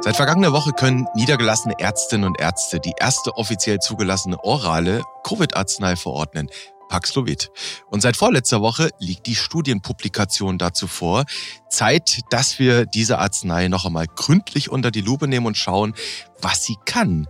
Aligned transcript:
Seit 0.00 0.14
vergangener 0.14 0.52
Woche 0.52 0.72
können 0.72 1.08
niedergelassene 1.16 1.74
Ärztinnen 1.80 2.24
und 2.24 2.40
Ärzte 2.40 2.78
die 2.78 2.94
erste 2.98 3.36
offiziell 3.36 3.80
zugelassene 3.80 4.42
orale 4.44 5.02
Covid-Arznei 5.24 5.96
verordnen. 5.96 6.48
Paxlovid. 6.88 7.50
Und 7.90 8.00
seit 8.00 8.16
vorletzter 8.16 8.62
Woche 8.62 8.90
liegt 9.00 9.26
die 9.26 9.34
Studienpublikation 9.34 10.56
dazu 10.56 10.86
vor. 10.86 11.24
Zeit, 11.68 12.20
dass 12.30 12.60
wir 12.60 12.86
diese 12.86 13.18
Arznei 13.18 13.66
noch 13.66 13.84
einmal 13.84 14.06
gründlich 14.06 14.70
unter 14.70 14.92
die 14.92 15.00
Lupe 15.00 15.26
nehmen 15.26 15.46
und 15.46 15.56
schauen, 15.56 15.94
was 16.40 16.64
sie 16.64 16.76
kann. 16.86 17.26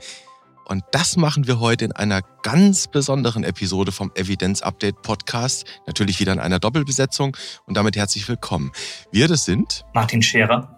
Und 0.66 0.85
das 0.93 1.16
machen 1.16 1.46
wir 1.46 1.61
heute 1.61 1.87
in 1.87 1.93
einer 1.93 2.21
ganz 2.43 2.87
besonderen 2.87 3.43
Episode 3.43 3.93
vom 3.93 4.12
Evidenz 4.14 4.61
Update 4.61 5.00
Podcast. 5.00 5.64
Natürlich 5.87 6.21
wieder 6.21 6.35
in 6.35 6.39
einer 6.39 6.59
Doppelbesetzung 6.59 7.35
und 7.64 7.79
damit 7.79 7.96
herzlich 7.96 8.29
willkommen. 8.29 8.73
Wir, 9.11 9.27
das 9.27 9.47
sind 9.47 9.85
Martin 9.95 10.23
Scherer 10.23 10.77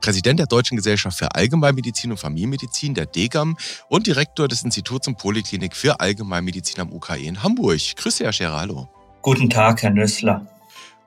Präsident 0.00 0.38
der 0.38 0.46
Deutschen 0.46 0.76
Gesellschaft 0.76 1.18
für 1.18 1.34
Allgemeinmedizin 1.34 2.10
und 2.10 2.18
Familienmedizin, 2.18 2.94
der 2.94 3.06
DGAM, 3.06 3.56
und 3.88 4.06
Direktor 4.06 4.48
des 4.48 4.62
Instituts 4.62 5.08
und 5.08 5.18
Poliklinik 5.18 5.76
für 5.76 6.00
Allgemeinmedizin 6.00 6.80
am 6.80 6.92
UKE 6.92 7.18
in 7.18 7.42
Hamburg. 7.42 7.80
Grüße, 7.96 8.24
Herr 8.24 8.32
Scherer, 8.32 8.60
hallo. 8.60 8.88
Guten 9.22 9.50
Tag, 9.50 9.82
Herr 9.82 9.90
Nössler. 9.90 10.46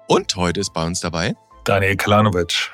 Und 0.08 0.36
heute 0.36 0.60
ist 0.60 0.74
bei 0.74 0.86
uns 0.86 1.00
dabei 1.00 1.36
Daniel 1.64 1.96
Kalanovic. 1.96 2.72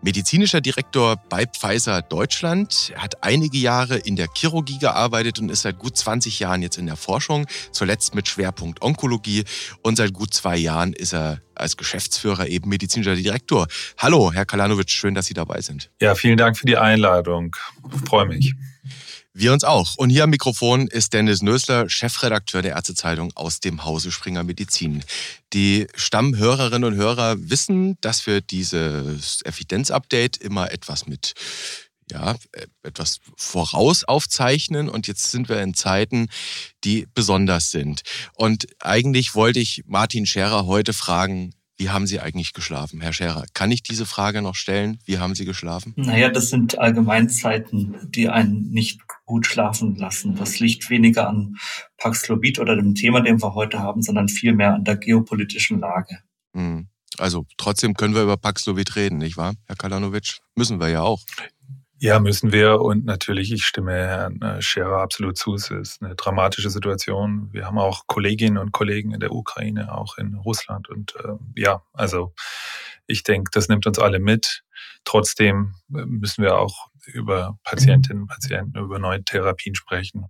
Medizinischer 0.00 0.60
Direktor 0.60 1.16
bei 1.28 1.44
Pfizer 1.46 2.02
Deutschland. 2.02 2.92
Er 2.94 3.02
hat 3.02 3.24
einige 3.24 3.58
Jahre 3.58 3.96
in 3.98 4.14
der 4.14 4.28
Chirurgie 4.32 4.78
gearbeitet 4.78 5.40
und 5.40 5.50
ist 5.50 5.62
seit 5.62 5.78
gut 5.78 5.96
20 5.96 6.38
Jahren 6.38 6.62
jetzt 6.62 6.78
in 6.78 6.86
der 6.86 6.96
Forschung, 6.96 7.46
zuletzt 7.72 8.14
mit 8.14 8.28
Schwerpunkt 8.28 8.80
Onkologie. 8.80 9.44
Und 9.82 9.96
seit 9.96 10.12
gut 10.12 10.32
zwei 10.32 10.56
Jahren 10.56 10.92
ist 10.92 11.14
er 11.14 11.40
als 11.56 11.76
Geschäftsführer 11.76 12.46
eben 12.46 12.68
medizinischer 12.68 13.16
Direktor. 13.16 13.66
Hallo, 13.98 14.32
Herr 14.32 14.46
Kalanovic, 14.46 14.90
schön, 14.90 15.14
dass 15.14 15.26
Sie 15.26 15.34
dabei 15.34 15.60
sind. 15.62 15.90
Ja, 16.00 16.14
vielen 16.14 16.38
Dank 16.38 16.56
für 16.56 16.66
die 16.66 16.76
Einladung. 16.76 17.56
Ich 17.92 18.08
freue 18.08 18.26
mich. 18.26 18.54
Wir 19.40 19.52
uns 19.52 19.62
auch. 19.62 19.94
Und 19.94 20.10
hier 20.10 20.24
am 20.24 20.30
Mikrofon 20.30 20.88
ist 20.88 21.12
Dennis 21.12 21.42
Nösler, 21.42 21.88
Chefredakteur 21.88 22.60
der 22.60 22.72
Ärztezeitung 22.72 23.30
aus 23.36 23.60
dem 23.60 23.84
Hause 23.84 24.10
Springer 24.10 24.42
Medizin. 24.42 25.04
Die 25.52 25.86
Stammhörerinnen 25.94 26.92
und 26.92 26.98
Hörer 26.98 27.36
wissen, 27.38 27.96
dass 28.00 28.26
wir 28.26 28.40
dieses 28.40 29.42
Evidenz-Update 29.44 30.38
immer 30.38 30.72
etwas 30.72 31.06
mit 31.06 31.34
ja, 32.10 32.34
etwas 32.82 33.20
voraus 33.36 34.02
aufzeichnen 34.02 34.88
und 34.88 35.06
jetzt 35.06 35.30
sind 35.30 35.48
wir 35.48 35.62
in 35.62 35.74
Zeiten, 35.74 36.30
die 36.82 37.06
besonders 37.14 37.70
sind. 37.70 38.00
Und 38.34 38.66
eigentlich 38.80 39.36
wollte 39.36 39.60
ich 39.60 39.84
Martin 39.86 40.26
Scherer 40.26 40.66
heute 40.66 40.92
fragen, 40.92 41.52
wie 41.78 41.90
haben 41.90 42.06
Sie 42.08 42.18
eigentlich 42.18 42.52
geschlafen, 42.52 43.00
Herr 43.00 43.12
Scherer? 43.12 43.44
Kann 43.54 43.70
ich 43.70 43.84
diese 43.84 44.04
Frage 44.04 44.42
noch 44.42 44.56
stellen? 44.56 44.98
Wie 45.04 45.18
haben 45.18 45.36
Sie 45.36 45.44
geschlafen? 45.44 45.94
Naja, 45.96 46.28
das 46.28 46.50
sind 46.50 46.76
Allgemeinzeiten, 46.78 47.96
die 48.10 48.28
einen 48.28 48.70
nicht 48.70 49.00
gut 49.24 49.46
schlafen 49.46 49.94
lassen. 49.94 50.34
Das 50.34 50.58
liegt 50.58 50.90
weniger 50.90 51.28
an 51.28 51.56
Paxlovid 51.96 52.58
oder 52.58 52.74
dem 52.74 52.96
Thema, 52.96 53.20
den 53.20 53.40
wir 53.40 53.54
heute 53.54 53.78
haben, 53.78 54.02
sondern 54.02 54.28
vielmehr 54.28 54.74
an 54.74 54.84
der 54.84 54.96
geopolitischen 54.96 55.78
Lage. 55.78 56.18
Hm. 56.52 56.88
Also 57.16 57.46
trotzdem 57.56 57.94
können 57.94 58.14
wir 58.14 58.22
über 58.22 58.36
Paxlovid 58.36 58.96
reden, 58.96 59.18
nicht 59.18 59.36
wahr, 59.36 59.54
Herr 59.66 59.76
Kalanovic? 59.76 60.38
Müssen 60.56 60.80
wir 60.80 60.88
ja 60.88 61.02
auch. 61.02 61.22
Ja, 62.00 62.20
müssen 62.20 62.52
wir. 62.52 62.80
Und 62.80 63.04
natürlich, 63.04 63.50
ich 63.50 63.64
stimme 63.64 63.92
Herrn 63.92 64.40
äh, 64.40 64.62
Scherer 64.62 65.02
absolut 65.02 65.36
zu. 65.36 65.54
Es 65.54 65.70
ist 65.70 66.00
eine 66.00 66.14
dramatische 66.14 66.70
Situation. 66.70 67.48
Wir 67.52 67.66
haben 67.66 67.78
auch 67.78 68.06
Kolleginnen 68.06 68.56
und 68.56 68.70
Kollegen 68.70 69.12
in 69.12 69.18
der 69.18 69.32
Ukraine, 69.32 69.92
auch 69.92 70.16
in 70.16 70.34
Russland. 70.34 70.88
Und 70.88 71.16
äh, 71.16 71.60
ja, 71.60 71.82
also 71.92 72.32
ich 73.08 73.24
denke, 73.24 73.50
das 73.52 73.68
nimmt 73.68 73.86
uns 73.86 73.98
alle 73.98 74.20
mit. 74.20 74.62
Trotzdem 75.04 75.74
äh, 75.92 76.04
müssen 76.06 76.44
wir 76.44 76.56
auch 76.58 76.88
über 77.06 77.58
Patientinnen 77.64 78.22
und 78.22 78.28
Patienten, 78.28 78.78
über 78.78 79.00
neue 79.00 79.24
Therapien 79.24 79.74
sprechen. 79.74 80.26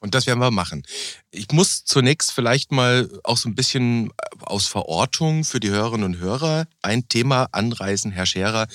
Und 0.00 0.14
das 0.14 0.26
werden 0.26 0.40
wir 0.40 0.50
machen. 0.50 0.82
Ich 1.30 1.50
muss 1.50 1.86
zunächst 1.86 2.30
vielleicht 2.32 2.72
mal 2.72 3.08
auch 3.24 3.38
so 3.38 3.48
ein 3.48 3.54
bisschen 3.54 4.12
aus 4.40 4.66
Verortung 4.66 5.44
für 5.44 5.60
die 5.60 5.70
Hörerinnen 5.70 6.04
und 6.04 6.18
Hörer 6.18 6.66
ein 6.82 7.08
Thema 7.08 7.48
anreißen, 7.52 8.10
Herr 8.10 8.26
Scherer. 8.26 8.66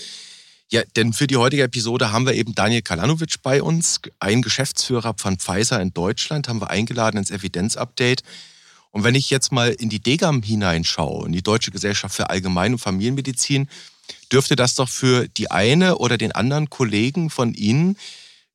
Ja, 0.72 0.84
denn 0.96 1.14
für 1.14 1.26
die 1.26 1.38
heutige 1.38 1.64
Episode 1.64 2.12
haben 2.12 2.28
wir 2.28 2.36
eben 2.36 2.54
Daniel 2.54 2.84
Kalanovic 2.84 3.42
bei 3.42 3.64
uns, 3.64 4.02
ein 4.20 4.44
Geschäftsführer 4.44 5.16
von 5.18 5.38
Pfizer 5.38 5.82
in 5.82 5.94
Deutschland, 5.96 6.48
haben 6.48 6.62
wir 6.62 6.70
eingeladen 6.70 7.18
ins 7.18 7.32
Evidenz-Update. 7.32 8.22
Und 8.92 9.04
wenn 9.04 9.16
ich 9.16 9.32
jetzt 9.32 9.52
mal 9.52 9.72
in 9.72 9.90
die 9.90 10.00
DGAM 10.00 10.44
hineinschaue, 10.44 11.26
in 11.26 11.32
die 11.32 11.42
Deutsche 11.42 11.72
Gesellschaft 11.72 12.16
für 12.16 12.30
Allgemein- 12.30 12.74
und 12.74 12.80
Familienmedizin, 12.80 13.68
dürfte 14.32 14.56
das 14.56 14.76
doch 14.76 14.90
für 14.90 15.28
die 15.28 15.50
eine 15.50 15.98
oder 15.98 16.20
den 16.20 16.34
anderen 16.34 16.70
Kollegen 16.70 17.32
von 17.32 17.56
Ihnen 17.56 17.98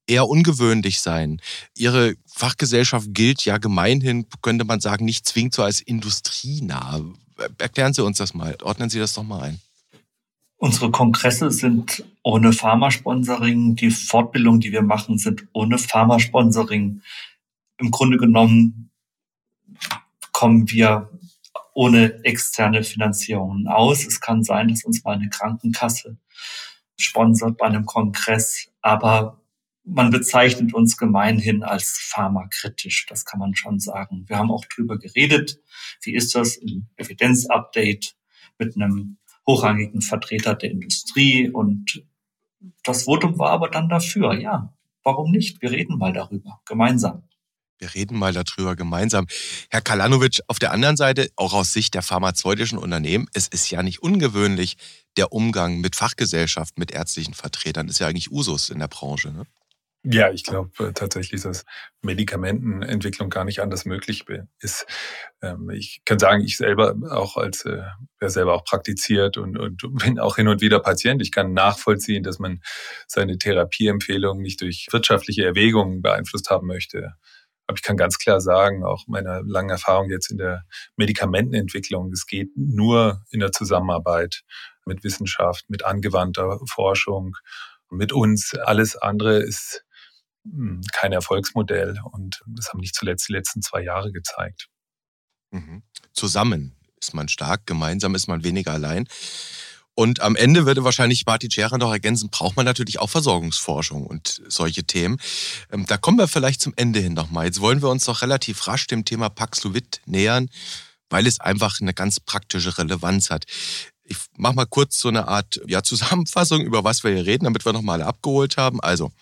eher 0.07 0.29
ungewöhnlich 0.29 1.01
sein. 1.01 1.41
Ihre 1.77 2.15
Fachgesellschaft 2.27 3.09
gilt 3.11 3.45
ja 3.45 3.59
gemeinhin, 3.59 4.27
könnte 4.41 4.65
man 4.65 4.81
sagen, 4.81 5.05
nicht 5.05 5.27
zwingend 5.27 5.55
so 5.55 5.65
als 5.65 5.81
industrienah. 5.81 7.01
Erklären 7.59 7.93
Sie 7.93 8.05
uns 8.05 8.19
das 8.19 8.35
mal, 8.35 8.57
ordnen 8.63 8.89
Sie 8.89 9.01
das 9.01 9.15
doch 9.15 9.25
mal 9.25 9.43
ein. 9.43 9.61
Unsere 10.65 10.91
Kongresse 10.91 11.51
sind 11.51 12.07
ohne 12.23 12.55
Pharmasponsoring. 12.55 13.77
Die 13.77 13.91
Fortbildungen, 13.91 14.61
die 14.61 14.73
wir 14.73 14.81
machen, 14.81 15.19
sind 15.19 15.47
ohne 15.53 15.77
Pharmasponsoring. 15.77 17.03
Im 17.77 17.91
Grunde 17.91 18.17
genommen 18.17 18.91
kommen 20.33 20.71
wir 20.71 21.11
ohne 21.75 22.25
externe 22.25 22.83
Finanzierungen 22.83 23.69
aus. 23.69 24.07
Es 24.07 24.23
kann 24.23 24.43
sein, 24.43 24.69
dass 24.69 24.85
uns 24.85 25.05
mal 25.05 25.17
eine 25.17 25.29
Krankenkasse 25.29 26.17
sponsert 26.97 27.59
bei 27.59 27.67
einem 27.67 27.85
Kongress, 27.85 28.71
aber 28.81 29.43
man 29.85 30.11
bezeichnet 30.11 30.73
uns 30.73 30.97
gemeinhin 30.97 31.63
als 31.63 31.99
pharmakritisch. 32.01 33.05
Das 33.05 33.27
kann 33.27 33.39
man 33.39 33.55
schon 33.55 33.81
sagen. 33.81 34.25
Wir 34.29 34.39
haben 34.39 34.51
auch 34.51 34.65
drüber 34.65 34.97
geredet. 34.97 35.61
Wie 36.01 36.15
ist 36.15 36.35
das 36.35 36.57
im 36.57 36.87
Evidenzupdate 36.97 38.15
mit 38.59 38.77
einem 38.77 39.19
hochrangigen 39.47 40.03
Vertreter 40.03 40.55
der 40.55 40.71
Industrie. 40.71 41.51
Und 41.51 42.05
das 42.83 43.05
Votum 43.05 43.39
war 43.39 43.51
aber 43.51 43.69
dann 43.69 43.89
dafür, 43.89 44.35
ja, 44.35 44.75
warum 45.03 45.31
nicht? 45.31 45.61
Wir 45.63 45.71
reden 45.71 45.99
mal 45.99 46.13
darüber, 46.13 46.61
gemeinsam. 46.65 47.25
Wir 47.79 47.95
reden 47.95 48.19
mal 48.19 48.33
darüber 48.33 48.77
gemeinsam. 48.77 49.27
Herr 49.69 49.81
Kalanovic, 49.81 50.41
auf 50.47 50.59
der 50.59 50.73
anderen 50.73 50.97
Seite, 50.97 51.31
auch 51.37 51.53
aus 51.53 51.73
Sicht 51.73 51.95
der 51.95 52.03
pharmazeutischen 52.03 52.79
Unternehmen, 52.79 53.27
es 53.33 53.49
ist 53.49 53.71
ja 53.71 53.83
nicht 53.83 54.03
ungewöhnlich, 54.03 54.77
der 55.17 55.33
Umgang 55.33 55.81
mit 55.81 55.97
Fachgesellschaft, 55.97 56.79
mit 56.79 56.93
ärztlichen 56.93 57.35
Vertretern, 57.35 57.89
ist 57.89 57.99
ja 57.99 58.07
eigentlich 58.07 58.31
Usus 58.31 58.71
in 58.71 58.79
der 58.79 58.89
Branche. 58.89 59.33
Ne? 59.33 59.47
Ja, 60.07 60.31
ich 60.31 60.45
glaube 60.45 60.71
äh, 60.89 60.93
tatsächlich, 60.93 61.41
dass 61.43 61.65
Medikamentenentwicklung 62.03 63.31
gar 63.31 63.45
nicht 63.47 63.61
anders 63.61 63.87
möglich 63.87 64.27
ist. 64.61 64.87
Ähm, 65.41 65.71
ich 65.71 66.03
kann 66.05 66.19
sagen, 66.19 66.45
ich 66.45 66.59
selber 66.59 66.95
auch 67.11 67.39
als 67.39 67.65
äh, 67.65 67.85
wer 68.19 68.29
selber 68.29 68.53
auch 68.53 68.65
praktiziert 68.65 69.39
und, 69.39 69.59
und 69.59 69.81
bin 70.05 70.19
auch 70.19 70.37
hin 70.37 70.49
und 70.49 70.61
wieder 70.61 70.81
Patient. 70.81 71.23
Ich 71.23 71.33
kann 71.33 71.55
nachvollziehen, 71.55 72.23
dass 72.23 72.39
man 72.39 72.61
seine 73.07 73.39
Therapieempfehlungen 73.39 74.43
nicht 74.43 74.61
durch 74.61 74.89
wirtschaftliche 74.91 75.47
Erwägungen 75.47 76.03
beeinflusst 76.03 76.51
haben 76.51 76.67
möchte. 76.67 77.15
Aber 77.67 77.79
ich 77.79 77.83
kann 77.83 77.97
ganz 77.97 78.19
klar 78.19 78.43
sagen, 78.43 78.85
auch 78.85 79.07
meiner 79.07 79.41
langen 79.43 79.71
Erfahrung 79.71 80.11
jetzt 80.11 80.31
in 80.31 80.37
der 80.37 80.65
Medikamentenentwicklung, 80.97 82.13
es 82.13 82.27
geht 82.27 82.51
nur 82.57 83.23
in 83.31 83.41
der 83.41 83.53
Zusammenarbeit 83.53 84.43
mit 84.85 85.03
Wissenschaft, 85.03 85.65
mit 85.71 85.83
angewandter 85.87 86.61
Forschung, 86.67 87.37
mit 87.89 88.13
uns. 88.13 88.55
Alles 88.55 88.97
andere 88.97 89.39
ist 89.39 89.83
kein 90.93 91.13
Erfolgsmodell. 91.13 91.99
Und 92.13 92.43
das 92.47 92.71
haben 92.71 92.81
nicht 92.81 92.95
zuletzt 92.95 93.29
die 93.29 93.33
letzten 93.33 93.63
zwei 93.63 93.83
Jahre 93.83 94.13
gezeigt. 94.13 94.69
Mhm. 95.51 95.83
Zusammen 96.13 96.77
ist 97.01 97.15
man 97.15 97.29
stark, 97.29 97.67
gemeinsam 97.67 98.15
ist 98.15 98.29
man 98.29 98.45
weniger 98.45 98.73
allein. 98.73 99.07
Und 99.97 100.21
am 100.21 100.35
Ende 100.35 100.67
würde 100.67 100.83
wahrscheinlich 100.83 101.25
Martin 101.25 101.51
Scherer 101.51 101.79
noch 101.79 101.93
ergänzen, 101.93 102.29
braucht 102.31 102.57
man 102.57 102.67
natürlich 102.67 102.99
auch 102.99 103.11
Versorgungsforschung 103.11 104.05
und 104.07 104.43
solche 104.49 104.85
Themen. 104.85 105.19
Ähm, 105.71 105.87
da 105.87 105.97
kommen 105.97 106.19
wir 106.19 106.27
vielleicht 106.27 106.61
zum 106.61 106.73
Ende 106.77 106.99
hin 106.99 107.15
nochmal. 107.15 107.47
Jetzt 107.47 107.61
wollen 107.61 107.81
wir 107.81 107.91
uns 107.91 108.05
doch 108.05 108.23
relativ 108.23 108.67
rasch 108.67 108.89
dem 108.89 109.05
Thema 109.05 109.29
Paxlovid 109.29 110.01
nähern, 110.07 110.49
weil 111.11 111.29
es 111.29 111.41
einfach 111.41 111.81
eine 111.81 111.95
ganz 111.95 112.19
praktische 112.19 112.77
Relevanz 112.77 113.31
hat. 113.31 113.45
Ich 114.03 114.17
mache 114.37 114.55
mal 114.55 114.67
kurz 114.67 114.99
so 114.99 115.09
eine 115.09 115.29
Art 115.29 115.61
ja, 115.67 115.83
Zusammenfassung, 115.83 116.63
über 116.63 116.83
was 116.83 117.05
wir 117.05 117.13
hier 117.13 117.27
reden, 117.27 117.45
damit 117.45 117.65
wir 117.65 117.73
nochmal 117.73 118.03
abgeholt 118.03 118.57
haben. 118.57 118.81
Also, 118.81 119.13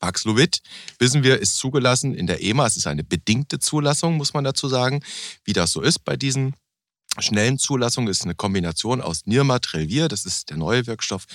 Paxlovid, 0.00 0.60
wissen 0.98 1.22
wir, 1.22 1.38
ist 1.38 1.56
zugelassen 1.56 2.14
in 2.14 2.26
der 2.26 2.42
EMA. 2.42 2.66
Es 2.66 2.76
ist 2.76 2.86
eine 2.86 3.04
bedingte 3.04 3.58
Zulassung, 3.58 4.16
muss 4.16 4.34
man 4.34 4.44
dazu 4.44 4.68
sagen. 4.68 5.02
Wie 5.44 5.52
das 5.52 5.72
so 5.72 5.82
ist 5.82 6.04
bei 6.04 6.16
diesen 6.16 6.54
schnellen 7.18 7.58
Zulassungen, 7.58 8.08
ist 8.08 8.24
eine 8.24 8.34
Kombination 8.34 9.00
aus 9.00 9.26
Nirmatrelvir, 9.26 10.08
das 10.08 10.24
ist 10.24 10.50
der 10.50 10.56
neue 10.56 10.86
Wirkstoff, 10.86 11.26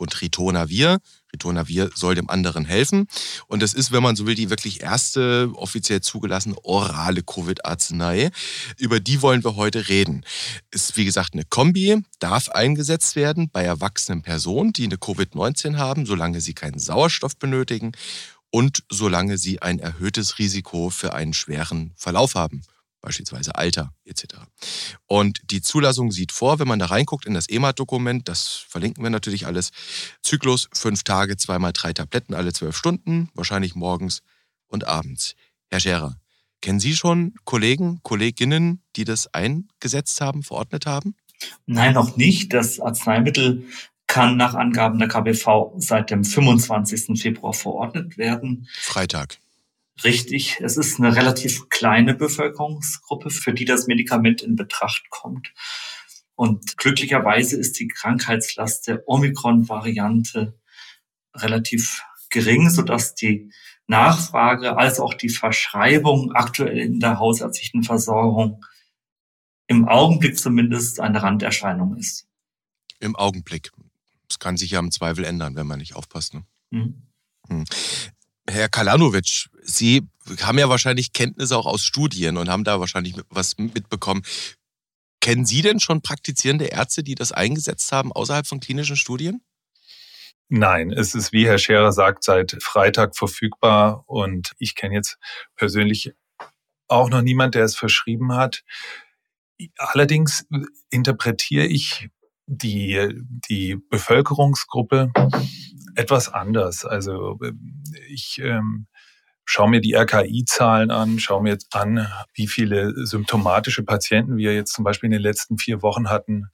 und 0.00 0.20
Ritonavir. 0.20 0.98
Ritonavir 1.32 1.90
soll 1.94 2.14
dem 2.14 2.30
anderen 2.30 2.64
helfen. 2.64 3.06
Und 3.46 3.62
das 3.62 3.74
ist, 3.74 3.92
wenn 3.92 4.02
man 4.02 4.16
so 4.16 4.26
will, 4.26 4.34
die 4.34 4.50
wirklich 4.50 4.80
erste 4.80 5.50
offiziell 5.54 6.00
zugelassene 6.00 6.56
orale 6.64 7.22
Covid-Arznei. 7.22 8.30
Über 8.78 8.98
die 8.98 9.22
wollen 9.22 9.44
wir 9.44 9.56
heute 9.56 9.88
reden. 9.88 10.24
Ist, 10.70 10.96
wie 10.96 11.04
gesagt, 11.04 11.34
eine 11.34 11.44
Kombi, 11.44 12.02
darf 12.18 12.48
eingesetzt 12.48 13.14
werden 13.14 13.50
bei 13.50 13.62
erwachsenen 13.62 14.22
Personen, 14.22 14.72
die 14.72 14.84
eine 14.84 14.96
Covid-19 14.96 15.76
haben, 15.76 16.06
solange 16.06 16.40
sie 16.40 16.54
keinen 16.54 16.78
Sauerstoff 16.78 17.36
benötigen 17.36 17.92
und 18.50 18.82
solange 18.90 19.38
sie 19.38 19.62
ein 19.62 19.78
erhöhtes 19.78 20.38
Risiko 20.38 20.90
für 20.90 21.12
einen 21.12 21.34
schweren 21.34 21.92
Verlauf 21.94 22.34
haben 22.34 22.62
beispielsweise 23.00 23.54
Alter 23.54 23.92
etc. 24.04 24.24
Und 25.06 25.40
die 25.50 25.62
Zulassung 25.62 26.10
sieht 26.10 26.32
vor, 26.32 26.58
wenn 26.58 26.68
man 26.68 26.78
da 26.78 26.86
reinguckt 26.86 27.26
in 27.26 27.34
das 27.34 27.48
EMA-Dokument, 27.48 28.28
das 28.28 28.48
verlinken 28.68 29.02
wir 29.02 29.10
natürlich 29.10 29.46
alles, 29.46 29.70
Zyklus 30.22 30.68
fünf 30.72 31.02
Tage, 31.02 31.36
zweimal 31.36 31.72
drei 31.72 31.92
Tabletten 31.92 32.34
alle 32.34 32.52
zwölf 32.52 32.76
Stunden, 32.76 33.30
wahrscheinlich 33.34 33.74
morgens 33.74 34.20
und 34.66 34.86
abends. 34.86 35.34
Herr 35.70 35.80
Scherer, 35.80 36.16
kennen 36.60 36.80
Sie 36.80 36.94
schon 36.94 37.34
Kollegen, 37.44 38.00
Kolleginnen, 38.02 38.82
die 38.96 39.04
das 39.04 39.32
eingesetzt 39.32 40.20
haben, 40.20 40.42
verordnet 40.42 40.86
haben? 40.86 41.14
Nein, 41.66 41.94
noch 41.94 42.16
nicht. 42.16 42.52
Das 42.52 42.80
Arzneimittel 42.80 43.64
kann 44.06 44.36
nach 44.36 44.54
Angaben 44.54 44.98
der 44.98 45.08
KBV 45.08 45.74
seit 45.78 46.10
dem 46.10 46.24
25. 46.24 47.20
Februar 47.20 47.54
verordnet 47.54 48.18
werden. 48.18 48.68
Freitag. 48.72 49.38
Richtig, 50.04 50.60
es 50.60 50.76
ist 50.76 50.98
eine 50.98 51.14
relativ 51.14 51.68
kleine 51.68 52.14
Bevölkerungsgruppe, 52.14 53.30
für 53.30 53.52
die 53.52 53.64
das 53.64 53.86
Medikament 53.86 54.42
in 54.42 54.56
Betracht 54.56 55.10
kommt. 55.10 55.52
Und 56.34 56.78
glücklicherweise 56.78 57.58
ist 57.58 57.78
die 57.78 57.88
Krankheitslast 57.88 58.86
der 58.86 59.06
Omikron-Variante 59.06 60.58
relativ 61.34 62.02
gering, 62.30 62.70
sodass 62.70 63.14
die 63.14 63.52
Nachfrage 63.86 64.78
als 64.78 65.00
auch 65.00 65.14
die 65.14 65.28
Verschreibung 65.28 66.32
aktuell 66.32 66.78
in 66.78 67.00
der 67.00 67.18
hausärztlichen 67.18 67.82
Versorgung 67.82 68.64
im 69.66 69.86
Augenblick 69.86 70.38
zumindest 70.38 71.00
eine 71.00 71.22
Randerscheinung 71.22 71.96
ist. 71.96 72.26
Im 73.00 73.16
Augenblick. 73.16 73.70
Das 74.28 74.38
kann 74.38 74.56
sich 74.56 74.70
ja 74.70 74.78
im 74.78 74.90
Zweifel 74.90 75.24
ändern, 75.24 75.56
wenn 75.56 75.66
man 75.66 75.78
nicht 75.78 75.94
aufpasst. 75.94 76.34
Ne? 76.34 76.44
Mhm. 76.70 77.64
Herr 78.50 78.68
Kalanovic, 78.68 79.48
Sie 79.62 80.02
haben 80.42 80.58
ja 80.58 80.68
wahrscheinlich 80.68 81.12
Kenntnisse 81.12 81.56
auch 81.56 81.66
aus 81.66 81.82
Studien 81.82 82.36
und 82.36 82.48
haben 82.48 82.64
da 82.64 82.80
wahrscheinlich 82.80 83.14
was 83.30 83.56
mitbekommen. 83.58 84.22
Kennen 85.20 85.44
Sie 85.44 85.62
denn 85.62 85.80
schon 85.80 86.02
praktizierende 86.02 86.66
Ärzte, 86.66 87.02
die 87.02 87.14
das 87.14 87.32
eingesetzt 87.32 87.92
haben 87.92 88.12
außerhalb 88.12 88.46
von 88.46 88.60
klinischen 88.60 88.96
Studien? 88.96 89.42
Nein, 90.48 90.90
es 90.90 91.14
ist, 91.14 91.32
wie 91.32 91.46
Herr 91.46 91.58
Scherer 91.58 91.92
sagt, 91.92 92.24
seit 92.24 92.56
Freitag 92.60 93.16
verfügbar 93.16 94.02
und 94.06 94.52
ich 94.58 94.74
kenne 94.74 94.96
jetzt 94.96 95.18
persönlich 95.54 96.12
auch 96.88 97.08
noch 97.08 97.22
niemand, 97.22 97.54
der 97.54 97.64
es 97.64 97.76
verschrieben 97.76 98.34
hat. 98.34 98.64
Allerdings 99.76 100.46
interpretiere 100.90 101.66
ich 101.66 102.08
die, 102.46 103.08
die 103.48 103.76
Bevölkerungsgruppe 103.76 105.12
etwas 105.96 106.28
anders. 106.28 106.84
Also 106.84 107.38
ich 108.08 108.40
ähm, 108.42 108.86
schaue 109.44 109.70
mir 109.70 109.80
die 109.80 109.94
RKI-Zahlen 109.94 110.90
an, 110.90 111.18
schaue 111.18 111.42
mir 111.42 111.50
jetzt 111.50 111.74
an, 111.74 112.06
wie 112.34 112.46
viele 112.46 112.92
symptomatische 113.06 113.82
Patienten 113.82 114.36
wir 114.36 114.54
jetzt 114.54 114.72
zum 114.72 114.84
Beispiel 114.84 115.08
in 115.08 115.12
den 115.12 115.22
letzten 115.22 115.58
vier 115.58 115.82
Wochen 115.82 116.08
hatten, 116.08 116.50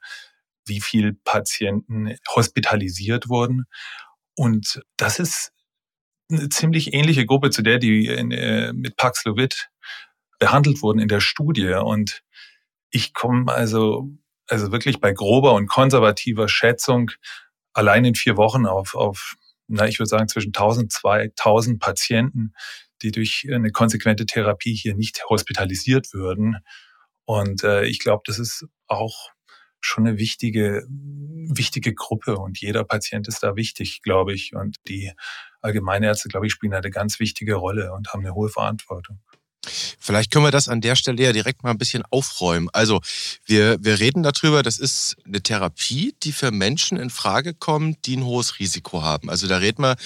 wie 0.67 0.81
viele 0.81 1.13
Patienten 1.13 2.17
hospitalisiert 2.35 3.29
wurden. 3.29 3.67
Und 4.35 4.83
das 4.97 5.19
ist 5.19 5.53
eine 6.31 6.49
ziemlich 6.49 6.93
ähnliche 6.95 7.27
Gruppe 7.27 7.51
zu 7.51 7.63
der, 7.63 7.79
die 7.79 8.07
in, 8.07 8.31
äh, 8.31 8.73
mit 8.73 8.97
Paxlovid 8.97 9.69
behandelt 10.39 10.83
wurden 10.83 10.99
in 10.99 11.09
der 11.09 11.21
Studie. 11.21 11.75
Und 11.75 12.23
ich 12.91 13.15
komme 13.15 13.53
also, 13.53 14.09
also 14.49 14.73
wirklich 14.73 15.01
bei 15.01 15.13
grober 15.13 15.53
und 15.53 15.69
konservativer 15.69 16.49
Schätzung 16.49 17.11
allein 17.77 18.05
in 18.05 18.15
vier 18.15 18.37
Wochen 18.37 18.67
auf, 18.67 18.95
auf 18.95 19.37
na, 19.69 19.87
ich 19.87 19.99
würde 19.99 20.09
sagen, 20.09 20.29
zwischen 20.29 20.49
1000 20.49 20.93
2000 20.93 21.81
Patienten, 21.81 22.55
die 23.03 23.11
durch 23.11 23.47
eine 23.53 23.71
konsequente 23.71 24.27
Therapie 24.27 24.75
hier 24.75 24.95
nicht 24.95 25.23
hospitalisiert 25.29 26.13
würden. 26.13 26.57
Und 27.25 27.65
äh, 27.65 27.85
ich 27.85 27.99
glaube, 27.99 28.23
das 28.27 28.39
ist 28.39 28.67
auch 28.87 29.31
schon 29.81 30.07
eine 30.07 30.19
wichtige, 30.19 30.87
wichtige 30.89 31.95
Gruppe 31.95 32.37
und 32.39 32.61
jeder 32.61 32.85
Patient 32.85 33.29
ist 33.29 33.43
da 33.43 33.57
wichtig, 33.57 34.03
glaube 34.03 34.33
ich. 34.33 34.55
Und 34.55 34.77
die 34.89 35.13
Allgemeinärzte, 35.61 36.29
glaube 36.29 36.47
ich, 36.47 36.53
spielen 36.53 36.75
eine 36.75 36.91
ganz 36.91 37.21
wichtige 37.21 37.57
Rolle 37.57 37.93
und 37.93 38.13
haben 38.13 38.21
eine 38.21 38.35
hohe 38.35 38.49
Verantwortung. 38.49 39.21
Vielleicht 39.99 40.31
können 40.31 40.45
wir 40.45 40.51
das 40.51 40.69
an 40.69 40.81
der 40.81 40.97
Stelle 40.97 41.23
ja 41.23 41.33
direkt 41.33 41.63
mal 41.63 41.71
ein 41.71 41.79
bisschen 41.79 42.03
aufräumen. 42.11 42.69
Also 42.73 43.01
wir, 43.45 43.79
wir 43.81 44.01
reden 44.01 44.23
darüber, 44.23 44.63
das 44.63 44.79
ist 44.79 45.17
eine 45.25 45.43
Therapie, 45.43 46.15
die 46.23 46.33
für 46.33 46.51
Menschen 46.51 46.99
in 46.99 47.11
Frage 47.11 47.55
kommt, 47.55 48.07
die 48.07 48.17
ein 48.17 48.25
hohes 48.25 48.59
Risiko 48.59 49.03
haben. 49.03 49.31
Also 49.31 49.47
da 49.47 49.59
reden 49.59 49.83
wir, 49.83 49.97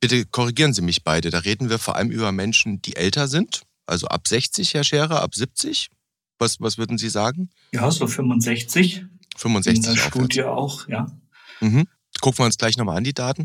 bitte 0.00 0.24
korrigieren 0.26 0.72
Sie 0.72 0.82
mich 0.82 1.04
beide, 1.04 1.30
da 1.30 1.38
reden 1.38 1.70
wir 1.70 1.78
vor 1.78 1.96
allem 1.96 2.10
über 2.10 2.32
Menschen, 2.32 2.82
die 2.82 2.96
älter 2.96 3.28
sind, 3.28 3.62
also 3.86 4.06
ab 4.06 4.26
60, 4.26 4.74
Herr 4.74 4.84
Scherer, 4.84 5.22
ab 5.22 5.34
70. 5.34 5.90
Was, 6.38 6.60
was 6.60 6.78
würden 6.78 6.98
Sie 6.98 7.08
sagen? 7.08 7.50
Ja, 7.72 7.90
so 7.90 8.06
65. 8.06 9.04
65 9.36 9.76
In 9.76 9.94
der 9.94 10.02
Studie 10.02 10.42
auch, 10.42 10.88
ja. 10.88 11.06
Mhm 11.60 11.86
gucken 12.24 12.38
wir 12.38 12.46
uns 12.46 12.56
gleich 12.56 12.78
nochmal 12.78 12.96
an 12.96 13.04
die 13.04 13.12
Daten. 13.12 13.44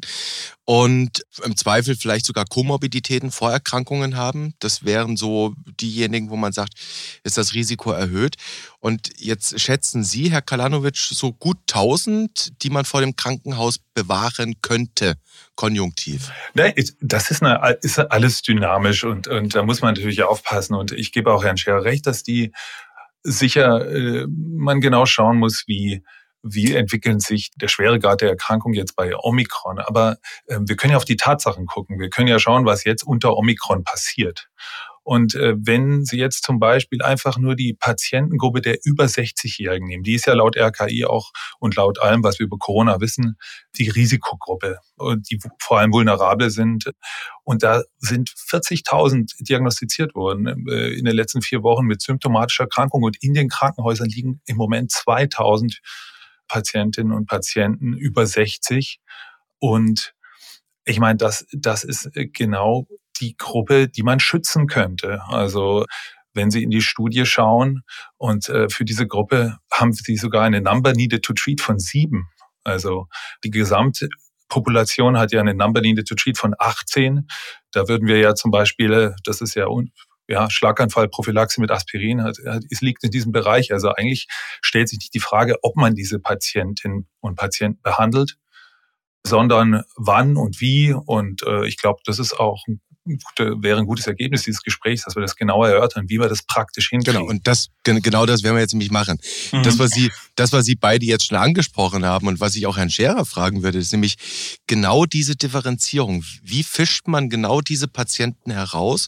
Und 0.63 1.25
im 1.43 1.57
Zweifel 1.57 1.97
vielleicht 1.97 2.25
sogar 2.25 2.45
Komorbiditäten, 2.45 3.29
Vorerkrankungen 3.29 4.15
haben. 4.15 4.53
Das 4.59 4.85
wären 4.85 5.17
so 5.17 5.53
diejenigen, 5.81 6.29
wo 6.29 6.37
man 6.37 6.53
sagt, 6.53 6.75
ist 7.25 7.37
das 7.37 7.53
Risiko 7.53 7.91
erhöht. 7.91 8.37
Und 8.79 9.09
jetzt 9.17 9.59
schätzen 9.59 10.05
Sie, 10.05 10.31
Herr 10.31 10.41
Kalanovic, 10.41 10.95
so 10.95 11.33
gut 11.33 11.57
1000, 11.69 12.63
die 12.63 12.69
man 12.69 12.85
vor 12.85 13.01
dem 13.01 13.17
Krankenhaus 13.17 13.79
bewahren 13.93 14.61
könnte, 14.61 15.15
konjunktiv. 15.55 16.31
Das 17.01 17.31
ist, 17.31 17.43
eine, 17.43 17.77
ist 17.81 17.99
alles 17.99 18.43
dynamisch 18.43 19.03
und, 19.03 19.27
und 19.27 19.55
da 19.55 19.63
muss 19.63 19.81
man 19.81 19.93
natürlich 19.93 20.23
aufpassen. 20.23 20.73
Und 20.73 20.93
ich 20.93 21.11
gebe 21.11 21.33
auch 21.33 21.43
Herrn 21.43 21.57
Scherer 21.57 21.83
recht, 21.83 22.07
dass 22.07 22.23
die 22.23 22.53
sicher 23.23 23.91
äh, 23.91 24.25
man 24.29 24.79
genau 24.79 25.05
schauen 25.05 25.37
muss, 25.37 25.65
wie 25.67 26.01
wie 26.43 26.73
entwickeln 26.75 27.19
sich 27.19 27.51
der 27.55 27.67
Schweregrad 27.67 28.21
der 28.21 28.29
Erkrankung 28.29 28.73
jetzt 28.73 28.95
bei 28.95 29.15
Omikron. 29.15 29.79
Aber 29.79 30.17
äh, 30.47 30.59
wir 30.61 30.75
können 30.75 30.91
ja 30.91 30.97
auf 30.97 31.05
die 31.05 31.17
Tatsachen 31.17 31.65
gucken. 31.65 31.99
Wir 31.99 32.09
können 32.09 32.27
ja 32.27 32.39
schauen, 32.39 32.65
was 32.65 32.83
jetzt 32.83 33.03
unter 33.03 33.35
Omikron 33.37 33.83
passiert. 33.83 34.49
Und 35.03 35.33
äh, 35.33 35.55
wenn 35.57 36.05
Sie 36.05 36.17
jetzt 36.17 36.43
zum 36.43 36.59
Beispiel 36.59 37.01
einfach 37.01 37.39
nur 37.39 37.55
die 37.55 37.73
Patientengruppe 37.73 38.61
der 38.61 38.77
über 38.83 39.05
60-Jährigen 39.05 39.87
nehmen, 39.87 40.03
die 40.03 40.13
ist 40.13 40.27
ja 40.27 40.33
laut 40.33 40.55
RKI 40.55 41.05
auch 41.05 41.31
und 41.59 41.75
laut 41.75 41.99
allem, 41.99 42.23
was 42.23 42.37
wir 42.37 42.45
über 42.45 42.57
Corona 42.59 43.01
wissen, 43.01 43.35
die 43.77 43.89
Risikogruppe, 43.89 44.77
die 45.29 45.39
vor 45.59 45.79
allem 45.79 45.93
vulnerabel 45.93 46.51
sind. 46.51 46.91
Und 47.43 47.63
da 47.63 47.81
sind 47.97 48.29
40.000 48.29 49.43
diagnostiziert 49.43 50.13
worden 50.13 50.67
äh, 50.69 50.89
in 50.89 51.05
den 51.05 51.15
letzten 51.15 51.41
vier 51.41 51.63
Wochen 51.63 51.85
mit 51.85 52.03
symptomatischer 52.03 52.65
Erkrankung. 52.65 53.01
Und 53.01 53.17
in 53.23 53.33
den 53.33 53.49
Krankenhäusern 53.49 54.09
liegen 54.09 54.41
im 54.45 54.57
Moment 54.57 54.91
2.000 54.91 55.77
Patientinnen 56.49 57.13
und 57.13 57.27
Patienten 57.27 57.93
über 57.93 58.25
60. 58.25 58.99
Und 59.59 60.13
ich 60.83 60.99
meine, 60.99 61.17
das, 61.17 61.45
das 61.53 61.85
ist 61.85 62.09
äh, 62.15 62.27
genau 62.27 62.87
die 63.21 63.37
Gruppe, 63.37 63.87
die 63.87 64.03
man 64.03 64.19
schützen 64.19 64.67
könnte. 64.67 65.21
Also 65.27 65.85
wenn 66.33 66.51
Sie 66.51 66.63
in 66.63 66.69
die 66.69 66.81
Studie 66.81 67.25
schauen 67.25 67.83
und 68.17 68.49
äh, 68.49 68.69
für 68.69 68.85
diese 68.85 69.07
Gruppe 69.07 69.57
haben 69.71 69.93
Sie 69.93 70.17
sogar 70.17 70.43
eine 70.43 70.61
Number 70.61 70.93
needed 70.93 71.23
to 71.23 71.33
treat 71.33 71.61
von 71.61 71.79
sieben. 71.79 72.27
Also 72.63 73.07
die 73.43 73.49
gesamte 73.49 74.09
Population 74.47 75.17
hat 75.17 75.31
ja 75.31 75.39
eine 75.39 75.53
Number 75.53 75.81
needed 75.81 76.07
to 76.07 76.15
treat 76.15 76.37
von 76.37 76.53
18. 76.57 77.27
Da 77.71 77.87
würden 77.87 78.07
wir 78.07 78.17
ja 78.17 78.35
zum 78.35 78.51
Beispiel, 78.51 78.91
äh, 78.93 79.11
das 79.23 79.41
ist 79.41 79.55
ja 79.55 79.67
ja, 80.29 80.49
Schlaganfall, 80.49 81.09
Prophylaxe 81.09 81.59
mit 81.59 81.71
Aspirin, 81.71 82.23
hat, 82.23 82.37
es 82.69 82.81
liegt 82.81 83.03
in 83.03 83.11
diesem 83.11 83.31
Bereich. 83.31 83.73
Also 83.73 83.89
eigentlich 83.89 84.27
stellt 84.61 84.87
sich 84.87 84.99
nicht 84.99 85.13
die 85.13 85.19
Frage, 85.19 85.57
ob 85.63 85.75
man 85.75 85.95
diese 85.95 86.19
Patientinnen 86.19 87.07
und 87.19 87.35
Patienten 87.35 87.81
behandelt, 87.81 88.37
sondern 89.25 89.83
wann 89.97 90.37
und 90.37 90.61
wie. 90.61 90.93
Und 90.93 91.43
äh, 91.43 91.67
ich 91.67 91.77
glaube, 91.77 92.01
das 92.05 92.19
ist 92.19 92.39
auch 92.39 92.63
ein 92.67 92.79
wäre 93.37 93.79
ein 93.79 93.85
gutes 93.85 94.07
Ergebnis 94.07 94.43
dieses 94.43 94.61
Gesprächs, 94.61 95.03
dass 95.03 95.15
wir 95.15 95.21
das 95.21 95.35
genauer 95.35 95.69
erörtern, 95.69 96.05
wie 96.09 96.19
wir 96.19 96.27
das 96.27 96.43
praktisch 96.43 96.89
hinkriegen. 96.89 97.21
Genau, 97.21 97.29
und 97.29 97.47
das, 97.47 97.69
genau 97.83 98.25
das 98.25 98.43
werden 98.43 98.55
wir 98.55 98.61
jetzt 98.61 98.73
nämlich 98.73 98.91
machen. 98.91 99.19
Mhm. 99.51 99.63
Das, 99.63 99.79
was 99.79 99.91
Sie, 99.91 100.11
das, 100.35 100.51
was 100.51 100.65
Sie 100.65 100.75
beide 100.75 101.05
jetzt 101.05 101.27
schon 101.27 101.37
angesprochen 101.37 102.05
haben 102.05 102.27
und 102.27 102.39
was 102.39 102.55
ich 102.55 102.67
auch 102.67 102.77
Herrn 102.77 102.89
Scherer 102.89 103.25
fragen 103.25 103.63
würde, 103.63 103.79
ist 103.79 103.91
nämlich 103.91 104.15
genau 104.67 105.05
diese 105.05 105.35
Differenzierung. 105.35 106.23
Wie 106.43 106.63
fischt 106.63 107.07
man 107.07 107.29
genau 107.29 107.61
diese 107.61 107.87
Patienten 107.87 108.51
heraus 108.51 109.07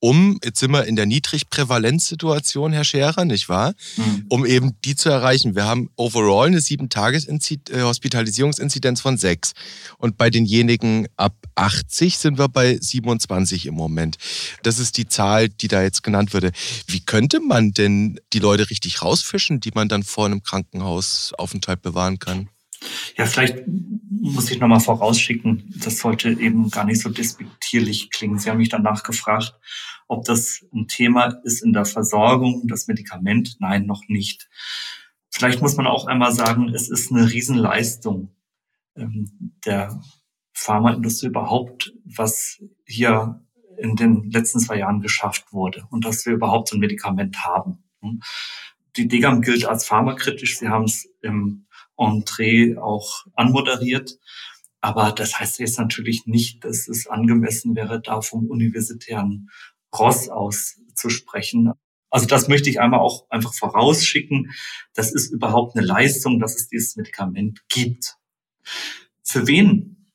um, 0.00 0.38
jetzt 0.42 0.58
sind 0.60 0.70
wir 0.72 0.86
in 0.86 0.96
der 0.96 1.04
Niedrigprävalenzsituation, 1.04 2.72
Herr 2.72 2.84
Scherer, 2.84 3.26
nicht 3.26 3.50
wahr? 3.50 3.74
Mhm. 3.96 4.24
Um 4.30 4.46
eben 4.46 4.72
die 4.84 4.96
zu 4.96 5.10
erreichen. 5.10 5.54
Wir 5.54 5.66
haben 5.66 5.90
overall 5.96 6.46
eine 6.46 6.62
sieben 6.62 6.88
Tages 6.88 7.26
äh, 7.28 7.82
Hospitalisierungsinzidenz 7.82 9.02
von 9.02 9.18
sechs. 9.18 9.52
Und 9.98 10.16
bei 10.16 10.30
denjenigen 10.30 11.06
ab 11.16 11.34
80 11.54 12.16
sind 12.16 12.38
wir 12.38 12.48
bei 12.48 12.78
27 12.80 13.66
im 13.66 13.74
Moment. 13.74 14.16
Das 14.62 14.78
ist 14.78 14.96
die 14.96 15.06
Zahl, 15.06 15.50
die 15.50 15.68
da 15.68 15.82
jetzt 15.82 16.02
genannt 16.02 16.32
wurde. 16.32 16.52
Wie 16.86 17.00
könnte 17.00 17.40
man 17.40 17.72
denn 17.72 18.18
die 18.32 18.38
Leute 18.38 18.70
richtig 18.70 19.02
rausfischen, 19.02 19.60
die 19.60 19.72
man 19.74 19.90
dann 19.90 20.02
vor 20.02 20.24
einem 20.24 20.42
Krankenhausaufenthalt 20.42 21.82
bewahren 21.82 22.18
kann? 22.18 22.48
Ja, 23.16 23.26
vielleicht 23.26 23.64
muss 23.66 24.50
ich 24.50 24.60
nochmal 24.60 24.80
vorausschicken, 24.80 25.72
das 25.76 25.98
sollte 25.98 26.30
eben 26.30 26.70
gar 26.70 26.84
nicht 26.84 27.00
so 27.00 27.08
despektierlich 27.08 28.10
klingen. 28.10 28.38
Sie 28.38 28.50
haben 28.50 28.58
mich 28.58 28.68
danach 28.68 29.02
gefragt, 29.02 29.58
ob 30.08 30.24
das 30.24 30.64
ein 30.74 30.88
Thema 30.88 31.40
ist 31.44 31.62
in 31.62 31.72
der 31.72 31.84
Versorgung, 31.84 32.66
das 32.66 32.86
Medikament. 32.86 33.56
Nein, 33.60 33.86
noch 33.86 34.02
nicht. 34.08 34.48
Vielleicht 35.30 35.62
muss 35.62 35.76
man 35.76 35.86
auch 35.86 36.06
einmal 36.06 36.32
sagen, 36.32 36.68
es 36.74 36.90
ist 36.90 37.12
eine 37.12 37.30
Riesenleistung 37.30 38.34
ähm, 38.96 39.54
der 39.64 40.00
Pharmaindustrie 40.52 41.28
überhaupt, 41.28 41.92
was 42.04 42.62
hier 42.84 43.40
in 43.78 43.96
den 43.96 44.30
letzten 44.30 44.60
zwei 44.60 44.78
Jahren 44.78 45.00
geschafft 45.00 45.52
wurde 45.52 45.84
und 45.90 46.04
dass 46.04 46.26
wir 46.26 46.34
überhaupt 46.34 46.68
so 46.68 46.76
ein 46.76 46.80
Medikament 46.80 47.44
haben. 47.44 47.84
Die 48.96 49.08
Degam 49.08 49.40
gilt 49.40 49.64
als 49.64 49.86
pharmakritisch. 49.86 50.58
Sie 50.58 50.68
haben 50.68 50.84
es 50.84 51.08
im 51.22 51.66
Entree 52.00 52.76
auch 52.76 53.26
anmoderiert. 53.34 54.18
Aber 54.80 55.12
das 55.12 55.38
heißt 55.38 55.58
jetzt 55.58 55.78
natürlich 55.78 56.26
nicht, 56.26 56.64
dass 56.64 56.88
es 56.88 57.06
angemessen 57.06 57.76
wäre, 57.76 58.00
da 58.00 58.22
vom 58.22 58.46
universitären 58.46 59.50
Ross 59.96 60.28
aus 60.28 60.80
zu 60.94 61.10
sprechen. 61.10 61.72
Also 62.10 62.26
das 62.26 62.48
möchte 62.48 62.70
ich 62.70 62.80
einmal 62.80 63.00
auch 63.00 63.28
einfach 63.30 63.54
vorausschicken. 63.54 64.50
Das 64.94 65.12
ist 65.12 65.30
überhaupt 65.30 65.76
eine 65.76 65.86
Leistung, 65.86 66.40
dass 66.40 66.56
es 66.56 66.68
dieses 66.68 66.96
Medikament 66.96 67.60
gibt. 67.68 68.16
Für 69.22 69.46
wen 69.46 70.12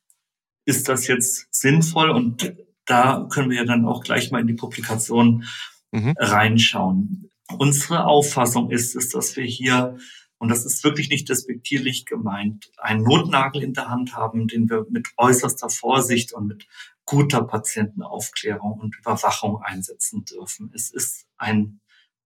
ist 0.65 0.89
das 0.89 1.07
jetzt 1.07 1.47
sinnvoll? 1.51 2.09
Und 2.09 2.55
da 2.85 3.27
können 3.31 3.49
wir 3.49 3.57
ja 3.57 3.65
dann 3.65 3.85
auch 3.85 4.03
gleich 4.03 4.31
mal 4.31 4.41
in 4.41 4.47
die 4.47 4.53
Publikation 4.53 5.45
mhm. 5.91 6.13
reinschauen. 6.17 7.29
Unsere 7.57 8.05
Auffassung 8.05 8.71
ist, 8.71 8.95
ist, 8.95 9.13
dass 9.13 9.35
wir 9.35 9.45
hier 9.45 9.97
und 10.37 10.49
das 10.49 10.65
ist 10.65 10.83
wirklich 10.83 11.09
nicht 11.09 11.29
despektierlich 11.29 12.05
gemeint, 12.05 12.69
einen 12.77 13.03
Notnagel 13.03 13.63
in 13.63 13.73
der 13.73 13.89
Hand 13.89 14.15
haben, 14.15 14.47
den 14.47 14.69
wir 14.69 14.85
mit 14.89 15.07
äußerster 15.17 15.69
Vorsicht 15.69 16.33
und 16.33 16.45
mit 16.47 16.67
guter 17.05 17.43
Patientenaufklärung 17.43 18.79
und 18.79 18.97
Überwachung 18.97 19.61
einsetzen 19.61 20.25
dürfen. 20.25 20.71
Es 20.73 20.91
ist 20.91 21.27
ein 21.37 21.79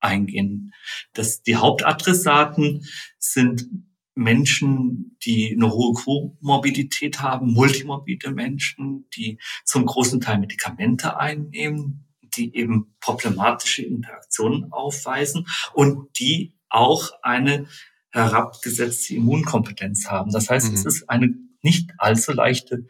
eingehen. 0.00 0.72
Das, 1.12 1.42
die 1.42 1.56
Hauptadressaten 1.56 2.86
sind 3.18 3.68
Menschen, 4.14 5.16
die 5.24 5.52
eine 5.52 5.72
hohe 5.72 5.94
Komorbidität 5.94 7.20
haben, 7.20 7.52
multimorbide 7.52 8.30
Menschen, 8.32 9.08
die 9.16 9.38
zum 9.64 9.86
großen 9.86 10.20
Teil 10.20 10.38
Medikamente 10.38 11.18
einnehmen, 11.18 12.08
die 12.22 12.54
eben 12.54 12.94
problematische 13.00 13.82
Interaktionen 13.82 14.72
aufweisen 14.72 15.46
und 15.72 16.18
die 16.18 16.54
auch 16.68 17.10
eine 17.22 17.66
herabgesetzte 18.10 19.14
Immunkompetenz 19.14 20.06
haben. 20.08 20.30
Das 20.32 20.50
heißt, 20.50 20.68
mhm. 20.68 20.74
es 20.74 20.84
ist 20.84 21.08
eine 21.08 21.34
nicht 21.62 21.90
allzu 21.98 22.32
leichte 22.32 22.86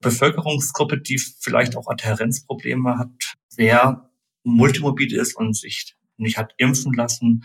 Bevölkerungsgruppe, 0.00 0.98
die 0.98 1.18
vielleicht 1.18 1.76
auch 1.76 1.88
Adhärenzprobleme 1.88 2.98
hat. 2.98 3.36
Wer 3.56 4.10
multimorbid 4.44 5.12
ist 5.12 5.36
und 5.36 5.56
sich 5.56 5.96
nicht 6.16 6.38
hat 6.38 6.54
impfen 6.58 6.92
lassen, 6.94 7.44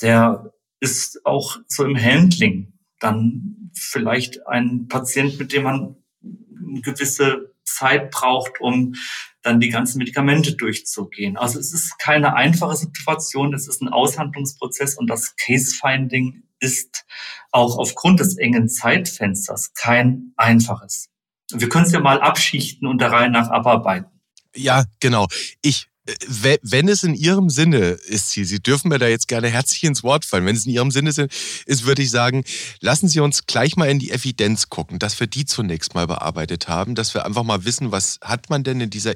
der 0.00 0.52
ist 0.80 1.24
auch 1.26 1.58
so 1.68 1.84
im 1.84 2.00
Handling 2.00 2.72
dann 2.98 3.70
vielleicht 3.74 4.46
ein 4.46 4.88
Patient, 4.88 5.38
mit 5.38 5.52
dem 5.52 5.64
man 5.64 5.96
eine 6.22 6.80
gewisse 6.80 7.54
Zeit 7.64 8.10
braucht, 8.10 8.60
um 8.60 8.94
dann 9.42 9.60
die 9.60 9.68
ganzen 9.68 9.98
Medikamente 9.98 10.54
durchzugehen. 10.54 11.36
Also 11.36 11.58
es 11.58 11.72
ist 11.72 11.98
keine 11.98 12.34
einfache 12.34 12.76
Situation, 12.76 13.54
es 13.54 13.68
ist 13.68 13.80
ein 13.80 13.88
Aushandlungsprozess 13.88 14.96
und 14.96 15.08
das 15.08 15.36
Case-Finding 15.36 16.42
ist 16.60 17.04
auch 17.50 17.78
aufgrund 17.78 18.20
des 18.20 18.36
engen 18.36 18.68
Zeitfensters 18.68 19.72
kein 19.74 20.32
einfaches. 20.36 21.08
Wir 21.52 21.68
können 21.68 21.86
es 21.86 21.92
ja 21.92 22.00
mal 22.00 22.20
abschichten 22.20 22.86
und 22.86 23.00
der 23.00 23.10
Reihe 23.10 23.30
nach 23.30 23.48
abarbeiten. 23.50 24.20
Ja, 24.54 24.84
genau. 25.00 25.26
Ich 25.62 25.90
äh, 26.06 26.58
wenn 26.62 26.88
es 26.88 27.02
in 27.02 27.14
Ihrem 27.14 27.50
Sinne 27.50 27.78
ist, 27.78 28.30
Sie, 28.30 28.44
Sie 28.44 28.60
dürfen 28.60 28.88
mir 28.88 28.98
da 28.98 29.08
jetzt 29.08 29.28
gerne 29.28 29.48
herzlich 29.48 29.84
ins 29.84 30.02
Wort 30.02 30.24
fallen, 30.24 30.46
wenn 30.46 30.56
es 30.56 30.66
in 30.66 30.72
Ihrem 30.72 30.90
Sinne 30.90 31.10
ist, 31.10 31.86
würde 31.86 32.02
ich 32.02 32.10
sagen, 32.10 32.44
lassen 32.80 33.08
Sie 33.08 33.20
uns 33.20 33.46
gleich 33.46 33.76
mal 33.76 33.88
in 33.88 33.98
die 33.98 34.10
Evidenz 34.10 34.68
gucken, 34.68 34.98
dass 34.98 35.18
wir 35.20 35.26
die 35.26 35.44
zunächst 35.44 35.94
mal 35.94 36.06
bearbeitet 36.06 36.68
haben, 36.68 36.94
dass 36.94 37.14
wir 37.14 37.24
einfach 37.26 37.42
mal 37.42 37.64
wissen, 37.64 37.92
was 37.92 38.18
hat 38.22 38.50
man 38.50 38.64
denn 38.64 38.80
in 38.80 38.90
dieser 38.90 39.14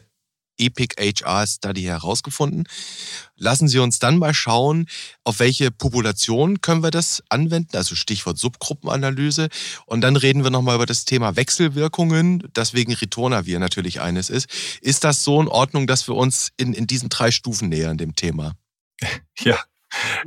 Epic 0.59 0.95
HR 0.99 1.47
Study 1.47 1.83
herausgefunden. 1.83 2.65
Lassen 3.37 3.69
Sie 3.69 3.79
uns 3.79 3.99
dann 3.99 4.19
mal 4.19 4.35
schauen, 4.35 4.87
auf 5.25 5.39
welche 5.39 5.71
Population 5.71 6.61
können 6.61 6.83
wir 6.83 6.91
das 6.91 7.23
anwenden, 7.29 7.77
also 7.77 7.95
Stichwort 7.95 8.39
Subgruppenanalyse. 8.39 9.49
Und 9.87 10.01
dann 10.03 10.17
reden 10.17 10.45
wir 10.45 10.51
nochmal 10.51 10.77
über 10.77 10.87
das 10.87 11.05
Thema 11.05 11.37
Wechselwirkungen, 11.37 12.49
das 12.53 12.75
wegen 12.75 12.93
Ritonavir 12.93 13.59
natürlich 13.59 14.01
eines 14.01 14.31
ist. 14.31 14.49
Ist 14.81 15.05
das 15.05 15.25
so 15.25 15.41
in 15.41 15.49
Ordnung, 15.49 15.87
dass 15.87 16.09
wir 16.09 16.15
uns 16.15 16.53
in, 16.57 16.73
in 16.73 16.87
diesen 16.87 17.09
drei 17.09 17.31
Stufen 17.31 17.69
nähern, 17.69 17.99
dem 17.99 18.15
Thema? 18.15 18.55
Ja, 19.41 19.59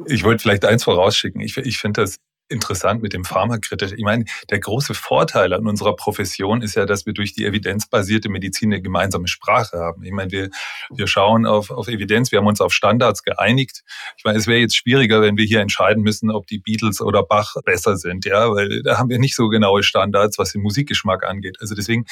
ich 0.05 0.23
wollte 0.23 0.41
vielleicht 0.41 0.65
eins 0.65 0.83
vorausschicken. 0.83 1.41
Ich, 1.41 1.57
ich 1.57 1.77
finde 1.77 2.01
das 2.01 2.17
interessant 2.49 3.01
mit 3.01 3.13
dem 3.13 3.25
Pharmakritisch. 3.25 3.93
Ich 3.93 4.03
meine, 4.03 4.25
der 4.49 4.59
große 4.59 4.93
Vorteil 4.93 5.53
an 5.53 5.67
unserer 5.67 5.95
Profession 5.95 6.61
ist 6.61 6.75
ja, 6.75 6.85
dass 6.85 7.05
wir 7.05 7.13
durch 7.13 7.33
die 7.33 7.45
evidenzbasierte 7.45 8.29
Medizin 8.29 8.71
eine 8.71 8.81
gemeinsame 8.81 9.27
Sprache 9.27 9.77
haben. 9.77 10.03
Ich 10.03 10.11
meine, 10.11 10.31
wir, 10.31 10.49
wir 10.89 11.07
schauen 11.07 11.45
auf, 11.45 11.71
auf 11.71 11.87
Evidenz, 11.87 12.31
wir 12.31 12.39
haben 12.39 12.47
uns 12.47 12.61
auf 12.61 12.73
Standards 12.73 13.23
geeinigt. 13.23 13.83
Ich 14.17 14.23
meine, 14.23 14.37
es 14.37 14.47
wäre 14.47 14.59
jetzt 14.59 14.75
schwieriger, 14.75 15.21
wenn 15.21 15.37
wir 15.37 15.45
hier 15.45 15.61
entscheiden 15.61 16.03
müssen, 16.03 16.31
ob 16.31 16.47
die 16.47 16.59
Beatles 16.59 17.01
oder 17.01 17.23
Bach 17.23 17.55
besser 17.65 17.97
sind, 17.97 18.25
ja, 18.25 18.51
weil 18.53 18.81
da 18.83 18.97
haben 18.97 19.09
wir 19.09 19.19
nicht 19.19 19.35
so 19.35 19.49
genaue 19.49 19.83
Standards, 19.83 20.37
was 20.37 20.53
den 20.53 20.61
Musikgeschmack 20.61 21.25
angeht. 21.25 21.57
Also 21.59 21.75
deswegen 21.75 22.05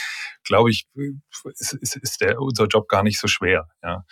glaube 0.44 0.72
ich, 0.72 0.86
ist, 1.58 1.74
ist, 1.74 1.96
ist 1.96 2.22
der, 2.22 2.42
unser 2.42 2.66
Job 2.68 2.88
gar 2.88 3.04
nicht 3.04 3.20
so 3.20 3.28
schwer, 3.28 3.68
ja. 3.84 4.04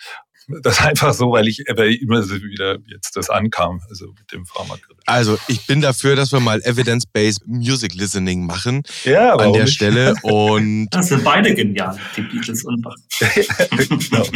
Das 0.62 0.80
einfach 0.80 1.14
so, 1.14 1.32
weil 1.32 1.48
ich 1.48 1.64
aber 1.70 1.86
immer 1.86 2.22
wieder 2.28 2.78
jetzt 2.86 3.16
das 3.16 3.30
ankam, 3.30 3.80
also 3.88 4.06
mit 4.08 4.30
dem 4.32 4.44
Pharmakritik. 4.44 5.02
Also 5.06 5.38
ich 5.48 5.66
bin 5.66 5.80
dafür, 5.80 6.16
dass 6.16 6.32
wir 6.32 6.40
mal 6.40 6.60
Evidence-Based 6.62 7.46
Music 7.46 7.94
Listening 7.94 8.44
machen 8.44 8.82
ja, 9.04 9.34
an 9.34 9.52
der 9.52 9.64
nicht? 9.64 9.74
Stelle. 9.74 10.14
Und 10.22 10.88
das 10.90 11.08
sind 11.08 11.24
beide 11.24 11.54
genial, 11.54 11.98
die 12.16 12.22
Beatles 12.22 12.64
und 12.64 12.82
Bach. 12.82 12.94
genau. 13.70 14.26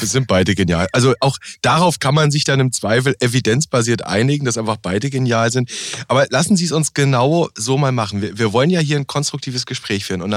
Das 0.00 0.10
sind 0.10 0.26
beide 0.26 0.54
genial. 0.54 0.88
Also 0.92 1.14
auch 1.20 1.38
darauf 1.62 1.98
kann 1.98 2.14
man 2.14 2.30
sich 2.30 2.44
dann 2.44 2.60
im 2.60 2.72
Zweifel 2.72 3.14
evidenzbasiert 3.20 4.04
einigen, 4.04 4.44
dass 4.44 4.58
einfach 4.58 4.76
beide 4.76 5.08
genial 5.10 5.50
sind. 5.50 5.70
Aber 6.08 6.26
lassen 6.30 6.56
Sie 6.56 6.64
es 6.64 6.72
uns 6.72 6.94
genau 6.94 7.48
so 7.54 7.78
mal 7.78 7.92
machen. 7.92 8.20
Wir, 8.20 8.38
wir 8.38 8.52
wollen 8.52 8.70
ja 8.70 8.80
hier 8.80 8.96
ein 8.96 9.06
konstruktives 9.06 9.66
Gespräch 9.66 10.04
führen. 10.04 10.22
Und 10.22 10.30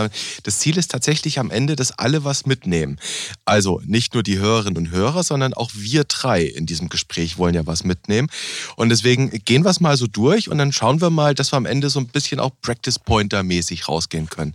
das 0.44 0.60
Ziel 0.60 0.78
ist 0.78 0.92
tatsächlich 0.92 1.40
am 1.40 1.52
Ende, 1.52 1.76
dass 1.76 1.92
alle 1.92 2.24
was 2.24 2.46
mitnehmen. 2.46 3.00
Also 3.46 3.82
nicht 3.86 4.14
nur 4.14 4.24
die 4.24 4.38
Hörerinnen 4.38 4.78
und 4.78 4.92
Hörer, 4.92 5.17
sondern 5.24 5.54
auch 5.54 5.72
wir 5.74 6.04
drei 6.04 6.44
in 6.44 6.66
diesem 6.66 6.90
Gespräch 6.90 7.38
wollen 7.38 7.56
ja 7.56 7.66
was 7.66 7.84
mitnehmen. 7.84 8.30
Und 8.76 8.90
deswegen 8.90 9.30
gehen 9.46 9.64
wir 9.64 9.70
es 9.70 9.80
mal 9.80 9.98
so 9.98 10.08
durch 10.08 10.50
und 10.50 10.58
dann 10.58 10.72
schauen 10.72 11.02
wir 11.02 11.10
mal, 11.10 11.36
dass 11.36 11.52
wir 11.52 11.58
am 11.58 11.66
Ende 11.66 11.90
so 11.90 12.00
ein 12.00 12.08
bisschen 12.08 12.40
auch 12.40 12.52
Practice 12.62 13.00
Pointer 13.00 13.44
mäßig 13.44 13.88
rausgehen 13.88 14.30
können. 14.30 14.54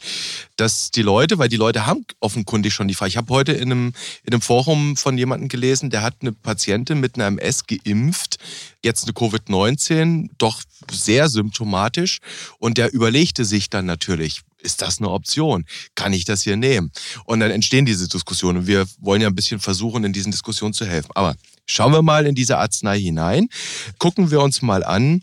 Dass 0.56 0.90
die 0.90 1.02
Leute, 1.02 1.38
weil 1.38 1.48
die 1.48 1.56
Leute 1.56 1.86
haben 1.86 2.04
offenkundig 2.20 2.72
schon 2.72 2.88
die 2.88 2.94
Frage. 2.94 3.10
Ich 3.10 3.16
habe 3.16 3.32
heute 3.32 3.52
in 3.52 3.72
einem, 3.72 3.92
in 4.24 4.32
einem 4.32 4.42
Forum 4.42 4.96
von 4.96 5.18
jemandem 5.18 5.48
gelesen, 5.48 5.90
der 5.90 6.02
hat 6.02 6.16
eine 6.20 6.32
Patientin 6.32 7.00
mit 7.00 7.16
einer 7.16 7.26
MS 7.26 7.64
geimpft, 7.66 8.38
jetzt 8.82 9.04
eine 9.04 9.12
Covid-19, 9.12 10.30
doch 10.38 10.62
sehr 10.90 11.28
symptomatisch. 11.28 12.18
Und 12.58 12.78
der 12.78 12.92
überlegte 12.92 13.44
sich 13.44 13.70
dann 13.70 13.86
natürlich, 13.86 14.42
ist 14.58 14.82
das 14.82 14.98
eine 14.98 15.10
Option? 15.10 15.64
Kann 15.94 16.12
ich 16.12 16.24
das 16.24 16.42
hier 16.42 16.56
nehmen? 16.56 16.90
Und 17.24 17.40
dann 17.40 17.50
entstehen 17.50 17.86
diese 17.86 18.08
Diskussionen. 18.08 18.58
Und 18.58 18.66
wir 18.66 18.86
wollen 18.98 19.20
ja 19.20 19.28
ein 19.28 19.34
bisschen 19.34 19.60
versuchen, 19.60 20.04
in 20.04 20.12
diesen 20.12 20.32
Diskussionen 20.32 20.74
zu 20.74 20.86
helfen. 20.86 21.10
Aber 21.14 21.34
schauen 21.66 21.92
wir 21.92 22.02
mal 22.02 22.26
in 22.26 22.34
diese 22.34 22.58
Arznei 22.58 23.00
hinein. 23.00 23.48
Gucken 23.98 24.30
wir 24.30 24.40
uns 24.40 24.62
mal 24.62 24.84
an, 24.84 25.22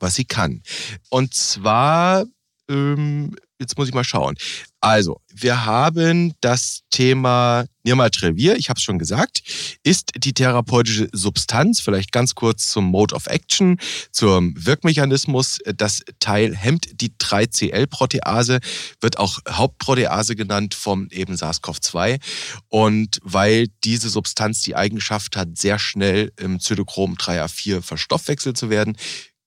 was 0.00 0.14
sie 0.14 0.24
kann. 0.24 0.62
Und 1.10 1.34
zwar 1.34 2.24
ähm, 2.68 3.36
jetzt 3.58 3.78
muss 3.78 3.88
ich 3.88 3.94
mal 3.94 4.04
schauen. 4.04 4.36
Also, 4.80 5.20
wir 5.34 5.64
haben 5.64 6.34
das 6.40 6.82
Thema 6.90 7.64
Nirmatrelvir, 7.82 8.56
ich 8.56 8.68
habe 8.68 8.78
es 8.78 8.84
schon 8.84 8.98
gesagt, 8.98 9.42
ist 9.82 10.12
die 10.16 10.32
therapeutische 10.32 11.08
Substanz, 11.12 11.80
vielleicht 11.80 12.12
ganz 12.12 12.34
kurz 12.34 12.70
zum 12.70 12.84
Mode 12.84 13.14
of 13.14 13.26
Action, 13.26 13.78
zum 14.12 14.54
Wirkmechanismus. 14.56 15.58
Das 15.76 16.02
Teil 16.20 16.54
hemmt 16.54 17.00
die 17.00 17.10
3CL-Protease, 17.10 18.60
wird 19.00 19.18
auch 19.18 19.38
Hauptprotease 19.48 20.36
genannt 20.36 20.74
vom 20.74 21.08
eben 21.10 21.34
SARS-CoV-2. 21.34 22.20
Und 22.68 23.18
weil 23.22 23.68
diese 23.84 24.08
Substanz 24.08 24.60
die 24.60 24.76
Eigenschaft 24.76 25.36
hat, 25.36 25.56
sehr 25.58 25.78
schnell 25.78 26.32
im 26.36 26.60
Zytochrom 26.60 27.14
3A4 27.14 27.82
verstoffwechselt 27.82 28.56
zu 28.56 28.70
werden, 28.70 28.96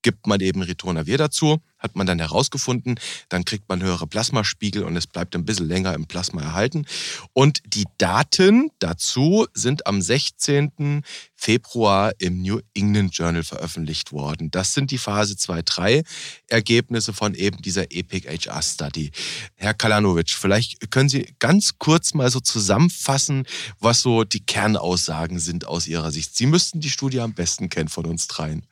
gibt 0.01 0.27
man 0.27 0.39
eben 0.39 0.61
Ritonavir 0.61 1.17
dazu, 1.17 1.59
hat 1.77 1.95
man 1.95 2.05
dann 2.05 2.19
herausgefunden, 2.19 2.99
dann 3.29 3.45
kriegt 3.45 3.67
man 3.69 3.81
höhere 3.81 4.05
Plasmaspiegel 4.05 4.83
und 4.83 4.95
es 4.95 5.07
bleibt 5.07 5.35
ein 5.35 5.45
bisschen 5.45 5.67
länger 5.67 5.93
im 5.93 6.07
Plasma 6.07 6.41
erhalten. 6.41 6.85
Und 7.33 7.61
die 7.65 7.85
Daten 7.97 8.69
dazu 8.79 9.47
sind 9.53 9.87
am 9.87 10.01
16. 10.01 11.03
Februar 11.35 12.11
im 12.19 12.41
New 12.41 12.59
England 12.73 13.15
Journal 13.15 13.43
veröffentlicht 13.43 14.11
worden. 14.11 14.51
Das 14.51 14.73
sind 14.73 14.91
die 14.91 14.97
Phase 14.97 15.35
2-3 15.35 16.03
Ergebnisse 16.47 17.13
von 17.13 17.33
eben 17.33 17.61
dieser 17.61 17.91
EPIC 17.91 18.27
HR 18.27 18.61
Study. 18.61 19.11
Herr 19.55 19.73
Kalanovic, 19.73 20.31
vielleicht 20.31 20.91
können 20.91 21.09
Sie 21.09 21.33
ganz 21.39 21.77
kurz 21.79 22.13
mal 22.13 22.29
so 22.29 22.41
zusammenfassen, 22.41 23.45
was 23.79 24.01
so 24.01 24.25
die 24.25 24.45
Kernaussagen 24.45 25.39
sind 25.39 25.65
aus 25.65 25.87
Ihrer 25.87 26.11
Sicht. 26.11 26.35
Sie 26.35 26.45
müssten 26.45 26.81
die 26.81 26.89
Studie 26.89 27.21
am 27.21 27.33
besten 27.33 27.69
kennen 27.69 27.89
von 27.89 28.05
uns 28.05 28.27
dreien. 28.27 28.65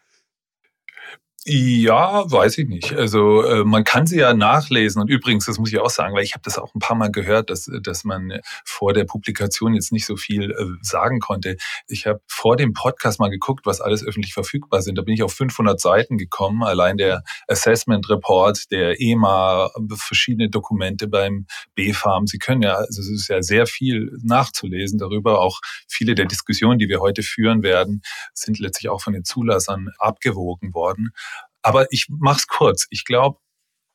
Ja, 1.49 2.29
weiß 2.29 2.57
ich 2.57 2.67
nicht. 2.67 2.93
Also 2.93 3.41
äh, 3.43 3.63
man 3.63 3.85
kann 3.85 4.05
sie 4.05 4.19
ja 4.19 4.33
nachlesen. 4.33 5.01
Und 5.01 5.09
übrigens, 5.09 5.45
das 5.45 5.57
muss 5.57 5.71
ich 5.71 5.79
auch 5.79 5.89
sagen, 5.89 6.13
weil 6.13 6.25
ich 6.25 6.33
habe 6.33 6.41
das 6.43 6.57
auch 6.57 6.75
ein 6.75 6.79
paar 6.79 6.97
Mal 6.97 7.09
gehört, 7.09 7.49
dass, 7.49 7.71
dass 7.83 8.03
man 8.03 8.41
vor 8.65 8.91
der 8.91 9.05
Publikation 9.05 9.73
jetzt 9.73 9.93
nicht 9.93 10.05
so 10.05 10.17
viel 10.17 10.51
äh, 10.51 10.65
sagen 10.81 11.21
konnte. 11.21 11.55
Ich 11.87 12.05
habe 12.05 12.19
vor 12.27 12.57
dem 12.57 12.73
Podcast 12.73 13.21
mal 13.21 13.29
geguckt, 13.29 13.65
was 13.65 13.79
alles 13.79 14.05
öffentlich 14.05 14.33
verfügbar 14.33 14.81
sind. 14.81 14.97
Da 14.97 15.03
bin 15.03 15.13
ich 15.13 15.23
auf 15.23 15.31
500 15.31 15.79
Seiten 15.79 16.17
gekommen. 16.17 16.63
Allein 16.63 16.97
der 16.97 17.23
Assessment 17.47 18.09
Report, 18.09 18.69
der 18.69 18.99
EMA, 18.99 19.69
verschiedene 19.95 20.49
Dokumente 20.49 21.07
beim 21.07 21.45
BFARM. 21.75 22.27
Sie 22.27 22.39
können 22.39 22.61
ja, 22.61 22.73
also 22.73 22.99
es 23.01 23.09
ist 23.09 23.29
ja 23.29 23.41
sehr 23.41 23.67
viel 23.67 24.17
nachzulesen 24.21 24.99
darüber. 24.99 25.39
Auch 25.39 25.61
viele 25.87 26.13
der 26.13 26.25
Diskussionen, 26.25 26.77
die 26.77 26.89
wir 26.89 26.99
heute 26.99 27.23
führen 27.23 27.63
werden, 27.63 28.01
sind 28.33 28.59
letztlich 28.59 28.89
auch 28.89 29.01
von 29.01 29.13
den 29.13 29.23
Zulassern 29.23 29.91
abgewogen 29.97 30.73
worden. 30.73 31.13
Aber 31.61 31.87
ich 31.91 32.07
mach's 32.09 32.47
kurz. 32.47 32.87
Ich 32.89 33.03
glaube, 33.03 33.39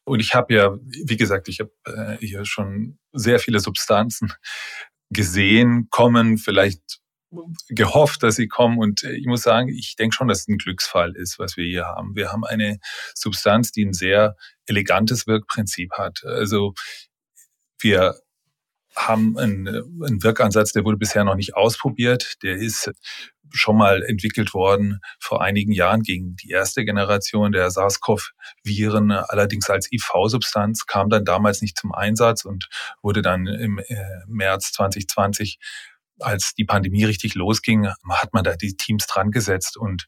und 0.05 0.21
ich 0.21 0.35
habe 0.35 0.55
ja, 0.55 0.77
wie 0.83 1.17
gesagt, 1.17 1.49
ich 1.49 1.61
habe 1.61 1.73
äh, 1.85 2.17
hier 2.19 2.45
schon 2.45 2.99
sehr 3.13 3.39
viele 3.39 3.61
Substanzen 3.61 4.33
gesehen, 5.11 5.89
kommen, 5.91 6.39
vielleicht 6.39 7.01
gehofft, 7.69 8.23
dass 8.23 8.37
sie 8.37 8.49
kommen. 8.49 8.79
Und 8.79 9.05
äh, 9.05 9.13
ich 9.13 9.27
muss 9.27 9.43
sagen, 9.43 9.69
ich 9.69 9.97
denke 9.97 10.15
schon, 10.15 10.29
dass 10.29 10.41
es 10.41 10.49
ein 10.49 10.59
Glücksfall 10.59 11.15
ist, 11.17 11.39
was 11.39 11.57
wir 11.57 11.65
hier 11.65 11.87
haben. 11.87 12.15
Wir 12.15 12.33
haben 12.33 12.45
eine 12.45 12.79
Substanz, 13.15 13.73
die 13.73 13.85
ein 13.85 13.93
sehr 13.93 14.37
elegantes 14.67 15.27
Wirkprinzip 15.27 15.93
hat. 15.93 16.25
Also 16.25 16.75
wir 17.81 18.15
haben 18.95 19.39
einen, 19.39 19.69
einen 19.69 20.23
Wirkansatz, 20.23 20.73
der 20.73 20.85
wurde 20.85 20.99
bisher 20.99 21.25
noch 21.25 21.37
nicht 21.37 21.57
ausprobiert. 21.57 22.43
Der 22.43 22.57
ist 22.57 22.91
schon 23.53 23.77
mal 23.77 24.03
entwickelt 24.03 24.55
worden 24.55 25.01
vor 25.21 25.43
einigen 25.43 25.73
Jahren 25.73 26.03
gegen 26.03 26.37
die 26.37 26.51
erste 26.51 26.85
Generation 26.85 27.53
der 27.53 27.71
SARS-CoV-Viren, 27.71 29.13
allerdings 29.13 29.69
als 29.71 29.91
IV-Substanz, 29.93 30.87
kam 30.87 31.09
dann 31.09 31.25
damals 31.25 31.63
nicht 31.63 31.79
zum 31.79 31.93
Einsatz 31.93 32.45
und 32.45 32.69
wurde 33.03 33.23
dann 33.23 33.47
im 33.47 33.79
äh, 33.79 33.97
März 34.27 34.73
2020 34.73 35.59
als 36.21 36.55
die 36.55 36.65
Pandemie 36.65 37.05
richtig 37.05 37.35
losging, 37.35 37.89
hat 37.89 38.33
man 38.33 38.45
da 38.45 38.55
die 38.55 38.77
Teams 38.77 39.07
dran 39.07 39.31
gesetzt 39.31 39.77
und 39.77 40.07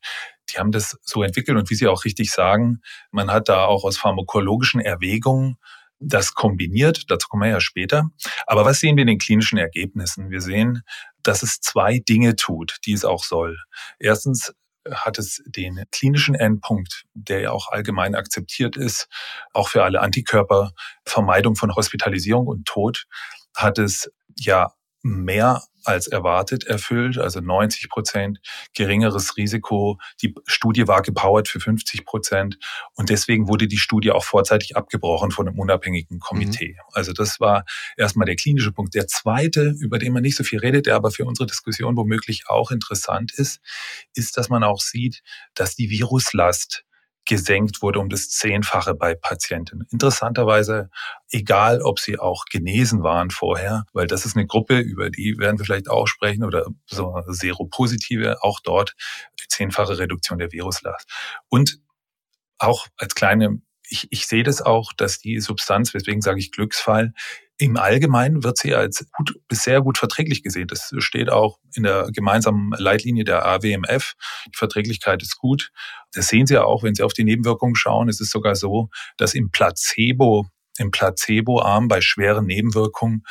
die 0.50 0.58
haben 0.58 0.70
das 0.70 0.96
so 1.02 1.22
entwickelt 1.22 1.58
und 1.58 1.70
wie 1.70 1.74
Sie 1.74 1.88
auch 1.88 2.04
richtig 2.04 2.30
sagen, 2.30 2.80
man 3.10 3.30
hat 3.30 3.48
da 3.48 3.64
auch 3.64 3.84
aus 3.84 3.98
pharmakologischen 3.98 4.80
Erwägungen 4.80 5.56
das 6.06 6.34
kombiniert, 6.34 7.10
dazu 7.10 7.28
kommen 7.28 7.44
wir 7.44 7.50
ja 7.50 7.60
später. 7.60 8.10
Aber 8.46 8.64
was 8.64 8.80
sehen 8.80 8.96
wir 8.96 9.02
in 9.02 9.08
den 9.08 9.18
klinischen 9.18 9.58
Ergebnissen? 9.58 10.30
Wir 10.30 10.40
sehen, 10.40 10.82
dass 11.22 11.42
es 11.42 11.60
zwei 11.60 11.98
Dinge 11.98 12.36
tut, 12.36 12.78
die 12.86 12.92
es 12.92 13.04
auch 13.04 13.24
soll. 13.24 13.58
Erstens 13.98 14.52
hat 14.90 15.18
es 15.18 15.42
den 15.46 15.82
klinischen 15.90 16.34
Endpunkt, 16.34 17.04
der 17.14 17.40
ja 17.40 17.50
auch 17.52 17.68
allgemein 17.70 18.14
akzeptiert 18.14 18.76
ist, 18.76 19.08
auch 19.52 19.68
für 19.68 19.82
alle 19.82 20.00
Antikörper, 20.00 20.72
Vermeidung 21.06 21.56
von 21.56 21.74
Hospitalisierung 21.74 22.46
und 22.46 22.66
Tod, 22.66 23.06
hat 23.56 23.78
es 23.78 24.10
ja 24.36 24.72
mehr 25.04 25.62
als 25.84 26.06
erwartet 26.06 26.64
erfüllt, 26.64 27.18
also 27.18 27.40
90 27.40 27.90
Prozent 27.90 28.40
geringeres 28.74 29.36
Risiko. 29.36 29.98
Die 30.22 30.34
Studie 30.46 30.88
war 30.88 31.02
gepowert 31.02 31.46
für 31.46 31.60
50 31.60 32.06
Prozent 32.06 32.58
und 32.94 33.10
deswegen 33.10 33.46
wurde 33.46 33.68
die 33.68 33.76
Studie 33.76 34.10
auch 34.10 34.24
vorzeitig 34.24 34.76
abgebrochen 34.76 35.30
von 35.30 35.46
einem 35.46 35.58
unabhängigen 35.58 36.20
Komitee. 36.20 36.70
Mhm. 36.70 36.90
Also 36.92 37.12
das 37.12 37.38
war 37.38 37.64
erstmal 37.98 38.24
der 38.24 38.36
klinische 38.36 38.72
Punkt. 38.72 38.94
Der 38.94 39.06
zweite, 39.06 39.74
über 39.78 39.98
den 39.98 40.14
man 40.14 40.22
nicht 40.22 40.36
so 40.36 40.44
viel 40.44 40.60
redet, 40.60 40.86
der 40.86 40.96
aber 40.96 41.10
für 41.10 41.26
unsere 41.26 41.46
Diskussion 41.46 41.98
womöglich 41.98 42.44
auch 42.48 42.70
interessant 42.70 43.32
ist, 43.36 43.60
ist, 44.14 44.38
dass 44.38 44.48
man 44.48 44.64
auch 44.64 44.80
sieht, 44.80 45.22
dass 45.54 45.74
die 45.76 45.90
Viruslast 45.90 46.84
gesenkt 47.26 47.82
wurde 47.82 48.00
um 48.00 48.08
das 48.08 48.28
Zehnfache 48.28 48.94
bei 48.94 49.14
Patienten. 49.14 49.86
Interessanterweise, 49.90 50.90
egal 51.30 51.82
ob 51.82 51.98
sie 51.98 52.18
auch 52.18 52.44
genesen 52.46 53.02
waren 53.02 53.30
vorher, 53.30 53.84
weil 53.92 54.06
das 54.06 54.26
ist 54.26 54.36
eine 54.36 54.46
Gruppe, 54.46 54.78
über 54.78 55.10
die 55.10 55.36
werden 55.38 55.58
wir 55.58 55.64
vielleicht 55.64 55.88
auch 55.88 56.06
sprechen, 56.06 56.44
oder 56.44 56.66
so 56.86 57.22
Seropositive, 57.26 58.42
auch 58.42 58.60
dort 58.60 58.94
zehnfache 59.48 59.98
Reduktion 59.98 60.38
der 60.38 60.52
Viruslast. 60.52 61.08
Und 61.48 61.78
auch 62.58 62.86
als 62.96 63.14
kleine 63.14 63.60
ich, 63.88 64.08
ich 64.10 64.26
sehe 64.26 64.42
das 64.42 64.62
auch, 64.62 64.92
dass 64.94 65.18
die 65.18 65.40
Substanz, 65.40 65.92
weswegen 65.94 66.22
sage 66.22 66.40
ich 66.40 66.52
Glücksfall, 66.52 67.12
im 67.58 67.76
Allgemeinen 67.76 68.42
wird 68.42 68.58
sie 68.58 68.74
als 68.74 69.06
gut 69.12 69.38
bis 69.48 69.62
sehr 69.62 69.80
gut 69.80 69.98
verträglich 69.98 70.42
gesehen. 70.42 70.66
Das 70.66 70.92
steht 70.98 71.30
auch 71.30 71.58
in 71.74 71.84
der 71.84 72.08
gemeinsamen 72.12 72.72
Leitlinie 72.76 73.24
der 73.24 73.46
AWMF. 73.46 74.14
Die 74.46 74.56
Verträglichkeit 74.56 75.22
ist 75.22 75.38
gut. 75.38 75.70
Das 76.12 76.28
sehen 76.28 76.46
Sie 76.46 76.54
ja 76.54 76.64
auch, 76.64 76.82
wenn 76.82 76.94
Sie 76.94 77.02
auf 77.02 77.12
die 77.12 77.24
Nebenwirkungen 77.24 77.76
schauen. 77.76 78.08
Es 78.08 78.20
ist 78.20 78.32
sogar 78.32 78.56
so, 78.56 78.88
dass 79.16 79.34
im 79.34 79.50
Placebo, 79.50 80.46
im 80.78 80.90
Placebo-Arm 80.90 81.86
bei 81.86 82.00
schweren 82.00 82.46
Nebenwirkungen 82.46 83.22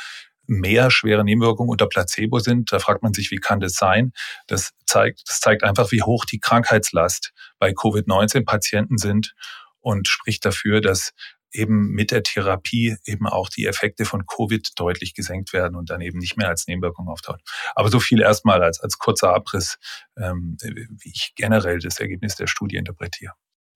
mehr 0.46 0.90
schwere 0.90 1.24
Nebenwirkungen 1.24 1.70
unter 1.70 1.86
Placebo 1.86 2.38
sind. 2.38 2.72
Da 2.72 2.78
fragt 2.78 3.02
man 3.02 3.14
sich, 3.14 3.30
wie 3.30 3.38
kann 3.38 3.60
das 3.60 3.74
sein? 3.74 4.12
Das 4.46 4.72
zeigt, 4.86 5.22
das 5.26 5.40
zeigt 5.40 5.64
einfach, 5.64 5.90
wie 5.92 6.02
hoch 6.02 6.24
die 6.24 6.38
Krankheitslast 6.38 7.32
bei 7.58 7.72
Covid-19-Patienten 7.72 8.98
sind 8.98 9.34
und 9.80 10.08
spricht 10.08 10.44
dafür, 10.44 10.80
dass 10.80 11.12
eben 11.54 11.90
mit 11.90 12.10
der 12.10 12.22
Therapie 12.22 12.96
eben 13.06 13.26
auch 13.26 13.48
die 13.48 13.66
Effekte 13.66 14.04
von 14.04 14.26
Covid 14.26 14.72
deutlich 14.76 15.14
gesenkt 15.14 15.52
werden 15.52 15.76
und 15.76 15.90
dann 15.90 16.00
eben 16.00 16.18
nicht 16.18 16.36
mehr 16.36 16.48
als 16.48 16.66
Nebenwirkung 16.66 17.08
auftauchen. 17.08 17.40
Aber 17.74 17.90
so 17.90 18.00
viel 18.00 18.20
erstmal 18.20 18.62
als, 18.62 18.80
als 18.80 18.98
kurzer 18.98 19.34
Abriss, 19.34 19.78
ähm, 20.18 20.56
wie 20.62 21.10
ich 21.10 21.32
generell 21.36 21.78
das 21.78 22.00
Ergebnis 22.00 22.36
der 22.36 22.46
Studie 22.46 22.76
interpretiere. 22.76 23.32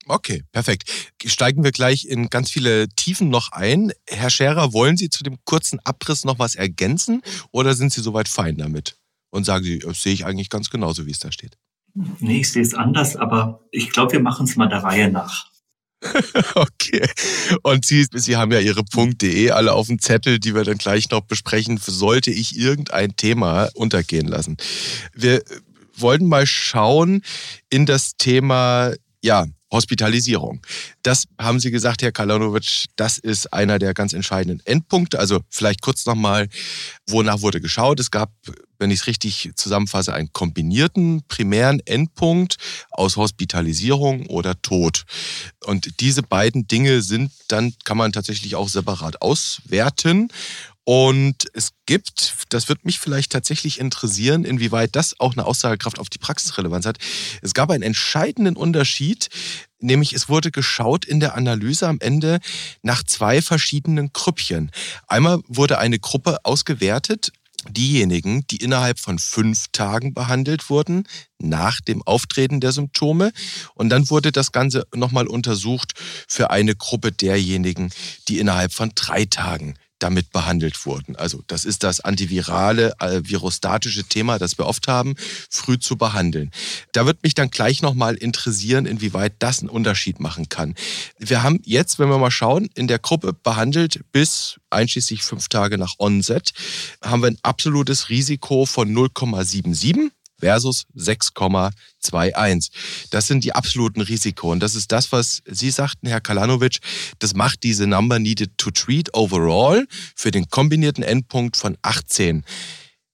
Okay, 0.07 0.43
perfekt. 0.53 0.91
Steigen 1.25 1.63
wir 1.65 1.71
gleich 1.71 2.07
in 2.07 2.31
ganz 2.31 2.51
viele 2.51 2.89
Tiefen 2.89 3.29
noch 3.29 3.53
ein. 3.53 3.93
Herr 4.09 4.31
Scherer, 4.31 4.73
wollen 4.73 4.97
Sie 4.97 5.11
zu 5.11 5.23
dem 5.23 5.37
kurzen 5.45 5.81
Abriss 5.85 6.25
noch 6.25 6.39
was 6.39 6.55
ergänzen 6.55 7.23
oder 7.53 7.75
sind 7.75 7.93
Sie 7.93 8.01
soweit 8.01 8.29
fein 8.29 8.57
damit? 8.57 8.97
Und 9.31 9.45
sagen 9.45 9.65
Sie, 9.65 9.81
das 9.81 10.03
sehe 10.03 10.15
ich 10.15 10.25
eigentlich 10.25 10.49
ganz 10.49 10.71
genauso, 10.71 11.07
wie 11.07 11.11
es 11.11 11.19
da 11.19 11.31
steht. 11.31 11.59
Nee, 12.21 12.41
ich 12.41 12.51
sehe 12.51 12.63
es 12.63 12.75
anders, 12.75 13.17
aber 13.17 13.67
ich 13.71 13.91
glaube, 13.91 14.13
wir 14.13 14.21
machen 14.21 14.47
es 14.47 14.57
mal 14.57 14.69
der 14.69 14.83
Reihe 14.83 15.11
nach. 15.11 15.51
okay. 16.55 17.09
Und 17.63 17.85
Sie, 17.85 18.07
Sie 18.13 18.37
haben 18.37 18.53
ja 18.53 18.61
Ihre 18.61 18.85
Punkt.de 18.85 19.51
alle 19.51 19.73
auf 19.73 19.89
dem 19.89 19.99
Zettel, 19.99 20.39
die 20.39 20.55
wir 20.55 20.65
dann 20.65 20.79
gleich 20.79 21.11
noch 21.11 21.23
besprechen, 21.23 21.79
sollte 21.79 22.31
ich 22.31 22.57
irgendein 22.57 23.17
Thema 23.17 23.69
untergehen 23.75 24.29
lassen. 24.29 24.57
Wir 25.15 25.43
wollten 25.95 26.27
mal 26.27 26.47
schauen 26.47 27.23
in 27.71 27.87
das 27.87 28.17
Thema, 28.17 28.93
ja, 29.23 29.47
Hospitalisierung. 29.71 30.63
Das 31.03 31.25
haben 31.39 31.61
Sie 31.61 31.71
gesagt, 31.71 32.03
Herr 32.03 32.13
Kalanovic, 32.13 32.87
das 32.97 33.19
ist 33.19 33.53
einer 33.53 33.79
der 33.79 33.93
ganz 33.93 34.15
entscheidenden 34.15 34.65
Endpunkte. 34.65 35.19
Also 35.19 35.41
vielleicht 35.51 35.83
kurz 35.83 36.07
nochmal, 36.07 36.49
wonach 37.09 37.43
wurde 37.43 37.61
geschaut. 37.61 38.01
Es 38.01 38.11
gab, 38.11 38.33
wenn 38.79 38.91
ich 38.91 39.01
es 39.01 39.07
richtig 39.07 39.51
zusammenfasse, 39.57 40.15
einen 40.15 40.33
kombinierten 40.33 41.23
primären 41.29 41.81
Endpunkt 41.85 42.57
aus 42.91 43.17
Hospitalisierung 43.17 44.27
oder 44.27 44.61
Tod. 44.63 45.05
Und 45.67 46.01
diese 46.01 46.23
beiden 46.23 46.67
Dinge 46.67 47.03
sind 47.03 47.31
dann, 47.49 47.75
kann 47.85 47.99
man 47.99 48.13
tatsächlich 48.13 48.57
auch 48.57 48.71
separat 48.71 49.21
auswerten. 49.21 50.29
Und 50.91 51.51
es 51.53 51.73
gibt, 51.85 52.47
das 52.49 52.71
wird 52.71 52.87
mich 52.87 52.99
vielleicht 52.99 53.31
tatsächlich 53.31 53.79
interessieren, 53.79 54.47
inwieweit 54.47 54.97
das 54.97 55.21
auch 55.21 55.35
eine 55.35 55.45
Aussagekraft 55.45 55.99
auf 55.99 56.09
die 56.09 56.17
Praxisrelevanz 56.17 56.87
hat. 56.87 56.97
Es 57.43 57.53
gab 57.53 57.71
einen 57.71 57.83
entscheidenden 57.83 58.57
Unterschied 58.57 59.29
Nämlich 59.81 60.13
es 60.13 60.29
wurde 60.29 60.51
geschaut 60.51 61.05
in 61.05 61.21
der 61.21 61.37
Analyse 61.37 61.87
am 61.87 61.99
Ende 62.01 62.41
nach 62.83 63.05
zwei 63.05 63.43
verschiedenen 63.43 64.13
Krüppchen. 64.13 64.73
Einmal 65.07 65.41
wurde 65.47 65.79
eine 65.79 66.01
Gruppe 66.01 66.39
ausgewertet, 66.43 67.31
diejenigen, 67.69 68.45
die 68.51 68.57
innerhalb 68.57 68.99
von 68.99 69.21
fünf 69.21 69.67
Tagen 69.71 70.15
behandelt 70.15 70.69
wurden, 70.69 71.07
nach 71.39 71.81
dem 71.81 72.03
Auftreten 72.03 72.59
der 72.59 72.73
Symptome. 72.73 73.31
Und 73.75 73.91
dann 73.91 74.11
wurde 74.11 74.33
das 74.33 74.51
Ganze 74.51 74.85
nochmal 74.93 75.29
untersucht 75.29 75.93
für 76.27 76.51
eine 76.51 76.75
Gruppe 76.75 77.13
derjenigen, 77.13 77.91
die 78.27 78.41
innerhalb 78.41 78.73
von 78.73 78.91
drei 78.97 79.27
Tagen 79.27 79.77
damit 79.99 80.33
behandelt 80.33 80.87
wurden. 80.87 81.17
Also 81.17 81.43
das 81.47 81.65
ist 81.65 81.83
das 81.83 82.01
antivirale, 82.01 82.95
äh, 83.01 83.21
virostatische 83.25 84.05
Thema, 84.05 84.39
das 84.39 84.59
wir 84.59 84.67
oft 84.67 84.89
haben, 84.89 85.15
früh 85.51 85.79
zu 85.79 85.97
behandeln. 85.97 86.51
Da 86.93 87.07
wird 87.07 87.23
mich 87.23 87.35
dann 87.35 87.51
gleich 87.51 87.83
nochmal 87.83 88.15
interessieren, 88.15 88.87
inwieweit 88.87 89.35
das 89.39 89.61
einen 89.61 89.69
Unterschied 89.69 90.21
machen 90.21 90.49
kann. 90.49 90.75
Wir 91.19 91.43
haben 91.43 91.61
jetzt, 91.65 91.99
wenn 91.99 92.09
wir 92.09 92.19
mal 92.19 92.31
schauen, 92.31 92.69
in 92.75 92.89
der 92.89 92.99
Gruppe 92.99 93.33
behandelt 93.33 94.01
bis 94.13 94.59
einschließlich 94.71 95.23
fünf 95.23 95.49
Tage 95.49 95.79
nach 95.79 95.95
Onset, 95.99 96.53
haben 97.03 97.23
wir 97.23 97.29
ein 97.29 97.39
absolutes 97.43 98.09
Risiko 98.09 98.67
von 98.67 98.93
0,77 98.95 100.11
versus 100.39 100.87
6,21. 100.97 102.71
Das 103.11 103.27
sind 103.27 103.45
die 103.45 103.55
absoluten 103.55 104.01
Risiko. 104.01 104.53
Und 104.53 104.61
das 104.61 104.75
ist 104.75 104.93
das, 104.93 105.13
was 105.13 105.43
Sie 105.47 105.71
sagten, 105.71 106.07
Herr 106.07 106.21
Kalanovic, 106.21 106.79
das 107.19 107.35
macht 107.35 107.63
diese 107.63 107.87
Number 107.87 108.19
Needed 108.19 108.57
to 108.59 108.71
Treat 108.71 109.15
overall 109.15 109.87
für 110.15 110.31
den 110.31 110.49
kombinierten 110.49 111.03
Endpunkt 111.03 111.57
von 111.57 111.77
18. 111.83 112.45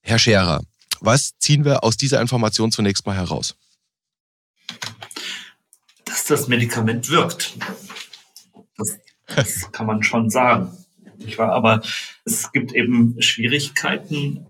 Herr 0.01 0.19
Scherer, 0.19 0.61
was 0.99 1.37
ziehen 1.39 1.65
wir 1.65 1.83
aus 1.83 1.97
dieser 1.97 2.21
Information 2.21 2.71
zunächst 2.71 3.05
mal 3.05 3.15
heraus? 3.15 3.55
Dass 6.05 6.25
das 6.25 6.47
Medikament 6.47 7.09
wirkt. 7.09 7.57
Das, 8.77 8.97
das 9.27 9.69
kann 9.71 9.87
man 9.87 10.03
schon 10.03 10.29
sagen. 10.29 10.71
Aber 11.37 11.81
es 12.25 12.51
gibt 12.51 12.73
eben 12.73 13.19
Schwierigkeiten, 13.21 14.45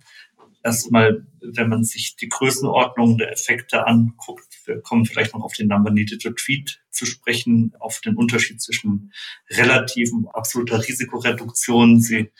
erstmal, 0.66 1.28
wenn 1.42 1.70
man 1.70 1.84
sich 1.84 2.16
die 2.16 2.28
Größenordnung 2.28 3.20
der 3.20 3.32
Effekte 3.32 3.86
anguckt, 3.86 4.48
wir 4.66 4.82
kommen 4.82 5.06
vielleicht 5.06 5.36
noch 5.36 5.44
auf 5.44 5.54
den 5.54 5.68
Number 5.68 5.92
Needed 5.92 6.22
to 6.24 6.32
Treat 6.32 6.82
zu 6.90 7.06
sprechen, 7.06 7.74
auf 7.80 8.02
den 8.02 8.16
Unterschied 8.16 8.60
zwischen 8.60 9.14
relativen 9.52 10.28
absoluter 10.28 10.86
Risikoreduktion. 10.86 12.02
Sie 12.02 12.32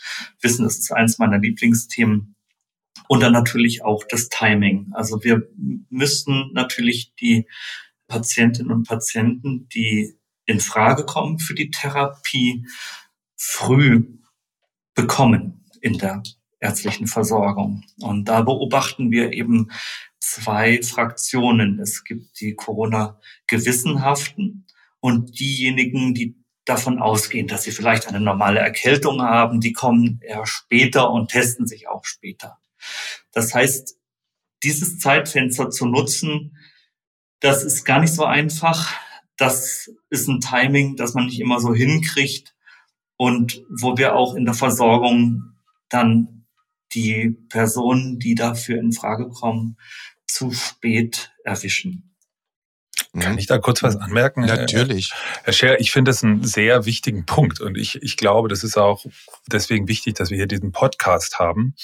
wissen, 0.42 0.64
das 0.64 0.80
ist 0.80 0.92
eines 0.92 1.20
meiner 1.20 1.38
Lieblingsthemen. 1.38 2.36
Und 3.08 3.22
dann 3.22 3.34
natürlich 3.34 3.84
auch 3.84 4.04
das 4.10 4.30
Timing. 4.30 4.92
Also 4.94 5.24
wir 5.24 5.48
müssen 5.90 6.52
natürlich 6.54 7.14
die 7.22 7.48
Patientinnen 8.08 8.72
und 8.72 8.88
Patienten, 8.88 9.70
die 9.70 10.18
in 10.46 10.60
Frage 10.60 11.06
kommen 11.06 11.38
für 11.38 11.54
die 11.54 11.70
Therapie, 11.70 12.66
früh 13.36 14.08
bekommen 14.96 15.66
in 15.82 16.00
der 16.00 16.24
ärztlichen 16.66 17.08
Versorgung. 17.08 17.84
Und 18.02 18.26
da 18.26 18.42
beobachten 18.42 19.12
wir 19.12 19.32
eben 19.34 19.72
zwei 20.20 20.82
Fraktionen. 20.82 21.80
Es 21.80 22.04
gibt 22.04 22.42
die 22.42 22.56
Corona-Gewissenhaften 22.56 24.66
und 25.00 25.40
diejenigen, 25.40 26.16
die 26.16 26.36
davon 26.66 27.00
ausgehen, 27.00 27.48
dass 27.48 27.64
sie 27.64 27.72
vielleicht 27.72 28.08
eine 28.08 28.20
normale 28.20 28.60
Erkältung 28.60 29.22
haben, 29.22 29.62
die 29.62 29.74
kommen 29.74 30.20
eher 30.24 30.48
später 30.48 31.12
und 31.12 31.30
testen 31.30 31.68
sich 31.68 31.88
auch 31.88 32.06
später. 32.06 32.58
Das 33.32 33.54
heißt, 33.54 33.96
dieses 34.64 34.98
Zeitfenster 34.98 35.70
zu 35.70 35.86
nutzen, 35.86 36.58
das 37.40 37.64
ist 37.64 37.86
gar 37.86 38.00
nicht 38.00 38.14
so 38.14 38.26
einfach. 38.26 38.92
Das 39.38 39.92
ist 40.10 40.28
ein 40.28 40.40
Timing, 40.40 40.96
das 40.96 41.14
man 41.14 41.28
nicht 41.28 41.40
immer 41.40 41.60
so 41.60 41.76
hinkriegt 41.76 42.56
und 43.18 43.64
wo 43.70 43.98
wir 43.98 44.16
auch 44.16 44.34
in 44.34 44.46
der 44.46 44.56
Versorgung 44.56 45.56
dann 45.90 46.35
die 46.96 47.38
Personen, 47.50 48.20
die 48.20 48.36
dafür 48.36 48.80
in 48.80 48.94
Frage 48.94 49.30
kommen, 49.30 49.78
zu 50.28 50.52
spät 50.52 51.34
erwischen. 51.44 52.16
Kann 53.20 53.38
ich 53.38 53.48
da 53.48 53.58
kurz 53.60 53.82
was 53.82 53.96
anmerken? 53.96 54.42
Natürlich. 54.42 55.12
Herr 55.44 55.54
Scher, 55.54 55.80
ich 55.80 55.92
finde 55.92 56.10
das 56.10 56.24
einen 56.24 56.44
sehr 56.44 56.86
wichtigen 56.86 57.26
Punkt 57.26 57.62
und 57.62 57.78
ich, 57.78 58.02
ich 58.02 58.18
glaube, 58.18 58.50
das 58.50 58.64
ist 58.64 58.78
auch 58.78 59.06
deswegen 59.48 59.88
wichtig, 59.88 60.16
dass 60.16 60.32
wir 60.32 60.38
hier 60.38 60.48
diesen 60.48 60.72
Podcast 60.72 61.40
haben, 61.40 61.76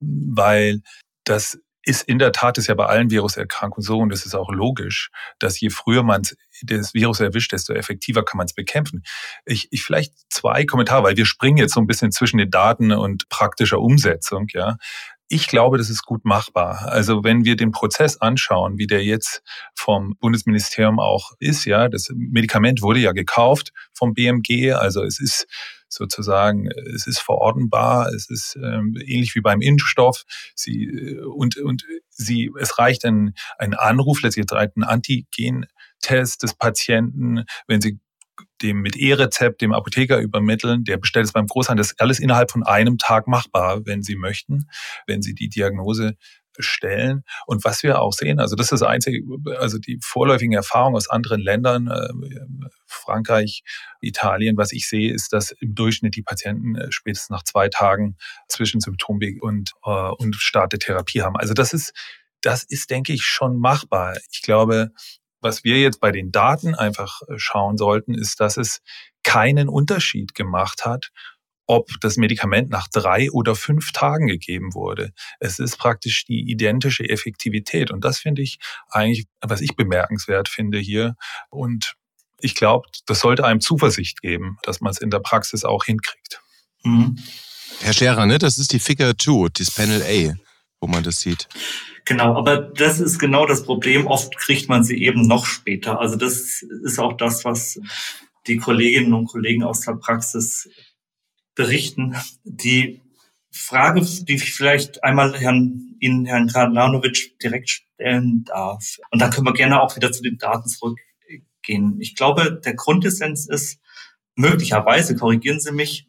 weil 0.00 0.82
das 1.24 1.58
ist 1.88 2.02
in 2.02 2.18
der 2.18 2.32
Tat, 2.32 2.58
ist 2.58 2.66
ja 2.66 2.74
bei 2.74 2.84
allen 2.84 3.10
Viruserkrankungen 3.10 3.82
so 3.82 3.98
und 3.98 4.10
das 4.10 4.26
ist 4.26 4.34
auch 4.34 4.52
logisch, 4.52 5.10
dass 5.38 5.58
je 5.58 5.70
früher 5.70 6.02
man 6.02 6.22
das 6.62 6.92
Virus 6.92 7.20
erwischt, 7.20 7.52
desto 7.52 7.72
effektiver 7.72 8.24
kann 8.24 8.36
man 8.36 8.44
es 8.44 8.52
bekämpfen. 8.52 9.02
Ich, 9.46 9.68
ich 9.70 9.82
vielleicht 9.82 10.12
zwei 10.30 10.66
Kommentare, 10.66 11.02
weil 11.02 11.16
wir 11.16 11.24
springen 11.24 11.56
jetzt 11.56 11.72
so 11.72 11.80
ein 11.80 11.86
bisschen 11.86 12.12
zwischen 12.12 12.36
den 12.36 12.50
Daten 12.50 12.92
und 12.92 13.30
praktischer 13.30 13.80
Umsetzung, 13.80 14.48
ja. 14.52 14.76
Ich 15.30 15.46
glaube, 15.46 15.76
das 15.76 15.90
ist 15.90 16.04
gut 16.04 16.24
machbar. 16.24 16.88
Also 16.88 17.22
wenn 17.22 17.44
wir 17.44 17.54
den 17.54 17.70
Prozess 17.70 18.18
anschauen, 18.18 18.78
wie 18.78 18.86
der 18.86 19.04
jetzt 19.04 19.42
vom 19.74 20.16
Bundesministerium 20.20 20.98
auch 20.98 21.32
ist, 21.38 21.66
ja, 21.66 21.88
das 21.88 22.10
Medikament 22.14 22.80
wurde 22.80 23.00
ja 23.00 23.12
gekauft 23.12 23.72
vom 23.92 24.14
BMG, 24.14 24.72
also 24.72 25.02
es 25.02 25.20
ist 25.20 25.46
sozusagen, 25.98 26.68
es 26.94 27.06
ist 27.06 27.18
verordnbar, 27.18 28.08
es 28.14 28.30
ist 28.30 28.56
ähm, 28.56 28.96
ähnlich 29.04 29.34
wie 29.34 29.40
beim 29.40 29.60
Impfstoff. 29.60 30.24
Sie, 30.54 30.84
äh, 30.84 31.20
und, 31.20 31.58
und 31.58 31.84
sie, 32.08 32.50
es 32.58 32.78
reicht 32.78 33.04
ein, 33.04 33.34
ein 33.58 33.74
Anruf, 33.74 34.22
letztlich 34.22 34.46
reicht 34.50 34.76
ein 34.76 34.84
Antigen-Test 34.84 36.42
des 36.42 36.54
Patienten, 36.54 37.44
wenn 37.66 37.80
sie 37.80 37.98
dem 38.62 38.80
mit 38.80 38.96
E-Rezept 38.96 39.60
dem 39.60 39.72
Apotheker 39.72 40.18
übermitteln, 40.18 40.84
der 40.84 40.96
bestellt 40.96 41.26
es 41.26 41.32
beim 41.32 41.46
Großhandel, 41.46 41.82
das 41.82 41.92
ist 41.92 42.00
alles 42.00 42.20
innerhalb 42.20 42.50
von 42.50 42.62
einem 42.62 42.98
Tag 42.98 43.26
machbar, 43.26 43.84
wenn 43.84 44.02
Sie 44.02 44.16
möchten, 44.16 44.68
wenn 45.06 45.22
Sie 45.22 45.34
die 45.34 45.48
Diagnose 45.48 46.16
stellen. 46.58 47.24
Und 47.46 47.64
was 47.64 47.82
wir 47.82 48.00
auch 48.00 48.12
sehen, 48.12 48.40
also 48.40 48.56
das 48.56 48.66
ist 48.66 48.80
das 48.80 48.82
einzige, 48.82 49.22
also 49.58 49.78
die 49.78 49.98
vorläufigen 50.02 50.54
Erfahrungen 50.54 50.96
aus 50.96 51.08
anderen 51.08 51.40
Ländern, 51.40 51.88
äh, 51.88 52.08
Frankreich, 52.86 53.62
Italien, 54.00 54.56
was 54.56 54.72
ich 54.72 54.88
sehe, 54.88 55.12
ist, 55.12 55.32
dass 55.32 55.50
im 55.50 55.74
Durchschnitt 55.74 56.16
die 56.16 56.22
Patienten 56.22 56.76
äh, 56.76 56.90
spätestens 56.90 57.30
nach 57.30 57.44
zwei 57.44 57.68
Tagen 57.68 58.16
zwischen 58.48 58.80
Symptomweg 58.80 59.42
und, 59.42 59.72
äh, 59.84 59.90
und 59.90 60.36
Start 60.36 60.72
der 60.72 60.80
Therapie 60.80 61.22
haben. 61.22 61.36
Also 61.36 61.54
das 61.54 61.72
ist, 61.72 61.92
das 62.42 62.64
ist, 62.64 62.90
denke 62.90 63.12
ich, 63.12 63.22
schon 63.22 63.58
machbar. 63.58 64.16
Ich 64.30 64.42
glaube, 64.42 64.90
was 65.40 65.64
wir 65.64 65.80
jetzt 65.80 66.00
bei 66.00 66.10
den 66.10 66.32
Daten 66.32 66.74
einfach 66.74 67.20
schauen 67.36 67.76
sollten, 67.76 68.14
ist, 68.14 68.40
dass 68.40 68.56
es 68.56 68.80
keinen 69.22 69.68
Unterschied 69.68 70.34
gemacht 70.34 70.84
hat, 70.84 71.10
ob 71.68 71.86
das 72.00 72.16
Medikament 72.16 72.70
nach 72.70 72.88
drei 72.88 73.30
oder 73.30 73.54
fünf 73.54 73.92
Tagen 73.92 74.26
gegeben 74.26 74.74
wurde. 74.74 75.12
Es 75.38 75.58
ist 75.58 75.76
praktisch 75.76 76.24
die 76.24 76.50
identische 76.50 77.08
Effektivität. 77.08 77.90
Und 77.90 78.04
das 78.04 78.18
finde 78.18 78.40
ich 78.40 78.58
eigentlich, 78.88 79.26
was 79.42 79.60
ich 79.60 79.76
bemerkenswert 79.76 80.48
finde 80.48 80.78
hier. 80.78 81.14
Und 81.50 81.94
ich 82.40 82.54
glaube, 82.54 82.88
das 83.06 83.20
sollte 83.20 83.44
einem 83.44 83.60
Zuversicht 83.60 84.22
geben, 84.22 84.56
dass 84.62 84.80
man 84.80 84.90
es 84.92 84.98
in 84.98 85.10
der 85.10 85.18
Praxis 85.18 85.64
auch 85.64 85.84
hinkriegt. 85.84 86.40
Mhm. 86.84 87.18
Herr 87.80 87.92
Scherer, 87.92 88.24
ne, 88.24 88.38
das 88.38 88.56
ist 88.56 88.72
die 88.72 88.80
Figure 88.80 89.16
2, 89.16 89.48
das 89.52 89.70
Panel 89.70 90.02
A, 90.02 90.34
wo 90.80 90.86
man 90.86 91.02
das 91.02 91.20
sieht. 91.20 91.48
Genau, 92.06 92.34
aber 92.34 92.56
das 92.56 92.98
ist 92.98 93.18
genau 93.18 93.44
das 93.44 93.64
Problem. 93.64 94.06
Oft 94.06 94.34
kriegt 94.38 94.70
man 94.70 94.84
sie 94.84 95.04
eben 95.04 95.26
noch 95.26 95.44
später. 95.44 96.00
Also 96.00 96.16
das 96.16 96.62
ist 96.62 96.98
auch 96.98 97.18
das, 97.18 97.44
was 97.44 97.78
die 98.46 98.56
Kolleginnen 98.56 99.12
und 99.12 99.26
Kollegen 99.26 99.62
aus 99.62 99.80
der 99.80 99.92
Praxis 99.92 100.70
berichten. 101.58 102.14
Die 102.44 103.02
Frage, 103.50 104.00
die 104.00 104.36
ich 104.36 104.54
vielleicht 104.54 105.02
einmal 105.02 105.38
Herrn, 105.38 105.96
Ihnen, 105.98 106.24
Herrn 106.24 106.46
Karlanovic, 106.46 107.38
direkt 107.40 107.68
stellen 107.68 108.44
darf. 108.44 108.98
Und 109.10 109.20
da 109.20 109.28
können 109.28 109.46
wir 109.46 109.52
gerne 109.52 109.82
auch 109.82 109.96
wieder 109.96 110.12
zu 110.12 110.22
den 110.22 110.38
Daten 110.38 110.68
zurückgehen. 110.68 112.00
Ich 112.00 112.14
glaube, 112.14 112.60
der 112.64 112.74
Grundessenz 112.74 113.48
ist, 113.48 113.80
möglicherweise, 114.36 115.16
korrigieren 115.16 115.58
Sie 115.58 115.72
mich, 115.72 116.08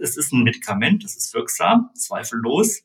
es 0.00 0.16
ist 0.16 0.32
ein 0.32 0.42
Medikament, 0.42 1.04
es 1.04 1.16
ist 1.16 1.32
wirksam, 1.32 1.90
zweifellos, 1.94 2.82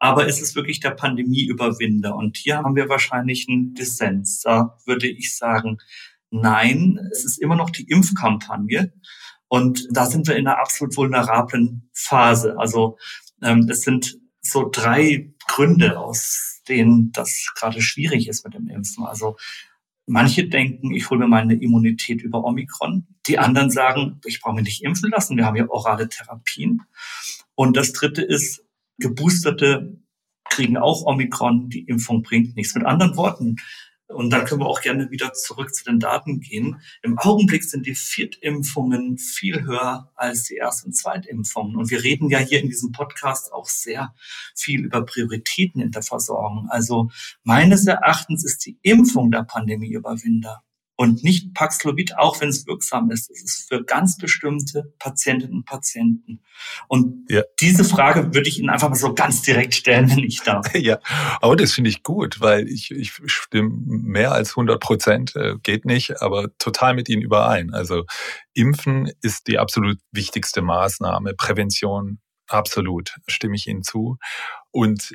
aber 0.00 0.26
es 0.26 0.42
ist 0.42 0.56
wirklich 0.56 0.80
der 0.80 0.90
Pandemieüberwinder. 0.90 2.16
Und 2.16 2.36
hier 2.36 2.56
haben 2.56 2.74
wir 2.74 2.88
wahrscheinlich 2.88 3.46
einen 3.48 3.74
Dissens. 3.74 4.40
Da 4.40 4.76
würde 4.86 5.06
ich 5.06 5.36
sagen, 5.36 5.78
nein, 6.30 6.98
es 7.12 7.24
ist 7.24 7.38
immer 7.38 7.54
noch 7.54 7.70
die 7.70 7.84
Impfkampagne. 7.84 8.92
Und 9.48 9.86
da 9.90 10.06
sind 10.06 10.26
wir 10.26 10.36
in 10.36 10.46
einer 10.46 10.58
absolut 10.58 10.96
vulnerablen 10.96 11.88
Phase. 11.92 12.58
Also 12.58 12.98
ähm, 13.42 13.68
es 13.70 13.82
sind 13.82 14.18
so 14.40 14.68
drei 14.70 15.32
Gründe, 15.46 15.98
aus 15.98 16.62
denen 16.68 17.12
das 17.12 17.52
gerade 17.54 17.82
schwierig 17.82 18.28
ist 18.28 18.44
mit 18.44 18.54
dem 18.54 18.68
Impfen. 18.68 19.04
Also 19.04 19.36
manche 20.06 20.48
denken, 20.48 20.92
ich 20.92 21.10
hole 21.10 21.20
mir 21.20 21.28
meine 21.28 21.54
Immunität 21.54 22.22
über 22.22 22.44
Omikron. 22.44 23.06
Die 23.26 23.38
anderen 23.38 23.70
sagen, 23.70 24.20
ich 24.24 24.40
brauche 24.40 24.56
mich 24.56 24.64
nicht 24.64 24.82
impfen 24.82 25.10
lassen. 25.10 25.36
Wir 25.36 25.46
haben 25.46 25.56
ja 25.56 25.68
orale 25.68 26.08
Therapien. 26.08 26.82
Und 27.54 27.76
das 27.76 27.92
dritte 27.92 28.22
ist, 28.22 28.64
geboosterte 28.98 29.98
kriegen 30.44 30.76
auch 30.76 31.04
Omikron. 31.04 31.68
Die 31.68 31.84
Impfung 31.84 32.22
bringt 32.22 32.56
nichts. 32.56 32.74
Mit 32.74 32.84
anderen 32.84 33.16
Worten, 33.16 33.56
Und 34.14 34.30
dann 34.30 34.44
können 34.44 34.60
wir 34.60 34.66
auch 34.66 34.80
gerne 34.80 35.10
wieder 35.10 35.32
zurück 35.32 35.74
zu 35.74 35.84
den 35.84 35.98
Daten 35.98 36.40
gehen. 36.40 36.80
Im 37.02 37.18
Augenblick 37.18 37.64
sind 37.64 37.86
die 37.86 37.94
Viertimpfungen 37.94 39.18
viel 39.18 39.62
höher 39.64 40.12
als 40.14 40.44
die 40.44 40.56
Erst- 40.56 40.86
und 40.86 40.92
Zweitimpfungen. 40.92 41.76
Und 41.76 41.90
wir 41.90 42.02
reden 42.02 42.30
ja 42.30 42.38
hier 42.38 42.60
in 42.60 42.68
diesem 42.68 42.92
Podcast 42.92 43.52
auch 43.52 43.68
sehr 43.68 44.14
viel 44.54 44.84
über 44.84 45.04
Prioritäten 45.04 45.80
in 45.80 45.90
der 45.90 46.02
Versorgung. 46.02 46.68
Also 46.70 47.10
meines 47.42 47.86
Erachtens 47.86 48.44
ist 48.44 48.64
die 48.64 48.78
Impfung 48.82 49.30
der 49.30 49.42
Pandemieüberwinder 49.42 50.62
und 50.96 51.24
nicht 51.24 51.54
Paxlovid, 51.54 52.16
auch 52.18 52.40
wenn 52.40 52.48
es 52.48 52.66
wirksam 52.66 53.10
ist. 53.10 53.30
Es 53.30 53.42
ist 53.42 53.68
für 53.68 53.82
ganz 53.82 54.16
bestimmte 54.16 54.92
Patientinnen 54.98 55.56
und 55.56 55.64
Patienten. 55.64 56.40
Und 56.86 57.26
ja. 57.28 57.42
diese 57.60 57.84
Frage 57.84 58.32
würde 58.32 58.48
ich 58.48 58.58
Ihnen 58.58 58.70
einfach 58.70 58.88
mal 58.88 58.94
so 58.94 59.12
ganz 59.12 59.42
direkt 59.42 59.74
stellen, 59.74 60.08
wenn 60.10 60.20
ich 60.20 60.42
darf. 60.42 60.72
Ja, 60.74 60.98
aber 61.40 61.56
das 61.56 61.72
finde 61.72 61.88
ich 61.88 62.02
gut, 62.02 62.40
weil 62.40 62.68
ich, 62.68 62.90
ich 62.90 63.12
stimme 63.26 63.70
mehr 63.86 64.32
als 64.32 64.50
100 64.50 64.80
Prozent, 64.80 65.34
äh, 65.34 65.54
geht 65.62 65.84
nicht, 65.84 66.20
aber 66.20 66.48
total 66.58 66.94
mit 66.94 67.08
Ihnen 67.08 67.22
überein. 67.22 67.72
Also 67.72 68.04
Impfen 68.52 69.10
ist 69.22 69.46
die 69.46 69.58
absolut 69.58 69.98
wichtigste 70.12 70.62
Maßnahme. 70.62 71.34
Prävention, 71.34 72.18
absolut, 72.48 73.14
stimme 73.26 73.56
ich 73.56 73.66
Ihnen 73.66 73.82
zu. 73.82 74.18
Und 74.70 75.14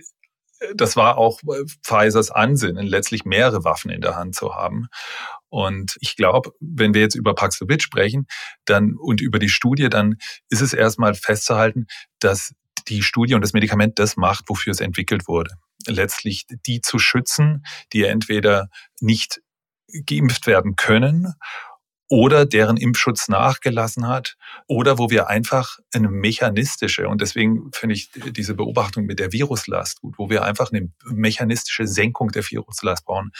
das 0.75 0.95
war 0.95 1.17
auch 1.17 1.41
äh, 1.43 1.65
Pfizers 1.83 2.31
Ansinnen, 2.31 2.85
letztlich 2.85 3.25
mehrere 3.25 3.63
Waffen 3.63 3.91
in 3.91 4.01
der 4.01 4.15
Hand 4.15 4.35
zu 4.35 4.55
haben. 4.55 4.87
Und 5.49 5.97
ich 6.01 6.15
glaube, 6.15 6.51
wenn 6.59 6.93
wir 6.93 7.01
jetzt 7.01 7.15
über 7.15 7.33
Paxlovid 7.33 7.81
sprechen, 7.81 8.27
dann 8.65 8.95
und 8.95 9.21
über 9.21 9.39
die 9.39 9.49
Studie, 9.49 9.89
dann 9.89 10.17
ist 10.49 10.61
es 10.61 10.73
erstmal 10.73 11.13
festzuhalten, 11.15 11.87
dass 12.19 12.53
die 12.87 13.03
Studie 13.03 13.35
und 13.35 13.41
das 13.41 13.53
Medikament 13.53 13.99
das 13.99 14.15
macht, 14.15 14.45
wofür 14.47 14.71
es 14.71 14.79
entwickelt 14.79 15.27
wurde. 15.27 15.51
Letztlich 15.87 16.45
die 16.65 16.81
zu 16.81 16.99
schützen, 16.99 17.63
die 17.93 18.03
entweder 18.03 18.67
nicht 18.99 19.41
geimpft 20.05 20.45
werden 20.45 20.75
können 20.75 21.33
oder 22.09 22.45
deren 22.45 22.77
Impfschutz 22.77 23.27
nachgelassen 23.27 24.07
hat 24.07 24.35
oder 24.67 24.97
wo 24.97 25.09
wir 25.09 25.27
einfach 25.27 25.77
eine 25.93 26.09
mechanistische, 26.09 27.07
und 27.07 27.21
deswegen 27.21 27.71
finde 27.71 27.95
ich 27.95 28.09
diese 28.11 28.55
Beobachtung 28.55 29.05
mit 29.05 29.19
der 29.19 29.31
Viruslast 29.31 30.01
gut, 30.01 30.15
wo 30.17 30.29
wir 30.29 30.43
einfach 30.43 30.71
eine 30.71 30.91
mechanistische 31.05 31.87
Senkung 31.87 32.29
der 32.29 32.43
Viruslast 32.43 33.05
brauchen. 33.05 33.31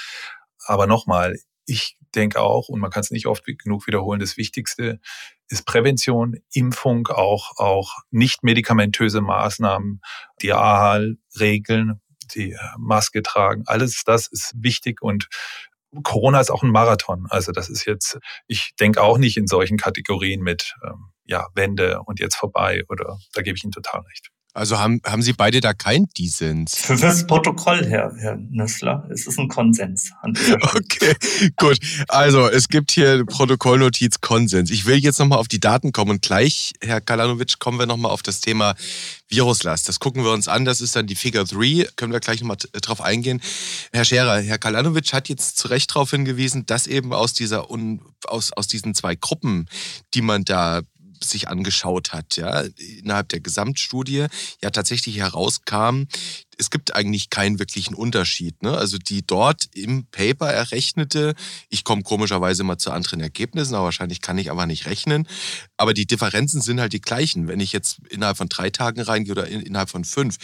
Aber 0.66 0.86
nochmal, 0.86 1.36
ich 1.66 1.98
denke 2.16 2.42
auch, 2.42 2.70
und 2.70 2.80
man 2.80 2.92
kann 2.92 3.02
es 3.02 3.12
nicht 3.12 3.26
oft 3.26 3.44
genug 3.46 3.88
wiederholen, 3.88 4.20
das 4.20 4.38
Wichtigste 4.38 5.00
ist 5.48 5.66
Prävention, 5.66 6.38
Impfung, 6.54 7.08
auch, 7.08 7.58
auch 7.58 7.98
nicht 8.12 8.44
medikamentöse 8.44 9.22
Maßnahmen, 9.22 10.02
die 10.42 10.54
AHL-Regeln, 10.54 12.02
die 12.36 12.56
Maske 12.78 13.24
tragen, 13.24 13.64
alles 13.66 14.04
das 14.06 14.28
ist 14.28 14.54
wichtig 14.56 15.02
und 15.02 15.28
Corona 16.04 16.40
ist 16.40 16.52
auch 16.52 16.64
ein 16.64 16.72
Marathon. 16.72 17.26
Also 17.30 17.52
das 17.52 17.70
ist 17.70 17.86
jetzt, 17.86 18.20
ich 18.48 18.72
denke 18.80 19.02
auch 19.02 19.18
nicht 19.18 19.38
in 19.38 19.48
solchen 19.48 19.78
Kategorien 19.78 20.42
mit 20.42 20.76
ähm, 20.86 21.12
ja, 21.26 21.48
Wende 21.56 22.02
und 22.06 22.20
jetzt 22.20 22.36
vorbei 22.36 22.84
oder 22.90 23.18
da 23.34 23.42
gebe 23.42 23.58
ich 23.58 23.64
Ihnen 23.64 23.72
total 23.72 24.02
recht. 24.02 24.30
Also 24.54 24.80
haben, 24.80 25.00
haben 25.06 25.22
Sie 25.22 25.34
beide 25.34 25.62
da 25.62 25.74
kein 25.74 26.08
Dissens? 26.18 26.76
Für 26.76 26.96
das 26.96 27.28
Protokoll, 27.28 27.86
Herr, 27.86 28.12
Herr 28.18 28.36
Nössler, 28.36 29.08
es 29.12 29.28
ist 29.28 29.38
ein 29.38 29.48
Konsens. 29.48 30.12
Okay, 30.62 31.16
gut. 31.58 31.78
Also 32.08 32.48
es 32.48 32.68
gibt 32.68 32.92
hier 32.92 33.26
Protokollnotiz 33.26 34.22
Konsens. 34.22 34.72
Ich 34.72 34.86
will 34.86 34.98
jetzt 34.98 35.20
nochmal 35.20 35.40
auf 35.40 35.48
die 35.48 35.60
Daten 35.60 35.92
kommen 35.92 36.12
und 36.12 36.22
gleich, 36.22 36.74
Herr 36.82 37.00
Kalanovic, 37.00 37.60
kommen 37.60 37.80
wir 37.80 37.86
nochmal 37.86 38.12
auf 38.12 38.24
das 38.24 38.42
Thema 38.42 38.76
Viruslast. 39.28 39.88
Das 39.88 40.00
gucken 40.00 40.24
wir 40.24 40.32
uns 40.32 40.48
an. 40.48 40.66
Das 40.66 40.82
ist 40.82 40.96
dann 40.96 41.06
die 41.06 41.16
Figure 41.16 41.46
3. 41.46 41.88
Können 41.96 42.12
wir 42.12 42.20
gleich 42.20 42.42
nochmal 42.42 42.58
drauf 42.74 43.02
eingehen. 43.02 43.42
Herr 43.94 44.06
Scherer, 44.06 44.42
Herr 44.42 44.58
Kalanovic 44.58 45.14
hat 45.14 45.30
jetzt 45.30 45.58
zu 45.58 45.68
Recht 45.68 45.92
darauf 45.92 46.10
hingewiesen, 46.10 46.66
dass 46.66 46.88
eben 46.88 47.14
aus, 47.14 47.34
dieser, 47.34 47.68
aus, 48.26 48.52
aus 48.54 48.68
diesen 48.68 48.96
zwei 48.96 49.16
Gruppen, 49.16 49.68
die 50.14 50.22
man 50.22 50.44
da 50.44 50.82
sich 51.24 51.48
angeschaut 51.48 52.14
hat, 52.14 52.38
ja, 52.38 52.62
innerhalb 52.62 53.30
der 53.30 53.40
Gesamtstudie 53.40 54.28
ja 54.62 54.70
tatsächlich 54.70 55.18
herauskam, 55.18 56.04
es 56.60 56.70
gibt 56.70 56.94
eigentlich 56.94 57.30
keinen 57.30 57.58
wirklichen 57.58 57.96
Unterschied. 57.96 58.62
Ne? 58.62 58.78
Also 58.78 58.98
die 58.98 59.26
dort 59.26 59.70
im 59.74 60.06
Paper 60.08 60.52
errechnete, 60.52 61.34
ich 61.70 61.86
komme 61.86 62.04
komischerweise 62.04 62.64
immer 62.64 62.78
zu 62.78 62.92
anderen 62.92 63.22
Ergebnissen, 63.22 63.76
aber 63.76 63.86
wahrscheinlich 63.86 64.20
kann 64.20 64.38
ich 64.38 64.52
aber 64.52 64.66
nicht 64.66 64.86
rechnen. 64.86 65.26
Aber 65.78 65.94
die 65.94 66.06
Differenzen 66.06 66.62
sind 66.62 66.82
halt 66.82 66.92
die 66.92 67.00
gleichen. 67.00 67.48
Wenn 67.48 67.62
ich 67.62 67.72
jetzt 67.72 68.00
innerhalb 68.10 68.36
von 68.36 68.50
drei 68.50 68.70
Tagen 68.70 69.00
reingehe 69.00 69.32
oder 69.32 69.48
innerhalb 69.48 69.90
von 69.90 70.04
fünf, 70.04 70.38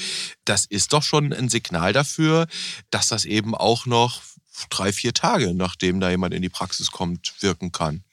das 0.46 0.66
ist 0.66 0.94
doch 0.94 1.04
schon 1.04 1.34
ein 1.34 1.50
Signal 1.50 1.92
dafür, 1.92 2.48
dass 2.92 3.10
das 3.10 3.26
eben 3.26 3.54
auch 3.54 3.86
noch 3.86 4.22
drei, 4.70 4.94
vier 4.94 5.14
Tage, 5.14 5.54
nachdem 5.54 6.00
da 6.00 6.10
jemand 6.10 6.34
in 6.34 6.42
die 6.42 6.50
Praxis 6.50 6.92
kommt, 6.92 7.34
wirken 7.42 7.74
kann. 7.74 8.05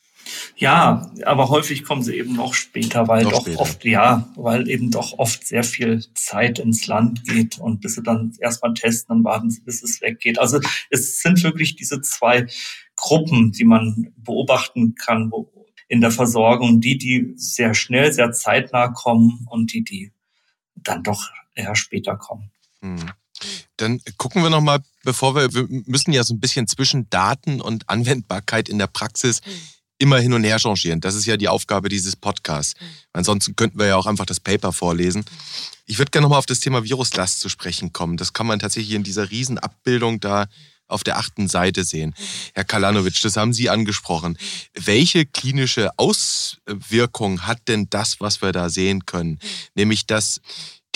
Ja, 0.57 1.11
aber 1.25 1.49
häufig 1.49 1.85
kommen 1.85 2.03
sie 2.03 2.17
eben 2.17 2.35
noch 2.35 2.55
später, 2.55 3.09
weil 3.09 3.25
noch 3.25 3.33
doch 3.33 3.41
später. 3.43 3.61
oft, 3.61 3.85
ja, 3.85 4.33
weil 4.37 4.69
eben 4.69 4.91
doch 4.91 5.19
oft 5.19 5.47
sehr 5.47 5.65
viel 5.65 6.05
Zeit 6.15 6.59
ins 6.59 6.87
Land 6.87 7.25
geht 7.25 7.59
und 7.59 7.81
bis 7.81 7.95
sie 7.95 8.03
dann 8.03 8.35
erstmal 8.41 8.75
testen, 8.75 9.17
dann 9.17 9.25
warten 9.25 9.51
sie, 9.51 9.61
bis 9.61 9.83
es 9.83 10.01
weggeht. 10.01 10.39
Also 10.39 10.61
es 10.91 11.21
sind 11.21 11.43
wirklich 11.43 11.77
diese 11.77 12.01
zwei 12.01 12.47
Gruppen, 12.97 13.53
die 13.53 13.65
man 13.65 14.13
beobachten 14.17 14.95
kann 14.95 15.33
in 15.89 16.01
der 16.01 16.11
Versorgung, 16.11 16.81
die, 16.81 16.97
die 16.97 17.33
sehr 17.37 17.75
schnell, 17.75 18.13
sehr 18.13 18.33
zeitnah 18.33 18.89
kommen 18.89 19.47
und 19.51 19.73
die, 19.73 19.85
die 19.85 20.13
dann 20.75 21.03
doch 21.03 21.31
eher 21.55 21.75
später 21.75 22.17
kommen. 22.17 22.51
Hm. 22.81 23.11
Dann 23.77 24.01
gucken 24.17 24.43
wir 24.43 24.51
noch 24.51 24.61
mal, 24.61 24.81
bevor 25.03 25.35
wir, 25.35 25.53
wir 25.53 25.67
müssen 25.69 26.13
ja 26.13 26.23
so 26.23 26.35
ein 26.35 26.41
bisschen 26.41 26.67
zwischen 26.67 27.11
Daten 27.11 27.61
und 27.61 27.89
Anwendbarkeit 27.89 28.69
in 28.69 28.79
der 28.79 28.87
Praxis 28.87 29.41
immer 30.03 30.19
hin 30.19 30.33
und 30.33 30.43
her 30.43 30.59
changieren. 30.59 31.01
Das 31.01 31.15
ist 31.15 31.27
ja 31.27 31.37
die 31.37 31.47
Aufgabe 31.47 31.89
dieses 31.89 32.17
Podcasts. 32.17 32.75
Ansonsten 33.13 33.55
könnten 33.55 33.79
wir 33.79 33.87
ja 33.87 33.97
auch 33.97 34.07
einfach 34.07 34.27
das 34.27 34.41
Paper 34.41 34.73
vorlesen. 34.73 35.25
Ich 35.87 35.99
würde 35.99 36.11
gerne 36.11 36.25
nochmal 36.25 36.41
auf 36.41 36.47
das 36.47 36.59
Thema 36.59 36.83
Viruslast 36.83 37.39
zu 37.39 37.49
sprechen 37.49 37.93
kommen. 37.93 38.17
Das 38.17 38.33
kann 38.33 38.49
man 38.49 38.59
tatsächlich 38.59 38.97
in 38.97 39.05
dieser 39.05 39.31
Riesenabbildung 39.31 40.19
da 40.19 40.47
auf 40.89 41.05
der 41.05 41.19
achten 41.19 41.47
Seite 41.47 41.85
sehen. 41.85 42.15
Herr 42.53 42.65
Kalanovic, 42.65 43.23
das 43.23 43.37
haben 43.37 43.53
Sie 43.53 43.71
angesprochen. 43.71 44.37
Welche 44.75 45.25
klinische 45.25 45.97
Auswirkung 45.97 47.47
hat 47.47 47.69
denn 47.69 47.87
das, 47.89 48.21
was 48.21 48.43
wir 48.43 48.51
da 48.51 48.71
sehen 48.71 49.07
können? 49.07 49.39
Nämlich, 49.77 50.07
dass 50.07 50.41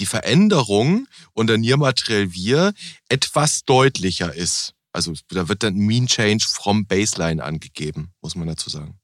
die 0.01 0.07
Veränderung 0.07 1.07
unter 1.33 1.57
Niermaterial 1.57 2.35
Wir 2.35 2.75
etwas 3.09 3.65
deutlicher 3.65 4.35
ist. 4.35 4.76
Also 4.97 5.13
da 5.29 5.49
wird 5.49 5.63
dann 5.63 5.75
Mean 5.75 6.07
Change 6.07 6.47
from 6.49 6.87
Baseline 6.87 7.45
angegeben, 7.45 8.15
muss 8.23 8.35
man 8.35 8.49
dazu 8.49 8.71
sagen. 8.71 8.99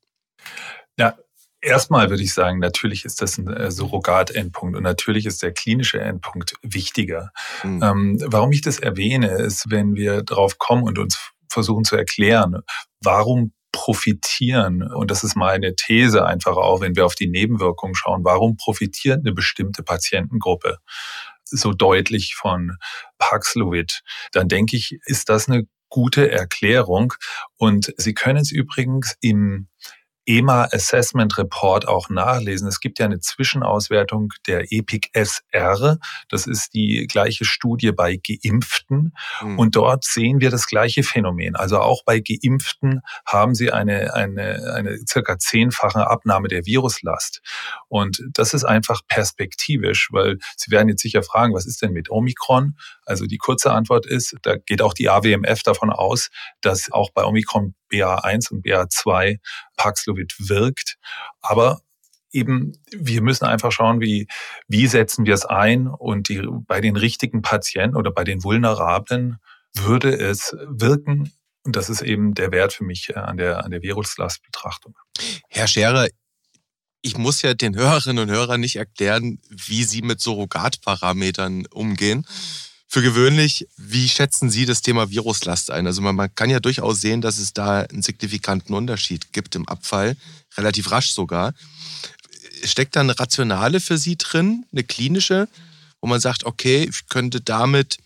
Ja, 0.98 1.18
erstmal 1.60 2.08
würde 2.08 2.22
ich 2.22 2.32
sagen, 2.32 2.60
natürlich 2.60 3.04
ist 3.04 3.20
das 3.20 3.36
ein 3.36 3.46
äh, 3.48 3.70
Surrogat-Endpunkt 3.70 4.74
und 4.74 4.82
natürlich 4.82 5.26
ist 5.26 5.42
der 5.42 5.52
klinische 5.52 6.00
Endpunkt 6.00 6.54
wichtiger. 6.62 7.30
Mhm. 7.62 7.82
Ähm, 7.82 8.18
warum 8.24 8.52
ich 8.52 8.62
das 8.62 8.78
erwähne, 8.78 9.32
ist, 9.32 9.70
wenn 9.70 9.94
wir 9.94 10.22
drauf 10.22 10.56
kommen 10.56 10.84
und 10.84 10.98
uns 10.98 11.30
versuchen 11.50 11.84
zu 11.84 11.96
erklären, 11.96 12.62
warum 13.02 13.52
profitieren, 13.70 14.82
und 14.82 15.10
das 15.10 15.24
ist 15.24 15.36
meine 15.36 15.74
These 15.74 16.24
einfach 16.24 16.56
auch, 16.56 16.80
wenn 16.80 16.96
wir 16.96 17.04
auf 17.04 17.14
die 17.14 17.28
Nebenwirkungen 17.28 17.94
schauen, 17.94 18.24
warum 18.24 18.56
profitiert 18.56 19.20
eine 19.20 19.32
bestimmte 19.32 19.82
Patientengruppe 19.82 20.78
so 21.44 21.72
deutlich 21.72 22.34
von 22.34 22.76
Paxlovid, 23.18 24.00
dann 24.32 24.48
denke 24.48 24.76
ich, 24.76 24.98
ist 25.04 25.28
das 25.28 25.48
eine 25.48 25.66
gute 25.92 26.30
Erklärung. 26.30 27.12
Und 27.58 27.92
Sie 27.98 28.14
können 28.14 28.40
es 28.40 28.50
übrigens 28.50 29.14
im 29.20 29.68
EMA 30.26 30.68
Assessment 30.72 31.36
Report 31.38 31.88
auch 31.88 32.08
nachlesen. 32.08 32.68
Es 32.68 32.80
gibt 32.80 32.98
ja 32.98 33.06
eine 33.06 33.20
Zwischenauswertung 33.20 34.32
der 34.46 34.72
EPIC 34.72 35.10
SR. 35.12 35.98
Das 36.28 36.46
ist 36.46 36.74
die 36.74 37.06
gleiche 37.08 37.44
Studie 37.44 37.92
bei 37.92 38.16
Geimpften. 38.16 39.14
Mhm. 39.40 39.58
Und 39.58 39.76
dort 39.76 40.04
sehen 40.04 40.40
wir 40.40 40.50
das 40.50 40.66
gleiche 40.66 41.02
Phänomen. 41.02 41.56
Also 41.56 41.80
auch 41.80 42.04
bei 42.04 42.20
Geimpften 42.20 43.00
haben 43.26 43.54
sie 43.54 43.72
eine, 43.72 44.14
eine, 44.14 44.74
eine 44.74 44.98
circa 45.08 45.38
zehnfache 45.38 46.08
Abnahme 46.08 46.48
der 46.48 46.66
Viruslast. 46.66 47.40
Und 47.88 48.22
das 48.32 48.54
ist 48.54 48.64
einfach 48.64 49.00
perspektivisch, 49.08 50.08
weil 50.12 50.38
Sie 50.56 50.70
werden 50.70 50.88
jetzt 50.88 51.02
sicher 51.02 51.22
fragen, 51.22 51.54
was 51.54 51.66
ist 51.66 51.82
denn 51.82 51.92
mit 51.92 52.10
Omikron? 52.10 52.76
Also 53.04 53.26
die 53.26 53.38
kurze 53.38 53.72
Antwort 53.72 54.06
ist, 54.06 54.36
da 54.42 54.56
geht 54.56 54.82
auch 54.82 54.94
die 54.94 55.08
AWMF 55.08 55.62
davon 55.62 55.90
aus, 55.90 56.30
dass 56.60 56.90
auch 56.92 57.10
bei 57.10 57.24
Omikron 57.24 57.74
BA1 57.92 58.50
und 58.52 58.64
BA2 58.64 59.38
Paxlovid 59.76 60.34
wirkt. 60.38 60.96
Aber 61.40 61.80
eben, 62.32 62.72
wir 62.90 63.22
müssen 63.22 63.44
einfach 63.44 63.72
schauen, 63.72 64.00
wie, 64.00 64.26
wie 64.66 64.86
setzen 64.86 65.26
wir 65.26 65.34
es 65.34 65.44
ein 65.44 65.86
und 65.86 66.28
die, 66.28 66.42
bei 66.66 66.80
den 66.80 66.96
richtigen 66.96 67.42
Patienten 67.42 67.96
oder 67.96 68.10
bei 68.10 68.24
den 68.24 68.42
Vulnerablen 68.42 69.38
würde 69.74 70.16
es 70.16 70.56
wirken. 70.66 71.32
Und 71.64 71.76
das 71.76 71.88
ist 71.88 72.02
eben 72.02 72.34
der 72.34 72.50
Wert 72.50 72.72
für 72.72 72.84
mich 72.84 73.10
äh, 73.10 73.14
an 73.14 73.36
der, 73.36 73.64
an 73.64 73.70
der 73.70 73.82
Viruslastbetrachtung. 73.82 74.96
Herr 75.48 75.68
Scherer, 75.68 76.08
ich 77.02 77.16
muss 77.16 77.42
ja 77.42 77.54
den 77.54 77.76
Hörerinnen 77.76 78.28
und 78.28 78.34
Hörern 78.34 78.60
nicht 78.60 78.76
erklären, 78.76 79.40
wie 79.48 79.84
Sie 79.84 80.02
mit 80.02 80.20
Surrogatparametern 80.20 81.66
umgehen 81.66 82.26
für 82.92 83.00
gewöhnlich. 83.00 83.66
Wie 83.78 84.06
schätzen 84.06 84.50
Sie 84.50 84.66
das 84.66 84.82
Thema 84.82 85.08
Viruslast 85.08 85.70
ein? 85.70 85.86
Also 85.86 86.02
man, 86.02 86.14
man 86.14 86.34
kann 86.34 86.50
ja 86.50 86.60
durchaus 86.60 87.00
sehen, 87.00 87.22
dass 87.22 87.38
es 87.38 87.54
da 87.54 87.80
einen 87.80 88.02
signifikanten 88.02 88.74
Unterschied 88.74 89.32
gibt 89.32 89.54
im 89.54 89.66
Abfall, 89.66 90.14
relativ 90.58 90.90
rasch 90.90 91.12
sogar. 91.12 91.54
Steckt 92.62 92.94
da 92.94 93.00
eine 93.00 93.18
rationale 93.18 93.80
für 93.80 93.96
Sie 93.96 94.18
drin, 94.18 94.66
eine 94.72 94.84
klinische, 94.84 95.48
wo 96.02 96.06
man 96.06 96.20
sagt, 96.20 96.44
okay, 96.44 96.84
ich 96.86 97.06
könnte 97.08 97.40
damit 97.40 97.96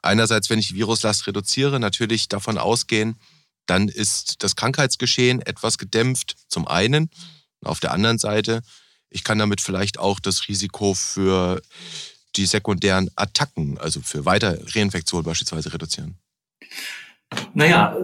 einerseits, 0.00 0.48
wenn 0.48 0.58
ich 0.58 0.72
Viruslast 0.72 1.26
reduziere, 1.26 1.78
natürlich 1.78 2.26
davon 2.28 2.56
ausgehen, 2.56 3.16
dann 3.66 3.88
ist 3.88 4.42
das 4.42 4.56
Krankheitsgeschehen 4.56 5.42
etwas 5.42 5.76
gedämpft, 5.76 6.36
zum 6.48 6.66
einen. 6.66 7.10
Auf 7.62 7.78
der 7.78 7.92
anderen 7.92 8.18
Seite, 8.18 8.62
ich 9.10 9.22
kann 9.22 9.38
damit 9.38 9.60
vielleicht 9.60 9.98
auch 9.98 10.18
das 10.18 10.48
Risiko 10.48 10.94
für 10.94 11.60
die 12.36 12.46
sekundären 12.46 13.10
Attacken, 13.16 13.78
also 13.78 14.00
für 14.00 14.24
weitere 14.24 14.58
Reinfektion 14.74 15.22
beispielsweise 15.22 15.72
reduzieren. 15.72 16.18
Naja, 17.54 17.96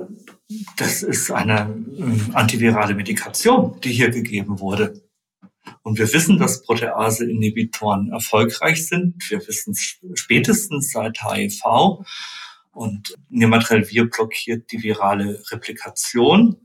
das 0.77 1.03
ist 1.03 1.31
eine 1.31 1.61
ähm, 1.61 2.31
antivirale 2.33 2.95
Medikation, 2.95 3.81
die 3.81 3.93
hier 3.93 4.11
gegeben 4.11 4.59
wurde. 4.61 5.03
Und 5.83 5.99
wir 5.99 6.13
wissen, 6.13 6.39
dass 6.39 6.63
Protease-Inhibitoren 6.63 8.11
erfolgreich 8.11 8.87
sind. 8.87 9.15
Wir 9.31 9.47
wissen 9.47 9.73
es 9.73 9.99
spätestens 10.15 10.91
seit 10.91 11.23
HIV. 11.23 12.05
Und 12.73 13.17
Nematrelvir 13.29 14.09
blockiert 14.09 14.71
die 14.73 14.83
virale 14.83 15.43
Replikation. 15.51 16.57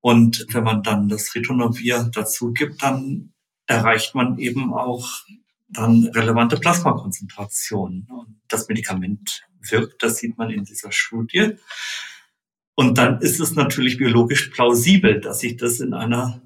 Und 0.00 0.46
wenn 0.50 0.64
man 0.64 0.82
dann 0.82 1.08
das 1.08 1.34
Ritonavir 1.34 2.10
dazu 2.12 2.52
gibt, 2.52 2.82
dann 2.82 3.32
erreicht 3.66 4.14
man 4.14 4.38
eben 4.38 4.74
auch 4.74 5.08
dann 5.72 6.06
relevante 6.08 6.56
Plasmakonzentrationen. 6.56 8.06
Und 8.10 8.40
das 8.48 8.68
Medikament 8.68 9.42
wirkt, 9.60 10.02
das 10.02 10.18
sieht 10.18 10.36
man 10.38 10.50
in 10.50 10.64
dieser 10.64 10.92
Studie. 10.92 11.56
Und 12.74 12.98
dann 12.98 13.20
ist 13.20 13.40
es 13.40 13.52
natürlich 13.52 13.98
biologisch 13.98 14.48
plausibel, 14.48 15.20
dass 15.20 15.40
sich 15.40 15.56
das 15.56 15.80
in 15.80 15.94
einer 15.94 16.42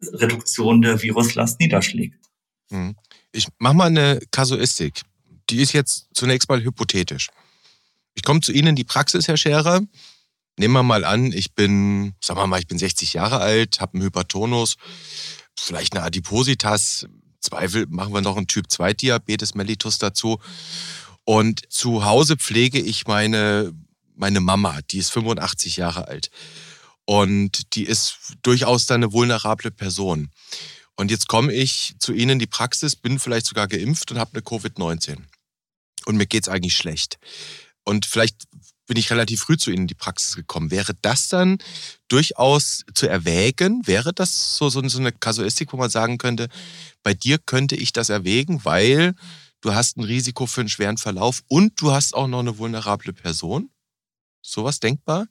Reduktion 0.00 0.82
der 0.82 1.02
Viruslast 1.02 1.60
niederschlägt. 1.60 2.18
Hm. 2.70 2.96
Ich 3.32 3.48
mache 3.58 3.74
mal 3.74 3.86
eine 3.86 4.20
Kasuistik. 4.30 5.02
Die 5.48 5.62
ist 5.62 5.72
jetzt 5.72 6.08
zunächst 6.14 6.48
mal 6.48 6.62
hypothetisch. 6.62 7.28
Ich 8.14 8.22
komme 8.22 8.40
zu 8.40 8.52
Ihnen 8.52 8.68
in 8.68 8.76
die 8.76 8.84
Praxis, 8.84 9.28
Herr 9.28 9.36
Scherer. 9.36 9.80
Nehmen 10.58 10.74
wir 10.74 10.82
mal 10.82 11.04
an, 11.04 11.32
ich 11.32 11.54
bin, 11.54 12.14
sagen 12.20 12.38
wir 12.38 12.46
mal, 12.46 12.60
ich 12.60 12.66
bin 12.66 12.78
60 12.78 13.14
Jahre 13.14 13.38
alt, 13.38 13.80
habe 13.80 13.94
einen 13.94 14.02
Hypertonus, 14.02 14.76
vielleicht 15.58 15.94
eine 15.94 16.04
Adipositas, 16.04 17.06
Zweifel 17.42 17.86
machen 17.88 18.14
wir 18.14 18.22
noch 18.22 18.36
einen 18.36 18.46
Typ 18.46 18.70
2 18.70 18.94
Diabetes 18.94 19.54
mellitus 19.54 19.98
dazu. 19.98 20.40
Und 21.24 21.70
zu 21.70 22.04
Hause 22.04 22.36
pflege 22.36 22.80
ich 22.80 23.06
meine, 23.06 23.72
meine 24.14 24.40
Mama, 24.40 24.80
die 24.90 24.98
ist 24.98 25.10
85 25.10 25.76
Jahre 25.76 26.08
alt. 26.08 26.30
Und 27.04 27.74
die 27.74 27.84
ist 27.84 28.16
durchaus 28.42 28.86
dann 28.86 29.02
eine 29.02 29.12
vulnerable 29.12 29.70
Person. 29.70 30.30
Und 30.96 31.10
jetzt 31.10 31.28
komme 31.28 31.52
ich 31.52 31.94
zu 31.98 32.12
Ihnen 32.12 32.30
in 32.30 32.38
die 32.38 32.46
Praxis, 32.46 32.96
bin 32.96 33.18
vielleicht 33.18 33.46
sogar 33.46 33.66
geimpft 33.66 34.10
und 34.10 34.18
habe 34.18 34.32
eine 34.34 34.42
Covid-19. 34.42 35.18
Und 36.06 36.16
mir 36.16 36.26
geht 36.26 36.44
es 36.44 36.48
eigentlich 36.48 36.76
schlecht. 36.76 37.18
Und 37.84 38.06
vielleicht 38.06 38.46
bin 38.92 39.00
ich 39.00 39.10
relativ 39.10 39.40
früh 39.40 39.56
zu 39.56 39.70
Ihnen 39.70 39.84
in 39.84 39.86
die 39.86 39.94
Praxis 39.94 40.36
gekommen. 40.36 40.70
Wäre 40.70 40.92
das 41.00 41.28
dann 41.28 41.56
durchaus 42.08 42.84
zu 42.92 43.08
erwägen? 43.08 43.80
Wäre 43.86 44.12
das 44.12 44.58
so, 44.58 44.68
so, 44.68 44.86
so 44.86 44.98
eine 44.98 45.12
Kasuistik, 45.12 45.72
wo 45.72 45.78
man 45.78 45.88
sagen 45.88 46.18
könnte, 46.18 46.50
bei 47.02 47.14
dir 47.14 47.38
könnte 47.38 47.74
ich 47.74 47.94
das 47.94 48.10
erwägen, 48.10 48.66
weil 48.66 49.14
du 49.62 49.74
hast 49.74 49.96
ein 49.96 50.04
Risiko 50.04 50.44
für 50.44 50.60
einen 50.60 50.68
schweren 50.68 50.98
Verlauf 50.98 51.40
und 51.48 51.80
du 51.80 51.92
hast 51.92 52.14
auch 52.14 52.26
noch 52.26 52.40
eine 52.40 52.58
vulnerable 52.58 53.14
Person? 53.14 53.70
Sowas 54.42 54.78
denkbar? 54.78 55.26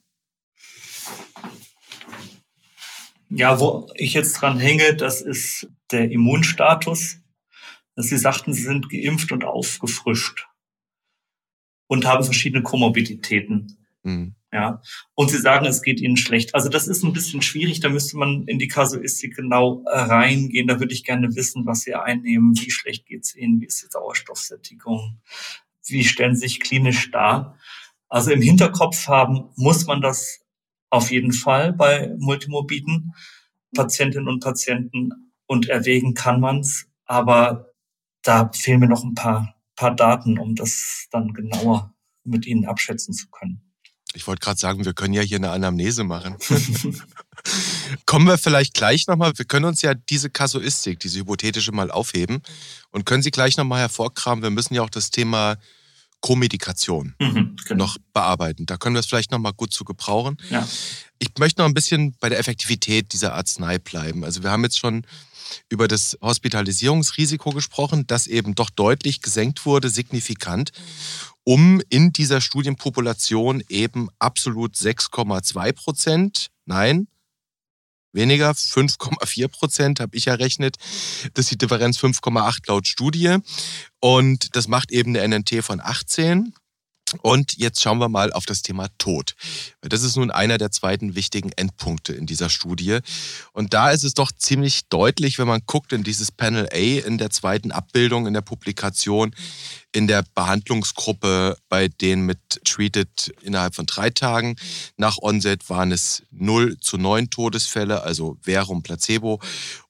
Ja, 3.28 3.60
wo 3.60 3.88
ich 3.94 4.14
jetzt 4.14 4.32
dran 4.32 4.58
hänge, 4.58 4.96
das 4.96 5.20
ist 5.20 5.68
der 5.92 6.10
Immunstatus. 6.10 7.18
Sie 7.94 8.18
sagten, 8.18 8.54
Sie 8.54 8.62
sind 8.62 8.88
geimpft 8.88 9.30
und 9.30 9.44
aufgefrischt 9.44 10.48
und 11.92 12.06
haben 12.06 12.24
verschiedene 12.24 12.62
Komorbiditäten. 12.62 13.76
Mhm. 14.02 14.34
Ja, 14.50 14.80
und 15.14 15.30
Sie 15.30 15.36
sagen, 15.36 15.66
es 15.66 15.82
geht 15.82 16.00
Ihnen 16.00 16.16
schlecht. 16.16 16.54
Also 16.54 16.70
das 16.70 16.88
ist 16.88 17.02
ein 17.02 17.12
bisschen 17.12 17.42
schwierig. 17.42 17.80
Da 17.80 17.90
müsste 17.90 18.16
man 18.16 18.44
in 18.46 18.58
die 18.58 18.68
Kasuistik 18.68 19.36
genau 19.36 19.84
äh, 19.84 19.98
reingehen. 19.98 20.68
Da 20.68 20.80
würde 20.80 20.94
ich 20.94 21.04
gerne 21.04 21.36
wissen, 21.36 21.66
was 21.66 21.80
Sie 21.80 21.94
einnehmen. 21.94 22.58
Wie 22.58 22.70
schlecht 22.70 23.04
geht 23.04 23.24
es 23.24 23.36
Ihnen? 23.36 23.60
Wie 23.60 23.66
ist 23.66 23.82
die 23.82 23.88
Sauerstoffsättigung? 23.90 25.20
Wie 25.86 26.02
stellen 26.02 26.34
Sie 26.34 26.46
sich 26.46 26.60
klinisch 26.60 27.10
dar? 27.10 27.58
Also 28.08 28.30
im 28.30 28.40
Hinterkopf 28.40 29.06
haben 29.06 29.50
muss 29.56 29.86
man 29.86 30.00
das 30.00 30.40
auf 30.88 31.10
jeden 31.10 31.34
Fall 31.34 31.74
bei 31.74 32.14
multimorbiden 32.16 33.14
Patientinnen 33.76 34.28
und 34.28 34.42
Patienten 34.42 35.30
und 35.44 35.68
erwägen 35.68 36.14
kann 36.14 36.40
man 36.40 36.60
es, 36.60 36.86
aber 37.04 37.74
da 38.22 38.50
fehlen 38.54 38.80
mir 38.80 38.88
noch 38.88 39.04
ein 39.04 39.14
paar, 39.14 39.54
paar 39.76 39.94
Daten, 39.94 40.38
um 40.38 40.54
das 40.54 41.06
dann 41.10 41.32
genauer 41.32 41.94
mit 42.24 42.46
Ihnen 42.46 42.66
abschätzen 42.66 43.14
zu 43.14 43.28
können. 43.30 43.62
Ich 44.14 44.26
wollte 44.26 44.40
gerade 44.40 44.58
sagen, 44.58 44.84
wir 44.84 44.92
können 44.92 45.14
ja 45.14 45.22
hier 45.22 45.38
eine 45.38 45.50
Anamnese 45.50 46.04
machen. 46.04 46.36
Kommen 48.06 48.26
wir 48.26 48.36
vielleicht 48.36 48.74
gleich 48.74 49.06
nochmal, 49.06 49.32
wir 49.36 49.44
können 49.46 49.64
uns 49.64 49.80
ja 49.82 49.94
diese 49.94 50.28
Kasuistik, 50.28 51.00
diese 51.00 51.20
hypothetische 51.20 51.72
mal 51.72 51.90
aufheben 51.90 52.42
und 52.90 53.06
können 53.06 53.22
Sie 53.22 53.30
gleich 53.30 53.56
nochmal 53.56 53.80
hervorkramen. 53.80 54.42
Wir 54.42 54.50
müssen 54.50 54.74
ja 54.74 54.82
auch 54.82 54.90
das 54.90 55.10
Thema 55.10 55.56
Co-Medikation 56.20 57.14
mhm, 57.18 57.56
genau. 57.66 57.84
noch 57.84 57.96
bearbeiten. 58.12 58.66
Da 58.66 58.76
können 58.76 58.94
wir 58.94 59.00
es 59.00 59.06
vielleicht 59.06 59.32
noch 59.32 59.38
mal 59.38 59.52
gut 59.52 59.72
zu 59.72 59.84
gebrauchen. 59.84 60.36
Ja. 60.50 60.66
Ich 61.18 61.30
möchte 61.38 61.60
noch 61.60 61.68
ein 61.68 61.74
bisschen 61.74 62.14
bei 62.20 62.28
der 62.28 62.38
Effektivität 62.38 63.12
dieser 63.12 63.34
Arznei 63.34 63.78
bleiben. 63.78 64.24
Also 64.24 64.42
wir 64.42 64.50
haben 64.50 64.62
jetzt 64.62 64.78
schon 64.78 65.04
über 65.68 65.88
das 65.88 66.16
Hospitalisierungsrisiko 66.20 67.50
gesprochen, 67.50 68.06
das 68.06 68.26
eben 68.26 68.54
doch 68.54 68.70
deutlich 68.70 69.22
gesenkt 69.22 69.66
wurde, 69.66 69.88
signifikant, 69.90 70.72
um 71.44 71.80
in 71.88 72.12
dieser 72.12 72.40
Studienpopulation 72.40 73.62
eben 73.68 74.08
absolut 74.18 74.74
6,2 74.74 75.72
Prozent, 75.72 76.50
nein, 76.66 77.08
weniger, 78.12 78.50
5,4 78.50 79.48
Prozent 79.48 80.00
habe 80.00 80.16
ich 80.16 80.26
errechnet. 80.26 80.76
Das 81.34 81.46
ist 81.46 81.52
die 81.52 81.58
Differenz 81.58 81.98
5,8 81.98 82.68
laut 82.68 82.86
Studie. 82.86 83.38
Und 84.00 84.54
das 84.54 84.68
macht 84.68 84.92
eben 84.92 85.16
eine 85.16 85.38
NNT 85.38 85.64
von 85.64 85.80
18. 85.80 86.52
Und 87.20 87.58
jetzt 87.58 87.82
schauen 87.82 87.98
wir 87.98 88.08
mal 88.08 88.32
auf 88.32 88.46
das 88.46 88.62
Thema 88.62 88.88
Tod. 88.96 89.34
Das 89.82 90.02
ist 90.02 90.16
nun 90.16 90.30
einer 90.30 90.56
der 90.56 90.70
zweiten 90.70 91.14
wichtigen 91.14 91.52
Endpunkte 91.52 92.14
in 92.14 92.26
dieser 92.26 92.48
Studie. 92.48 93.00
Und 93.52 93.74
da 93.74 93.90
ist 93.90 94.02
es 94.02 94.14
doch 94.14 94.32
ziemlich 94.32 94.88
deutlich, 94.88 95.38
wenn 95.38 95.48
man 95.48 95.60
guckt 95.66 95.92
in 95.92 96.04
dieses 96.04 96.32
Panel 96.32 96.68
A 96.72 97.06
in 97.06 97.18
der 97.18 97.30
zweiten 97.30 97.70
Abbildung 97.70 98.26
in 98.26 98.34
der 98.34 98.40
Publikation, 98.40 99.34
in 99.92 100.06
der 100.06 100.24
Behandlungsgruppe 100.34 101.56
bei 101.68 101.88
denen 101.88 102.26
mit 102.26 102.38
Treated 102.64 103.32
innerhalb 103.42 103.74
von 103.74 103.86
drei 103.86 104.10
Tagen. 104.10 104.56
Nach 104.96 105.18
Onset 105.18 105.68
waren 105.68 105.92
es 105.92 106.22
0 106.30 106.78
zu 106.80 106.96
9 106.96 107.30
Todesfälle, 107.30 108.02
also 108.02 108.38
Verum 108.40 108.82
Placebo. 108.82 109.40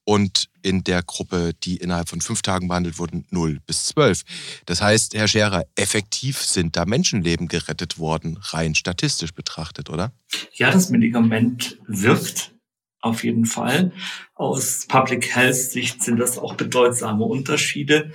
Und 0.04 0.48
in 0.62 0.82
der 0.82 1.02
Gruppe, 1.02 1.52
die 1.62 1.76
innerhalb 1.76 2.08
von 2.08 2.20
fünf 2.20 2.42
Tagen 2.42 2.66
behandelt 2.66 2.98
wurden, 2.98 3.24
0 3.30 3.60
bis 3.66 3.84
12. 3.86 4.22
Das 4.66 4.82
heißt, 4.82 5.14
Herr 5.14 5.28
Scherer, 5.28 5.64
effektiv 5.76 6.38
sind 6.38 6.76
da 6.76 6.84
Menschenleben 6.84 7.46
gerettet 7.46 7.98
worden, 7.98 8.38
rein 8.40 8.74
statistisch 8.74 9.32
betrachtet, 9.32 9.90
oder? 9.90 10.12
Ja, 10.54 10.72
das 10.72 10.90
Medikament 10.90 11.78
wirkt 11.86 12.52
auf 13.00 13.24
jeden 13.24 13.46
Fall. 13.46 13.92
Aus 14.34 14.86
Public 14.88 15.34
Health 15.34 15.56
Sicht 15.56 16.02
sind 16.02 16.18
das 16.18 16.38
auch 16.38 16.54
bedeutsame 16.54 17.24
Unterschiede. 17.24 18.12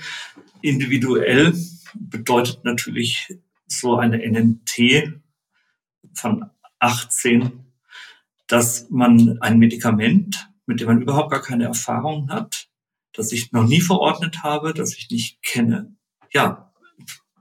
Individuell 0.62 1.54
bedeutet 1.99 2.63
natürlich 2.63 3.38
so 3.67 3.97
eine 3.97 4.17
NNT 4.17 5.21
von 6.13 6.49
18, 6.79 7.65
dass 8.47 8.89
man 8.89 9.38
ein 9.41 9.60
Medikament, 9.60 10.49
mit 10.65 10.79
dem 10.79 10.88
man 10.88 11.01
überhaupt 11.01 11.31
gar 11.31 11.41
keine 11.41 11.65
Erfahrung 11.65 12.29
hat, 12.29 12.69
das 13.13 13.31
ich 13.31 13.51
noch 13.51 13.67
nie 13.67 13.81
verordnet 13.81 14.43
habe, 14.43 14.73
das 14.73 14.95
ich 14.95 15.10
nicht 15.10 15.43
kenne, 15.43 15.95
ja, 16.31 16.71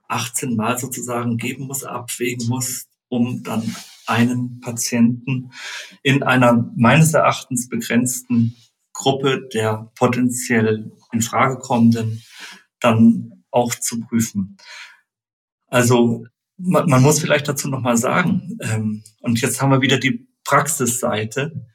18 0.09 0.57
Mal 0.57 0.79
sozusagen 0.79 1.37
geben 1.37 1.67
muss, 1.67 1.85
abwägen 1.85 2.49
muss, 2.49 2.87
um 3.09 3.43
dann 3.43 3.75
einen 4.07 4.61
Patienten 4.61 5.51
in 6.03 6.23
einer 6.23 6.73
meines 6.77 7.13
Erachtens 7.15 7.69
begrenzten 7.69 8.57
Gruppe 8.93 9.49
der 9.53 9.91
potenziell 9.97 10.93
in 11.13 11.23
Frage 11.23 11.59
kommenden 11.59 12.23
dann 12.81 13.36
auch 13.51 13.75
zu 13.75 14.01
prüfen. 14.01 14.57
Also 15.67 16.27
man, 16.57 16.89
man 16.89 17.03
muss 17.03 17.21
vielleicht 17.21 17.49
dazu 17.49 17.69
nochmal 17.69 17.97
sagen, 17.97 18.59
ähm, 18.63 19.03
und 19.21 19.41
jetzt 19.41 19.61
haben 19.61 19.71
wir 19.71 19.83
wieder 19.83 19.99
die 19.99 20.29
Praxisseite. 20.45 21.67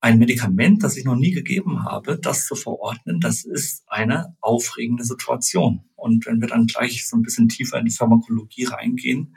ein 0.00 0.18
Medikament, 0.18 0.82
das 0.82 0.96
ich 0.96 1.04
noch 1.04 1.14
nie 1.14 1.30
gegeben 1.30 1.84
habe, 1.84 2.18
das 2.18 2.46
zu 2.46 2.56
verordnen, 2.56 3.20
das 3.20 3.44
ist 3.44 3.84
eine 3.86 4.36
aufregende 4.40 5.04
Situation. 5.04 5.84
Und 5.94 6.26
wenn 6.26 6.40
wir 6.40 6.48
dann 6.48 6.66
gleich 6.66 7.06
so 7.06 7.16
ein 7.16 7.22
bisschen 7.22 7.48
tiefer 7.48 7.78
in 7.78 7.84
die 7.84 7.92
Pharmakologie 7.92 8.64
reingehen, 8.64 9.36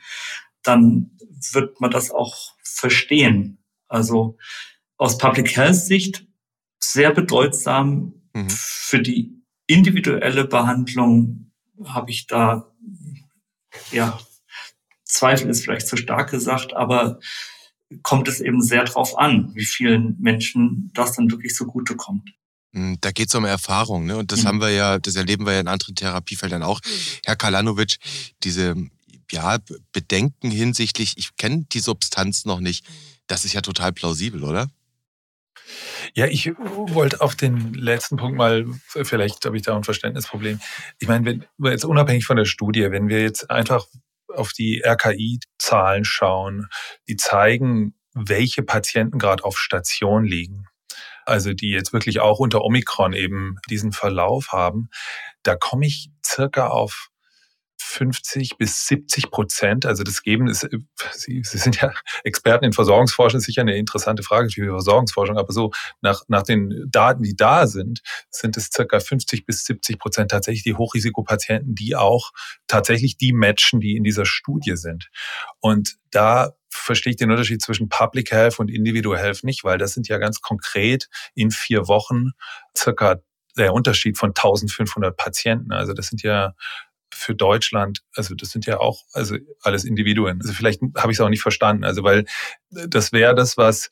dann 0.64 1.12
wird 1.52 1.80
man 1.82 1.92
das 1.92 2.10
auch 2.10 2.56
verstehen. 2.64 3.60
Also 3.88 4.38
aus 4.98 5.20
Public 5.20 5.56
Health 5.56 5.76
Sicht 5.76 6.28
sehr 6.80 7.12
bedeutsam 7.12 8.14
mhm. 8.34 8.50
für 8.50 9.00
die 9.00 9.44
individuelle 9.68 10.46
Behandlung 10.46 11.45
habe 11.84 12.12
ich 12.12 12.28
da, 12.28 12.72
ja, 13.92 14.20
Zweifel 15.04 15.50
ist 15.50 15.64
vielleicht 15.64 15.88
zu 15.88 15.98
stark 15.98 16.32
gesagt, 16.32 16.76
aber 16.76 17.20
kommt 18.02 18.28
es 18.28 18.42
eben 18.42 18.62
sehr 18.62 18.84
drauf 18.86 19.18
an, 19.18 19.52
wie 19.56 19.66
vielen 19.66 20.18
Menschen 20.20 20.92
das 20.94 21.14
dann 21.14 21.30
wirklich 21.30 21.56
so 21.56 21.66
gute 21.66 21.96
kommt. 21.96 22.32
Hm, 22.74 22.98
da 23.02 23.12
geht 23.12 23.30
es 23.30 23.36
um 23.36 23.46
Erfahrung, 23.46 24.06
ne? 24.06 24.18
Und 24.18 24.32
das 24.32 24.44
mhm. 24.44 24.48
haben 24.48 24.62
wir 24.62 24.72
ja, 24.72 25.00
das 25.00 25.16
erleben 25.16 25.46
wir 25.46 25.54
ja 25.54 25.62
in 25.62 25.68
anderen 25.68 25.96
Therapiefeldern 25.96 26.64
auch. 26.64 26.82
Herr 27.24 27.36
Kalanovic, 27.36 27.98
diese 28.44 28.76
ja, 29.32 29.58
Bedenken 29.92 30.52
hinsichtlich, 30.52 31.14
ich 31.18 31.36
kenne 31.38 31.66
die 31.72 31.80
Substanz 31.80 32.46
noch 32.46 32.60
nicht, 32.60 32.86
das 33.28 33.46
ist 33.46 33.54
ja 33.54 33.62
total 33.62 33.94
plausibel, 33.94 34.44
oder? 34.44 34.70
Ja, 36.14 36.28
ich 36.28 36.52
wollte 36.58 37.22
auf 37.22 37.36
den 37.36 37.74
letzten 37.74 38.18
Punkt 38.18 38.38
mal, 38.38 38.66
vielleicht 38.88 39.46
habe 39.46 39.58
ich 39.58 39.64
da 39.64 39.76
ein 39.76 39.84
Verständnisproblem. 39.84 40.60
Ich 41.00 41.08
meine, 41.08 41.26
wenn, 41.26 41.72
jetzt 41.72 41.86
unabhängig 41.86 42.26
von 42.26 42.38
der 42.38 42.46
Studie, 42.46 42.92
wenn 42.92 43.10
wir 43.10 43.22
jetzt 43.22 43.50
einfach 43.50 43.88
auf 44.34 44.52
die 44.52 44.82
RKI-Zahlen 44.86 46.06
schauen, 46.06 46.68
die 47.08 47.16
zeigen, 47.16 47.96
welche 48.14 48.64
Patienten 48.64 49.20
gerade 49.20 49.44
auf 49.44 49.58
Station 49.58 50.26
liegen, 50.26 50.66
also 51.26 51.54
die 51.54 51.72
jetzt 51.72 51.94
wirklich 51.94 52.20
auch 52.20 52.40
unter 52.40 52.64
Omikron 52.64 53.14
eben 53.14 53.58
diesen 53.70 53.92
Verlauf 53.92 54.50
haben, 54.52 54.90
da 55.44 55.56
komme 55.56 55.86
ich 55.86 56.10
circa 56.26 56.68
auf 56.68 57.10
50 57.96 58.58
bis 58.58 58.88
70 58.88 59.32
Prozent. 59.32 59.86
Also 59.86 60.04
das 60.04 60.22
Geben 60.22 60.48
ist, 60.48 60.68
Sie, 61.12 61.42
Sie 61.44 61.58
sind 61.58 61.80
ja 61.80 61.94
Experten 62.24 62.66
in 62.66 62.74
Versorgungsforschung, 62.74 63.38
ist 63.38 63.46
sicher 63.46 63.62
eine 63.62 63.78
interessante 63.78 64.22
Frage 64.22 64.50
für 64.50 64.62
die 64.62 64.68
Versorgungsforschung, 64.68 65.38
aber 65.38 65.54
so 65.54 65.72
nach, 66.02 66.24
nach 66.28 66.44
den 66.44 66.86
Daten, 66.90 67.24
die 67.24 67.36
da 67.36 67.68
sind, 67.68 68.02
sind 68.30 68.58
es 68.58 68.70
circa 68.74 69.00
50 69.00 69.46
bis 69.46 69.64
70 69.66 69.98
Prozent 69.98 70.32
tatsächlich 70.32 70.64
die 70.64 70.76
Hochrisikopatienten, 70.76 71.74
die 71.76 71.96
auch 71.96 72.32
tatsächlich 72.68 73.18
die 73.18 73.32
matchen, 73.32 73.80
die 73.80 73.96
in 73.96 74.04
dieser 74.04 74.26
Studie 74.26 74.76
sind. 74.76 75.10
Und 75.62 75.96
da 76.12 76.52
verstehe 76.70 77.12
ich 77.12 77.18
den 77.18 77.32
Unterschied 77.32 77.62
zwischen 77.62 77.88
Public 77.88 78.32
Health 78.32 78.60
und 78.60 78.70
Individual 78.70 79.18
Health 79.18 79.44
nicht, 79.44 79.64
weil 79.64 79.78
das 79.78 79.94
sind 79.94 80.10
ja 80.10 80.18
ganz 80.18 80.42
konkret 80.42 81.08
in 81.34 81.50
vier 81.50 81.88
Wochen 81.88 82.32
circa 82.78 83.22
der 83.58 83.74
Unterschied 83.74 84.18
von 84.18 84.32
1500 84.32 85.16
Patienten. 85.16 85.72
Also 85.72 85.94
das 85.94 86.08
sind 86.08 86.24
ja 86.24 86.54
für 87.16 87.34
Deutschland, 87.34 88.02
also 88.16 88.36
das 88.36 88.50
sind 88.52 88.66
ja 88.66 88.80
auch 88.80 89.04
also 89.14 89.38
alles 89.62 89.86
Individuen. 89.86 90.40
Also 90.42 90.54
vielleicht 90.54 90.82
habe 90.98 91.12
ich 91.12 91.18
es 91.18 91.22
auch 91.22 91.30
nicht 91.30 91.42
verstanden. 91.42 91.84
Also 91.84 92.04
weil 92.04 92.26
das 92.70 93.12
wäre 93.12 93.36
das, 93.36 93.58
was 93.58 93.90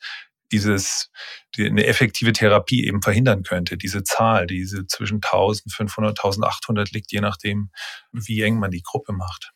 dieses 0.52 1.10
die, 1.56 1.66
eine 1.66 1.86
effektive 1.86 2.32
Therapie 2.32 2.86
eben 2.86 3.02
verhindern 3.02 3.42
könnte. 3.42 3.76
Diese 3.76 4.04
Zahl, 4.04 4.46
diese 4.46 4.86
zwischen 4.86 5.16
1500, 5.16 6.18
1800 6.18 6.92
liegt, 6.92 7.12
je 7.12 7.20
nachdem, 7.20 7.70
wie 8.12 8.42
eng 8.42 8.58
man 8.58 8.70
die 8.70 8.82
Gruppe 8.82 9.12
macht. 9.12 9.52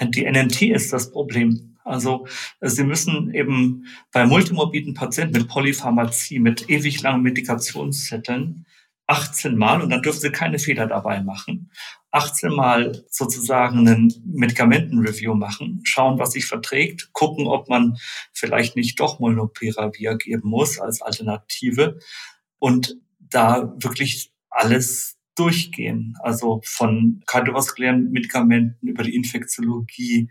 Die 0.00 0.24
NNT 0.24 0.62
ist 0.62 0.92
das 0.92 1.10
Problem. 1.10 1.76
Also 1.84 2.26
Sie 2.60 2.84
müssen 2.84 3.34
eben 3.34 3.86
bei 4.12 4.26
multimorbiden 4.26 4.94
Patienten 4.94 5.38
mit 5.38 5.48
Polypharmazie, 5.48 6.38
mit 6.38 6.68
ewig 6.70 7.02
langen 7.02 7.22
Medikationszetteln 7.22 8.66
18 9.06 9.56
Mal 9.56 9.82
und 9.82 9.90
dann 9.90 10.02
dürfen 10.02 10.20
Sie 10.20 10.30
keine 10.30 10.58
Fehler 10.58 10.86
dabei 10.86 11.22
machen. 11.22 11.70
18 12.12 12.52
Mal 12.52 13.04
sozusagen 13.10 13.78
einen 13.88 14.14
Medikamentenreview 14.24 15.34
machen, 15.34 15.80
schauen, 15.84 16.18
was 16.18 16.32
sich 16.32 16.46
verträgt, 16.46 17.12
gucken, 17.12 17.46
ob 17.46 17.68
man 17.68 17.96
vielleicht 18.32 18.76
nicht 18.76 19.00
doch 19.00 19.18
Molnupiravir 19.18 20.16
geben 20.16 20.48
muss 20.48 20.78
als 20.78 21.00
Alternative 21.00 21.98
und 22.58 22.96
da 23.18 23.74
wirklich 23.78 24.32
alles 24.50 25.18
durchgehen. 25.34 26.14
Also 26.20 26.60
von 26.64 27.22
kardiovaskulären 27.26 28.10
Medikamenten 28.10 28.86
über 28.86 29.02
die 29.02 29.14
Infektiologie, 29.14 30.30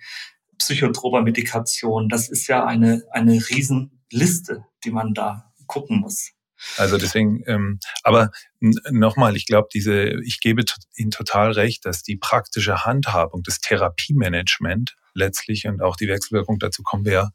psychotroper 0.60 1.24
Medikation. 1.24 2.10
Das 2.10 2.30
ist 2.30 2.48
ja 2.48 2.66
eine, 2.66 3.04
eine 3.12 3.34
Riesenliste, 3.34 4.66
die 4.84 4.92
man 4.92 5.16
da 5.16 5.52
gucken 5.66 6.00
muss. 6.00 6.32
Also 6.78 6.98
deswegen, 6.98 7.44
ähm, 7.48 7.80
aber 8.04 8.32
nochmal, 8.60 9.36
ich 9.36 9.46
glaube, 9.46 9.70
diese, 9.74 10.22
ich 10.24 10.40
gebe 10.40 10.64
Ihnen 10.96 11.12
total 11.12 11.52
recht, 11.52 11.86
dass 11.86 12.04
die 12.04 12.18
praktische 12.18 12.86
Handhabung, 12.86 13.44
das 13.44 13.60
Therapiemanagement 13.60 14.96
letztlich 15.14 15.68
und 15.68 15.82
auch 15.82 15.96
die 15.96 16.08
Wechselwirkung, 16.08 16.60
dazu 16.60 16.84
kommen 16.84 17.06
wir 17.06 17.14
ja, 17.14 17.30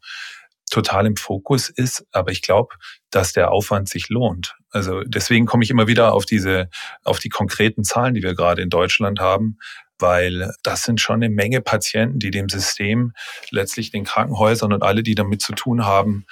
total 0.69 1.05
im 1.05 1.15
Fokus 1.15 1.69
ist. 1.69 2.05
Aber 2.11 2.31
ich 2.31 2.41
glaube, 2.41 2.75
dass 3.09 3.33
der 3.33 3.51
Aufwand 3.51 3.89
sich 3.89 4.09
lohnt. 4.09 4.55
Also 4.69 5.01
deswegen 5.03 5.45
komme 5.45 5.63
ich 5.63 5.69
immer 5.69 5.87
wieder 5.87 6.13
auf 6.13 6.25
diese, 6.25 6.69
auf 7.03 7.19
die 7.19 7.29
konkreten 7.29 7.83
Zahlen, 7.83 8.13
die 8.13 8.23
wir 8.23 8.35
gerade 8.35 8.61
in 8.61 8.69
Deutschland 8.69 9.19
haben, 9.19 9.57
weil 9.99 10.53
das 10.63 10.83
sind 10.83 11.01
schon 11.01 11.15
eine 11.15 11.29
Menge 11.29 11.61
Patienten, 11.61 12.19
die 12.19 12.31
dem 12.31 12.49
System 12.49 13.13
letztlich 13.51 13.91
den 13.91 14.03
Krankenhäusern 14.03 14.73
und 14.73 14.83
alle, 14.83 15.03
die 15.03 15.15
damit 15.15 15.41
zu 15.41 15.53
tun 15.53 15.85
haben, 15.85 16.25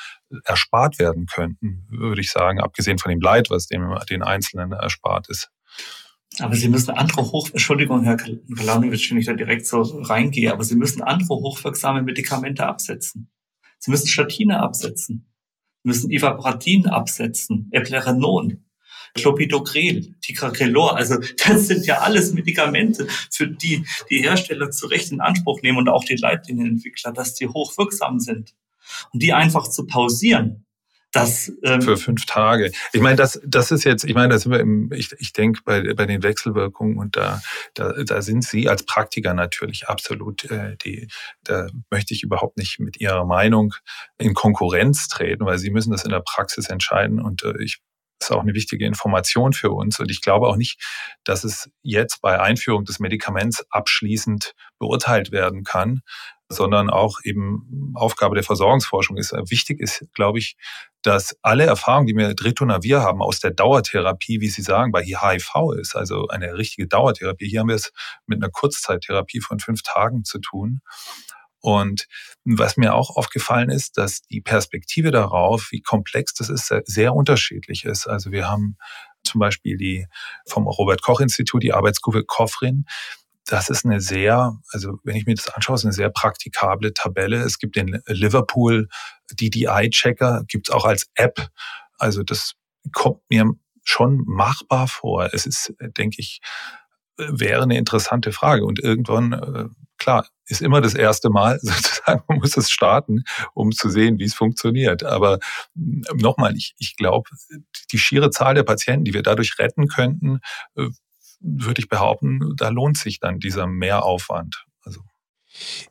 erspart 0.43 0.99
werden 0.99 1.27
könnten, 1.27 1.85
würde 1.89 2.21
ich 2.21 2.31
sagen, 2.31 2.59
abgesehen 2.59 2.97
von 2.97 3.09
dem 3.09 3.21
Leid, 3.21 3.49
was 3.49 3.67
dem 3.67 3.95
den 4.09 4.23
Einzelnen 4.23 4.71
erspart 4.71 5.29
ist. 5.29 5.49
Aber 6.39 6.55
Sie 6.55 6.67
müssen 6.67 6.91
andere 6.91 7.21
hoch, 7.31 7.49
Entschuldigung, 7.51 8.03
Herr 8.03 8.17
Kalanowitsch, 8.17 9.11
wenn 9.11 9.17
ich 9.17 9.25
da 9.25 9.33
direkt 9.33 9.65
so 9.67 9.81
reingehe, 9.81 10.51
aber 10.51 10.63
Sie 10.63 10.75
müssen 10.75 11.01
andere 11.01 11.35
hochwirksame 11.35 12.01
Medikamente 12.01 12.65
absetzen. 12.65 13.31
Sie 13.79 13.91
müssen 13.91 14.07
Statine 14.07 14.59
absetzen. 14.59 15.31
Sie 15.83 15.87
müssen 15.87 16.11
Ivabratin 16.11 16.87
absetzen, 16.87 17.69
Eplerenon, 17.71 18.64
Clopidogrel, 19.15 20.13
Ticagrelor. 20.21 20.95
Also 20.95 21.17
das 21.45 21.67
sind 21.67 21.85
ja 21.85 21.99
alles 21.99 22.33
Medikamente, 22.33 23.07
für 23.31 23.47
die 23.47 23.85
die 24.09 24.21
Hersteller 24.21 24.71
zu 24.71 24.87
Recht 24.87 25.11
in 25.11 25.21
Anspruch 25.21 25.61
nehmen 25.61 25.77
und 25.79 25.89
auch 25.89 26.03
die 26.03 26.17
Leitlinienentwickler, 26.17 27.13
dass 27.13 27.33
die 27.33 27.47
hochwirksam 27.47 28.19
sind. 28.19 28.53
Und 29.11 29.23
die 29.23 29.33
einfach 29.33 29.67
zu 29.67 29.87
pausieren, 29.87 30.65
das, 31.15 31.51
ähm 31.63 31.81
für 31.81 31.95
fünf 31.95 32.25
Tage. 32.25 32.71
Ich 32.91 32.99
meine, 32.99 33.15
das, 33.15 33.39
das 33.45 33.71
ist 33.71 33.85
jetzt, 33.85 34.03
ich 34.03 34.13
meine, 34.13 34.33
da 34.33 34.39
sind 34.39 34.51
wir 34.51 34.59
im, 34.59 34.91
ich, 34.91 35.13
ich 35.17 35.31
denke 35.31 35.61
bei, 35.63 35.93
bei 35.93 36.05
den 36.05 36.23
Wechselwirkungen 36.23 36.97
und 36.97 37.15
da, 37.15 37.41
da, 37.73 37.93
da 38.03 38.21
sind 38.21 38.43
Sie 38.43 38.67
als 38.67 38.83
Praktiker 38.83 39.33
natürlich 39.33 39.87
absolut, 39.87 40.43
äh, 40.51 40.75
die, 40.83 41.07
da 41.43 41.67
möchte 41.89 42.13
ich 42.13 42.23
überhaupt 42.23 42.57
nicht 42.57 42.79
mit 42.79 42.99
Ihrer 42.99 43.25
Meinung 43.25 43.73
in 44.17 44.33
Konkurrenz 44.33 45.07
treten, 45.07 45.45
weil 45.45 45.57
Sie 45.57 45.69
müssen 45.69 45.91
das 45.91 46.03
in 46.03 46.11
der 46.11 46.19
Praxis 46.19 46.67
entscheiden 46.67 47.21
und 47.21 47.43
äh, 47.43 47.63
ich 47.63 47.79
ist 48.19 48.31
auch 48.31 48.41
eine 48.41 48.53
wichtige 48.53 48.85
Information 48.85 49.53
für 49.53 49.71
uns. 49.71 49.99
Und 49.99 50.09
ich 50.09 50.21
glaube 50.21 50.47
auch 50.47 50.55
nicht, 50.55 50.81
dass 51.23 51.43
es 51.43 51.69
jetzt 51.81 52.21
bei 52.21 52.39
Einführung 52.39 52.85
des 52.85 52.99
Medikaments 52.99 53.65
abschließend 53.69 54.53
beurteilt 54.79 55.31
werden 55.31 55.63
kann, 55.63 56.01
sondern 56.47 56.89
auch 56.89 57.19
eben 57.23 57.93
Aufgabe 57.95 58.35
der 58.35 58.43
Versorgungsforschung 58.43 59.17
ist. 59.17 59.31
Wichtig 59.49 59.79
ist, 59.79 60.05
glaube 60.13 60.39
ich, 60.39 60.55
dass 61.01 61.37
alle 61.41 61.65
Erfahrungen, 61.65 62.07
die 62.07 62.15
wir 62.15 62.27
mit 62.27 62.43
Ritonavir 62.43 63.01
haben 63.01 63.21
aus 63.21 63.39
der 63.39 63.51
Dauertherapie, 63.51 64.41
wie 64.41 64.49
Sie 64.49 64.61
sagen, 64.61 64.91
bei 64.91 65.03
HIV 65.03 65.73
ist, 65.79 65.95
also 65.95 66.27
eine 66.27 66.55
richtige 66.55 66.87
Dauertherapie. 66.87 67.47
Hier 67.47 67.61
haben 67.61 67.69
wir 67.69 67.75
es 67.75 67.91
mit 68.27 68.41
einer 68.41 68.51
Kurzzeittherapie 68.51 69.41
von 69.41 69.59
fünf 69.59 69.81
Tagen 69.81 70.23
zu 70.23 70.39
tun. 70.39 70.81
Und 71.65 72.05
was 72.43 72.77
mir 72.77 72.93
auch 72.93 73.17
aufgefallen 73.17 73.71
ist, 73.71 73.97
dass 73.97 74.21
die 74.21 74.39
Perspektive 74.39 75.09
darauf, 75.09 75.69
wie 75.71 75.81
komplex 75.81 76.35
das 76.35 76.49
ist, 76.49 76.71
sehr 76.85 77.15
unterschiedlich 77.15 77.85
ist. 77.85 78.05
Also 78.05 78.31
wir 78.31 78.47
haben 78.47 78.77
zum 79.23 79.39
Beispiel 79.39 79.75
die 79.75 80.05
vom 80.47 80.67
Robert 80.67 81.01
Koch 81.01 81.21
Institut, 81.21 81.63
die 81.63 81.73
Arbeitsgruppe 81.73 82.23
Kofrin, 82.23 82.85
das 83.47 83.69
ist 83.69 83.83
eine 83.83 83.99
sehr, 83.99 84.59
also 84.73 84.99
wenn 85.03 85.15
ich 85.15 85.25
mir 85.25 85.33
das 85.33 85.49
anschaue, 85.49 85.73
ist 85.73 85.85
eine 85.85 85.93
sehr 85.93 86.11
praktikable 86.11 86.93
Tabelle. 86.93 87.37
Es 87.37 87.57
gibt 87.57 87.75
den 87.77 87.99
Liverpool 88.05 88.87
DDI-Checker, 89.31 90.43
gibt 90.47 90.69
es 90.69 90.75
auch 90.75 90.85
als 90.85 91.09
App. 91.15 91.49
Also 91.97 92.21
das 92.21 92.53
kommt 92.91 93.21
mir 93.27 93.49
schon 93.83 94.23
machbar 94.27 94.87
vor. 94.87 95.33
Es 95.33 95.47
ist, 95.47 95.73
denke 95.79 96.17
ich, 96.19 96.41
wäre 97.17 97.63
eine 97.63 97.77
interessante 97.77 98.31
Frage. 98.31 98.65
Und 98.65 98.77
irgendwann, 98.77 99.33
äh, 99.33 99.65
klar, 99.97 100.27
ist 100.47 100.61
immer 100.61 100.81
das 100.81 100.93
erste 100.93 101.29
Mal 101.29 101.59
sozusagen, 101.61 102.23
man 102.27 102.39
muss 102.39 102.57
es 102.57 102.69
starten, 102.69 103.23
um 103.53 103.71
zu 103.71 103.89
sehen, 103.89 104.19
wie 104.19 104.25
es 104.25 104.33
funktioniert. 104.33 105.03
Aber 105.03 105.39
nochmal, 105.73 106.55
ich, 106.55 106.75
ich 106.77 106.95
glaube, 106.95 107.29
die 107.91 107.97
schiere 107.97 108.29
Zahl 108.29 108.55
der 108.55 108.63
Patienten, 108.63 109.05
die 109.05 109.13
wir 109.13 109.23
dadurch 109.23 109.57
retten 109.59 109.87
könnten, 109.87 110.39
äh, 110.75 110.89
würde 111.39 111.79
ich 111.79 111.89
behaupten, 111.89 112.55
da 112.55 112.69
lohnt 112.69 112.97
sich 112.97 113.19
dann 113.19 113.39
dieser 113.39 113.67
Mehraufwand. 113.67 114.65
Also. 114.83 115.01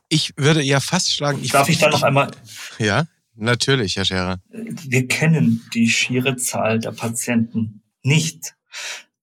Ich 0.09 0.33
würde 0.37 0.61
ja 0.61 0.79
fast 0.79 1.13
schlagen. 1.13 1.39
Ich 1.41 1.51
Darf 1.51 1.69
ich 1.69 1.77
da 1.77 1.89
noch 1.89 2.03
einmal? 2.03 2.31
Ja. 2.77 3.05
Natürlich, 3.37 3.97
Herr 3.97 4.05
Scherer. 4.05 4.39
Wir 4.49 5.07
kennen 5.07 5.67
die 5.73 5.89
schiere 5.89 6.37
Zahl 6.37 6.79
der 6.79 6.91
Patienten 6.91 7.83
nicht. 8.01 8.55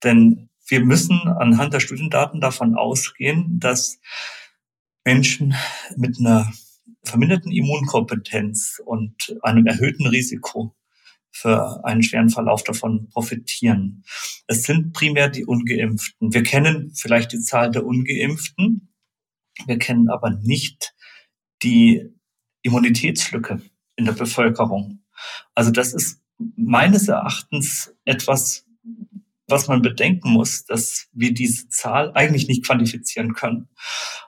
Denn 0.04 0.50
wir 0.66 0.84
müssen 0.84 1.20
anhand 1.28 1.72
der 1.72 1.80
Studiendaten 1.80 2.40
davon 2.40 2.76
ausgehen, 2.76 3.58
dass 3.58 4.00
Menschen 5.04 5.54
mit 5.96 6.18
einer 6.18 6.52
verminderten 7.04 7.52
Immunkompetenz 7.52 8.80
und 8.84 9.36
einem 9.42 9.66
erhöhten 9.66 10.06
Risiko 10.06 10.76
für 11.30 11.84
einen 11.84 12.02
schweren 12.02 12.28
Verlauf 12.28 12.62
davon 12.62 13.08
profitieren. 13.08 14.04
Es 14.46 14.64
sind 14.64 14.92
primär 14.92 15.28
die 15.28 15.44
Ungeimpften. 15.44 16.32
Wir 16.32 16.42
kennen 16.42 16.92
vielleicht 16.94 17.32
die 17.32 17.40
Zahl 17.40 17.70
der 17.70 17.86
Ungeimpften, 17.86 18.92
wir 19.66 19.78
kennen 19.78 20.08
aber 20.08 20.30
nicht 20.30 20.94
die 21.62 22.08
Immunitätslücke 22.62 23.60
in 23.96 24.04
der 24.04 24.12
Bevölkerung. 24.12 25.04
Also 25.54 25.70
das 25.70 25.94
ist 25.94 26.20
meines 26.56 27.08
Erachtens 27.08 27.94
etwas, 28.04 28.66
was 29.52 29.68
man 29.68 29.82
bedenken 29.82 30.30
muss, 30.30 30.64
dass 30.64 31.06
wir 31.12 31.32
diese 31.32 31.68
Zahl 31.68 32.10
eigentlich 32.14 32.48
nicht 32.48 32.66
quantifizieren 32.66 33.34
können. 33.34 33.68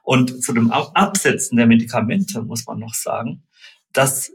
Und 0.02 0.44
zu 0.44 0.52
dem 0.52 0.70
Absetzen 0.70 1.56
der 1.56 1.66
Medikamente 1.66 2.42
muss 2.42 2.66
man 2.66 2.78
noch 2.78 2.94
sagen, 2.94 3.42
dass, 3.92 4.32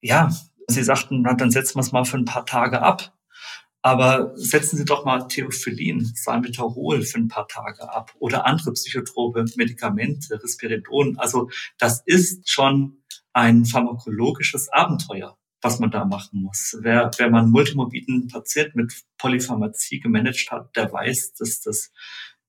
ja, 0.00 0.30
Sie 0.68 0.82
sagten, 0.82 1.22
na, 1.22 1.34
dann 1.34 1.52
setzen 1.52 1.76
wir 1.76 1.82
es 1.82 1.92
mal 1.92 2.04
für 2.04 2.16
ein 2.16 2.24
paar 2.24 2.44
Tage 2.44 2.82
ab. 2.82 3.12
Aber 3.82 4.32
setzen 4.34 4.76
Sie 4.76 4.84
doch 4.84 5.04
mal 5.04 5.28
Theophyllin, 5.28 6.04
Salmeterol 6.16 7.02
für 7.02 7.18
ein 7.18 7.28
paar 7.28 7.46
Tage 7.46 7.88
ab 7.88 8.12
oder 8.18 8.44
andere 8.44 8.72
psychotrope 8.72 9.44
Medikamente, 9.54 10.42
Risperidon. 10.42 11.16
Also 11.18 11.50
das 11.78 12.02
ist 12.04 12.50
schon 12.50 13.04
ein 13.32 13.64
pharmakologisches 13.64 14.70
Abenteuer, 14.70 15.38
was 15.62 15.78
man 15.78 15.90
da 15.90 16.04
machen 16.04 16.42
muss. 16.42 16.76
Wer, 16.80 17.10
wer 17.16 17.30
man 17.30 17.50
multimorbiden 17.50 18.28
Patienten 18.28 18.82
mit 18.82 18.92
Polypharmazie 19.18 20.00
gemanagt 20.00 20.50
hat, 20.50 20.76
der 20.76 20.92
weiß, 20.92 21.34
dass 21.34 21.60
das 21.60 21.92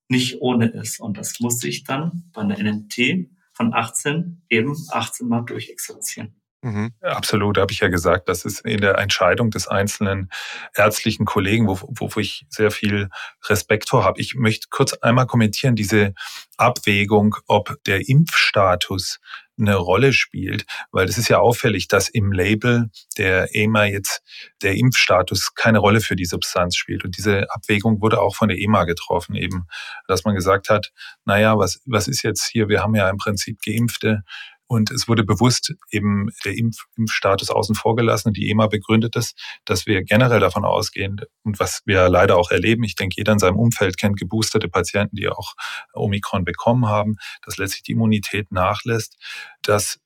nicht 0.09 0.41
ohne 0.41 0.67
ist. 0.67 0.99
Und 0.99 1.17
das 1.17 1.39
muss 1.39 1.59
sich 1.59 1.83
dann 1.83 2.29
bei 2.33 2.41
einer 2.41 2.57
NNT 2.57 3.29
von 3.53 3.73
18 3.73 4.43
eben 4.49 4.75
18 4.91 5.27
Mal 5.27 5.41
durchexerzieren. 5.41 6.35
Mhm. 6.63 6.91
Absolut, 7.01 7.57
habe 7.57 7.71
ich 7.71 7.79
ja 7.79 7.87
gesagt, 7.87 8.27
das 8.29 8.43
ist 8.43 8.61
in 8.61 8.81
der 8.81 8.97
Entscheidung 8.97 9.51
des 9.51 9.67
einzelnen 9.67 10.29
ärztlichen 10.75 11.25
Kollegen, 11.25 11.67
wo, 11.67 11.79
wo 11.81 12.19
ich 12.19 12.45
sehr 12.49 12.71
viel 12.71 13.09
Respekt 13.45 13.89
vor 13.89 14.03
habe. 14.03 14.19
Ich 14.19 14.33
möchte 14.35 14.67
kurz 14.69 14.93
einmal 14.93 15.27
kommentieren, 15.27 15.75
diese 15.75 16.13
Abwägung, 16.57 17.35
ob 17.47 17.75
der 17.85 18.09
Impfstatus 18.09 19.19
eine 19.59 19.75
Rolle 19.75 20.13
spielt, 20.13 20.65
weil 20.91 21.07
es 21.07 21.17
ist 21.17 21.29
ja 21.29 21.39
auffällig, 21.39 21.87
dass 21.87 22.09
im 22.09 22.31
Label 22.31 22.89
der 23.17 23.55
EMA 23.55 23.85
jetzt 23.85 24.21
der 24.61 24.75
Impfstatus 24.75 25.53
keine 25.55 25.79
Rolle 25.79 26.01
für 26.01 26.15
die 26.15 26.25
Substanz 26.25 26.75
spielt. 26.75 27.03
Und 27.03 27.17
diese 27.17 27.51
Abwägung 27.51 28.01
wurde 28.01 28.21
auch 28.21 28.35
von 28.35 28.49
der 28.49 28.59
EMA 28.59 28.85
getroffen, 28.85 29.35
eben, 29.35 29.67
dass 30.07 30.23
man 30.23 30.35
gesagt 30.35 30.69
hat, 30.69 30.91
naja, 31.25 31.57
was, 31.57 31.81
was 31.85 32.07
ist 32.07 32.23
jetzt 32.23 32.47
hier? 32.47 32.69
Wir 32.69 32.81
haben 32.81 32.95
ja 32.95 33.09
im 33.09 33.17
Prinzip 33.17 33.59
Geimpfte, 33.65 34.23
und 34.67 34.91
es 34.91 35.07
wurde 35.07 35.23
bewusst 35.23 35.73
eben 35.91 36.29
der 36.45 36.57
Impf 36.57 36.85
Impfstatus 36.97 37.49
außen 37.49 37.75
vor 37.75 37.95
gelassen. 37.95 38.33
Die 38.33 38.49
EMA 38.49 38.67
begründet 38.67 39.15
es, 39.15 39.33
dass 39.65 39.85
wir 39.85 40.03
generell 40.03 40.39
davon 40.39 40.65
ausgehen 40.65 41.21
und 41.43 41.59
was 41.59 41.81
wir 41.85 42.09
leider 42.09 42.37
auch 42.37 42.51
erleben, 42.51 42.83
ich 42.83 42.95
denke, 42.95 43.15
jeder 43.17 43.33
in 43.33 43.39
seinem 43.39 43.57
Umfeld 43.57 43.97
kennt 43.97 44.17
geboosterte 44.19 44.67
Patienten, 44.67 45.15
die 45.15 45.29
auch 45.29 45.53
Omikron 45.93 46.43
bekommen 46.43 46.87
haben, 46.87 47.15
dass 47.43 47.57
letztlich 47.57 47.83
die 47.83 47.93
Immunität 47.93 48.51
nachlässt, 48.51 49.17
dass 49.61 49.99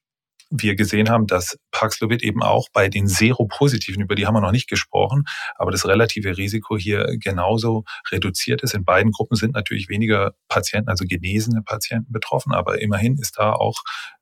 wir 0.51 0.75
gesehen 0.75 1.09
haben, 1.09 1.27
dass 1.27 1.57
Paxlovid 1.71 2.21
eben 2.21 2.43
auch 2.43 2.67
bei 2.73 2.89
den 2.89 3.07
Seropositiven, 3.07 4.03
über 4.03 4.15
die 4.15 4.27
haben 4.27 4.35
wir 4.35 4.41
noch 4.41 4.51
nicht 4.51 4.69
gesprochen, 4.69 5.23
aber 5.55 5.71
das 5.71 5.87
relative 5.87 6.37
Risiko 6.37 6.77
hier 6.77 7.17
genauso 7.17 7.85
reduziert 8.11 8.61
ist. 8.61 8.73
In 8.73 8.83
beiden 8.83 9.11
Gruppen 9.11 9.35
sind 9.35 9.53
natürlich 9.53 9.87
weniger 9.87 10.33
Patienten, 10.49 10.89
also 10.89 11.05
genesene 11.07 11.61
Patienten 11.63 12.11
betroffen, 12.11 12.51
aber 12.51 12.81
immerhin 12.81 13.17
ist 13.17 13.39
da 13.39 13.53
auch 13.53 13.77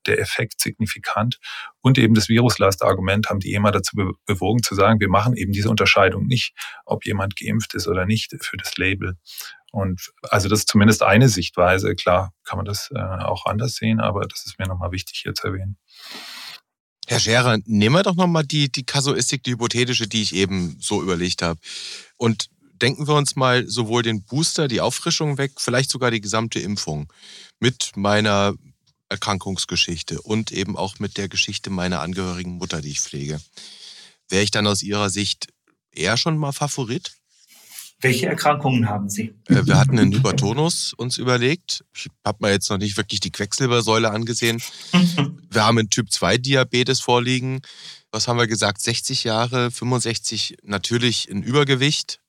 der 0.06 0.20
Effekt 0.20 0.60
signifikant. 0.60 1.38
Und 1.82 1.98
eben 1.98 2.14
das 2.14 2.28
Viruslastargument 2.28 3.28
haben 3.28 3.40
die 3.40 3.52
EMA 3.54 3.72
dazu 3.72 3.96
bewogen 4.26 4.62
zu 4.62 4.74
sagen, 4.74 5.00
wir 5.00 5.08
machen 5.08 5.36
eben 5.36 5.52
diese 5.52 5.68
Unterscheidung 5.68 6.26
nicht, 6.26 6.54
ob 6.84 7.04
jemand 7.04 7.36
geimpft 7.36 7.74
ist 7.74 7.88
oder 7.88 8.06
nicht 8.06 8.34
für 8.40 8.56
das 8.56 8.76
Label. 8.76 9.16
Und 9.72 10.10
also 10.22 10.48
das 10.48 10.60
ist 10.60 10.68
zumindest 10.68 11.02
eine 11.02 11.28
Sichtweise. 11.28 11.94
Klar 11.94 12.32
kann 12.44 12.56
man 12.56 12.66
das 12.66 12.90
äh, 12.94 12.98
auch 12.98 13.46
anders 13.46 13.74
sehen, 13.74 14.00
aber 14.00 14.22
das 14.22 14.46
ist 14.46 14.58
mir 14.58 14.66
nochmal 14.66 14.92
wichtig 14.92 15.20
hier 15.22 15.34
zu 15.34 15.48
erwähnen. 15.48 15.76
Herr 17.06 17.20
Scherer, 17.20 17.58
nehmen 17.64 17.94
wir 17.94 18.02
doch 18.02 18.14
nochmal 18.14 18.44
die, 18.44 18.70
die 18.70 18.84
Kasuistik, 18.84 19.42
die 19.42 19.52
hypothetische, 19.52 20.06
die 20.06 20.22
ich 20.22 20.34
eben 20.34 20.76
so 20.80 21.02
überlegt 21.02 21.42
habe. 21.42 21.58
Und 22.16 22.48
denken 22.80 23.08
wir 23.08 23.14
uns 23.14 23.36
mal 23.36 23.68
sowohl 23.68 24.02
den 24.02 24.24
Booster, 24.24 24.68
die 24.68 24.80
Auffrischung 24.80 25.38
weg, 25.38 25.52
vielleicht 25.58 25.90
sogar 25.90 26.10
die 26.10 26.20
gesamte 26.20 26.60
Impfung 26.60 27.12
mit 27.58 27.92
meiner 27.96 28.54
Erkrankungsgeschichte 29.08 30.22
und 30.22 30.52
eben 30.52 30.76
auch 30.76 30.98
mit 30.98 31.16
der 31.16 31.28
Geschichte 31.28 31.68
meiner 31.70 32.00
angehörigen 32.00 32.52
Mutter, 32.52 32.80
die 32.80 32.90
ich 32.90 33.00
pflege. 33.00 33.40
Wäre 34.28 34.44
ich 34.44 34.52
dann 34.52 34.66
aus 34.66 34.82
Ihrer 34.82 35.10
Sicht 35.10 35.48
eher 35.90 36.16
schon 36.16 36.38
mal 36.38 36.52
Favorit? 36.52 37.19
Welche 38.00 38.26
Erkrankungen 38.26 38.88
haben 38.88 39.10
Sie? 39.10 39.34
Äh, 39.48 39.66
wir 39.66 39.78
hatten 39.78 39.98
einen 39.98 40.12
Hypertonus 40.12 40.94
uns 40.94 41.18
überlegt. 41.18 41.84
Ich 41.94 42.08
habe 42.24 42.38
mir 42.40 42.50
jetzt 42.50 42.70
noch 42.70 42.78
nicht 42.78 42.96
wirklich 42.96 43.20
die 43.20 43.30
Quecksilbersäule 43.30 44.10
angesehen. 44.10 44.62
Wir 45.52 45.64
haben 45.64 45.78
einen 45.78 45.90
Typ 45.90 46.12
2 46.12 46.38
Diabetes 46.38 47.00
vorliegen. 47.00 47.60
Was 48.12 48.28
haben 48.28 48.38
wir 48.38 48.46
gesagt? 48.46 48.80
60 48.80 49.24
Jahre, 49.24 49.72
65 49.72 50.58
natürlich 50.62 51.28
ein 51.28 51.42
Übergewicht. 51.42 52.20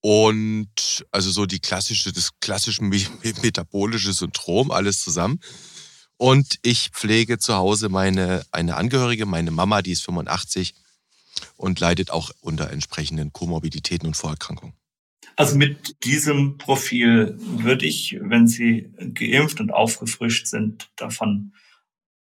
Und 0.00 1.06
also 1.10 1.30
so 1.30 1.46
die 1.46 1.60
klassische, 1.60 2.12
das 2.12 2.30
klassische 2.40 2.82
metabolische 2.82 4.12
Syndrom, 4.12 4.70
alles 4.70 5.02
zusammen. 5.02 5.40
Und 6.18 6.58
ich 6.62 6.90
pflege 6.90 7.38
zu 7.38 7.54
Hause 7.54 7.88
meine, 7.88 8.44
eine 8.52 8.76
Angehörige, 8.76 9.24
meine 9.24 9.50
Mama, 9.50 9.80
die 9.80 9.92
ist 9.92 10.04
85 10.04 10.74
und 11.56 11.80
leidet 11.80 12.10
auch 12.10 12.30
unter 12.40 12.70
entsprechenden 12.70 13.32
Komorbiditäten 13.32 14.06
und 14.06 14.16
Vorerkrankungen. 14.16 14.74
Also 15.36 15.56
mit 15.56 16.04
diesem 16.04 16.58
Profil 16.58 17.36
würde 17.38 17.86
ich, 17.86 18.18
wenn 18.20 18.46
Sie 18.48 18.92
geimpft 19.14 19.60
und 19.60 19.72
aufgefrischt 19.72 20.46
sind, 20.46 20.90
davon 20.96 21.52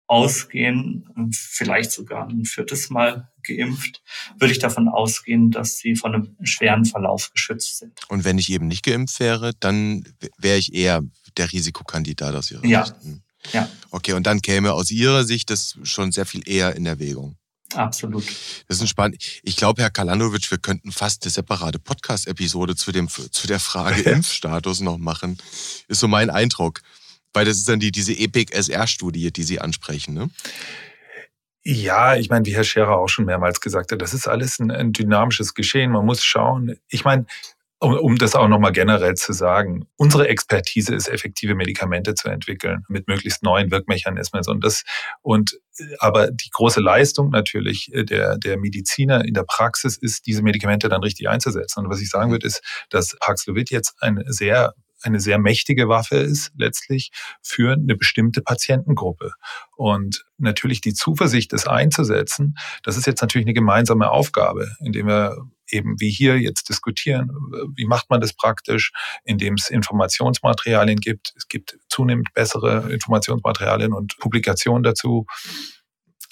ausgehen, 0.09 1.31
vielleicht 1.33 1.93
sogar 1.93 2.29
ein 2.29 2.47
viertes 2.47 2.89
Mal 2.89 3.31
geimpft, 3.43 4.03
würde 4.39 4.53
ich 4.53 4.59
davon 4.59 4.89
ausgehen, 4.89 5.51
dass 5.51 5.79
sie 5.79 5.97
von 5.97 6.15
einem 6.15 6.37
schweren 6.43 6.87
Verlauf 6.87 7.31
geschützt 7.31 7.79
sind. 7.79 7.93
Und 8.09 8.25
wenn 8.25 8.39
ich 8.39 8.51
eben 8.51 8.67
nicht 8.67 8.85
geimpft 8.85 9.21
wäre, 9.21 9.53
dann 9.61 10.05
wäre 10.39 10.57
ich 10.57 10.75
eher 10.75 11.03
der 11.37 11.53
Risikokandidat 11.53 12.35
aus 12.35 12.51
Ihrer 12.51 12.65
ja. 12.65 12.87
Sicht. 12.87 13.03
Hm. 13.03 13.23
Ja. 13.53 13.69
Okay, 13.91 14.15
und 14.15 14.27
dann 14.27 14.43
käme 14.43 14.73
aus 14.73 14.91
Ihrer 14.91 15.25
Sicht 15.25 15.51
das 15.51 15.79
schon 15.83 16.11
sehr 16.11 16.27
viel 16.27 16.43
eher 16.49 16.75
in 16.75 16.87
Erwägung. 16.87 17.37
Absolut. 17.75 18.25
Das 18.67 18.79
ist 18.79 18.81
ein 18.81 18.89
spannend. 18.89 19.23
Ich 19.43 19.57
glaube, 19.57 19.83
Herr 19.83 19.91
Kalanovic, 19.91 20.51
wir 20.51 20.59
könnten 20.59 20.91
fast 20.91 21.25
eine 21.25 21.31
separate 21.31 21.79
Podcast-Episode 21.79 22.77
zu, 22.77 22.93
dem, 22.93 23.09
zu 23.09 23.47
der 23.47 23.61
Frage 23.61 24.03
Impfstatus 24.11 24.81
noch 24.81 24.99
machen. 24.99 25.39
Ist 25.87 26.01
so 26.01 26.09
mein 26.09 26.31
Eindruck. 26.31 26.81
Weil 27.35 27.45
das 27.45 27.59
ist 27.59 27.69
dann 27.69 27.79
die, 27.79 27.93
diese 27.93 28.15
EPIC-SR-Studie, 28.15 29.31
die 29.31 29.43
Sie 29.43 29.61
ansprechen, 29.61 30.15
ne? 30.15 30.31
Ja, 31.63 32.17
ich 32.17 32.31
meine, 32.31 32.47
wie 32.47 32.55
Herr 32.55 32.65
Scherer 32.65 32.97
auch 32.97 33.09
schon 33.09 33.27
mehrmals 33.27 33.61
gesagt 33.61 33.93
hat, 33.93 34.01
das 34.01 34.15
ist 34.15 34.27
alles 34.27 34.59
ein, 34.59 34.71
ein 34.71 34.95
dynamisches 34.95 35.53
Geschehen. 35.53 35.93
Man 35.93 36.07
muss 36.07 36.25
schauen. 36.25 36.79
Ich 36.89 37.05
meine, 37.05 37.27
um, 37.81 37.95
um 37.95 38.17
das 38.17 38.35
auch 38.35 38.49
nochmal 38.49 38.73
generell 38.73 39.15
zu 39.15 39.33
sagen, 39.33 39.87
unsere 39.97 40.29
Expertise 40.29 40.95
ist, 40.95 41.09
effektive 41.09 41.55
Medikamente 41.55 42.15
zu 42.15 42.29
entwickeln 42.29 42.85
mit 42.89 43.07
möglichst 43.09 43.43
neuen 43.43 43.71
Wirkmechanismen. 43.71 44.43
Und 44.49 44.65
das, 44.65 44.83
und, 45.23 45.59
aber 46.01 46.31
die 46.31 46.51
große 46.51 46.81
Leistung 46.81 47.31
natürlich 47.31 47.91
der, 47.95 48.37
der 48.37 48.59
Mediziner 48.59 49.25
in 49.25 49.35
der 49.35 49.45
Praxis 49.45 49.97
ist, 49.97 50.27
diese 50.27 50.43
Medikamente 50.43 50.89
dann 50.89 51.03
richtig 51.03 51.29
einzusetzen. 51.29 51.85
Und 51.85 51.91
was 51.91 52.01
ich 52.01 52.11
sagen 52.11 52.31
würde, 52.33 52.47
ist, 52.47 52.63
dass 52.91 53.17
Paxlovid 53.21 53.71
jetzt 53.71 53.95
ein 54.01 54.25
sehr 54.27 54.75
eine 55.03 55.21
sehr 55.21 55.39
mächtige 55.39 55.89
Waffe 55.89 56.17
ist 56.17 56.51
letztlich 56.57 57.13
für 57.41 57.75
eine 57.75 57.95
bestimmte 57.95 58.43
Patientengruppe. 58.43 59.31
Und 59.77 60.25
natürlich 60.39 60.81
die 60.81 60.93
Zuversicht, 60.93 61.53
das 61.53 61.69
einzusetzen, 61.69 62.57
das 62.83 62.97
ist 62.97 63.07
jetzt 63.07 63.21
natürlich 63.21 63.47
eine 63.47 63.55
gemeinsame 63.55 64.11
Aufgabe, 64.11 64.73
indem 64.81 65.07
wir 65.07 65.37
eben 65.71 66.01
wie 66.01 66.11
hier 66.11 66.39
jetzt 66.39 66.69
diskutieren, 66.69 67.31
wie 67.75 67.87
macht 67.87 68.11
man 68.11 68.21
das 68.21 68.33
praktisch, 68.33 68.93
indem 69.25 69.55
es 69.55 69.71
Informationsmaterialien 69.71 70.99
gibt. 70.99 71.33
Es 71.37 71.49
gibt 71.49 71.79
zunehmend 71.89 72.33
bessere 72.35 72.93
Informationsmaterialien 72.93 73.93
und 73.93 74.17
Publikationen 74.19 74.83
dazu. 74.83 75.27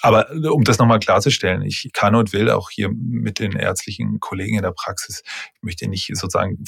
Aber 0.03 0.31
um 0.53 0.65
das 0.65 0.79
nochmal 0.79 1.01
klarzustellen, 1.01 1.63
ich 1.63 1.91
kann 1.93 2.15
und 2.15 2.33
will 2.33 2.51
auch 2.51 2.71
hier 2.71 2.91
mit 2.91 3.39
den 3.39 3.53
ärztlichen 3.53 4.21
Kollegen 4.21 4.57
in 4.57 4.63
der 4.63 4.73
Praxis, 4.73 5.23
ich 5.55 5.63
möchte 5.63 5.89
nicht 5.89 6.11
sozusagen 6.15 6.63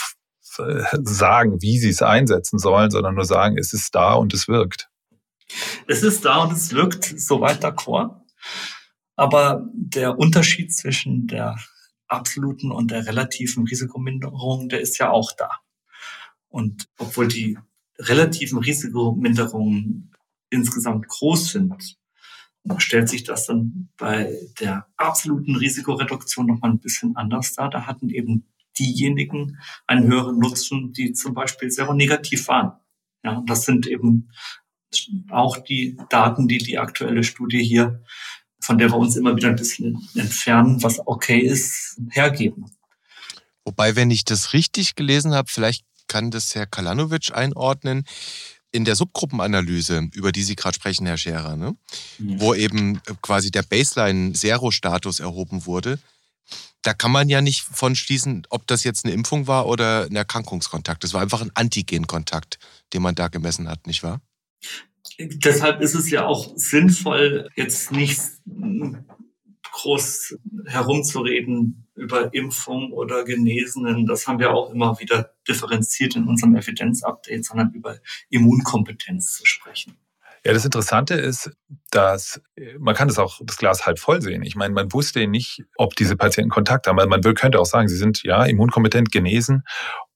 sagen, 1.05 1.61
wie 1.61 1.79
sie 1.79 1.91
es 1.91 2.03
einsetzen 2.03 2.59
sollen, 2.59 2.91
sondern 2.91 3.15
nur 3.15 3.25
sagen, 3.25 3.59
es 3.59 3.73
ist 3.73 3.95
da 3.95 4.15
und 4.15 4.35
es 4.35 4.49
wirkt. 4.49 4.89
Es 5.87 6.03
ist 6.03 6.25
da 6.25 6.39
und 6.39 6.53
es 6.53 6.73
wirkt, 6.73 7.05
soweit 7.05 7.65
d'accord. 7.65 8.23
Aber 9.17 9.67
der 9.73 10.19
Unterschied 10.19 10.75
zwischen 10.75 11.27
der 11.27 11.57
absoluten 12.09 12.71
und 12.71 12.91
der 12.91 13.07
relativen 13.07 13.67
Risikominderung, 13.67 14.69
der 14.69 14.81
ist 14.81 14.99
ja 14.99 15.11
auch 15.11 15.33
da. 15.33 15.51
Und 16.49 16.89
obwohl 16.99 17.29
die 17.29 17.59
relativen 17.99 18.59
Risikominderungen 18.59 20.13
insgesamt 20.51 21.09
groß 21.09 21.53
sind, 21.53 21.99
stellt 22.79 23.09
sich 23.09 23.25
das 23.25 23.47
dann 23.47 23.89
bei 23.97 24.35
der 24.61 24.87
absoluten 24.97 25.57
Risikoreduktion 25.57 26.47
noch 26.47 26.61
mal 26.61 26.71
ein 26.71 26.81
bisschen 26.81 27.17
anders 27.17 27.55
dar. 27.55 27.71
Da 27.71 27.87
hatten 27.87 28.11
eben 28.11 28.47
diejenigen 28.79 29.59
einen 29.87 30.07
höheren 30.07 30.39
Nutzen, 30.39 30.93
die 30.93 31.13
zum 31.13 31.35
Beispiel 31.35 31.71
seronegativ 31.71 32.49
waren. 32.49 32.73
Ja, 33.25 33.43
das 33.47 33.65
sind 33.65 33.87
eben 33.87 34.31
auch 35.31 35.57
die 35.59 35.99
Daten, 36.09 36.49
die 36.49 36.59
die 36.59 36.79
aktuelle 36.79 37.25
Studie 37.25 37.63
hier, 37.63 38.03
von 38.61 38.79
der 38.79 38.91
wir 38.91 38.97
uns 38.97 39.17
immer 39.17 39.37
wieder 39.37 39.49
ein 39.49 39.57
bisschen 39.57 40.09
entfernen, 40.15 40.83
was 40.83 41.07
okay 41.07 41.39
ist, 41.39 42.01
hergeben. 42.11 42.67
Wobei, 43.65 43.97
wenn 43.97 44.11
ich 44.11 44.25
das 44.25 44.53
richtig 44.53 44.95
gelesen 44.95 45.35
habe, 45.35 45.51
vielleicht 45.51 45.85
kann 46.07 46.31
das 46.31 46.55
Herr 46.55 46.67
Kalanovic 46.67 47.35
einordnen, 47.35 48.05
in 48.71 48.85
der 48.85 48.97
Subgruppenanalyse, 48.97 50.09
über 50.13 50.33
die 50.33 50.43
Sie 50.43 50.57
gerade 50.57 50.75
sprechen, 50.75 51.07
Herr 51.07 51.17
Scherer, 51.17 51.57
ne? 51.57 51.77
Mhm. 52.19 52.41
wo 52.41 52.55
eben 52.55 53.01
quasi 53.23 53.51
der 53.51 53.63
Baseline-Zero-Status 53.63 55.21
erhoben 55.21 55.65
wurde, 55.65 55.99
da 56.83 56.95
kann 56.95 57.11
man 57.11 57.29
ja 57.29 57.41
nicht 57.41 57.63
von 57.63 57.97
schließen, 57.97 58.47
ob 58.51 58.67
das 58.67 58.85
jetzt 58.85 59.05
eine 59.05 59.15
Impfung 59.15 59.47
war 59.47 59.67
oder 59.67 60.05
ein 60.05 60.17
Erkrankungskontakt. 60.17 61.03
Das 61.03 61.13
war 61.13 61.23
einfach 61.23 61.41
ein 61.41 61.51
Antigenkontakt, 61.55 62.59
den 62.93 63.03
man 63.03 63.15
da 63.15 63.29
gemessen 63.29 63.69
hat, 63.69 63.87
nicht 63.87 64.03
wahr? 64.03 64.21
Deshalb 65.19 65.81
ist 65.81 65.95
es 65.95 66.11
ja 66.11 66.27
auch 66.27 66.53
sinnvoll, 66.57 67.49
jetzt 67.57 67.93
nicht 67.93 68.21
groß 69.73 70.39
herumzureden 70.67 71.89
über 71.95 72.33
Impfung 72.35 72.93
oder 72.93 73.25
Genesenen. 73.25 74.07
Das 74.07 74.27
haben 74.27 74.39
wir 74.39 74.53
auch 74.53 74.73
immer 74.73 74.99
wieder 75.01 75.33
differenziert 75.47 76.17
in 76.17 76.27
unserem 76.27 76.57
Evidenzupdate, 76.57 77.45
sondern 77.45 77.73
über 77.73 77.99
Immunkompetenz 78.31 79.35
zu 79.35 79.47
sprechen. 79.47 79.97
Ja, 80.45 80.53
das 80.53 80.65
Interessante 80.65 81.15
ist, 81.15 81.51
dass 81.91 82.41
man 82.79 82.95
kann 82.95 83.09
das 83.09 83.19
auch 83.19 83.41
das 83.43 83.57
Glas 83.57 83.87
halb 83.87 83.99
voll 83.99 84.23
sehen. 84.23 84.43
Ich 84.43 84.55
meine, 84.55 84.73
man 84.73 84.93
wusste 84.93 85.27
nicht, 85.27 85.65
ob 85.77 85.97
diese 85.97 86.17
Patienten 86.17 86.51
Kontakt 86.51 86.87
haben. 86.87 86.97
Man 86.97 87.21
könnte 87.35 87.59
auch 87.59 87.67
sagen, 87.67 87.89
sie 87.89 87.97
sind 87.97 88.23
ja 88.23 88.45
immunkompetent 88.45 89.11
genesen 89.11 89.65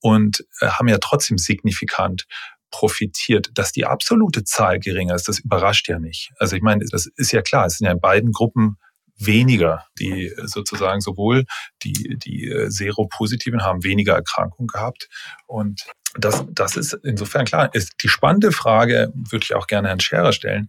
und 0.00 0.44
äh, 0.60 0.68
haben 0.68 0.88
ja 0.88 0.98
trotzdem 0.98 1.38
signifikant 1.38 2.26
profitiert. 2.72 3.50
Dass 3.54 3.70
die 3.70 3.86
absolute 3.86 4.42
Zahl 4.42 4.80
geringer 4.80 5.14
ist, 5.14 5.28
das 5.28 5.38
überrascht 5.38 5.88
ja 5.88 6.00
nicht. 6.00 6.30
Also 6.38 6.56
ich 6.56 6.62
meine, 6.62 6.84
das 6.90 7.06
ist 7.16 7.30
ja 7.30 7.42
klar, 7.42 7.66
es 7.66 7.78
sind 7.78 7.86
ja 7.86 7.92
in 7.92 8.00
beiden 8.00 8.32
Gruppen 8.32 8.78
weniger, 9.16 9.86
die 10.00 10.32
sozusagen 10.44 11.00
sowohl 11.00 11.44
die, 11.84 12.18
die 12.18 12.48
äh, 12.48 12.70
Seropositiven 12.70 13.62
haben 13.62 13.84
weniger 13.84 14.14
Erkrankungen 14.14 14.66
gehabt. 14.66 15.08
Und 15.46 15.86
das, 16.14 16.44
das 16.50 16.76
ist 16.76 16.94
insofern 17.04 17.44
klar. 17.44 17.72
Ist 17.74 17.92
die 18.02 18.08
spannende 18.08 18.50
Frage, 18.50 19.12
würde 19.14 19.44
ich 19.44 19.54
auch 19.54 19.66
gerne 19.66 19.88
Herrn 19.88 20.00
Scherer 20.00 20.32
stellen, 20.32 20.68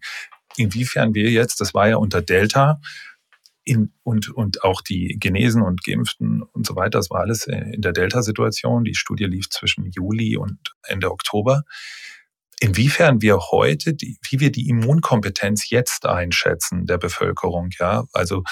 inwiefern 0.58 1.14
wir 1.14 1.32
jetzt, 1.32 1.62
das 1.62 1.74
war 1.74 1.88
ja 1.88 1.98
unter 1.98 2.22
Delta, 2.22 2.80
in, 3.64 3.94
und, 4.04 4.30
und 4.30 4.64
auch 4.64 4.82
die 4.82 5.18
Genesen 5.20 5.62
und 5.62 5.84
Geimpften 5.84 6.42
und 6.42 6.66
so 6.68 6.76
weiter, 6.76 7.00
das 7.00 7.10
war 7.10 7.22
alles 7.22 7.48
äh, 7.48 7.74
in 7.74 7.82
der 7.82 7.94
Delta-Situation. 7.94 8.84
Die 8.84 8.96
Studie 8.96 9.26
lief 9.26 9.50
zwischen 9.50 9.90
Juli 9.92 10.38
und 10.38 10.58
Ende 10.84 11.12
Oktober 11.12 11.64
inwiefern 12.64 13.22
wir 13.22 13.40
heute, 13.52 13.94
die, 13.94 14.18
wie 14.30 14.40
wir 14.40 14.50
die 14.50 14.70
Immunkompetenz 14.70 15.70
jetzt 15.70 16.06
einschätzen 16.06 16.86
der 16.86 16.98
Bevölkerung, 16.98 17.70
ja, 17.78 18.06
also 18.14 18.44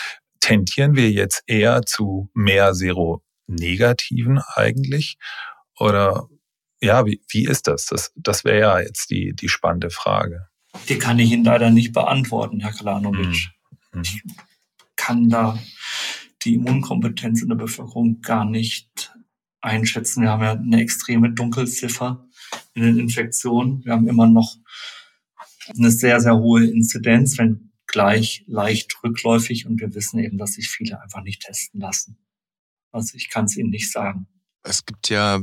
tendieren 0.42 0.96
wir 0.96 1.10
jetzt 1.12 1.44
eher 1.48 1.84
zu 1.84 2.30
mehr 2.34 2.74
Seronegativen 2.74 4.42
eigentlich 4.56 5.18
oder 5.78 6.28
ja, 6.82 7.06
wie, 7.06 7.22
wie 7.30 7.46
ist 7.46 7.68
das? 7.68 7.86
Das, 7.86 8.12
das 8.16 8.44
wäre 8.44 8.60
ja 8.60 8.80
jetzt 8.80 9.12
die, 9.12 9.34
die 9.34 9.50
spannende 9.50 9.92
Frage. 9.92 10.48
Die 10.90 10.98
kann 10.98 11.20
ich 11.20 11.32
Ihnen 11.32 11.46
leider 11.46 11.70
nicht 11.70 11.94
beantworten, 11.94 12.60
Herr 12.60 12.74
Kalanovic. 12.74 13.50
Mhm. 13.94 14.02
Ich 14.02 14.24
kann 15.02 15.30
da 15.30 15.58
die 16.44 16.54
Immunkompetenz 16.54 17.42
in 17.42 17.50
der 17.50 17.56
Bevölkerung 17.56 18.22
gar 18.22 18.46
nicht 18.46 19.16
einschätzen. 19.60 20.22
Wir 20.22 20.30
haben 20.30 20.44
ja 20.44 20.52
eine 20.52 20.80
extreme 20.80 21.32
Dunkelziffer 21.32 22.28
in 22.76 22.84
den 22.84 23.00
Infektionen. 23.00 23.84
Wir 23.84 23.94
haben 23.94 24.08
immer 24.08 24.28
noch 24.28 24.58
eine 25.76 25.90
sehr, 25.90 26.20
sehr 26.20 26.38
hohe 26.38 26.66
Inzidenz, 26.66 27.40
wenn 27.40 27.72
gleich 27.88 28.44
leicht 28.48 28.96
rückläufig. 29.04 29.66
Und 29.66 29.82
wir 29.82 29.94
wissen 29.96 30.20
eben, 30.20 30.38
dass 30.38 30.54
sich 30.54 30.70
viele 30.70 31.02
einfach 31.02 31.24
nicht 31.24 31.42
testen 31.42 31.82
lassen. 31.82 32.18
Also 32.92 33.18
ich 33.18 33.30
kann 33.30 33.46
es 33.46 33.58
Ihnen 33.58 33.72
nicht 33.72 33.92
sagen. 33.92 34.28
Es 34.64 34.86
gibt 34.86 35.10
ja, 35.10 35.40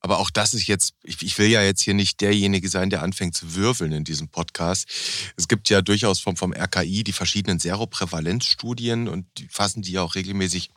aber 0.00 0.18
auch 0.18 0.30
das 0.30 0.52
ist 0.52 0.66
jetzt, 0.66 0.94
ich, 1.04 1.22
ich, 1.22 1.38
will 1.38 1.48
ja 1.48 1.62
jetzt 1.62 1.82
hier 1.82 1.94
nicht 1.94 2.20
derjenige 2.20 2.68
sein, 2.68 2.90
der 2.90 3.02
anfängt 3.02 3.36
zu 3.36 3.54
würfeln 3.54 3.92
in 3.92 4.04
diesem 4.04 4.28
Podcast. 4.28 4.88
Es 5.36 5.46
gibt 5.46 5.68
ja 5.68 5.80
durchaus 5.80 6.18
vom, 6.18 6.36
vom 6.36 6.52
RKI 6.52 7.04
die 7.04 7.12
verschiedenen 7.12 7.60
Seroprävalenzstudien 7.60 9.06
und 9.06 9.26
die 9.38 9.48
fassen 9.48 9.82
die 9.82 9.92
ja 9.92 10.02
auch 10.02 10.16
regelmäßig 10.16 10.70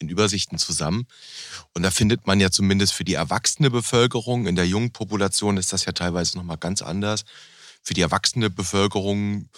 in 0.00 0.08
Übersichten 0.08 0.58
zusammen. 0.58 1.06
Und 1.74 1.84
da 1.84 1.90
findet 1.90 2.26
man 2.26 2.40
ja 2.40 2.50
zumindest 2.50 2.92
für 2.92 3.04
die 3.04 3.14
erwachsene 3.14 3.70
Bevölkerung, 3.70 4.46
in 4.46 4.56
der 4.56 4.66
jungen 4.66 4.92
Population 4.92 5.56
ist 5.56 5.72
das 5.72 5.84
ja 5.84 5.92
teilweise 5.92 6.36
nochmal 6.36 6.58
ganz 6.58 6.82
anders, 6.82 7.24
für 7.82 7.94
die 7.94 8.00
erwachsene 8.00 8.50
Bevölkerung 8.50 9.48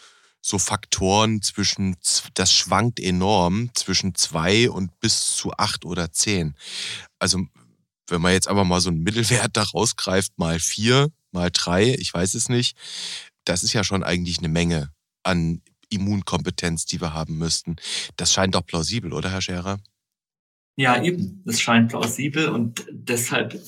so 0.46 0.58
Faktoren 0.58 1.40
zwischen, 1.40 1.96
das 2.34 2.52
schwankt 2.52 3.00
enorm, 3.00 3.70
zwischen 3.72 4.14
zwei 4.14 4.68
und 4.68 5.00
bis 5.00 5.36
zu 5.36 5.52
acht 5.52 5.86
oder 5.86 6.12
zehn. 6.12 6.54
Also 7.18 7.46
wenn 8.08 8.20
man 8.20 8.34
jetzt 8.34 8.48
aber 8.48 8.64
mal 8.64 8.82
so 8.82 8.90
einen 8.90 9.02
Mittelwert 9.02 9.56
da 9.56 9.62
rausgreift, 9.62 10.38
mal 10.38 10.60
vier, 10.60 11.10
mal 11.32 11.48
drei, 11.50 11.94
ich 11.94 12.12
weiß 12.12 12.34
es 12.34 12.50
nicht, 12.50 12.76
das 13.46 13.62
ist 13.62 13.72
ja 13.72 13.84
schon 13.84 14.02
eigentlich 14.02 14.36
eine 14.36 14.50
Menge 14.50 14.90
an 15.22 15.62
Immunkompetenz, 15.88 16.84
die 16.84 17.00
wir 17.00 17.14
haben 17.14 17.38
müssten. 17.38 17.76
Das 18.16 18.34
scheint 18.34 18.54
doch 18.54 18.66
plausibel, 18.66 19.14
oder 19.14 19.30
Herr 19.30 19.40
Scherer? 19.40 19.78
Ja, 20.76 21.02
eben. 21.02 21.42
Es 21.46 21.62
scheint 21.62 21.88
plausibel 21.88 22.50
und 22.50 22.84
deshalb 22.90 23.58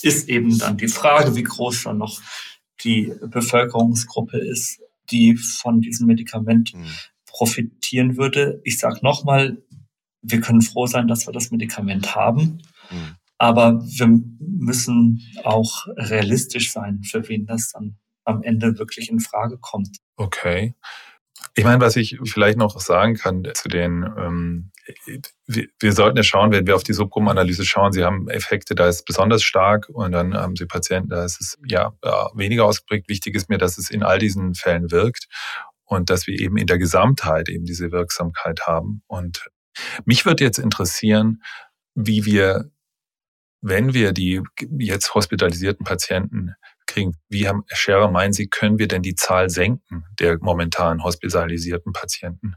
ist 0.00 0.28
eben 0.30 0.56
dann 0.56 0.78
die 0.78 0.88
Frage, 0.88 1.36
wie 1.36 1.42
groß 1.42 1.82
dann 1.82 1.98
noch 1.98 2.22
die 2.82 3.12
Bevölkerungsgruppe 3.20 4.38
ist, 4.38 4.80
die 5.10 5.36
von 5.36 5.80
diesem 5.80 6.06
Medikament 6.06 6.74
mhm. 6.74 6.86
profitieren 7.26 8.16
würde. 8.16 8.60
Ich 8.64 8.78
sage 8.78 9.00
nochmal, 9.02 9.62
wir 10.22 10.40
können 10.40 10.62
froh 10.62 10.86
sein, 10.86 11.08
dass 11.08 11.26
wir 11.26 11.32
das 11.32 11.50
Medikament 11.50 12.14
haben. 12.14 12.62
Mhm. 12.90 13.16
Aber 13.38 13.82
wir 13.84 14.20
müssen 14.38 15.20
auch 15.42 15.86
realistisch 15.96 16.72
sein, 16.72 17.02
für 17.02 17.28
wen 17.28 17.46
das 17.46 17.72
dann 17.72 17.96
am 18.24 18.42
Ende 18.42 18.78
wirklich 18.78 19.10
in 19.10 19.20
Frage 19.20 19.58
kommt. 19.58 19.98
Okay. 20.16 20.74
Ich 21.54 21.64
meine, 21.64 21.80
was 21.80 21.96
ich 21.96 22.18
vielleicht 22.24 22.58
noch 22.58 22.80
sagen 22.80 23.14
kann 23.14 23.46
zu 23.54 23.68
den, 23.68 24.04
ähm, 24.18 24.70
wir, 25.46 25.66
wir, 25.78 25.92
sollten 25.92 26.16
ja 26.16 26.22
schauen, 26.22 26.52
wenn 26.52 26.66
wir 26.66 26.76
auf 26.76 26.82
die 26.82 26.92
Subgruppenanalyse 26.92 27.64
schauen, 27.64 27.92
sie 27.92 28.04
haben 28.04 28.28
Effekte, 28.28 28.74
da 28.74 28.88
ist 28.88 29.04
besonders 29.04 29.42
stark 29.42 29.88
und 29.88 30.12
dann 30.12 30.34
haben 30.34 30.56
sie 30.56 30.66
Patienten, 30.66 31.10
da 31.10 31.24
ist 31.24 31.40
es 31.40 31.58
ja 31.66 31.92
weniger 32.34 32.64
ausgeprägt. 32.64 33.08
Wichtig 33.08 33.34
ist 33.34 33.48
mir, 33.48 33.58
dass 33.58 33.78
es 33.78 33.90
in 33.90 34.02
all 34.02 34.18
diesen 34.18 34.54
Fällen 34.54 34.90
wirkt 34.90 35.26
und 35.84 36.10
dass 36.10 36.26
wir 36.26 36.38
eben 36.38 36.56
in 36.56 36.66
der 36.66 36.78
Gesamtheit 36.78 37.48
eben 37.48 37.64
diese 37.64 37.92
Wirksamkeit 37.92 38.66
haben. 38.66 39.02
Und 39.06 39.46
mich 40.04 40.26
würde 40.26 40.44
jetzt 40.44 40.58
interessieren, 40.58 41.42
wie 41.94 42.24
wir, 42.24 42.70
wenn 43.60 43.94
wir 43.94 44.12
die 44.12 44.42
jetzt 44.78 45.14
hospitalisierten 45.14 45.84
Patienten 45.84 46.54
kriegen. 46.86 47.16
Wie 47.28 47.46
Herr 47.46 47.62
Scherer 47.72 48.10
meinen 48.10 48.32
Sie, 48.32 48.48
können 48.48 48.78
wir 48.78 48.88
denn 48.88 49.02
die 49.02 49.14
Zahl 49.14 49.50
senken 49.50 50.04
der 50.18 50.38
momentan 50.40 51.02
hospitalisierten 51.02 51.92
Patienten? 51.92 52.54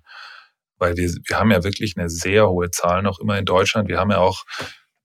Weil 0.78 0.96
wir, 0.96 1.10
wir 1.26 1.40
haben 1.40 1.52
ja 1.52 1.64
wirklich 1.64 1.98
eine 1.98 2.10
sehr 2.10 2.50
hohe 2.50 2.70
Zahl 2.70 3.02
noch 3.02 3.20
immer 3.20 3.38
in 3.38 3.46
Deutschland. 3.46 3.90
Wir 3.90 4.00
haben 4.00 4.12
ja 4.12 4.20
auch 4.20 4.44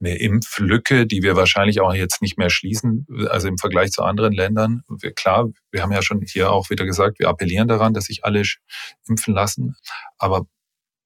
eine 0.01 0.19
Impflücke, 0.19 1.07
die 1.07 1.23
wir 1.23 1.37
wahrscheinlich 1.37 1.81
auch 1.81 1.95
jetzt 1.95 2.23
nicht 2.23 2.37
mehr 2.37 2.51
schließen, 2.51 3.07
also 3.31 3.49
im 3.49 3.57
Vergleich 3.57 3.93
zu 3.93 4.03
anderen 4.03 4.33
Ländern. 4.33 4.83
Wir, 4.89 5.13
klar, 5.13 5.49
wir 5.71 5.83
haben 5.83 5.93
ja 5.93 6.03
schon 6.03 6.21
hier 6.23 6.51
auch 6.51 6.71
wieder 6.71 6.85
gesagt, 6.85 7.21
wir 7.21 7.29
appellieren 7.29 7.69
daran, 7.69 7.95
dass 7.95 8.07
sich 8.07 8.25
alle 8.25 8.43
impfen 9.07 9.35
lassen. 9.35 9.77
Aber 10.19 10.47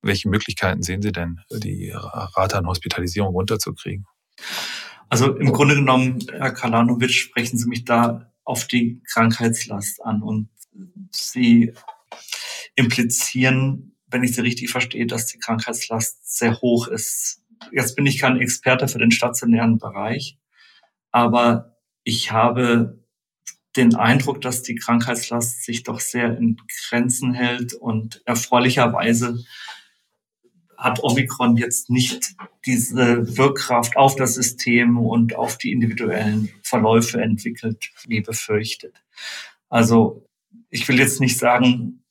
welche 0.02 0.28
Möglichkeiten 0.28 0.82
sehen 0.82 1.02
Sie 1.02 1.12
denn, 1.12 1.40
die 1.50 1.92
Rate 1.94 2.56
an 2.56 2.66
Hospitalisierung 2.66 3.34
runterzukriegen? 3.34 4.06
Also 5.08 5.36
im 5.36 5.52
Grunde 5.52 5.76
genommen, 5.76 6.24
Herr 6.30 6.52
Kalanovic, 6.52 7.12
sprechen 7.12 7.58
Sie 7.58 7.68
mich 7.68 7.84
da 7.84 8.32
auf 8.44 8.66
die 8.66 9.02
Krankheitslast 9.12 10.04
an 10.04 10.22
und 10.22 10.48
Sie 11.10 11.72
implizieren, 12.74 13.96
wenn 14.08 14.24
ich 14.24 14.34
Sie 14.34 14.40
richtig 14.40 14.70
verstehe, 14.70 15.06
dass 15.06 15.26
die 15.26 15.38
Krankheitslast 15.38 16.36
sehr 16.36 16.60
hoch 16.60 16.88
ist. 16.88 17.42
Jetzt 17.72 17.96
bin 17.96 18.06
ich 18.06 18.18
kein 18.18 18.38
Experte 18.38 18.88
für 18.88 18.98
den 18.98 19.10
stationären 19.10 19.78
Bereich, 19.78 20.38
aber 21.10 21.76
ich 22.04 22.32
habe 22.32 23.02
den 23.76 23.94
Eindruck, 23.94 24.40
dass 24.40 24.62
die 24.62 24.74
Krankheitslast 24.74 25.64
sich 25.64 25.82
doch 25.82 26.00
sehr 26.00 26.36
in 26.36 26.56
Grenzen 26.88 27.34
hält 27.34 27.74
und 27.74 28.22
erfreulicherweise 28.24 29.44
hat 30.78 31.02
Omikron 31.02 31.56
jetzt 31.56 31.90
nicht 31.90 32.34
diese 32.64 33.36
Wirkkraft 33.36 33.96
auf 33.96 34.16
das 34.16 34.34
System 34.34 34.98
und 34.98 35.36
auf 35.36 35.58
die 35.58 35.72
individuellen 35.72 36.50
Verläufe 36.62 37.20
entwickelt, 37.20 37.90
wie 38.06 38.20
befürchtet. 38.20 38.94
Also 39.68 40.26
ich 40.70 40.86
will 40.88 40.98
jetzt 40.98 41.20
nicht 41.20 41.38
sagen, 41.38 42.02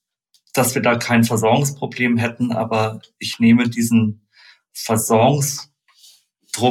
dass 0.53 0.73
wir 0.73 0.81
da 0.81 0.95
kein 0.95 1.23
Versorgungsproblem 1.23 2.17
hätten, 2.17 2.51
aber 2.51 3.01
ich 3.19 3.39
nehme 3.39 3.69
diesen 3.69 4.27
Versorgungsdruck 4.71 5.69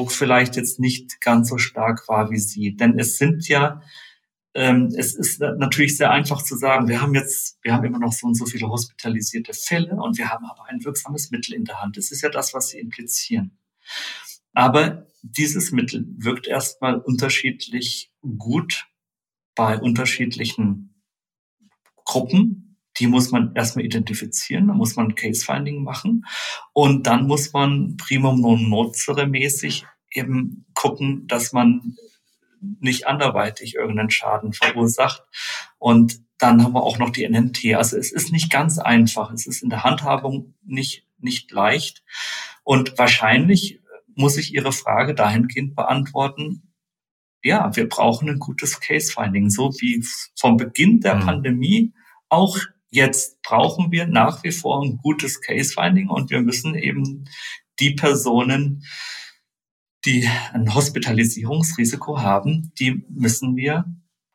vielleicht 0.09 0.57
jetzt 0.57 0.81
nicht 0.81 1.21
ganz 1.21 1.49
so 1.49 1.59
stark 1.59 2.09
wahr 2.09 2.31
wie 2.31 2.39
Sie. 2.39 2.77
Denn 2.77 2.99
es 2.99 3.19
sind 3.19 3.47
ja 3.49 3.83
ähm, 4.55 4.93
es 4.97 5.15
ist 5.15 5.41
natürlich 5.41 5.97
sehr 5.97 6.13
einfach 6.13 6.43
zu 6.43 6.57
sagen, 6.57 6.89
wir 6.89 7.01
haben 7.01 7.15
jetzt, 7.15 7.59
wir 7.63 7.75
haben 7.75 7.85
immer 7.85 7.99
noch 7.99 8.13
so 8.13 8.27
und 8.29 8.35
so 8.35 8.47
viele 8.47 8.69
hospitalisierte 8.69 9.53
Fälle 9.53 9.97
und 9.97 10.17
wir 10.17 10.31
haben 10.31 10.45
aber 10.47 10.67
ein 10.67 10.85
wirksames 10.85 11.33
Mittel 11.33 11.55
in 11.55 11.65
der 11.65 11.83
Hand. 11.83 11.97
Das 11.97 12.13
ist 12.13 12.23
ja 12.23 12.29
das, 12.29 12.55
was 12.55 12.69
Sie 12.69 12.79
implizieren. 12.79 13.59
Aber 14.53 15.09
dieses 15.23 15.73
Mittel 15.73 16.07
wirkt 16.17 16.47
erstmal 16.47 17.01
unterschiedlich 17.01 18.13
gut 18.39 18.87
bei 19.57 19.79
unterschiedlichen 19.79 21.03
Gruppen. 22.05 22.79
Die 22.99 23.09
muss 23.09 23.33
man 23.33 23.57
erstmal 23.57 23.85
identifizieren, 23.85 24.69
da 24.69 24.75
muss 24.75 24.95
man 24.95 25.17
Case-Finding 25.17 25.83
machen 25.83 26.25
und 26.73 27.09
dann 27.09 27.27
muss 27.27 27.53
man 27.53 27.97
primum 27.97 28.41
non 28.41 28.69
nocere 28.69 29.27
mäßig 29.27 29.85
eben 30.13 30.65
gucken, 30.75 31.27
dass 31.27 31.53
man 31.53 31.97
nicht 32.81 33.07
anderweitig 33.07 33.75
irgendeinen 33.75 34.11
Schaden 34.11 34.53
verursacht. 34.53 35.23
Und 35.79 36.21
dann 36.39 36.63
haben 36.63 36.75
wir 36.75 36.83
auch 36.83 36.99
noch 36.99 37.11
die 37.11 37.29
NNT. 37.29 37.75
Also 37.75 37.97
es 37.97 38.13
ist 38.13 38.33
nicht 38.33 38.51
ganz 38.51 38.79
einfach. 38.79 39.33
Es 39.33 39.47
ist 39.47 39.63
in 39.63 39.71
der 39.71 39.85
Handhabung 39.85 40.55
nicht, 40.65 41.07
nicht 41.19 41.51
leicht. 41.51 42.03
Und 42.63 42.99
wahrscheinlich 42.99 43.81
muss 44.15 44.37
ich 44.37 44.55
Ihre 44.55 44.73
Frage 44.73 45.15
dahingehend 45.15 45.75
beantworten, 45.75 46.71
ja, 47.43 47.77
wir 47.77 47.89
brauchen 47.89 48.29
ein 48.31 48.39
gutes 48.39 48.81
Case-Finding. 48.81 49.51
So 49.51 49.71
wie 49.81 50.05
vom 50.35 50.57
Beginn 50.57 51.01
der 51.01 51.17
mhm. 51.17 51.21
Pandemie 51.21 51.93
auch 52.29 52.59
jetzt 52.91 53.43
brauchen 53.43 53.91
wir 53.91 54.07
nach 54.07 54.45
wie 54.45 54.53
vor 54.53 54.83
ein 54.83 54.99
gutes 55.03 55.41
Case-Finding 55.41 56.09
und 56.09 56.31
wir 56.31 56.41
müssen 56.41 56.75
eben 56.75 57.29
die 57.81 57.91
Personen 57.91 58.85
die 60.05 60.29
ein 60.53 60.75
Hospitalisierungsrisiko 60.75 62.21
haben, 62.21 62.73
die 62.79 63.05
müssen 63.09 63.57
wir 63.57 63.85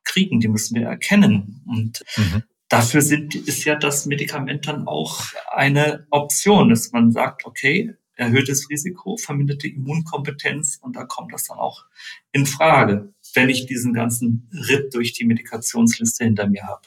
kriegen, 0.04 0.40
die 0.40 0.48
müssen 0.48 0.76
wir 0.76 0.88
erkennen. 0.88 1.62
Und 1.68 2.04
mhm. 2.18 2.44
dafür 2.68 3.02
sind, 3.02 3.36
ist 3.36 3.64
ja 3.66 3.76
das 3.76 4.06
Medikament 4.06 4.68
dann 4.68 4.88
auch 4.88 5.22
eine 5.52 6.08
Option, 6.10 6.70
dass 6.70 6.92
man 6.92 7.12
sagt, 7.12 7.46
okay, 7.46 7.94
erhöhtes 8.16 8.70
Risiko, 8.70 9.18
verminderte 9.18 9.68
Immunkompetenz 9.68 10.78
und 10.82 10.96
da 10.96 11.06
kommt 11.06 11.34
das 11.34 11.46
dann 11.46 11.58
auch 11.58 11.86
in 12.32 12.46
Frage, 12.46 13.14
wenn 13.34 13.50
ich 13.50 13.66
diesen 13.66 13.94
ganzen 13.94 14.50
Ritt 14.52 14.94
durch 14.94 15.14
die 15.14 15.24
Medikationsliste 15.24 16.26
hinter 16.26 16.48
mir 16.48 16.64
habe. 16.64 16.82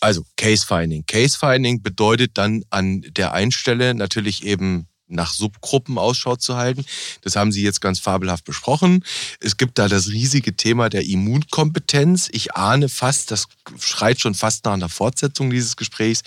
Also 0.00 0.24
Case 0.36 0.66
Finding. 0.66 1.06
Case 1.06 1.38
Finding 1.38 1.82
bedeutet 1.82 2.32
dann 2.34 2.64
an 2.70 3.02
der 3.16 3.32
einen 3.34 3.52
Stelle 3.52 3.94
natürlich 3.94 4.44
eben 4.44 4.88
nach 5.12 5.32
Subgruppen 5.32 5.98
Ausschau 5.98 6.36
zu 6.36 6.56
halten. 6.56 6.84
Das 7.22 7.36
haben 7.36 7.52
Sie 7.52 7.62
jetzt 7.62 7.80
ganz 7.80 7.98
fabelhaft 8.00 8.44
besprochen. 8.44 9.04
Es 9.40 9.56
gibt 9.56 9.78
da 9.78 9.88
das 9.88 10.08
riesige 10.08 10.56
Thema 10.56 10.88
der 10.88 11.04
Immunkompetenz. 11.04 12.28
Ich 12.32 12.54
ahne 12.54 12.88
fast, 12.88 13.30
das 13.30 13.48
schreit 13.78 14.20
schon 14.20 14.34
fast 14.34 14.64
nach 14.64 14.72
einer 14.72 14.88
Fortsetzung 14.88 15.50
dieses 15.50 15.76
Gesprächs. 15.76 16.22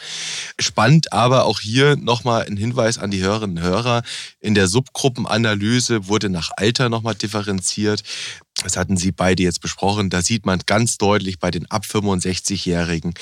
Spannend, 0.59 1.11
aber 1.13 1.45
auch 1.45 1.59
hier 1.59 1.95
nochmal 1.95 2.45
ein 2.45 2.57
Hinweis 2.57 2.97
an 2.97 3.11
die 3.11 3.21
Hörerinnen 3.21 3.57
und 3.57 3.63
Hörer. 3.63 4.03
In 4.39 4.55
der 4.55 4.67
Subgruppenanalyse 4.67 6.07
wurde 6.07 6.29
nach 6.29 6.51
Alter 6.57 6.89
nochmal 6.89 7.15
differenziert. 7.15 8.03
Das 8.63 8.77
hatten 8.77 8.95
Sie 8.95 9.11
beide 9.11 9.43
jetzt 9.43 9.61
besprochen. 9.61 10.09
Da 10.09 10.21
sieht 10.21 10.45
man 10.45 10.59
ganz 10.65 10.97
deutlich 10.97 11.39
bei 11.39 11.51
den 11.51 11.69
ab 11.69 11.83
65-Jährigen, 11.85 13.13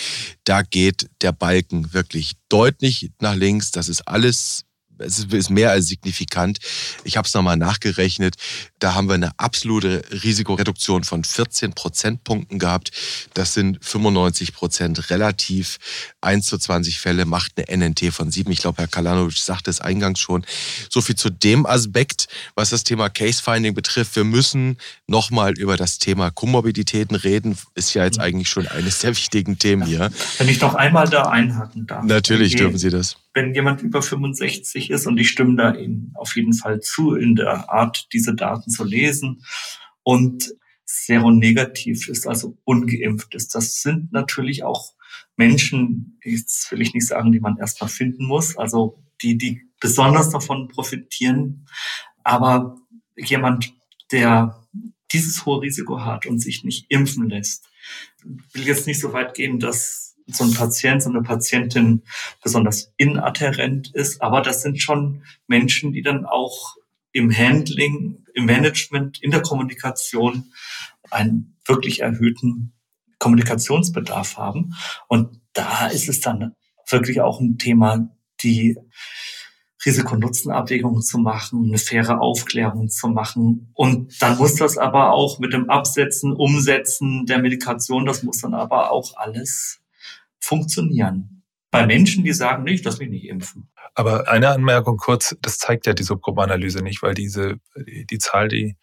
da 0.43 0.61
geht 0.61 1.09
der 1.21 1.31
Balken 1.31 1.93
wirklich 1.93 2.33
deutlich 2.49 3.11
nach 3.19 3.35
links. 3.35 3.71
Das 3.71 3.89
ist 3.89 4.07
alles 4.07 4.65
es 5.03 5.19
ist 5.19 5.49
mehr 5.49 5.71
als 5.71 5.87
signifikant. 5.87 6.59
Ich 7.03 7.17
habe 7.17 7.27
es 7.27 7.33
nochmal 7.33 7.57
nachgerechnet. 7.57 8.35
Da 8.79 8.95
haben 8.95 9.07
wir 9.07 9.15
eine 9.15 9.31
absolute 9.39 10.03
Risikoreduktion 10.11 11.03
von 11.03 11.23
14 11.23 11.73
Prozentpunkten 11.73 12.59
gehabt. 12.59 12.91
Das 13.33 13.53
sind 13.53 13.83
95 13.83 14.53
Prozent 14.53 15.09
relativ. 15.09 15.77
1 16.21 16.45
zu 16.45 16.57
20 16.57 16.99
Fälle 16.99 17.25
macht 17.25 17.53
eine 17.57 17.85
NNT 17.87 18.13
von 18.13 18.31
7. 18.31 18.51
Ich 18.51 18.59
glaube, 18.59 18.81
Herr 18.81 18.87
Kalanovic 18.87 19.37
sagte 19.37 19.69
es 19.69 19.81
eingangs 19.81 20.19
schon. 20.19 20.45
So 20.89 21.01
viel 21.01 21.15
zu 21.15 21.29
dem 21.29 21.65
Aspekt, 21.65 22.27
was 22.55 22.69
das 22.69 22.83
Thema 22.83 23.09
Case-Finding 23.09 23.73
betrifft. 23.73 24.15
Wir 24.15 24.23
müssen 24.23 24.77
nochmal 25.07 25.53
über 25.57 25.77
das 25.77 25.97
Thema 25.97 26.31
Komorbiditäten 26.31 27.15
reden. 27.15 27.57
Ist 27.75 27.93
ja 27.93 28.03
jetzt 28.03 28.19
eigentlich 28.19 28.49
schon 28.49 28.67
eines 28.67 28.99
der 28.99 29.11
wichtigen 29.11 29.57
Themen 29.59 29.85
hier. 29.85 30.11
Wenn 30.37 30.49
ich 30.49 30.59
noch 30.59 30.75
einmal 30.75 31.07
da 31.07 31.23
einhaken 31.23 31.87
darf. 31.87 32.03
Natürlich 32.03 32.55
dürfen 32.55 32.77
Sie 32.77 32.89
das 32.89 33.17
wenn 33.33 33.53
jemand 33.53 33.81
über 33.81 34.01
65 34.01 34.91
ist 34.91 35.07
und 35.07 35.17
ich 35.17 35.29
stimme 35.29 35.55
da 35.55 35.73
Ihnen 35.73 36.11
auf 36.15 36.35
jeden 36.35 36.53
Fall 36.53 36.81
zu, 36.81 37.15
in 37.15 37.35
der 37.35 37.71
Art, 37.71 38.07
diese 38.13 38.35
Daten 38.35 38.69
zu 38.69 38.83
lesen 38.83 39.43
und 40.03 40.53
seronegativ 40.85 42.07
ist, 42.09 42.27
also 42.27 42.57
ungeimpft 42.63 43.33
ist. 43.33 43.55
Das 43.55 43.81
sind 43.81 44.11
natürlich 44.11 44.63
auch 44.63 44.93
Menschen, 45.35 46.19
jetzt 46.23 46.71
will 46.71 46.81
ich 46.81 46.93
nicht 46.93 47.07
sagen, 47.07 47.31
die 47.31 47.39
man 47.39 47.57
erstmal 47.57 47.89
finden 47.89 48.25
muss, 48.25 48.57
also 48.57 49.03
die, 49.21 49.37
die 49.37 49.61
besonders 49.79 50.29
davon 50.29 50.67
profitieren. 50.67 51.67
Aber 52.23 52.77
jemand, 53.17 53.73
der 54.11 54.63
dieses 55.11 55.45
hohe 55.45 55.61
Risiko 55.61 56.01
hat 56.01 56.25
und 56.25 56.39
sich 56.39 56.63
nicht 56.63 56.85
impfen 56.89 57.29
lässt, 57.29 57.69
will 58.23 58.65
jetzt 58.65 58.87
nicht 58.87 58.99
so 58.99 59.13
weit 59.13 59.33
gehen, 59.33 59.59
dass 59.59 60.02
so 60.27 60.43
ein 60.43 60.53
Patient, 60.53 61.01
so 61.01 61.09
eine 61.09 61.21
Patientin 61.21 62.03
besonders 62.41 62.93
inadherent 62.97 63.93
ist. 63.93 64.21
Aber 64.21 64.41
das 64.41 64.61
sind 64.61 64.81
schon 64.81 65.23
Menschen, 65.47 65.93
die 65.93 66.01
dann 66.01 66.25
auch 66.25 66.75
im 67.11 67.35
Handling, 67.35 68.25
im 68.33 68.45
Management, 68.45 69.21
in 69.21 69.31
der 69.31 69.41
Kommunikation 69.41 70.51
einen 71.11 71.57
wirklich 71.65 72.01
erhöhten 72.01 72.73
Kommunikationsbedarf 73.19 74.37
haben. 74.37 74.73
Und 75.07 75.39
da 75.53 75.87
ist 75.87 76.09
es 76.09 76.19
dann 76.19 76.55
wirklich 76.89 77.21
auch 77.21 77.39
ein 77.39 77.57
Thema, 77.57 78.09
die 78.41 78.77
Risiko-Nutzen-Abwägung 79.85 81.01
zu 81.01 81.17
machen, 81.17 81.65
eine 81.65 81.77
faire 81.77 82.21
Aufklärung 82.21 82.89
zu 82.89 83.09
machen. 83.09 83.71
Und 83.73 84.21
dann 84.21 84.37
muss 84.37 84.55
das 84.55 84.77
aber 84.77 85.11
auch 85.11 85.39
mit 85.39 85.53
dem 85.53 85.69
Absetzen, 85.69 86.33
Umsetzen 86.33 87.25
der 87.25 87.39
Medikation, 87.39 88.05
das 88.05 88.23
muss 88.23 88.39
dann 88.39 88.53
aber 88.53 88.91
auch 88.91 89.17
alles 89.17 89.82
funktionieren. 90.43 91.43
Bei 91.71 91.87
Menschen, 91.87 92.23
die 92.23 92.33
sagen, 92.33 92.63
nicht, 92.63 92.85
dass 92.85 92.99
wir 92.99 93.07
nicht 93.07 93.25
impfen. 93.25 93.71
Aber 93.95 94.27
eine 94.27 94.49
Anmerkung 94.49 94.97
kurz, 94.97 95.35
das 95.41 95.57
zeigt 95.57 95.87
ja 95.87 95.93
die 95.93 96.03
Subgruppenanalyse 96.03 96.83
nicht, 96.83 97.01
weil 97.01 97.15
diese, 97.15 97.55
die, 97.75 98.05
die 98.05 98.17
Zahl, 98.19 98.47
die 98.47 98.75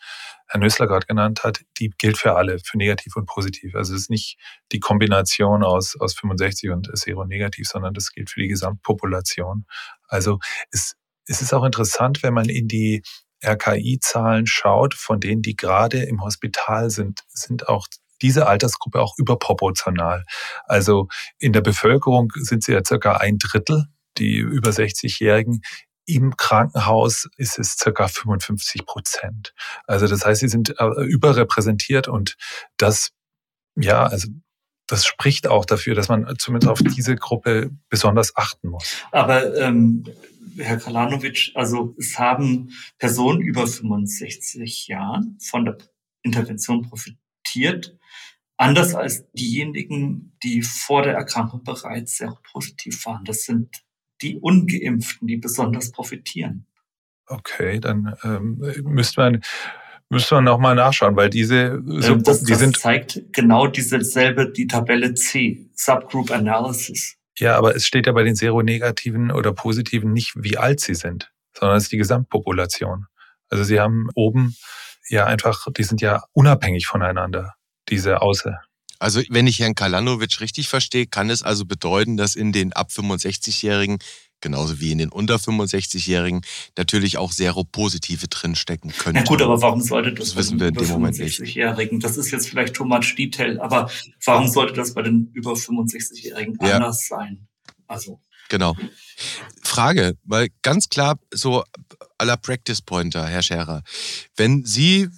Herr 0.49 0.59
Nössler 0.59 0.89
gerade 0.89 1.07
genannt 1.07 1.45
hat, 1.45 1.61
die 1.79 1.91
gilt 1.99 2.19
für 2.19 2.35
alle, 2.35 2.59
für 2.59 2.79
negativ 2.79 3.15
und 3.15 3.27
positiv. 3.27 3.77
Also 3.77 3.95
es 3.95 4.03
ist 4.03 4.11
nicht 4.11 4.39
die 4.73 4.81
Kombination 4.81 5.63
aus, 5.63 5.97
aus 6.01 6.15
65 6.15 6.71
und 6.71 6.91
Seronegativ, 6.93 7.69
sondern 7.69 7.95
das 7.95 8.11
gilt 8.11 8.31
für 8.31 8.41
die 8.41 8.49
Gesamtpopulation. 8.49 9.67
Also 10.09 10.41
es, 10.73 10.97
es 11.27 11.43
ist 11.43 11.53
auch 11.55 11.65
interessant, 11.65 12.25
wenn 12.25 12.35
man 12.35 12.49
in 12.49 12.67
die 12.67 13.03
RKI-Zahlen 13.45 14.47
schaut, 14.47 14.95
von 14.95 15.21
denen, 15.21 15.43
die 15.43 15.55
gerade 15.55 16.03
im 16.03 16.23
Hospital 16.23 16.91
sind, 16.91 17.21
sind 17.29 17.69
auch 17.69 17.87
diese 18.23 18.47
Altersgruppe 18.47 19.01
auch 19.01 19.15
überproportional. 19.19 20.25
Also 20.67 21.09
in 21.39 21.53
der 21.53 21.61
Bevölkerung 21.61 22.33
sind 22.35 22.65
sie 22.65 22.73
ja 22.73 22.83
circa 22.85 23.17
ein 23.17 23.39
Drittel, 23.39 23.87
die 24.19 24.37
über 24.37 24.71
60-Jährigen. 24.71 25.61
Im 26.07 26.37
Krankenhaus 26.37 27.29
ist 27.37 27.59
es 27.59 27.77
circa 27.77 28.09
55 28.09 28.85
Prozent. 28.85 29.55
Also 29.87 30.07
das 30.07 30.25
heißt, 30.25 30.41
sie 30.41 30.49
sind 30.49 30.75
äh, 30.79 31.05
überrepräsentiert 31.05 32.09
und 32.09 32.37
das, 32.77 33.11
ja, 33.77 34.05
also 34.05 34.29
das 34.91 35.07
spricht 35.07 35.47
auch 35.47 35.65
dafür, 35.65 35.95
dass 35.95 36.09
man 36.09 36.35
zumindest 36.39 36.71
auf 36.71 36.81
diese 36.83 37.15
Gruppe 37.15 37.71
besonders 37.89 38.37
achten 38.37 38.71
muss. 38.71 38.97
Aber 39.13 39.57
ähm, 39.57 40.05
Herr 40.59 40.79
Kalanovic, 40.79 41.53
also 41.55 41.95
es 41.97 42.19
haben 42.19 42.71
Personen 42.99 43.41
über 43.41 43.67
65 43.67 44.89
Jahren 44.89 45.39
von 45.41 45.65
der 45.65 45.79
Intervention 46.23 46.83
profitiert, 46.83 47.97
Anders 48.61 48.95
als 48.95 49.25
diejenigen, 49.33 50.37
die 50.43 50.63
vor 50.63 51.03
der 51.03 51.15
Erkrankung 51.15 51.65
bereits 51.65 52.17
sehr 52.17 52.37
positiv 52.53 53.07
waren. 53.07 53.25
Das 53.25 53.45
sind 53.45 53.83
die 54.23 54.37
Ungeimpften, 54.39 55.27
die 55.27 55.37
besonders 55.37 55.93
profitieren. 55.93 56.67
Okay, 57.27 57.81
dann 57.81 58.15
ähm, 58.23 58.61
müsste 58.85 59.21
man 59.21 59.43
müsste 60.09 60.35
man 60.35 60.45
nochmal 60.45 60.75
nachschauen, 60.75 61.15
weil 61.15 61.31
diese 61.31 61.81
so, 61.87 62.15
ähm, 62.15 62.23
das, 62.25 62.43
die 62.43 62.51
das 62.51 62.59
sind 62.59 62.77
zeigt 62.77 63.33
genau 63.33 63.69
dieselbe 63.69 64.51
die 64.51 64.67
Tabelle 64.67 65.15
C 65.15 65.71
Subgroup 65.73 66.33
Analysis. 66.33 67.17
Ja, 67.39 67.57
aber 67.57 67.77
es 67.77 67.87
steht 67.87 68.07
ja 68.07 68.13
bei 68.13 68.25
den 68.25 68.35
Seronegativen 68.35 69.31
oder 69.31 69.53
Positiven 69.53 70.13
nicht, 70.13 70.35
wie 70.37 70.59
alt 70.59 70.81
sie 70.81 70.97
sind 70.97 71.31
sondern 71.61 71.77
es 71.77 71.85
ist 71.85 71.93
die 71.93 71.99
Gesamtpopulation. 71.99 73.07
Also 73.49 73.65
sie 73.65 73.81
haben 73.81 74.09
oben 74.15 74.57
ja 75.09 75.27
einfach, 75.27 75.67
die 75.77 75.83
sind 75.83 76.01
ja 76.01 76.23
unabhängig 76.33 76.87
voneinander, 76.87 77.55
diese 77.91 78.23
Außer. 78.23 78.61
Also 78.99 79.23
wenn 79.31 79.47
ich 79.47 79.61
Herrn 79.61 79.75
Kalanovic 79.75 80.41
richtig 80.41 80.69
verstehe, 80.69 81.07
kann 81.07 81.31
es 81.31 81.43
also 81.43 81.65
bedeuten, 81.65 82.17
dass 82.17 82.37
in 82.37 82.53
den 82.53 82.73
ab 82.75 82.91
65-Jährigen 82.91 83.99
genauso 84.41 84.81
wie 84.81 84.93
in 84.93 84.99
den 84.99 85.11
unter 85.11 85.37
65-Jährigen 85.37 86.43
natürlich 86.77 87.19
auch 87.19 87.33
Seropositive 87.33 88.29
drinstecken 88.29 88.91
können. 88.91 89.17
Ja 89.17 89.25
gut, 89.25 89.43
aber 89.43 89.61
warum 89.61 89.83
sollte 89.83 90.13
das, 90.13 90.29
das 90.29 90.37
wissen 90.37 90.61
wir 90.61 90.69
in 90.69 90.75
dem 90.75 90.89
Moment 90.89 91.19
nicht. 91.19 91.41
Das 92.03 92.17
ist 92.17 92.31
jetzt 92.31 92.49
vielleicht 92.49 92.75
too 92.75 92.85
much 92.85 93.15
detail, 93.17 93.61
aber 93.61 93.91
warum 94.25 94.49
sollte 94.49 94.73
das 94.75 94.95
bei 94.95 95.03
den 95.03 95.31
über 95.33 95.53
65-Jährigen 95.53 96.59
ja. 96.63 96.77
anders 96.77 97.07
sein? 97.07 97.49
Also 97.87 98.21
Genau. 98.51 98.77
Frage, 99.63 100.19
weil 100.25 100.49
ganz 100.63 100.89
klar 100.89 101.19
so 101.31 101.63
aller 102.19 102.37
Practice 102.37 102.83
Pointer, 102.83 103.25
Herr 103.27 103.43
Scherer. 103.43 103.83
Wenn 104.37 104.65
Sie 104.65 105.09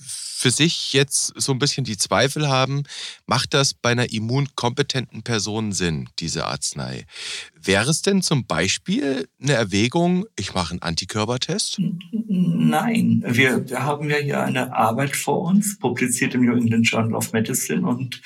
für 0.43 0.51
sich 0.51 0.93
jetzt 0.93 1.40
so 1.40 1.53
ein 1.53 1.61
bisschen 1.61 1.84
die 1.84 1.97
Zweifel 1.97 2.49
haben, 2.49 2.82
macht 3.26 3.55
das 3.55 3.74
bei 3.74 3.90
einer 3.90 4.12
immunkompetenten 4.12 5.22
Person 5.22 5.70
Sinn, 5.70 6.09
diese 6.18 6.47
Arznei? 6.47 7.07
Wäre 7.55 7.88
es 7.88 8.03
denn 8.03 8.22
zum 8.22 8.45
Beispiel 8.45 9.28
eine 9.40 9.53
Erwägung, 9.53 10.26
ich 10.36 10.53
mache 10.53 10.72
einen 10.72 10.82
Antikörpertest? 10.82 11.78
Nein, 11.78 13.22
wir, 13.24 13.64
haben 13.72 14.11
ja 14.11 14.16
hier 14.16 14.43
eine 14.43 14.74
Arbeit 14.74 15.14
vor 15.14 15.43
uns, 15.43 15.78
publiziert 15.78 16.34
im 16.34 16.45
New 16.45 16.57
England 16.57 16.88
Journal 16.88 17.14
of 17.14 17.32
Medicine 17.32 17.86
und 17.86 18.20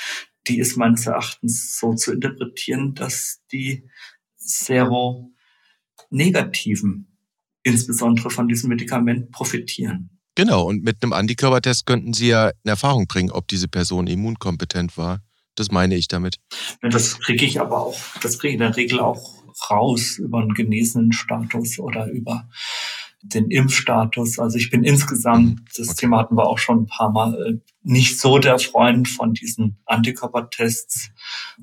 die 0.46 0.58
ist 0.58 0.78
meines 0.78 1.06
Erachtens 1.06 1.78
so 1.78 1.92
zu 1.92 2.14
interpretieren, 2.14 2.94
dass 2.94 3.42
die 3.52 3.90
Seronegativen 4.36 7.14
insbesondere 7.62 8.30
von 8.30 8.48
diesem 8.48 8.70
Medikament 8.70 9.32
profitieren. 9.32 10.15
Genau, 10.36 10.64
und 10.64 10.84
mit 10.84 11.02
einem 11.02 11.14
Antikörpertest 11.14 11.86
könnten 11.86 12.12
Sie 12.12 12.28
ja 12.28 12.50
in 12.50 12.68
Erfahrung 12.68 13.06
bringen, 13.06 13.30
ob 13.30 13.48
diese 13.48 13.68
Person 13.68 14.06
immunkompetent 14.06 14.96
war. 14.98 15.22
Das 15.54 15.70
meine 15.70 15.96
ich 15.96 16.08
damit. 16.08 16.36
Das 16.82 17.18
kriege 17.18 17.46
ich 17.46 17.58
aber 17.58 17.80
auch, 17.80 17.98
das 18.20 18.38
kriege 18.38 18.50
ich 18.50 18.54
in 18.54 18.60
der 18.60 18.76
Regel 18.76 19.00
auch 19.00 19.34
raus 19.70 20.18
über 20.18 20.40
einen 20.40 20.52
genesenen 20.52 21.12
Status 21.12 21.78
oder 21.78 22.10
über 22.10 22.46
den 23.22 23.50
Impfstatus. 23.50 24.38
Also 24.38 24.58
ich 24.58 24.70
bin 24.70 24.84
insgesamt, 24.84 25.60
mhm. 25.60 25.64
das 25.74 25.88
okay. 25.88 26.00
Thema 26.00 26.18
hatten 26.18 26.36
wir 26.36 26.46
auch 26.46 26.58
schon 26.58 26.82
ein 26.82 26.86
paar 26.86 27.10
Mal, 27.10 27.34
äh, 27.34 27.58
nicht 27.82 28.20
so 28.20 28.38
der 28.38 28.58
Freund 28.58 29.08
von 29.08 29.32
diesen 29.32 29.78
Antikörpertests. 29.86 31.08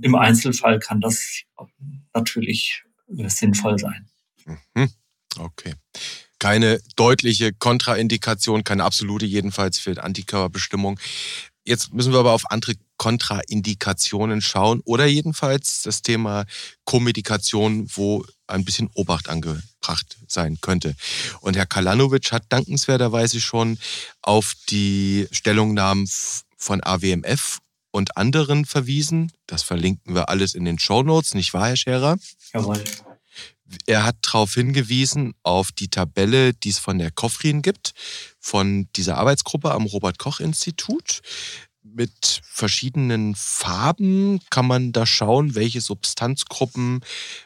Im 0.01 0.15
Einzelfall 0.15 0.80
kann 0.80 0.99
das 0.99 1.43
natürlich 2.15 2.84
sinnvoll 3.07 3.78
sein. 3.78 4.09
Mhm. 4.74 4.89
Okay 5.38 5.76
keine 6.44 6.82
deutliche 6.98 7.54
Kontraindikation, 7.54 8.66
keine 8.66 8.84
absolute 8.84 9.26
jedenfalls 9.26 9.80
für 9.80 10.04
Antikörperbestimmung. 10.04 11.00
Jetzt 11.64 11.94
müssen 11.94 12.12
wir 12.12 12.20
aber 12.20 12.34
auf 12.34 12.52
andere 12.52 12.74
Kontraindikationen 12.98 14.41
schauen 14.41 14.82
oder 14.84 15.06
jedenfalls 15.06 15.84
das 15.84 16.02
Thema 16.02 16.44
Komedikation, 16.84 17.88
wo 17.96 18.26
ein 18.48 18.66
bisschen 18.66 18.89
Obacht 18.94 19.30
angebracht 19.30 20.18
sein 20.28 20.58
könnte. 20.60 20.98
Und 21.39 21.56
Herr 21.56 21.66
Kalanovic 21.66 22.34
hat 22.34 22.44
dankenswerterweise 22.50 23.39
schon 23.39 23.80
auf 24.22 24.54
die 24.70 25.30
Stellungnahmen 25.32 26.10
von 26.58 26.84
AWMF 26.84 27.60
und 27.91 28.18
anderen 28.18 28.66
verwiesen. 28.66 29.32
Das 29.48 29.64
verlinken 29.64 30.14
wir 30.14 30.28
alles 30.28 30.56
in 30.56 30.66
den 30.66 30.78
Show 30.78 31.04
Notes, 31.04 31.36
nicht 31.36 31.54
wahr, 31.54 31.68
Herr 31.68 31.78
Scherer? 31.78 32.18
Jawohl. 32.54 32.84
Er 33.86 34.03
hat 34.03 34.17
darauf 34.21 34.53
hingewiesen, 34.53 35.34
auf 35.43 35.71
die 35.71 35.89
Tabelle, 35.89 36.53
die 36.53 36.69
es 36.69 36.80
von 36.80 36.97
der 36.97 37.11
Kofrin 37.11 37.61
gibt, 37.61 37.93
von 38.39 38.88
dieser 38.95 39.17
Arbeitsgruppe 39.17 39.71
am 39.71 39.86
Robert-Koch-Institut. 39.86 41.21
Mit 41.84 42.41
verschiedenen 42.43 43.36
Farben 43.36 44.39
kann 44.49 44.65
man 44.65 44.93
da 44.93 45.05
schauen, 45.05 45.53
welche 45.53 45.82
Substanzgruppen 45.82 47.01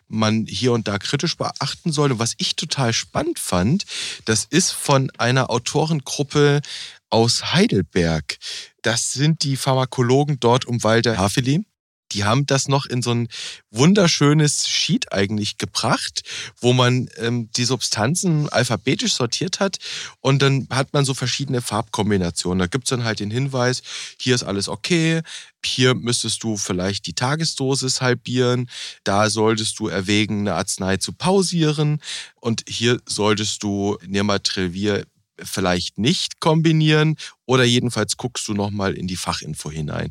man 0.08 0.46
hier 0.46 0.74
und 0.74 0.88
da 0.88 1.00
kritisch 1.00 1.38
beachten 1.38 1.92
soll. 1.92 2.12
Und 2.12 2.20
was 2.20 2.36
ich 2.38 2.56
total 2.56 2.94
spannend 2.94 3.40
fand, 3.40 3.86
das 4.26 4.46
ist 4.46 4.72
von 4.72 5.12
einer 5.18 5.50
Autorengruppe 5.50 6.62
aus 7.10 7.54
Heidelberg. 7.54 8.38
Das 8.84 9.14
sind 9.14 9.44
die 9.44 9.58
Pharmakologen 9.58 10.40
dort 10.40 10.66
um 10.66 10.84
Walter 10.84 11.18
Hafeli 11.18 11.66
die 12.12 12.24
haben 12.24 12.46
das 12.46 12.68
noch 12.68 12.86
in 12.86 13.02
so 13.02 13.12
ein 13.12 13.28
wunderschönes 13.72 14.68
Sheet 14.68 15.12
eigentlich 15.12 15.58
gebracht, 15.58 16.22
wo 16.60 16.74
man 16.74 17.10
ähm, 17.18 17.50
die 17.56 17.66
Substanzen 17.66 18.50
alphabetisch 18.50 19.14
sortiert 19.14 19.60
hat 19.60 19.78
und 20.22 20.42
dann 20.42 20.68
hat 20.70 20.94
man 20.94 21.06
so 21.06 21.14
verschiedene 21.14 21.62
Farbkombinationen. 21.62 22.60
Da 22.60 22.68
gibt's 22.68 22.90
dann 22.90 23.04
halt 23.04 23.20
den 23.20 23.32
Hinweis, 23.32 23.82
hier 24.20 24.36
ist 24.36 24.44
alles 24.44 24.70
okay, 24.70 25.22
hier 25.66 25.96
müsstest 25.96 26.44
du 26.44 26.58
vielleicht 26.58 27.08
die 27.08 27.14
Tagesdosis 27.14 28.02
halbieren, 28.02 28.70
da 29.04 29.30
solltest 29.30 29.80
du 29.80 29.88
erwägen, 29.88 30.42
eine 30.42 30.56
Arznei 30.56 30.98
zu 30.98 31.14
pausieren 31.14 32.02
und 32.36 32.64
hier 32.68 33.02
solltest 33.06 33.64
du 33.64 33.98
Nirmatrelvir 34.06 35.06
vielleicht 35.44 35.98
nicht 35.98 36.40
kombinieren 36.40 37.16
oder 37.46 37.64
jedenfalls 37.64 38.18
guckst 38.18 38.48
du 38.48 38.54
nochmal 38.54 38.94
in 38.94 39.08
die 39.08 39.16
Fachinfo 39.16 39.70
hinein. 39.70 40.10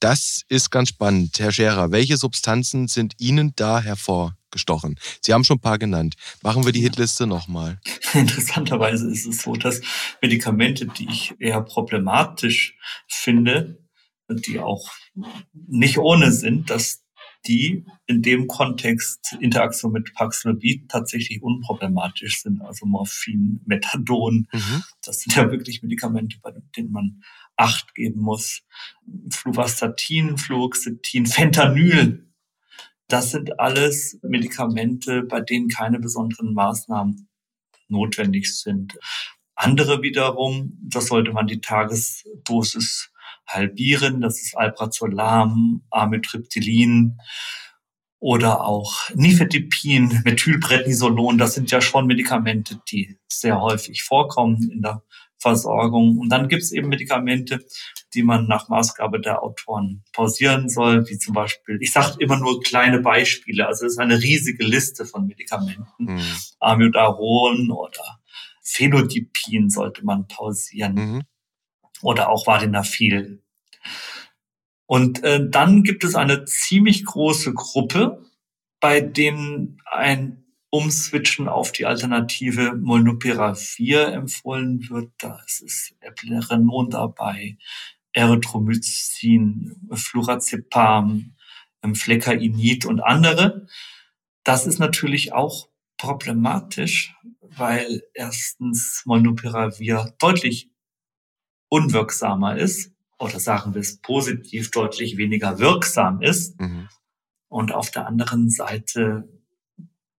Das 0.00 0.44
ist 0.48 0.70
ganz 0.70 0.90
spannend. 0.90 1.38
Herr 1.40 1.50
Scherer, 1.50 1.90
welche 1.90 2.16
Substanzen 2.16 2.86
sind 2.86 3.14
Ihnen 3.18 3.52
da 3.56 3.80
hervorgestochen? 3.80 4.96
Sie 5.20 5.32
haben 5.32 5.42
schon 5.42 5.56
ein 5.56 5.60
paar 5.60 5.78
genannt. 5.78 6.14
Machen 6.42 6.64
wir 6.64 6.72
die 6.72 6.80
Hitliste 6.80 7.26
nochmal. 7.26 7.80
Interessanterweise 8.14 9.10
ist 9.10 9.26
es 9.26 9.42
so, 9.42 9.54
dass 9.54 9.80
Medikamente, 10.22 10.86
die 10.86 11.08
ich 11.10 11.34
eher 11.40 11.62
problematisch 11.62 12.76
finde, 13.08 13.82
die 14.28 14.60
auch 14.60 14.88
nicht 15.52 15.98
ohne 15.98 16.30
sind, 16.30 16.70
dass 16.70 17.02
die 17.46 17.84
in 18.06 18.22
dem 18.22 18.46
Kontext 18.46 19.36
Interaktion 19.40 19.92
mit 19.92 20.12
Paxlovid 20.14 20.88
tatsächlich 20.88 21.42
unproblematisch 21.42 22.42
sind. 22.42 22.60
Also 22.62 22.86
Morphin, 22.86 23.60
Methadon, 23.64 24.46
mhm. 24.52 24.82
das 25.02 25.20
sind 25.20 25.34
ja 25.34 25.50
wirklich 25.50 25.82
Medikamente, 25.82 26.38
bei 26.42 26.52
denen 26.76 26.92
man 26.92 27.22
Acht 27.58 27.94
geben 27.94 28.20
muss. 28.20 28.62
Fluvastatin, 29.30 30.38
Fluoxetin, 30.38 31.26
Fentanyl. 31.26 32.24
Das 33.08 33.32
sind 33.32 33.58
alles 33.58 34.18
Medikamente, 34.22 35.22
bei 35.22 35.40
denen 35.40 35.68
keine 35.68 35.98
besonderen 35.98 36.54
Maßnahmen 36.54 37.28
notwendig 37.88 38.56
sind. 38.56 38.98
Andere 39.54 40.02
wiederum, 40.02 40.78
das 40.82 41.06
sollte 41.06 41.32
man 41.32 41.48
die 41.48 41.60
Tagesdosis 41.60 43.10
halbieren. 43.46 44.20
Das 44.20 44.40
ist 44.40 44.56
Alprazolam, 44.56 45.82
Amitriptylin 45.90 47.18
oder 48.20 48.64
auch 48.64 49.10
Nifedipin, 49.14 50.22
Methylprednisolon. 50.24 51.38
Das 51.38 51.54
sind 51.54 51.70
ja 51.70 51.80
schon 51.80 52.06
Medikamente, 52.06 52.80
die 52.90 53.18
sehr 53.28 53.60
häufig 53.60 54.02
vorkommen 54.02 54.70
in 54.70 54.82
der 54.82 55.02
Versorgung. 55.38 56.18
Und 56.18 56.30
dann 56.30 56.48
gibt 56.48 56.62
es 56.62 56.72
eben 56.72 56.88
Medikamente, 56.88 57.64
die 58.14 58.22
man 58.22 58.46
nach 58.46 58.68
Maßgabe 58.68 59.20
der 59.20 59.42
Autoren 59.42 60.02
pausieren 60.12 60.68
soll, 60.68 61.08
wie 61.08 61.18
zum 61.18 61.34
Beispiel, 61.34 61.78
ich 61.80 61.92
sage 61.92 62.16
immer 62.18 62.38
nur 62.38 62.60
kleine 62.62 63.00
Beispiele, 63.00 63.66
also 63.66 63.86
es 63.86 63.92
ist 63.92 63.98
eine 63.98 64.20
riesige 64.20 64.64
Liste 64.64 65.04
von 65.04 65.26
Medikamenten. 65.26 65.84
Mhm. 65.98 66.22
Amiodaron 66.58 67.70
oder 67.70 68.20
Phenodipin 68.62 69.70
sollte 69.70 70.04
man 70.04 70.26
pausieren. 70.26 70.94
Mhm. 70.94 71.22
Oder 72.02 72.28
auch 72.28 72.46
Vardenafil. 72.46 73.42
Und 74.86 75.22
äh, 75.22 75.48
dann 75.48 75.82
gibt 75.82 76.04
es 76.04 76.14
eine 76.14 76.44
ziemlich 76.44 77.04
große 77.04 77.52
Gruppe, 77.54 78.24
bei 78.80 79.00
denen 79.00 79.78
ein 79.84 80.44
Umswitchen 80.70 81.48
auf 81.48 81.72
die 81.72 81.86
Alternative 81.86 82.74
Molnupiravir 82.74 84.08
empfohlen 84.08 84.88
wird. 84.90 85.10
Da 85.18 85.40
ist 85.46 85.94
Eplerenon 86.00 86.90
dabei, 86.90 87.56
Erythromycin, 88.12 89.88
Flurazepam, 89.92 91.34
ähm, 91.82 91.94
Fleccainid 91.94 92.84
und 92.84 93.00
andere. 93.00 93.66
Das 94.44 94.66
ist 94.66 94.78
natürlich 94.78 95.32
auch 95.32 95.68
problematisch, 95.96 97.14
weil 97.40 98.02
erstens 98.14 99.02
Molnupiravir 99.04 100.14
deutlich 100.18 100.70
unwirksamer 101.68 102.56
ist 102.56 102.92
oder 103.18 103.40
sagen 103.40 103.74
wir 103.74 103.80
es 103.80 104.00
positiv 104.00 104.70
deutlich 104.70 105.16
weniger 105.16 105.58
wirksam 105.58 106.22
ist. 106.22 106.58
Mhm. 106.60 106.88
Und 107.48 107.72
auf 107.72 107.90
der 107.90 108.06
anderen 108.06 108.50
Seite 108.50 109.28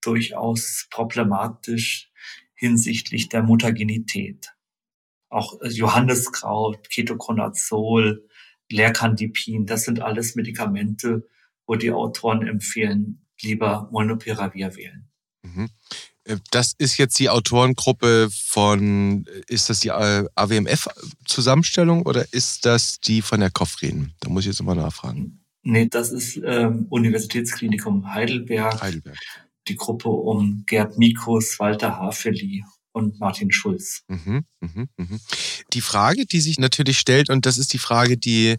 durchaus 0.02 0.88
problematisch 0.90 2.12
hinsichtlich 2.54 3.30
der 3.30 3.44
Mutagenität. 3.44 4.54
Auch 5.30 5.62
äh, 5.62 5.70
Johanneskraut, 5.70 6.90
Ketoconazol, 6.90 8.28
Lercandipin, 8.70 9.66
das 9.66 9.84
sind 9.84 10.02
alles 10.02 10.36
Medikamente, 10.36 11.28
wo 11.66 11.76
die 11.76 11.92
Autoren 11.92 12.48
empfehlen, 12.48 13.26
lieber 13.42 13.90
Molnupiravir 13.92 14.76
wählen. 14.76 15.10
Mhm. 15.44 15.70
Äh, 16.26 16.38
das 16.52 16.74
ist 16.78 16.98
jetzt 16.98 17.18
die 17.20 17.30
Autorengruppe 17.30 18.30
von, 18.32 19.26
ist 19.48 19.70
das 19.70 19.80
die 19.80 19.92
AWMF-Zusammenstellung 19.92 22.02
oder 22.04 22.26
ist 22.32 22.66
das 22.66 23.00
die 23.00 23.22
von 23.22 23.40
der 23.40 23.52
Koffrin? 23.52 24.12
Da 24.20 24.30
muss 24.30 24.44
ich 24.44 24.48
jetzt 24.48 24.62
mal 24.64 24.76
nachfragen. 24.76 25.46
Nee, 25.62 25.88
das 25.88 26.12
ist 26.12 26.40
ähm, 26.44 26.88
Universitätsklinikum 26.90 28.14
Heidelberg. 28.14 28.82
Heidelberg. 28.82 29.18
Die 29.70 29.76
Gruppe 29.76 30.10
um 30.10 30.64
Gerd 30.66 30.98
Mikus, 30.98 31.60
Walter 31.60 31.98
Hafeli 31.98 32.66
und 32.92 33.20
Martin 33.20 33.52
Schulz. 33.52 34.02
Mhm, 34.08 34.46
mh, 34.62 34.86
mh. 34.98 35.18
Die 35.74 35.82
Frage, 35.82 36.26
die 36.26 36.42
sich 36.42 36.60
natürlich 36.60 36.98
stellt, 36.98 37.30
und 37.30 37.46
das 37.46 37.58
ist 37.58 37.72
die 37.74 37.78
Frage, 37.78 38.18
die, 38.18 38.58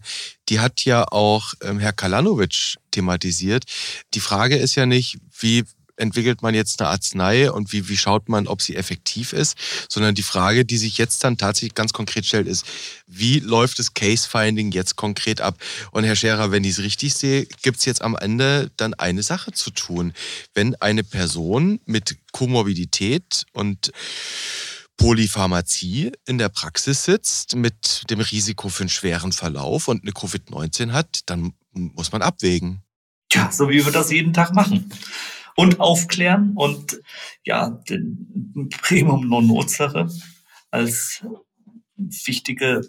die 0.49 0.59
hat 0.59 0.85
ja 0.85 1.05
auch 1.11 1.53
ähm, 1.61 1.79
Herr 1.79 1.93
Kalanovic 1.93 2.77
thematisiert. 2.91 3.65
Die 4.13 4.19
Frage 4.19 4.55
ist 4.55 4.75
ja 4.75 4.85
nicht, 4.85 5.17
wie 5.37 5.65
entwickelt 6.01 6.41
man 6.41 6.55
jetzt 6.55 6.81
eine 6.81 6.89
Arznei 6.89 7.51
und 7.51 7.71
wie, 7.71 7.87
wie 7.87 7.95
schaut 7.95 8.27
man, 8.27 8.47
ob 8.47 8.61
sie 8.61 8.75
effektiv 8.75 9.33
ist, 9.33 9.55
sondern 9.87 10.15
die 10.15 10.23
Frage, 10.23 10.65
die 10.65 10.77
sich 10.77 10.97
jetzt 10.97 11.23
dann 11.23 11.37
tatsächlich 11.37 11.75
ganz 11.75 11.93
konkret 11.93 12.25
stellt, 12.25 12.47
ist, 12.47 12.65
wie 13.07 13.39
läuft 13.39 13.79
das 13.79 13.93
Case-Finding 13.93 14.71
jetzt 14.71 14.95
konkret 14.95 15.39
ab? 15.41 15.57
Und 15.91 16.03
Herr 16.03 16.15
Scherer, 16.15 16.51
wenn 16.51 16.63
ich 16.63 16.71
es 16.71 16.79
richtig 16.79 17.13
sehe, 17.13 17.45
gibt 17.61 17.77
es 17.77 17.85
jetzt 17.85 18.01
am 18.01 18.15
Ende 18.15 18.71
dann 18.77 18.93
eine 18.95 19.23
Sache 19.23 19.51
zu 19.51 19.69
tun. 19.69 20.13
Wenn 20.53 20.75
eine 20.75 21.03
Person 21.03 21.79
mit 21.85 22.17
Komorbidität 22.31 23.45
und 23.53 23.91
Polypharmazie 24.97 26.11
in 26.25 26.37
der 26.37 26.49
Praxis 26.49 27.05
sitzt 27.05 27.55
mit 27.55 28.09
dem 28.09 28.19
Risiko 28.19 28.69
für 28.69 28.83
einen 28.83 28.89
schweren 28.89 29.31
Verlauf 29.31 29.87
und 29.87 30.03
eine 30.03 30.11
Covid-19 30.11 30.91
hat, 30.91 31.21
dann 31.27 31.53
muss 31.73 32.11
man 32.11 32.21
abwägen. 32.21 32.81
Ja, 33.31 33.51
so 33.51 33.69
wie 33.69 33.85
wir 33.85 33.91
das 33.91 34.11
jeden 34.11 34.33
Tag 34.33 34.53
machen 34.53 34.91
und 35.55 35.79
aufklären 35.79 36.53
und 36.55 37.01
ja, 37.43 37.69
den 37.89 38.69
Primum 38.81 39.27
non 39.27 39.47
nocere 39.47 40.09
als 40.69 41.25
wichtige 41.95 42.81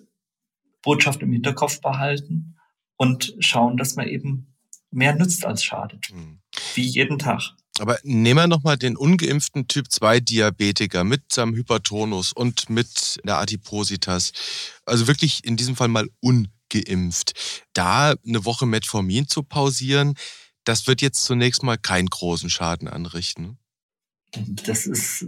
Botschaft 0.83 1.23
im 1.23 1.33
Hinterkopf 1.33 1.81
behalten 1.81 2.57
und 2.97 3.35
schauen, 3.41 3.77
dass 3.77 3.97
man 3.97 4.09
eben 4.09 4.55
mehr 4.91 5.15
nützt 5.15 5.45
als 5.45 5.65
schadet. 5.65 6.09
Mhm. 6.13 6.41
Wie 6.75 6.83
jeden 6.83 7.19
Tag. 7.19 7.55
Aber 7.79 7.99
nehmen 8.03 8.39
wir 8.39 8.47
nochmal 8.47 8.77
den 8.77 8.97
ungeimpften 8.97 9.67
Typ 9.67 9.91
2 9.91 10.21
Diabetiker 10.21 11.05
mit 11.05 11.33
seinem 11.33 11.55
Hypertonus 11.55 12.33
und 12.33 12.69
mit 12.69 13.19
der 13.25 13.39
Adipositas. 13.39 14.33
Also 14.85 15.07
wirklich 15.07 15.45
in 15.45 15.57
diesem 15.57 15.75
Fall 15.75 15.89
mal 15.89 16.09
ungeimpft. 16.21 17.33
Da 17.73 18.15
eine 18.27 18.45
Woche 18.45 18.67
Metformin 18.67 19.27
zu 19.27 19.43
pausieren, 19.43 20.15
das 20.65 20.87
wird 20.87 21.03
jetzt 21.03 21.25
zunächst 21.25 21.63
mal 21.63 21.79
keinen 21.79 22.09
großen 22.09 22.51
Schaden 22.51 22.89
anrichten. 22.89 23.59
Das 24.35 24.87
ist 24.87 25.27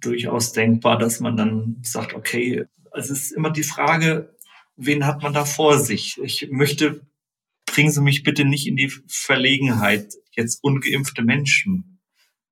durchaus 0.00 0.52
denkbar, 0.52 0.98
dass 0.98 1.20
man 1.20 1.36
dann 1.36 1.76
sagt, 1.82 2.14
okay, 2.14 2.64
es 2.92 3.10
ist 3.10 3.32
immer 3.32 3.50
die 3.50 3.62
Frage, 3.62 4.36
wen 4.76 5.06
hat 5.06 5.22
man 5.22 5.32
da 5.32 5.44
vor 5.44 5.78
sich? 5.78 6.18
Ich 6.22 6.48
möchte, 6.50 7.06
bringen 7.66 7.92
Sie 7.92 8.00
mich 8.00 8.22
bitte 8.22 8.44
nicht 8.44 8.66
in 8.66 8.76
die 8.76 8.92
Verlegenheit, 9.06 10.14
jetzt 10.32 10.62
ungeimpfte 10.64 11.22
Menschen 11.22 12.00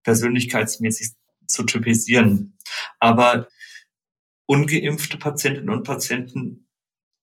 persönlichkeitsmäßig 0.05 1.11
zu 1.47 1.65
typisieren. 1.65 2.57
Aber 2.99 3.49
ungeimpfte 4.47 5.17
Patientinnen 5.17 5.71
und 5.71 5.85
Patienten 5.85 6.69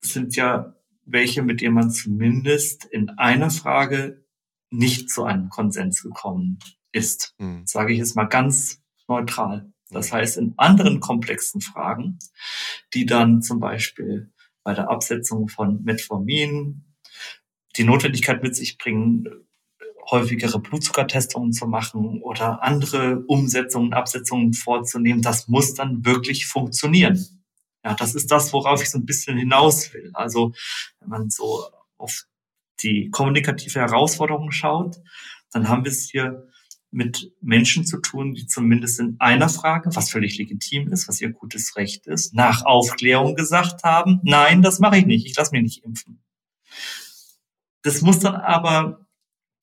sind 0.01 0.35
ja 0.35 0.75
welche, 1.05 1.41
mit 1.43 1.61
denen 1.61 1.75
man 1.75 1.91
zumindest 1.91 2.85
in 2.85 3.09
einer 3.09 3.49
Frage 3.49 4.25
nicht 4.69 5.09
zu 5.09 5.23
einem 5.23 5.49
Konsens 5.49 6.03
gekommen 6.03 6.59
ist. 6.91 7.35
Mhm. 7.37 7.65
Sage 7.65 7.93
ich 7.93 7.99
jetzt 7.99 8.15
mal 8.15 8.25
ganz 8.25 8.81
neutral. 9.07 9.71
Das 9.89 10.11
heißt, 10.13 10.37
in 10.37 10.53
anderen 10.57 10.99
komplexen 10.99 11.61
Fragen, 11.61 12.19
die 12.93 13.05
dann 13.05 13.41
zum 13.41 13.59
Beispiel 13.59 14.31
bei 14.63 14.73
der 14.73 14.89
Absetzung 14.89 15.47
von 15.47 15.83
Metformin 15.83 16.85
die 17.75 17.83
Notwendigkeit 17.83 18.43
mit 18.43 18.55
sich 18.55 18.77
bringen, 18.77 19.25
häufigere 20.11 20.59
Blutzuckertestungen 20.59 21.53
zu 21.53 21.67
machen 21.67 22.21
oder 22.21 22.63
andere 22.63 23.23
Umsetzungen, 23.27 23.93
Absetzungen 23.93 24.53
vorzunehmen, 24.53 25.21
das 25.21 25.47
muss 25.47 25.73
dann 25.75 26.05
wirklich 26.05 26.47
funktionieren. 26.47 27.23
Ja, 27.83 27.93
das 27.93 28.15
ist 28.15 28.31
das, 28.31 28.51
worauf 28.53 28.81
ich 28.81 28.89
so 28.89 28.97
ein 28.97 29.05
bisschen 29.05 29.37
hinaus 29.37 29.93
will. 29.93 30.11
Also, 30.13 30.53
wenn 30.99 31.09
man 31.09 31.29
so 31.29 31.63
auf 31.97 32.25
die 32.81 33.09
kommunikative 33.09 33.79
Herausforderung 33.79 34.51
schaut, 34.51 34.97
dann 35.51 35.67
haben 35.67 35.83
wir 35.83 35.91
es 35.91 36.09
hier 36.09 36.47
mit 36.91 37.31
Menschen 37.41 37.85
zu 37.85 37.97
tun, 37.97 38.33
die 38.33 38.47
zumindest 38.47 38.99
in 38.99 39.15
einer 39.19 39.49
Frage, 39.49 39.95
was 39.95 40.09
völlig 40.09 40.37
legitim 40.37 40.91
ist, 40.91 41.07
was 41.07 41.21
ihr 41.21 41.31
gutes 41.31 41.75
Recht 41.75 42.07
ist, 42.07 42.33
nach 42.33 42.65
Aufklärung 42.65 43.35
gesagt 43.35 43.83
haben, 43.83 44.19
nein, 44.23 44.61
das 44.61 44.79
mache 44.79 44.97
ich 44.97 45.05
nicht, 45.05 45.25
ich 45.25 45.35
lasse 45.35 45.51
mich 45.51 45.61
nicht 45.61 45.83
impfen. 45.83 46.23
Das 47.83 48.01
muss 48.01 48.19
dann 48.19 48.35
aber, 48.35 49.05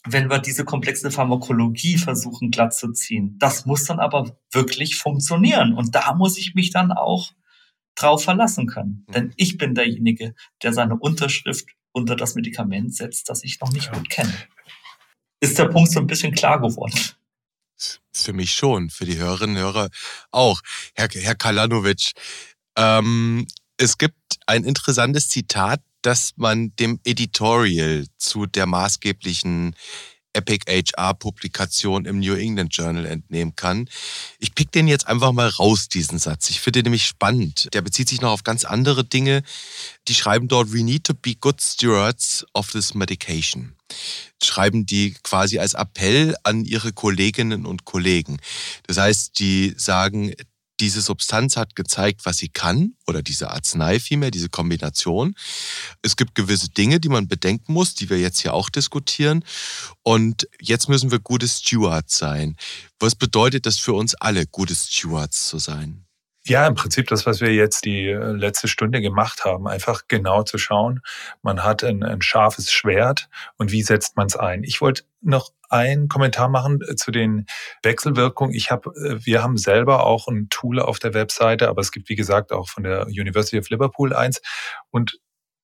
wenn 0.05 0.31
wir 0.31 0.39
diese 0.39 0.65
komplexe 0.65 1.11
Pharmakologie 1.11 1.99
versuchen 1.99 2.51
glatt 2.51 2.75
zu 2.75 2.93
ziehen, 2.93 3.37
das 3.39 3.67
muss 3.67 3.85
dann 3.85 3.99
aber 3.99 4.39
wirklich 4.53 4.97
funktionieren. 4.97 5.75
Und 5.75 5.95
da 5.95 6.15
muss 6.15 6.39
ich 6.39 6.55
mich 6.55 6.71
dann 6.71 6.93
auch 6.93 7.33
drauf 7.97 8.23
verlassen 8.23 8.67
können. 8.67 9.05
Mhm. 9.09 9.13
Denn 9.13 9.33
ich 9.37 9.59
bin 9.59 9.75
derjenige, 9.75 10.35
der 10.63 10.73
seine 10.73 10.97
Unterschrift 10.97 11.67
unter 11.97 12.15
das 12.15 12.35
Medikament 12.35 12.95
setzt, 12.95 13.31
das 13.31 13.43
ich 13.43 13.59
noch 13.61 13.73
nicht 13.73 13.91
gut 13.91 14.11
kenne. 14.11 14.35
Ist 15.41 15.59
der 15.59 15.65
Punkt 15.65 15.91
so 15.91 15.99
ein 15.99 16.07
bisschen 16.07 16.35
klar 16.35 16.61
geworden? 16.61 17.01
Für 18.13 18.35
mich 18.35 18.53
schon, 18.53 18.91
für 18.91 19.07
die 19.07 19.17
Hörerinnen 19.17 19.57
und 19.57 19.63
Hörer 19.63 19.89
auch. 20.31 20.61
Herr, 20.95 21.09
Herr 21.11 21.35
Kalanovic, 21.35 22.13
ähm, 22.77 23.47
es 23.79 23.97
gibt 23.97 24.39
ein 24.47 24.65
interessantes 24.65 25.31
Zitat, 25.31 25.81
das 26.03 26.35
man 26.37 26.77
dem 26.77 27.01
Editorial 27.05 28.05
zu 28.19 28.45
der 28.45 28.67
maßgeblichen 28.67 29.75
Epic 30.37 30.65
HR 30.71 31.15
Publikation 31.15 32.05
im 32.05 32.21
New 32.21 32.35
England 32.35 32.77
Journal 32.77 33.07
entnehmen 33.07 33.57
kann. 33.57 33.89
Ich 34.39 34.55
pick 34.55 34.71
den 34.71 34.87
jetzt 34.87 35.09
einfach 35.09 35.33
mal 35.33 35.49
raus, 35.49 35.89
diesen 35.89 36.19
Satz. 36.19 36.51
Ich 36.51 36.61
finde 36.61 36.81
den 36.81 36.85
nämlich 36.85 37.07
spannend. 37.07 37.69
Der 37.73 37.83
bezieht 37.83 38.09
sich 38.09 38.21
noch 38.21 38.31
auf 38.31 38.45
ganz 38.45 38.65
andere 38.65 39.05
Dinge. 39.05 39.43
Die 40.09 40.15
schreiben 40.15 40.49
dort, 40.49 40.73
we 40.73 40.83
need 40.83 41.05
to 41.05 41.15
be 41.15 41.35
good 41.35 41.61
stewards 41.61 42.47
of 42.55 42.71
this 42.71 42.95
medication. 42.95 43.75
Schreiben 44.43 44.87
die 44.87 45.15
quasi 45.23 45.59
als 45.59 45.75
Appell 45.75 46.37
an 46.43 46.65
ihre 46.65 46.93
Kolleginnen 46.93 47.67
und 47.67 47.85
Kollegen. 47.85 48.39
Das 48.87 48.99
heißt, 48.99 49.39
die 49.39 49.75
sagen, 49.77 50.35
diese 50.81 51.01
Substanz 51.01 51.57
hat 51.57 51.77
gezeigt, 51.77 52.23
was 52.25 52.39
sie 52.39 52.49
kann, 52.49 52.95
oder 53.07 53.23
diese 53.23 53.51
Arznei 53.51 54.01
vielmehr, 54.01 54.31
diese 54.31 54.49
Kombination. 54.49 55.35
Es 56.03 56.17
gibt 56.17 56.35
gewisse 56.35 56.71
Dinge, 56.71 57.01
die 57.01 57.09
man 57.09 57.29
bedenken 57.29 57.73
muss, 57.73 57.95
die 57.95 58.11
wir 58.11 58.19
jetzt 58.19 58.41
hier 58.41 58.55
auch 58.55 58.69
diskutieren. 58.69 59.45
Und 60.03 60.49
jetzt 60.61 60.89
müssen 60.89 61.11
wir 61.11 61.19
gute 61.19 61.49
Stewards 61.49 62.19
sein. 62.19 62.57
Was 63.01 63.15
bedeutet 63.15 63.67
das 63.67 63.79
für 63.79 63.95
uns 63.95 64.15
alle, 64.15 64.47
gute 64.47 64.75
Stewards 64.75 65.49
zu 65.49 65.59
sein? 65.59 66.07
Ja, 66.49 66.65
im 66.69 66.77
Prinzip 66.77 67.09
das, 67.09 67.27
was 67.27 67.41
wir 67.41 67.53
jetzt 67.53 67.85
die 67.85 68.07
äh, 68.07 68.31
letzte 68.31 68.69
Stunde 68.69 69.01
gemacht 69.01 69.45
haben, 69.45 69.67
einfach 69.67 70.03
genau 70.07 70.45
zu 70.45 70.59
schauen. 70.59 71.01
Man 71.43 71.65
hat 71.65 71.83
ein, 71.83 72.05
ein 72.05 72.23
scharfes 72.23 72.71
Schwert 72.71 73.29
und 73.57 73.73
wie 73.73 73.83
setzt 73.83 74.17
man 74.17 74.29
es 74.29 74.37
ein? 74.37 74.63
Ich 74.63 74.81
wollte 74.81 75.03
noch 75.23 75.51
einen 75.69 76.09
Kommentar 76.09 76.49
machen 76.49 76.81
äh, 76.87 76.97
zu 76.97 77.11
den 77.11 77.47
Wechselwirkungen. 77.83 78.55
Ich 78.55 78.71
habe, 78.71 78.91
äh, 78.91 79.25
wir 79.25 79.43
haben 79.43 79.57
selber 79.57 80.07
auch 80.07 80.29
ein 80.29 80.49
Tool 80.51 80.81
auf 80.81 80.99
der 80.99 81.15
Webseite, 81.15 81.69
aber 81.69 81.81
es 81.81 81.93
gibt 81.93 82.09
wie 82.09 82.17
gesagt 82.17 82.53
auch 82.53 82.69
von 82.69 82.83
der 82.83 83.07
University 83.07 83.59
of 83.59 83.69
Liverpool 83.71 84.15
eins 84.15 84.41
und 84.91 85.19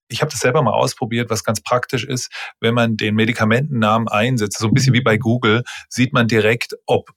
ich 0.09 0.21
habe 0.21 0.31
das 0.31 0.41
selber 0.41 0.63
mal 0.63 0.75
ausprobiert, 0.75 1.31
was 1.31 1.43
ganz 1.43 1.63
praktisch 1.63 2.05
ist, 2.05 2.31
wenn 2.61 2.75
man 2.75 2.99
den 2.99 3.15
Medikamentennamen 3.15 4.09
einsetzt, 4.09 4.59
so 4.59 4.67
ein 4.67 4.75
bisschen 4.75 4.93
wie 4.93 5.01
bei 5.01 5.17
Google, 5.17 5.63
sieht 5.89 6.13
man 6.13 6.29
direkt, 6.29 6.75
ob 6.87 7.11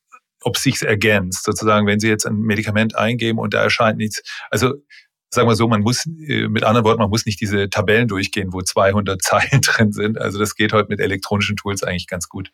ob 0.45 0.57
sich's 0.57 0.83
ergänzt. 0.83 1.43
Sozusagen, 1.43 1.87
wenn 1.87 1.99
Sie 1.99 2.07
jetzt 2.07 2.25
ein 2.25 2.37
Medikament 2.37 2.95
eingeben 2.95 3.39
und 3.39 3.55
da 3.55 3.63
erscheint 3.63 3.97
nichts. 3.97 4.21
Also 4.51 4.75
sagen 5.35 5.47
wir 5.47 5.55
so, 5.55 5.67
man 5.67 5.81
muss, 5.81 6.05
äh, 6.05 6.47
mit 6.47 6.63
anderen 6.63 6.85
Worten, 6.85 6.99
man 6.99 7.09
muss 7.09 7.25
nicht 7.25 7.39
diese 7.39 7.69
Tabellen 7.69 8.07
durchgehen, 8.07 8.53
wo 8.53 8.61
200 8.61 9.21
Zeilen 9.21 9.61
drin 9.61 9.91
sind. 9.91 10.19
Also 10.19 10.39
das 10.39 10.55
geht 10.55 10.73
heute 10.73 10.89
mit 10.89 10.99
elektronischen 10.99 11.55
Tools 11.55 11.83
eigentlich 11.83 12.07
ganz 12.07 12.27
gut. 12.27 12.51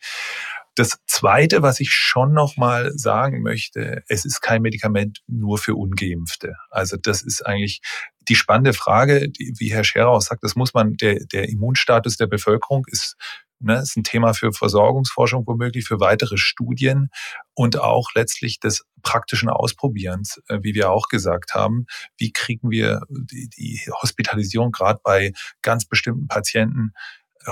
Das 0.75 0.99
Zweite, 1.05 1.61
was 1.61 1.79
ich 1.79 1.91
schon 1.91 2.33
noch 2.33 2.55
mal 2.57 2.91
sagen 2.95 3.41
möchte, 3.41 4.03
es 4.07 4.25
ist 4.25 4.41
kein 4.41 4.61
Medikament 4.61 5.19
nur 5.27 5.57
für 5.57 5.75
Ungeimpfte. 5.75 6.55
Also 6.69 6.97
das 7.01 7.21
ist 7.21 7.45
eigentlich 7.45 7.81
die 8.27 8.35
spannende 8.35 8.73
Frage, 8.73 9.29
die, 9.29 9.53
wie 9.57 9.71
Herr 9.71 9.83
Scherer 9.83 10.09
auch 10.09 10.21
sagt, 10.21 10.43
das 10.43 10.55
muss 10.55 10.73
man, 10.73 10.95
der, 10.95 11.25
der 11.25 11.49
Immunstatus 11.49 12.17
der 12.17 12.27
Bevölkerung 12.27 12.85
ist 12.87 13.15
Ne, 13.63 13.79
ist 13.79 13.95
ein 13.95 14.03
Thema 14.03 14.33
für 14.33 14.51
Versorgungsforschung 14.53 15.45
womöglich, 15.45 15.85
für 15.85 15.99
weitere 15.99 16.37
Studien 16.37 17.09
und 17.53 17.79
auch 17.79 18.09
letztlich 18.15 18.59
des 18.59 18.83
praktischen 19.03 19.49
Ausprobierens, 19.49 20.41
äh, 20.47 20.59
wie 20.63 20.73
wir 20.73 20.89
auch 20.89 21.07
gesagt 21.09 21.53
haben. 21.53 21.85
Wie 22.17 22.31
kriegen 22.31 22.71
wir 22.71 23.01
die, 23.09 23.49
die 23.49 23.81
Hospitalisierung 24.01 24.71
gerade 24.71 24.99
bei 25.03 25.33
ganz 25.61 25.85
bestimmten 25.85 26.27
Patienten 26.27 26.93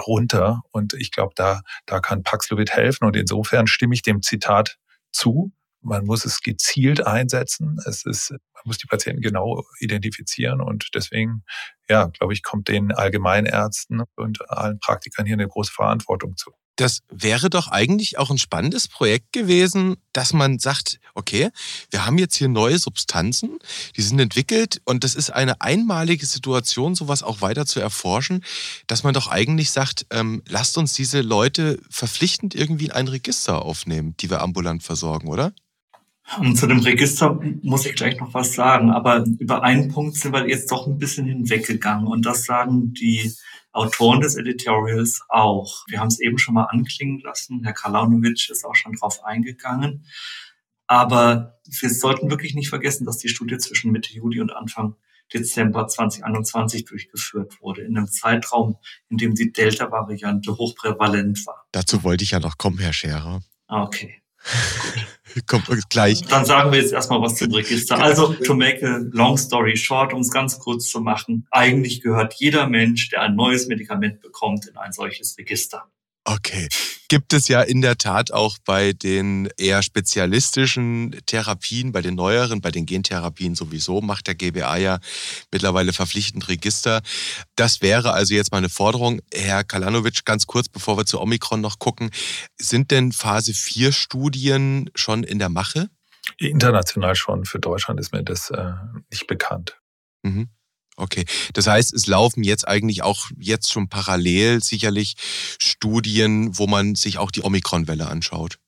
runter? 0.08 0.62
Und 0.72 0.94
ich 0.94 1.12
glaube, 1.12 1.34
da, 1.36 1.62
da 1.86 2.00
kann 2.00 2.24
Paxlovid 2.24 2.72
helfen. 2.72 3.06
Und 3.06 3.16
insofern 3.16 3.68
stimme 3.68 3.94
ich 3.94 4.02
dem 4.02 4.24
Zitat 4.24 4.78
zu 5.12 5.52
Man 5.82 6.06
muss 6.06 6.26
es 6.26 6.42
gezielt 6.42 7.06
einsetzen. 7.06 7.78
Es 7.86 8.06
ist, 8.06 8.32
man 8.32 8.64
muss 8.66 8.78
die 8.78 8.88
Patienten 8.88 9.22
genau 9.22 9.64
identifizieren 9.80 10.62
und 10.62 10.90
deswegen, 10.94 11.44
ja, 11.90 12.06
glaube 12.08 12.34
ich, 12.34 12.44
kommt 12.44 12.68
den 12.68 12.92
Allgemeinärzten 12.92 14.04
und 14.16 14.50
allen 14.50 14.80
Praktikern 14.80 15.26
hier 15.26 15.36
eine 15.36 15.48
große 15.48 15.72
Verantwortung 15.72 16.36
zu. 16.38 16.52
Das 16.80 17.02
wäre 17.10 17.50
doch 17.50 17.68
eigentlich 17.68 18.18
auch 18.18 18.30
ein 18.30 18.38
spannendes 18.38 18.88
Projekt 18.88 19.34
gewesen, 19.34 19.98
dass 20.14 20.32
man 20.32 20.60
sagt, 20.60 21.02
okay, 21.14 21.50
wir 21.92 22.06
haben 22.06 22.18
jetzt 22.18 22.36
hier 22.36 22.48
neue 22.48 22.80
Substanzen, 22.80 23.60
die 23.98 24.02
sind 24.02 24.18
entwickelt 24.18 24.80
und 24.86 25.04
das 25.04 25.14
ist 25.14 25.30
eine 25.30 25.60
einmalige 25.60 26.26
Situation, 26.26 26.96
sowas 26.96 27.22
auch 27.22 27.42
weiter 27.42 27.66
zu 27.66 27.82
erforschen, 27.82 28.46
dass 28.88 29.04
man 29.04 29.14
doch 29.14 29.28
eigentlich 29.28 29.72
sagt, 29.72 30.06
ähm, 30.10 30.42
lasst 30.48 30.78
uns 30.78 30.94
diese 30.94 31.20
Leute 31.20 31.82
verpflichtend 31.90 32.56
irgendwie 32.56 32.86
in 32.86 32.92
ein 32.92 33.10
Register 33.10 33.62
aufnehmen, 33.62 34.16
die 34.22 34.30
wir 34.30 34.40
ambulant 34.40 34.82
versorgen, 34.82 35.28
oder? 35.28 35.52
Und 36.38 36.56
zu 36.56 36.68
dem 36.68 36.80
Register 36.80 37.40
muss 37.64 37.86
ich 37.86 37.96
gleich 37.96 38.20
noch 38.20 38.34
was 38.34 38.54
sagen, 38.54 38.92
aber 38.92 39.26
über 39.40 39.64
einen 39.64 39.92
Punkt 39.92 40.16
sind 40.16 40.32
wir 40.32 40.48
jetzt 40.48 40.72
doch 40.72 40.86
ein 40.86 40.98
bisschen 40.98 41.26
hinweggegangen 41.26 42.08
und 42.08 42.26
das 42.26 42.46
sagen 42.46 42.94
die 42.94 43.34
Autoren 43.72 44.22
des 44.22 44.36
Editorials 44.36 45.22
auch. 45.30 45.86
Wir 45.88 46.00
haben 46.00 46.08
es 46.08 46.20
eben 46.20 46.38
schon 46.38 46.56
mal 46.56 46.66
anklingen 46.66 47.20
lassen. 47.22 47.64
Herr 47.64 47.74
Kalaunovic 47.74 48.50
ist 48.50 48.66
auch 48.66 48.76
schon 48.76 48.94
drauf 48.94 49.24
eingegangen. 49.24 50.06
Aber 50.88 51.60
wir 51.66 51.90
sollten 51.90 52.32
wirklich 52.32 52.56
nicht 52.56 52.70
vergessen, 52.70 53.06
dass 53.06 53.20
die 53.20 53.30
Studie 53.30 53.58
zwischen 53.58 53.92
Mitte 53.92 54.12
Juli 54.12 54.42
und 54.42 54.52
Anfang 54.52 54.96
Dezember 55.32 55.88
2021 55.88 56.86
durchgeführt 56.86 57.62
wurde, 57.62 57.82
in 57.82 57.96
einem 57.96 58.08
Zeitraum, 58.08 58.78
in 59.10 59.18
dem 59.18 59.36
die 59.36 59.52
Delta-Variante 59.52 60.58
hochprävalent 60.58 61.46
war. 61.46 61.68
Dazu 61.72 62.04
wollte 62.04 62.24
ich 62.24 62.32
ja 62.32 62.40
noch 62.40 62.58
kommen, 62.58 62.80
Herr 62.80 62.94
Scherer. 62.94 63.42
Ah, 63.68 63.84
okay. 63.84 64.16
Kommt 65.48 65.68
gleich. 65.90 66.22
Dann 66.24 66.46
sagen 66.46 66.72
wir 66.72 66.80
jetzt 66.80 66.94
erstmal 66.94 67.22
was 67.22 67.36
zum 67.36 67.52
Register. 67.54 67.98
Also, 68.00 68.34
to 68.34 68.54
make 68.54 68.86
a 68.86 69.00
long 69.12 69.38
story 69.38 69.76
short, 69.78 70.14
um 70.14 70.22
es 70.22 70.32
ganz 70.32 70.60
kurz 70.60 70.90
zu 70.90 71.02
machen, 71.02 71.48
eigentlich 71.52 72.02
gehört 72.02 72.36
jeder 72.36 72.68
Mensch, 72.68 73.10
der 73.10 73.22
ein 73.22 73.36
neues 73.36 73.68
Medikament 73.68 74.22
bekommt, 74.22 74.68
in 74.68 74.78
ein 74.78 74.92
solches 74.92 75.38
Register. 75.38 75.90
Okay. 76.30 76.70
Gibt 77.08 77.34
es 77.34 77.48
ja 77.48 77.64
in 77.64 77.82
der 77.82 77.98
Tat 77.98 78.32
auch 78.32 78.58
bei 78.64 78.94
den 78.94 79.50
eher 79.58 79.82
spezialistischen 79.82 81.20
Therapien, 81.26 81.92
bei 81.92 82.04
den 82.04 82.14
neueren, 82.14 82.62
bei 82.62 82.70
den 82.70 82.86
Gentherapien 82.86 83.56
sowieso, 83.56 84.00
macht 84.02 84.28
der 84.28 84.36
GBA 84.36 84.78
ja 84.78 85.00
mittlerweile 85.52 85.92
verpflichtend 85.92 86.48
Register. 86.48 87.02
Das 87.56 87.82
wäre 87.82 88.14
also 88.14 88.36
jetzt 88.36 88.52
meine 88.52 88.70
Forderung. 88.70 89.22
Herr 89.34 89.64
Kalanovic, 89.64 90.24
ganz 90.24 90.46
kurz, 90.46 90.70
bevor 90.70 90.98
wir 90.98 91.08
zu 91.08 91.20
Omikron 91.20 91.62
noch 91.62 91.80
gucken. 91.80 92.12
Sind 92.60 92.92
denn 92.92 93.12
Phase 93.12 93.56
4 93.56 93.92
Studien 93.92 94.92
schon 94.94 95.24
in 95.24 95.40
der 95.40 95.50
Mache? 95.50 95.90
International 96.38 97.16
schon. 97.16 97.46
Für 97.46 97.60
Deutschland 97.60 98.00
ist 98.00 98.14
mir 98.14 98.24
das 98.24 98.52
äh, 98.52 98.74
nicht 99.10 99.26
bekannt. 99.26 99.82
Mhm. 100.22 100.50
Okay, 101.00 101.26
das 101.54 101.68
heißt, 101.68 101.94
es 101.94 102.08
laufen 102.08 102.44
jetzt 102.44 102.68
eigentlich 102.68 103.04
auch 103.04 103.28
jetzt 103.38 103.72
schon 103.72 103.90
parallel 103.90 104.62
sicherlich 104.62 105.16
Studien, 105.62 106.58
wo 106.58 106.68
man 106.68 106.96
sich 106.96 107.18
auch 107.18 107.32
die 107.32 107.44
Omikron-Welle 107.44 108.08
anschaut. 108.08 108.60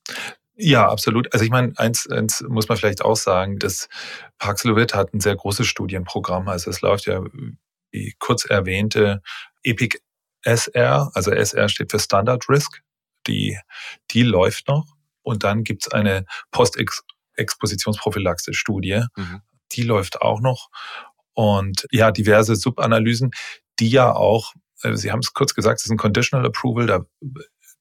Ja, 0.55 0.89
absolut. 0.89 1.33
Also 1.33 1.43
ich 1.43 1.51
meine, 1.51 1.73
eins, 1.77 2.09
eins 2.09 2.43
muss 2.47 2.69
man 2.69 2.77
vielleicht 2.77 3.03
auch 3.03 3.15
sagen, 3.15 3.57
das 3.59 3.89
Paxlovid 4.37 4.93
hat 4.93 5.13
ein 5.13 5.19
sehr 5.19 5.35
großes 5.35 5.65
Studienprogramm. 5.65 6.47
Also 6.47 6.69
es 6.69 6.81
läuft 6.81 7.07
ja, 7.07 7.23
wie 7.91 8.13
kurz 8.19 8.45
erwähnte, 8.45 9.23
EPIC 9.63 10.01
SR, 10.43 11.09
also 11.13 11.31
SR 11.31 11.69
steht 11.69 11.91
für 11.91 11.99
Standard 11.99 12.49
Risk, 12.49 12.81
die, 13.27 13.59
die 14.11 14.23
läuft 14.23 14.67
noch. 14.67 14.87
Und 15.23 15.43
dann 15.43 15.63
gibt's 15.63 15.87
eine 15.87 16.25
Post-Expositionsprophylaxe-Studie, 16.51 19.05
mhm. 19.15 19.41
die 19.71 19.83
läuft 19.83 20.21
auch 20.21 20.41
noch 20.41 20.69
und 21.33 21.87
ja, 21.91 22.11
diverse 22.11 22.55
Subanalysen, 22.55 23.31
die 23.79 23.89
ja 23.89 24.11
auch, 24.13 24.53
äh, 24.83 24.95
Sie 24.95 25.11
haben 25.11 25.19
es 25.19 25.33
kurz 25.33 25.53
gesagt, 25.53 25.79
es 25.79 25.85
ist 25.85 25.91
ein 25.91 25.97
Conditional 25.97 26.45
Approval, 26.45 26.87
da 26.87 27.05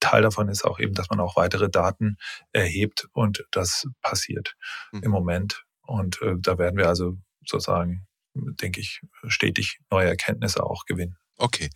Teil 0.01 0.23
davon 0.23 0.49
ist 0.49 0.65
auch 0.65 0.81
eben, 0.81 0.95
dass 0.95 1.11
man 1.11 1.21
auch 1.21 1.37
weitere 1.37 1.69
Daten 1.69 2.17
erhebt 2.53 3.07
und 3.13 3.45
das 3.51 3.87
passiert 4.01 4.57
mhm. 4.93 5.03
im 5.03 5.11
Moment. 5.11 5.65
Und 5.83 6.21
äh, 6.23 6.35
da 6.39 6.59
werden 6.59 6.77
wir 6.77 6.89
also 6.89 7.19
sozusagen, 7.47 8.07
denke 8.35 8.81
ich, 8.81 9.01
stetig 9.27 9.79
neue 9.91 10.09
Erkenntnisse 10.09 10.65
auch 10.65 10.87
gewinnen. 10.87 11.17
Okay. 11.37 11.71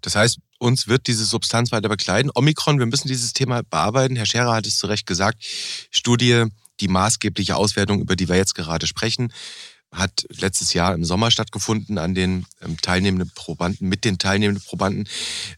Das 0.00 0.14
heißt, 0.14 0.38
uns 0.58 0.88
wird 0.88 1.06
diese 1.06 1.24
Substanz 1.24 1.72
weiter 1.72 1.88
begleiten. 1.88 2.30
Omikron, 2.34 2.78
wir 2.78 2.86
müssen 2.86 3.08
dieses 3.08 3.32
Thema 3.32 3.62
bearbeiten. 3.62 4.16
Herr 4.16 4.26
Scherer 4.26 4.54
hat 4.54 4.66
es 4.66 4.78
zu 4.78 4.86
Recht 4.86 5.06
gesagt. 5.06 5.44
Studie, 5.90 6.46
die 6.80 6.88
maßgebliche 6.88 7.56
Auswertung, 7.56 8.00
über 8.00 8.14
die 8.16 8.28
wir 8.28 8.36
jetzt 8.36 8.54
gerade 8.54 8.86
sprechen, 8.86 9.32
hat 9.92 10.26
letztes 10.30 10.74
Jahr 10.74 10.94
im 10.94 11.04
Sommer 11.04 11.30
stattgefunden 11.30 11.98
an 11.98 12.14
den 12.14 12.46
ähm, 12.62 12.76
teilnehmenden 12.80 13.30
Probanden, 13.34 13.88
mit 13.88 14.04
den 14.04 14.18
teilnehmenden 14.18 14.64
Probanden. 14.64 15.08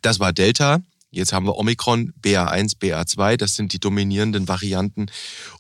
Das 0.03 0.21
war 0.21 0.33
Delta. 0.33 0.81
Jetzt 1.13 1.33
haben 1.33 1.45
wir 1.45 1.57
Omikron, 1.57 2.13
BA1, 2.23 2.79
BA2, 2.79 3.37
das 3.37 3.57
sind 3.57 3.73
die 3.73 3.81
dominierenden 3.81 4.47
Varianten. 4.47 5.07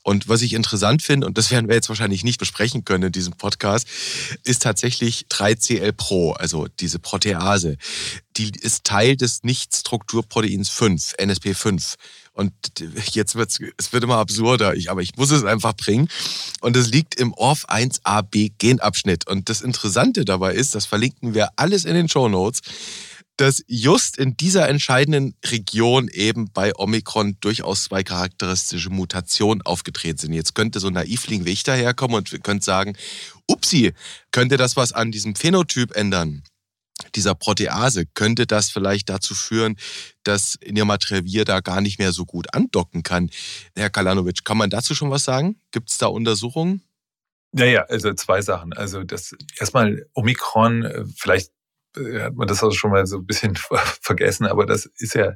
Und 0.05 0.29
was 0.29 0.43
ich 0.43 0.53
interessant 0.53 1.03
finde, 1.03 1.27
und 1.27 1.39
das 1.39 1.51
werden 1.51 1.69
wir 1.69 1.75
jetzt 1.75 1.89
wahrscheinlich 1.89 2.23
nicht 2.23 2.39
besprechen 2.39 2.85
können 2.85 3.05
in 3.05 3.13
diesem 3.13 3.33
Podcast, 3.33 3.89
ist 4.45 4.63
tatsächlich 4.63 5.27
3CL 5.29 5.91
Pro, 5.91 6.33
also 6.33 6.69
diese 6.79 7.01
Protease. 7.01 7.79
Die 8.37 8.51
ist 8.51 8.85
Teil 8.85 9.17
des 9.17 9.43
Nicht-Strukturproteins 9.43 10.69
5, 10.69 11.15
NSP5. 11.19 11.97
Und 12.41 12.53
jetzt 13.13 13.35
wird 13.35 13.51
es 13.77 13.93
wird 13.93 14.03
immer 14.03 14.17
absurder, 14.17 14.75
ich, 14.75 14.91
aber 14.91 15.03
ich 15.03 15.15
muss 15.17 15.31
es 15.31 15.45
einfach 15.45 15.75
bringen. 15.77 16.09
Und 16.63 16.75
es 16.75 16.89
liegt 16.89 17.15
im 17.17 17.35
ORF1AB 17.35 18.53
Genabschnitt. 18.57 19.29
Und 19.29 19.51
das 19.51 19.61
Interessante 19.61 20.25
dabei 20.25 20.55
ist, 20.55 20.75
das 20.75 20.87
verlinken 20.87 21.35
wir 21.35 21.51
alles 21.57 21.85
in 21.85 21.95
den 21.95 22.09
Show 22.09 22.29
Notes 22.29 22.63
dass 23.37 23.65
just 23.69 24.19
in 24.19 24.37
dieser 24.37 24.69
entscheidenden 24.69 25.35
Region 25.47 26.09
eben 26.09 26.51
bei 26.53 26.77
Omikron 26.77 27.39
durchaus 27.41 27.85
zwei 27.85 28.03
charakteristische 28.03 28.91
Mutationen 28.91 29.63
aufgetreten 29.63 30.19
sind. 30.19 30.35
Jetzt 30.35 30.55
könnte 30.55 30.79
so 30.79 30.91
naiv 30.91 31.27
liegen 31.27 31.47
wie 31.47 31.53
ich 31.53 31.63
daherkommen 31.63 32.19
und 32.19 32.31
wir 32.33 32.41
könnten 32.41 32.63
sagen, 32.63 32.99
upsi, 33.47 33.95
könnte 34.31 34.59
das 34.59 34.77
was 34.77 34.93
an 34.93 35.11
diesem 35.11 35.37
Phänotyp 35.37 35.97
ändern? 35.97 36.43
Dieser 37.15 37.35
Protease, 37.35 38.07
könnte 38.07 38.47
das 38.47 38.71
vielleicht 38.71 39.09
dazu 39.09 39.35
führen, 39.35 39.77
dass 40.23 40.59
Nirmatrelvir 40.67 41.45
da 41.45 41.61
gar 41.61 41.81
nicht 41.81 41.99
mehr 41.99 42.13
so 42.13 42.25
gut 42.25 42.55
andocken 42.55 43.03
kann? 43.03 43.31
Herr 43.77 43.91
Kalanovic, 43.91 44.45
kann 44.45 44.59
man 44.59 44.71
dazu 44.71 44.95
schon 44.95 45.11
was 45.11 45.25
sagen? 45.25 45.61
Gibt 45.73 45.91
es 45.91 45.99
da 45.99 46.07
Untersuchungen? 46.07 46.83
Naja, 47.53 47.85
also 47.89 48.13
zwei 48.15 48.43
Sachen. 48.43 48.73
Also 48.73 49.03
das 49.03 49.35
erstmal 49.59 50.07
Omikron, 50.15 50.85
äh, 50.85 51.05
vielleicht 51.17 51.51
hat 51.97 52.35
man 52.35 52.47
das 52.47 52.63
auch 52.63 52.73
schon 52.73 52.91
mal 52.91 53.07
so 53.07 53.19
ein 53.19 53.27
bisschen 53.27 53.57
vergessen, 54.01 54.47
aber 54.47 54.67
das 54.67 54.87
ist 54.87 55.15
ja, 55.15 55.33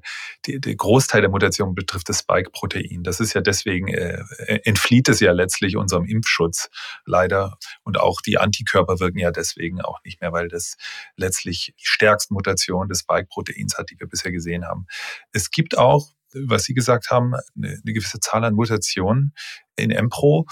die, 0.46 0.60
der 0.60 0.74
Großteil 0.76 1.20
der 1.20 1.30
Mutation 1.30 1.74
betrifft 1.74 2.08
das 2.08 2.20
Spike-Protein. 2.20 3.02
Das 3.02 3.20
ist 3.20 3.34
ja 3.34 3.40
deswegen, 3.40 3.88
äh, 3.88 4.22
entflieht 4.64 5.08
es 5.08 5.20
ja 5.20 5.32
letztlich 5.32 5.76
unserem 5.76 6.04
Impfschutz 6.04 6.70
leider. 7.04 7.58
Und 7.82 7.98
auch 7.98 8.20
die 8.20 8.38
Antikörper 8.38 9.00
wirken 9.00 9.18
ja 9.18 9.30
deswegen 9.30 9.80
auch 9.80 9.98
nicht 10.04 10.20
mehr, 10.20 10.32
weil 10.32 10.48
das 10.48 10.76
letztlich 11.16 11.74
die 11.80 11.86
stärksten 11.86 12.34
Mutationen 12.34 12.88
des 12.88 13.00
Spike-Proteins 13.00 13.76
hat, 13.76 13.90
die 13.90 13.98
wir 13.98 14.06
bisher 14.06 14.32
gesehen 14.32 14.64
haben. 14.64 14.86
Es 15.32 15.50
gibt 15.50 15.76
auch 15.76 16.08
was 16.46 16.64
Sie 16.64 16.74
gesagt 16.74 17.10
haben, 17.10 17.34
eine, 17.56 17.68
eine 17.68 17.92
gewisse 17.92 18.20
Zahl 18.20 18.44
an 18.44 18.54
Mutationen 18.54 19.34
in 19.76 19.90
Empro. 19.90 20.46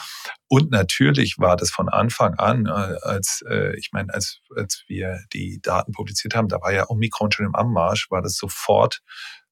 Und 0.48 0.70
natürlich 0.70 1.38
war 1.38 1.56
das 1.56 1.70
von 1.70 1.88
Anfang 1.88 2.34
an, 2.34 2.66
äh, 2.66 2.70
als 3.02 3.42
äh, 3.48 3.76
ich 3.78 3.90
meine, 3.92 4.12
als, 4.12 4.40
als 4.56 4.84
wir 4.88 5.20
die 5.32 5.60
Daten 5.62 5.92
publiziert 5.92 6.34
haben, 6.34 6.48
da 6.48 6.60
war 6.60 6.72
ja 6.72 6.88
Omikron 6.88 7.32
schon 7.32 7.46
im 7.46 7.54
Anmarsch, 7.54 8.10
war 8.10 8.22
das 8.22 8.36
sofort 8.36 9.00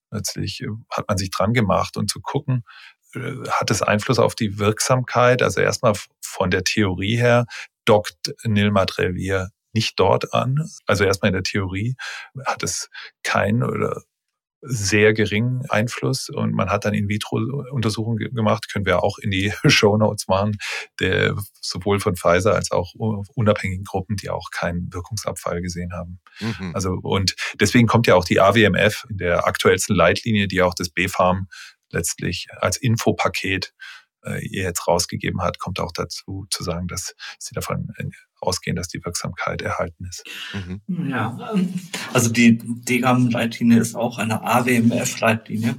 plötzlich, 0.09 0.61
äh, 0.61 0.67
hat 0.91 1.07
man 1.07 1.17
sich 1.17 1.31
dran 1.31 1.53
gemacht 1.53 1.97
und 1.97 2.09
zu 2.09 2.21
gucken, 2.21 2.63
äh, 3.15 3.35
hat 3.49 3.71
es 3.71 3.81
Einfluss 3.81 4.19
auf 4.19 4.35
die 4.35 4.59
Wirksamkeit? 4.59 5.41
Also 5.41 5.61
erstmal 5.61 5.93
von 6.21 6.51
der 6.51 6.63
Theorie 6.63 7.17
her 7.17 7.45
dockt 7.85 8.33
Nilmatrelvir 8.43 9.49
nicht 9.73 9.99
dort 9.99 10.33
an. 10.33 10.67
Also 10.85 11.03
erstmal 11.03 11.29
in 11.29 11.35
der 11.35 11.43
Theorie 11.43 11.95
hat 12.45 12.63
es 12.63 12.89
kein 13.23 13.63
oder 13.63 14.03
sehr 14.61 15.13
geringen 15.13 15.63
Einfluss 15.69 16.29
und 16.29 16.53
man 16.53 16.69
hat 16.69 16.85
dann 16.85 16.93
In-vitro-Untersuchungen 16.93 18.33
gemacht, 18.33 18.71
können 18.71 18.85
wir 18.85 19.03
auch 19.03 19.17
in 19.17 19.31
die 19.31 19.51
Show 19.67 19.97
Notes 19.97 20.27
machen, 20.27 20.57
der, 20.99 21.35
sowohl 21.59 21.99
von 21.99 22.15
Pfizer 22.15 22.55
als 22.55 22.71
auch 22.71 22.93
unabhängigen 22.95 23.83
Gruppen, 23.83 24.15
die 24.17 24.29
auch 24.29 24.49
keinen 24.51 24.93
Wirkungsabfall 24.93 25.61
gesehen 25.61 25.91
haben. 25.93 26.19
Mhm. 26.39 26.71
Also 26.73 26.91
und 27.01 27.35
deswegen 27.59 27.87
kommt 27.87 28.07
ja 28.07 28.15
auch 28.15 28.25
die 28.25 28.39
AWMF 28.39 29.05
in 29.09 29.17
der 29.17 29.47
aktuellsten 29.47 29.95
Leitlinie, 29.95 30.47
die 30.47 30.61
auch 30.61 30.75
das 30.75 30.89
BfArM 30.89 31.47
letztlich 31.89 32.47
als 32.57 32.77
Infopaket 32.77 33.73
ihr 34.41 34.63
jetzt 34.63 34.87
rausgegeben 34.87 35.41
hat, 35.41 35.59
kommt 35.59 35.79
auch 35.79 35.91
dazu 35.91 36.45
zu 36.49 36.63
sagen, 36.63 36.87
dass 36.87 37.15
sie 37.39 37.53
davon 37.53 37.93
ausgehen, 38.39 38.75
dass 38.75 38.87
die 38.87 39.03
Wirksamkeit 39.03 39.61
erhalten 39.61 40.05
ist. 40.05 40.23
Mhm. 40.53 41.09
Ja, 41.09 41.55
also 42.13 42.29
die 42.29 42.57
DGAM-Leitlinie 42.57 43.79
ist 43.79 43.95
auch 43.95 44.17
eine 44.17 44.43
AWMF-Leitlinie 44.43 45.75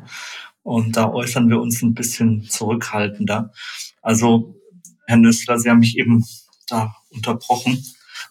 und 0.63 0.97
da 0.97 1.11
äußern 1.11 1.49
wir 1.49 1.61
uns 1.61 1.83
ein 1.83 1.95
bisschen 1.95 2.49
zurückhaltender. 2.49 3.53
Also 4.01 4.61
Herr 5.07 5.17
Nüssler, 5.17 5.59
Sie 5.59 5.69
haben 5.71 5.81
mich 5.81 5.99
eben 5.99 6.25
da 6.69 6.95
unterbrochen. 7.11 7.85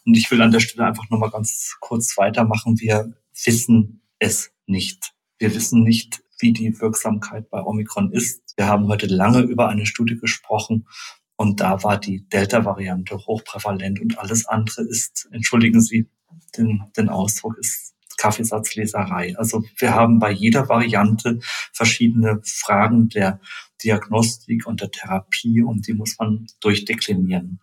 Und 0.06 0.18
ich 0.18 0.32
will 0.32 0.42
an 0.42 0.52
der 0.52 0.60
Stelle 0.60 0.88
einfach 0.88 1.10
nochmal 1.10 1.30
ganz 1.30 1.76
kurz 1.80 2.18
weitermachen. 2.18 2.80
Wir 2.80 3.14
wissen 3.44 4.02
es 4.20 4.52
nicht. 4.66 5.14
Wir 5.38 5.54
wissen 5.54 5.84
nicht, 5.84 6.22
wie 6.42 6.54
die 6.54 6.80
Wirksamkeit 6.80 7.50
bei 7.50 7.62
Omikron 7.62 8.12
ist. 8.12 8.42
Wir 8.58 8.68
haben 8.68 8.88
heute 8.88 9.08
lange 9.08 9.42
über 9.42 9.70
eine 9.70 9.86
Studie 9.86 10.18
gesprochen 10.18 10.88
und 11.36 11.60
da 11.60 11.84
war 11.84 12.00
die 12.00 12.28
Delta-Variante 12.30 13.18
hochprävalent 13.18 14.00
und 14.00 14.20
alles 14.20 14.46
andere 14.46 14.84
ist, 14.84 15.28
entschuldigen 15.32 15.82
Sie 15.82 16.10
den, 16.58 16.84
den 16.98 17.10
Ausdruck, 17.10 17.58
ist 17.58 17.96
Kaffeesatzleserei. 18.18 19.36
Also 19.38 19.64
wir 19.78 19.96
haben 19.96 20.20
bei 20.20 20.32
jeder 20.32 20.70
Variante 20.70 21.40
verschiedene 21.74 22.42
Fragen 22.44 23.10
der 23.10 23.40
Diagnostik 23.84 24.68
und 24.68 24.82
der 24.82 24.92
Therapie 24.92 25.64
und 25.64 25.88
die 25.88 25.94
muss 25.94 26.18
man 26.20 26.46
durchdeklinieren. 26.60 27.60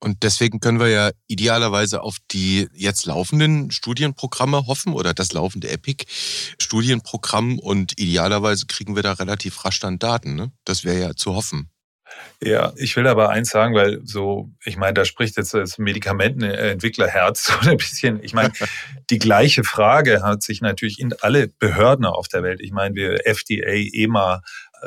Und 0.00 0.22
deswegen 0.22 0.60
können 0.60 0.78
wir 0.78 0.88
ja 0.88 1.10
idealerweise 1.26 2.02
auf 2.02 2.18
die 2.30 2.68
jetzt 2.72 3.06
laufenden 3.06 3.70
Studienprogramme 3.70 4.66
hoffen 4.66 4.92
oder 4.92 5.12
das 5.12 5.32
laufende 5.32 5.68
EPIC-Studienprogramm 5.70 7.58
und 7.58 7.98
idealerweise 7.98 8.66
kriegen 8.66 8.94
wir 8.94 9.02
da 9.02 9.12
relativ 9.12 9.64
rasch 9.64 9.80
dann 9.80 9.98
Daten. 9.98 10.36
Ne? 10.36 10.52
Das 10.64 10.84
wäre 10.84 11.00
ja 11.00 11.14
zu 11.16 11.34
hoffen. 11.34 11.70
Ja, 12.40 12.72
ich 12.76 12.96
will 12.96 13.06
aber 13.06 13.30
eins 13.30 13.50
sagen, 13.50 13.74
weil 13.74 14.00
so, 14.04 14.50
ich 14.64 14.76
meine, 14.76 14.94
da 14.94 15.04
spricht 15.04 15.36
jetzt 15.36 15.54
das 15.54 15.78
Medikamentenentwicklerherz 15.78 17.44
so 17.62 17.68
ein 17.68 17.76
bisschen. 17.76 18.22
Ich 18.22 18.32
meine, 18.32 18.52
die 19.10 19.18
gleiche 19.18 19.64
Frage 19.64 20.22
hat 20.22 20.42
sich 20.42 20.60
natürlich 20.60 21.00
in 21.00 21.12
alle 21.20 21.48
Behörden 21.48 22.06
auf 22.06 22.28
der 22.28 22.42
Welt. 22.42 22.60
Ich 22.60 22.72
meine, 22.72 22.94
wir 22.94 23.26
FDA, 23.26 23.72
EMA, 23.92 24.42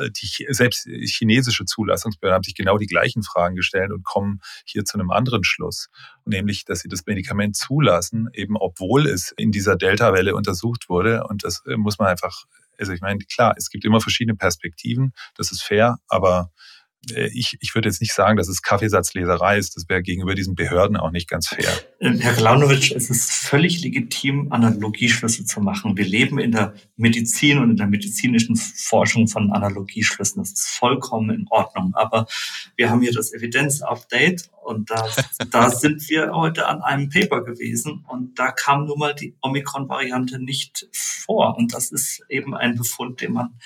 die 0.09 0.45
selbst 0.49 0.87
chinesische 0.87 1.65
Zulassungsbehörden 1.65 2.35
haben 2.35 2.43
sich 2.43 2.55
genau 2.55 2.77
die 2.77 2.87
gleichen 2.87 3.23
Fragen 3.23 3.55
gestellt 3.55 3.91
und 3.91 4.03
kommen 4.03 4.39
hier 4.65 4.85
zu 4.85 4.97
einem 4.97 5.11
anderen 5.11 5.43
Schluss, 5.43 5.89
nämlich, 6.25 6.65
dass 6.65 6.79
sie 6.79 6.89
das 6.89 7.05
Medikament 7.05 7.55
zulassen, 7.55 8.29
eben 8.33 8.55
obwohl 8.57 9.07
es 9.07 9.33
in 9.37 9.51
dieser 9.51 9.75
Delta-Welle 9.75 10.35
untersucht 10.35 10.89
wurde. 10.89 11.23
Und 11.27 11.43
das 11.43 11.63
äh, 11.65 11.77
muss 11.77 11.99
man 11.99 12.07
einfach, 12.07 12.43
also 12.77 12.93
ich 12.93 13.01
meine, 13.01 13.19
klar, 13.19 13.53
es 13.57 13.69
gibt 13.69 13.85
immer 13.85 14.01
verschiedene 14.01 14.35
Perspektiven, 14.35 15.13
das 15.35 15.51
ist 15.51 15.63
fair, 15.63 15.97
aber 16.07 16.51
äh, 16.51 16.80
ich, 17.09 17.57
ich 17.59 17.73
würde 17.73 17.89
jetzt 17.89 17.99
nicht 17.99 18.13
sagen, 18.13 18.37
dass 18.37 18.47
es 18.47 18.61
Kaffeesatzleserei 18.61 19.57
ist. 19.57 19.75
Das 19.75 19.89
wäre 19.89 20.03
gegenüber 20.03 20.35
diesen 20.35 20.53
Behörden 20.53 20.97
auch 20.97 21.09
nicht 21.09 21.27
ganz 21.27 21.47
fair. 21.47 21.69
Äh, 21.99 22.17
Herr 22.19 22.33
Klaunovic, 22.33 22.91
es 22.91 23.09
ist 23.09 23.31
völlig 23.31 23.81
legitim, 23.81 24.51
Analogieschlüsse 24.51 25.45
zu 25.45 25.61
machen. 25.61 25.97
Wir 25.97 26.05
leben 26.05 26.37
in 26.37 26.51
der 26.51 26.75
Medizin 26.97 27.57
und 27.57 27.71
in 27.71 27.77
der 27.77 27.87
medizinischen 27.87 28.55
Forschung 28.55 29.27
von 29.27 29.51
Analogieschlüssen. 29.51 30.43
Das 30.43 30.51
ist 30.51 30.67
vollkommen 30.67 31.31
in 31.31 31.47
Ordnung. 31.49 31.93
Aber 31.95 32.27
wir 32.75 32.91
haben 32.91 33.01
hier 33.01 33.13
das 33.13 33.33
Evidenz-Update 33.33 34.51
und 34.63 34.91
da, 34.91 35.09
da 35.51 35.71
sind 35.71 36.07
wir 36.07 36.33
heute 36.33 36.67
an 36.67 36.81
einem 36.83 37.09
Paper 37.09 37.43
gewesen 37.43 38.05
und 38.07 38.37
da 38.37 38.51
kam 38.51 38.85
nun 38.85 38.99
mal 38.99 39.15
die 39.15 39.35
Omikron-Variante 39.41 40.37
nicht 40.37 40.87
vor. 40.91 41.57
Und 41.57 41.73
das 41.73 41.91
ist 41.91 42.21
eben 42.29 42.55
ein 42.55 42.75
Befund, 42.75 43.21
den 43.21 43.33
man 43.33 43.59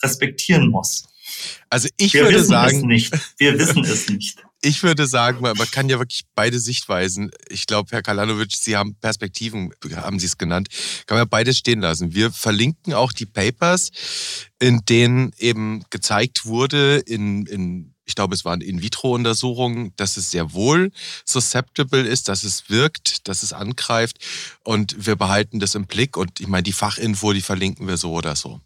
respektieren 0.00 0.68
muss. 0.68 1.08
Also 1.70 1.88
ich 1.96 2.14
Wir 2.14 2.24
würde 2.24 2.44
sagen, 2.44 2.86
nicht. 2.86 3.12
Wir 3.38 3.58
wissen 3.58 3.84
es 3.84 4.08
nicht. 4.08 4.38
Ich 4.60 4.82
würde 4.82 5.06
sagen, 5.06 5.40
man, 5.40 5.56
kann 5.70 5.88
ja 5.88 6.00
wirklich 6.00 6.22
beide 6.34 6.58
Sichtweisen. 6.58 7.30
Ich 7.48 7.66
glaube, 7.66 7.90
Herr 7.92 8.02
Kalanovic, 8.02 8.56
Sie 8.56 8.76
haben 8.76 8.96
Perspektiven, 8.96 9.72
haben 9.94 10.18
Sie 10.18 10.26
es 10.26 10.36
genannt, 10.36 10.66
kann 11.06 11.16
man 11.16 11.28
beides 11.28 11.58
stehen 11.58 11.80
lassen. 11.80 12.12
Wir 12.12 12.32
verlinken 12.32 12.92
auch 12.92 13.12
die 13.12 13.26
Papers, 13.26 13.90
in 14.58 14.80
denen 14.84 15.30
eben 15.38 15.84
gezeigt 15.90 16.44
wurde, 16.44 16.96
in, 16.96 17.46
in 17.46 17.94
ich 18.08 18.14
glaube, 18.14 18.34
es 18.34 18.44
waren 18.44 18.62
In-vitro-Untersuchungen, 18.62 19.92
dass 19.96 20.16
es 20.16 20.30
sehr 20.30 20.54
wohl 20.54 20.90
susceptible 21.26 22.00
ist, 22.00 22.28
dass 22.28 22.42
es 22.42 22.70
wirkt, 22.70 23.28
dass 23.28 23.42
es 23.42 23.52
angreift. 23.52 24.16
Und 24.64 25.06
wir 25.06 25.14
behalten 25.14 25.60
das 25.60 25.74
im 25.74 25.86
Blick. 25.86 26.16
Und 26.16 26.40
ich 26.40 26.48
meine, 26.48 26.62
die 26.62 26.72
Fachinfo, 26.72 27.34
die 27.34 27.42
verlinken 27.42 27.86
wir 27.86 27.98
so 27.98 28.12
oder 28.12 28.34
so. 28.34 28.60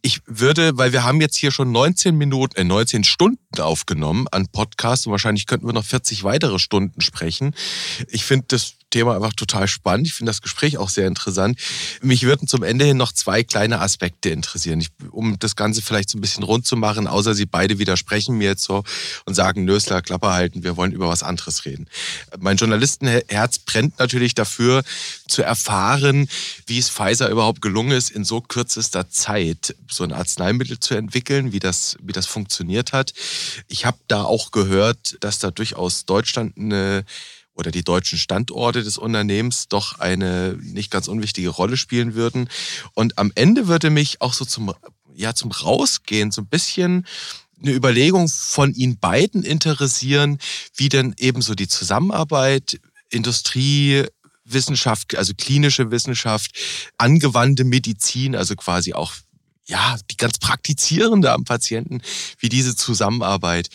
Ich 0.00 0.22
würde, 0.24 0.78
weil 0.78 0.92
wir 0.92 1.04
haben 1.04 1.20
jetzt 1.20 1.36
hier 1.36 1.50
schon 1.50 1.70
19 1.72 2.16
Minuten, 2.16 2.56
äh, 2.56 2.64
19 2.64 3.04
Stunden 3.04 3.60
aufgenommen 3.60 4.26
an 4.28 4.48
Podcast 4.48 5.06
und 5.06 5.12
wahrscheinlich 5.12 5.46
könnten 5.46 5.66
wir 5.66 5.74
noch 5.74 5.84
40 5.84 6.24
weitere 6.24 6.58
Stunden 6.58 7.02
sprechen. 7.02 7.54
Ich 8.08 8.24
finde 8.24 8.46
das 8.48 8.76
Thema 8.90 9.14
einfach 9.14 9.32
total 9.32 9.68
spannend. 9.68 10.06
Ich 10.08 10.14
finde 10.14 10.30
das 10.30 10.42
Gespräch 10.42 10.78
auch 10.78 10.88
sehr 10.88 11.06
interessant. 11.06 11.58
Mich 12.02 12.22
würden 12.24 12.48
zum 12.48 12.62
Ende 12.62 12.84
hin 12.84 12.96
noch 12.96 13.12
zwei 13.12 13.42
kleine 13.42 13.80
Aspekte 13.80 14.30
interessieren, 14.30 14.80
ich, 14.80 14.88
um 15.10 15.38
das 15.38 15.56
Ganze 15.56 15.82
vielleicht 15.82 16.10
so 16.10 16.18
ein 16.18 16.20
bisschen 16.20 16.44
rund 16.44 16.66
zu 16.66 16.76
machen, 16.76 17.06
außer 17.06 17.34
Sie 17.34 17.46
beide 17.46 17.78
widersprechen 17.78 18.36
mir 18.36 18.48
jetzt 18.48 18.64
so 18.64 18.84
und 19.24 19.34
sagen, 19.34 19.64
Nösler, 19.64 20.02
Klappe 20.02 20.30
halten, 20.30 20.62
wir 20.62 20.76
wollen 20.76 20.92
über 20.92 21.08
was 21.08 21.22
anderes 21.22 21.64
reden. 21.64 21.86
Mein 22.38 22.56
Journalistenherz 22.56 23.58
brennt 23.60 23.98
natürlich 23.98 24.34
dafür, 24.34 24.82
zu 25.28 25.42
erfahren, 25.42 26.28
wie 26.66 26.78
es 26.78 26.90
Pfizer 26.90 27.28
überhaupt 27.28 27.62
gelungen 27.62 27.92
ist, 27.92 28.10
in 28.10 28.24
so 28.24 28.40
kürzester 28.40 29.08
Zeit 29.08 29.76
so 29.88 30.04
ein 30.04 30.12
Arzneimittel 30.12 30.80
zu 30.80 30.94
entwickeln, 30.94 31.52
wie 31.52 31.60
das, 31.60 31.96
wie 32.02 32.12
das 32.12 32.26
funktioniert 32.26 32.92
hat. 32.92 33.12
Ich 33.68 33.86
habe 33.86 33.98
da 34.08 34.24
auch 34.24 34.50
gehört, 34.50 35.16
dass 35.20 35.38
da 35.38 35.50
durchaus 35.50 36.04
Deutschland 36.04 36.56
eine 36.58 37.04
oder 37.54 37.70
die 37.70 37.84
deutschen 37.84 38.18
Standorte 38.18 38.82
des 38.82 38.98
Unternehmens 38.98 39.68
doch 39.68 39.98
eine 39.98 40.56
nicht 40.60 40.90
ganz 40.90 41.08
unwichtige 41.08 41.50
Rolle 41.50 41.76
spielen 41.76 42.14
würden. 42.14 42.48
Und 42.94 43.18
am 43.18 43.32
Ende 43.34 43.68
würde 43.68 43.90
mich 43.90 44.20
auch 44.20 44.32
so 44.32 44.44
zum, 44.44 44.72
ja, 45.14 45.34
zum 45.34 45.50
Rausgehen 45.50 46.30
so 46.30 46.42
ein 46.42 46.48
bisschen 46.48 47.06
eine 47.62 47.72
Überlegung 47.72 48.28
von 48.28 48.72
Ihnen 48.72 48.98
beiden 48.98 49.42
interessieren, 49.42 50.38
wie 50.76 50.88
denn 50.88 51.14
eben 51.18 51.42
so 51.42 51.54
die 51.54 51.68
Zusammenarbeit 51.68 52.80
Industrie, 53.10 54.04
Wissenschaft, 54.44 55.14
also 55.16 55.34
klinische 55.36 55.90
Wissenschaft, 55.90 56.52
angewandte 56.96 57.64
Medizin, 57.64 58.34
also 58.34 58.56
quasi 58.56 58.94
auch 58.94 59.12
ja, 59.66 59.96
die 60.10 60.16
ganz 60.16 60.38
praktizierende 60.38 61.30
am 61.32 61.44
Patienten, 61.44 62.02
wie 62.38 62.48
diese 62.48 62.74
Zusammenarbeit 62.74 63.68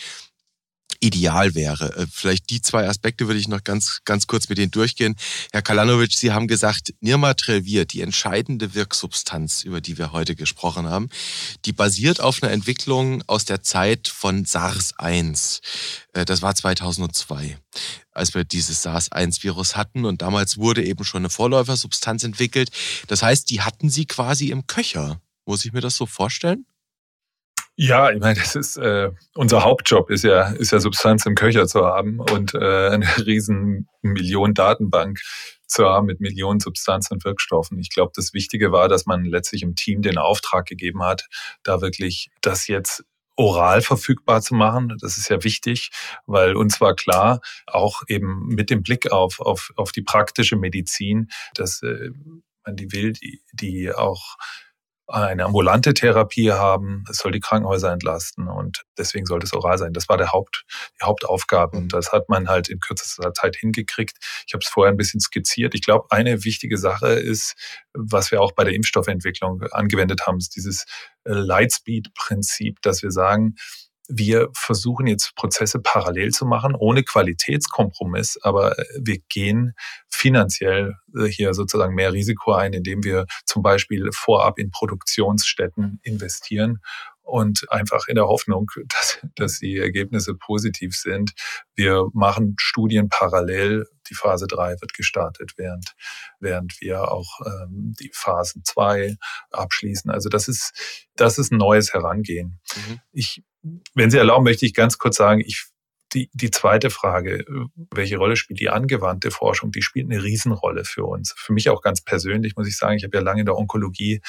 ideal 1.06 1.54
wäre. 1.54 1.96
Äh, 1.96 2.06
vielleicht 2.10 2.50
die 2.50 2.60
zwei 2.60 2.88
Aspekte 2.88 3.26
würde 3.26 3.40
ich 3.40 3.48
noch 3.48 3.64
ganz, 3.64 4.00
ganz 4.04 4.26
kurz 4.26 4.48
mit 4.48 4.58
Ihnen 4.58 4.70
durchgehen. 4.70 5.16
Herr 5.52 5.62
Kalanovic, 5.62 6.12
Sie 6.12 6.32
haben 6.32 6.48
gesagt, 6.48 6.94
Nirmatrelvir, 7.00 7.84
die 7.84 8.00
entscheidende 8.00 8.74
Wirksubstanz, 8.74 9.62
über 9.62 9.80
die 9.80 9.98
wir 9.98 10.12
heute 10.12 10.34
gesprochen 10.34 10.88
haben, 10.88 11.08
die 11.64 11.72
basiert 11.72 12.20
auf 12.20 12.42
einer 12.42 12.52
Entwicklung 12.52 13.22
aus 13.26 13.44
der 13.44 13.62
Zeit 13.62 14.08
von 14.08 14.44
SARS-1. 14.44 15.60
Äh, 16.12 16.24
das 16.24 16.42
war 16.42 16.54
2002, 16.54 17.58
als 18.12 18.34
wir 18.34 18.44
dieses 18.44 18.82
SARS-1-Virus 18.82 19.76
hatten 19.76 20.04
und 20.04 20.22
damals 20.22 20.58
wurde 20.58 20.84
eben 20.84 21.04
schon 21.04 21.22
eine 21.22 21.30
Vorläufersubstanz 21.30 22.24
entwickelt. 22.24 22.70
Das 23.06 23.22
heißt, 23.22 23.50
die 23.50 23.62
hatten 23.62 23.90
Sie 23.90 24.06
quasi 24.06 24.50
im 24.50 24.66
Köcher. 24.66 25.20
Muss 25.44 25.64
ich 25.64 25.72
mir 25.72 25.80
das 25.80 25.96
so 25.96 26.06
vorstellen? 26.06 26.66
Ja, 27.78 28.10
ich 28.10 28.20
meine, 28.20 28.38
das 28.38 28.56
ist 28.56 28.78
äh, 28.78 29.10
unser 29.34 29.62
Hauptjob 29.62 30.08
ist 30.10 30.24
ja 30.24 30.48
ist 30.52 30.72
ja 30.72 30.80
Substanz 30.80 31.26
im 31.26 31.34
Köcher 31.34 31.66
zu 31.66 31.84
haben 31.84 32.20
und 32.20 32.54
äh, 32.54 32.88
eine 32.88 33.06
riesen 33.26 33.86
Million 34.00 34.54
Datenbank 34.54 35.20
zu 35.66 35.84
haben 35.84 36.06
mit 36.06 36.20
Millionen 36.20 36.58
Substanzen 36.58 37.14
und 37.14 37.24
Wirkstoffen. 37.24 37.78
Ich 37.78 37.90
glaube, 37.90 38.12
das 38.14 38.32
Wichtige 38.32 38.72
war, 38.72 38.88
dass 38.88 39.04
man 39.04 39.26
letztlich 39.26 39.62
im 39.62 39.74
Team 39.74 40.00
den 40.00 40.16
Auftrag 40.16 40.64
gegeben 40.64 41.02
hat, 41.02 41.28
da 41.64 41.82
wirklich 41.82 42.30
das 42.40 42.66
jetzt 42.66 43.04
oral 43.36 43.82
verfügbar 43.82 44.40
zu 44.40 44.54
machen. 44.54 44.96
Das 45.00 45.18
ist 45.18 45.28
ja 45.28 45.44
wichtig, 45.44 45.90
weil 46.24 46.56
uns 46.56 46.80
war 46.80 46.94
klar, 46.94 47.40
auch 47.66 48.02
eben 48.08 48.46
mit 48.46 48.70
dem 48.70 48.82
Blick 48.82 49.12
auf, 49.12 49.40
auf, 49.40 49.72
auf 49.76 49.92
die 49.92 50.02
praktische 50.02 50.56
Medizin, 50.56 51.28
dass 51.54 51.82
äh, 51.82 52.10
man 52.64 52.76
die 52.76 52.92
will, 52.92 53.12
die, 53.12 53.42
die 53.52 53.92
auch 53.92 54.36
eine 55.08 55.44
ambulante 55.44 55.94
Therapie 55.94 56.50
haben. 56.52 57.04
Es 57.08 57.18
soll 57.18 57.32
die 57.32 57.40
Krankenhäuser 57.40 57.92
entlasten 57.92 58.48
und 58.48 58.84
deswegen 58.98 59.26
sollte 59.26 59.46
es 59.46 59.52
oral 59.52 59.78
sein. 59.78 59.92
Das 59.92 60.08
war 60.08 60.16
der 60.16 60.32
Haupt, 60.32 60.64
die 61.00 61.04
Hauptaufgabe 61.04 61.76
und 61.76 61.92
das 61.92 62.12
hat 62.12 62.28
man 62.28 62.48
halt 62.48 62.68
in 62.68 62.80
kürzester 62.80 63.32
Zeit 63.32 63.56
hingekriegt. 63.56 64.16
Ich 64.46 64.54
habe 64.54 64.62
es 64.62 64.68
vorher 64.68 64.92
ein 64.92 64.96
bisschen 64.96 65.20
skizziert. 65.20 65.74
Ich 65.74 65.82
glaube, 65.82 66.06
eine 66.10 66.44
wichtige 66.44 66.76
Sache 66.76 67.08
ist, 67.08 67.54
was 67.92 68.30
wir 68.30 68.40
auch 68.40 68.52
bei 68.52 68.64
der 68.64 68.74
Impfstoffentwicklung 68.74 69.62
angewendet 69.70 70.26
haben, 70.26 70.38
ist 70.38 70.56
dieses 70.56 70.86
Lightspeed-Prinzip, 71.24 72.82
dass 72.82 73.02
wir 73.02 73.10
sagen, 73.10 73.54
wir 74.08 74.48
versuchen 74.54 75.06
jetzt 75.06 75.34
Prozesse 75.34 75.80
parallel 75.80 76.30
zu 76.30 76.46
machen, 76.46 76.74
ohne 76.74 77.02
Qualitätskompromiss, 77.02 78.38
aber 78.42 78.78
äh, 78.78 78.84
wir 79.00 79.18
gehen 79.28 79.74
finanziell 80.08 80.94
äh, 81.16 81.24
hier 81.26 81.54
sozusagen 81.54 81.94
mehr 81.94 82.12
Risiko 82.12 82.52
ein, 82.52 82.72
indem 82.72 83.04
wir 83.04 83.26
zum 83.44 83.62
Beispiel 83.62 84.10
vorab 84.12 84.58
in 84.58 84.70
Produktionsstätten 84.70 86.00
investieren 86.02 86.80
und 87.26 87.70
einfach 87.72 88.06
in 88.06 88.14
der 88.14 88.28
Hoffnung, 88.28 88.70
dass, 88.88 89.18
dass 89.34 89.58
die 89.58 89.78
Ergebnisse 89.78 90.34
positiv 90.34 90.96
sind. 90.96 91.32
Wir 91.74 92.06
machen 92.12 92.54
Studien 92.58 93.08
parallel. 93.08 93.86
Die 94.08 94.14
Phase 94.14 94.46
3 94.46 94.80
wird 94.80 94.94
gestartet, 94.94 95.54
während, 95.56 95.94
während 96.38 96.80
wir 96.80 97.10
auch 97.10 97.40
ähm, 97.44 97.92
die 97.98 98.10
Phasen 98.14 98.62
2 98.64 99.16
abschließen. 99.50 100.10
Also 100.12 100.28
das 100.28 100.46
ist, 100.46 101.08
das 101.16 101.38
ist 101.38 101.52
ein 101.52 101.58
neues 101.58 101.92
Herangehen. 101.92 102.60
Mhm. 102.76 103.00
Ich 103.10 103.42
wenn 103.94 104.10
Sie 104.10 104.18
erlauben, 104.18 104.44
möchte 104.44 104.66
ich 104.66 104.74
ganz 104.74 104.98
kurz 104.98 105.16
sagen, 105.16 105.40
ich 105.40 105.66
die, 106.12 106.30
die 106.32 106.50
zweite 106.50 106.90
Frage, 106.90 107.44
welche 107.92 108.16
Rolle 108.16 108.36
spielt 108.36 108.60
die 108.60 108.70
angewandte 108.70 109.30
Forschung? 109.30 109.72
Die 109.72 109.82
spielt 109.82 110.10
eine 110.10 110.22
Riesenrolle 110.22 110.84
für 110.84 111.04
uns. 111.04 111.34
Für 111.36 111.52
mich 111.52 111.68
auch 111.68 111.82
ganz 111.82 112.00
persönlich, 112.00 112.56
muss 112.56 112.68
ich 112.68 112.76
sagen. 112.76 112.96
Ich 112.96 113.04
habe 113.04 113.16
ja 113.16 113.22
lange 113.22 113.40
in 113.40 113.46
der 113.46 113.56
Onkologie 113.56 114.20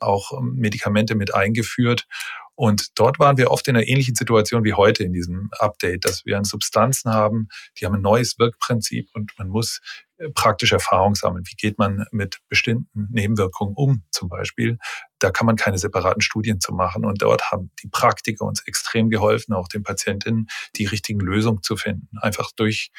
auch 0.00 0.32
ähm, 0.32 0.54
Medikamente 0.56 1.14
mit 1.14 1.34
eingeführt. 1.34 2.06
Und 2.54 2.98
dort 2.98 3.18
waren 3.18 3.38
wir 3.38 3.50
oft 3.50 3.66
in 3.68 3.76
einer 3.76 3.86
ähnlichen 3.86 4.14
Situation 4.14 4.64
wie 4.64 4.74
heute 4.74 5.04
in 5.04 5.12
diesem 5.12 5.50
Update, 5.58 6.04
dass 6.04 6.26
wir 6.26 6.40
Substanzen 6.44 7.12
haben, 7.12 7.48
die 7.78 7.86
haben 7.86 7.94
ein 7.94 8.02
neues 8.02 8.38
Wirkprinzip 8.38 9.08
und 9.14 9.32
man 9.38 9.48
muss 9.48 9.80
praktische 10.34 10.76
Erfahrung 10.76 11.14
sammeln. 11.14 11.44
Wie 11.46 11.56
geht 11.56 11.78
man 11.78 12.04
mit 12.10 12.38
bestimmten 12.48 13.08
Nebenwirkungen 13.10 13.74
um, 13.74 14.02
zum 14.10 14.28
Beispiel? 14.28 14.78
Da 15.18 15.30
kann 15.30 15.46
man 15.46 15.56
keine 15.56 15.78
separaten 15.78 16.20
Studien 16.20 16.60
zu 16.60 16.72
machen. 16.72 17.04
Und 17.04 17.22
dort 17.22 17.50
haben 17.50 17.70
die 17.82 17.88
Praktiker 17.88 18.44
uns 18.44 18.62
extrem 18.66 19.10
geholfen, 19.10 19.54
auch 19.54 19.68
den 19.68 19.82
Patientinnen 19.82 20.48
die 20.76 20.86
richtigen 20.86 21.20
Lösungen 21.20 21.62
zu 21.62 21.76
finden. 21.76 22.18
Einfach 22.18 22.50
durch 22.54 22.90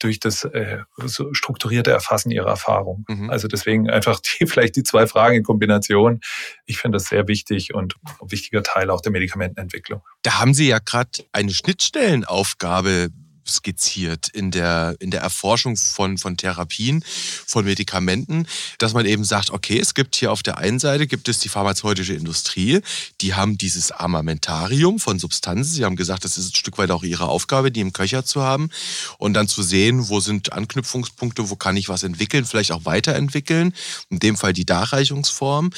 durch 0.00 0.20
das 0.20 0.44
äh, 0.44 0.78
so 1.06 1.34
strukturierte 1.34 1.90
Erfassen 1.90 2.30
ihrer 2.30 2.50
Erfahrung. 2.50 3.04
Mhm. 3.08 3.30
Also 3.30 3.48
deswegen 3.48 3.90
einfach 3.90 4.20
die, 4.20 4.46
vielleicht 4.46 4.76
die 4.76 4.82
zwei 4.82 5.06
Fragen 5.06 5.36
in 5.36 5.42
Kombination. 5.42 6.20
Ich 6.66 6.78
finde 6.78 6.96
das 6.96 7.06
sehr 7.06 7.26
wichtig 7.28 7.74
und 7.74 7.96
ein 8.20 8.30
wichtiger 8.30 8.62
Teil 8.62 8.90
auch 8.90 9.00
der 9.00 9.12
Medikamentenentwicklung. 9.12 10.02
Da 10.22 10.38
haben 10.38 10.54
Sie 10.54 10.68
ja 10.68 10.78
gerade 10.78 11.10
eine 11.32 11.50
Schnittstellenaufgabe 11.50 13.08
skizziert 13.50 14.28
in 14.28 14.50
der, 14.50 14.96
in 15.00 15.10
der 15.10 15.20
Erforschung 15.20 15.76
von, 15.76 16.18
von 16.18 16.36
Therapien, 16.36 17.04
von 17.46 17.64
Medikamenten, 17.64 18.46
dass 18.78 18.94
man 18.94 19.06
eben 19.06 19.24
sagt, 19.24 19.50
okay, 19.50 19.78
es 19.78 19.94
gibt 19.94 20.16
hier 20.16 20.32
auf 20.32 20.42
der 20.42 20.58
einen 20.58 20.78
Seite 20.78 21.06
gibt 21.06 21.28
es 21.28 21.38
die 21.38 21.48
pharmazeutische 21.48 22.14
Industrie, 22.14 22.80
die 23.20 23.34
haben 23.34 23.58
dieses 23.58 23.90
Armamentarium 23.90 24.98
von 24.98 25.18
Substanzen. 25.18 25.72
Sie 25.72 25.84
haben 25.84 25.96
gesagt, 25.96 26.24
das 26.24 26.38
ist 26.38 26.52
ein 26.52 26.56
Stück 26.56 26.78
weit 26.78 26.90
auch 26.90 27.02
ihre 27.02 27.28
Aufgabe, 27.28 27.72
die 27.72 27.80
im 27.80 27.92
Köcher 27.92 28.24
zu 28.24 28.42
haben 28.42 28.70
und 29.18 29.34
dann 29.34 29.48
zu 29.48 29.62
sehen, 29.62 30.08
wo 30.08 30.20
sind 30.20 30.52
Anknüpfungspunkte, 30.52 31.50
wo 31.50 31.56
kann 31.56 31.76
ich 31.76 31.88
was 31.88 32.02
entwickeln, 32.02 32.44
vielleicht 32.44 32.72
auch 32.72 32.84
weiterentwickeln. 32.84 33.72
In 34.10 34.18
dem 34.18 34.36
Fall 34.36 34.52
die 34.52 34.66
Darreichungsform. 34.66 35.70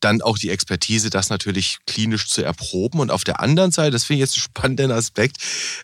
Dann 0.00 0.22
auch 0.22 0.38
die 0.38 0.50
Expertise, 0.50 1.10
das 1.10 1.30
natürlich 1.30 1.78
klinisch 1.86 2.28
zu 2.28 2.42
erproben. 2.42 3.00
Und 3.00 3.10
auf 3.10 3.24
der 3.24 3.40
anderen 3.40 3.70
Seite, 3.70 3.92
das 3.92 4.04
finde 4.04 4.18
ich 4.18 4.30
jetzt 4.30 4.36
einen 4.36 4.42
spannenden 4.42 4.90
Aspekt, 4.90 5.36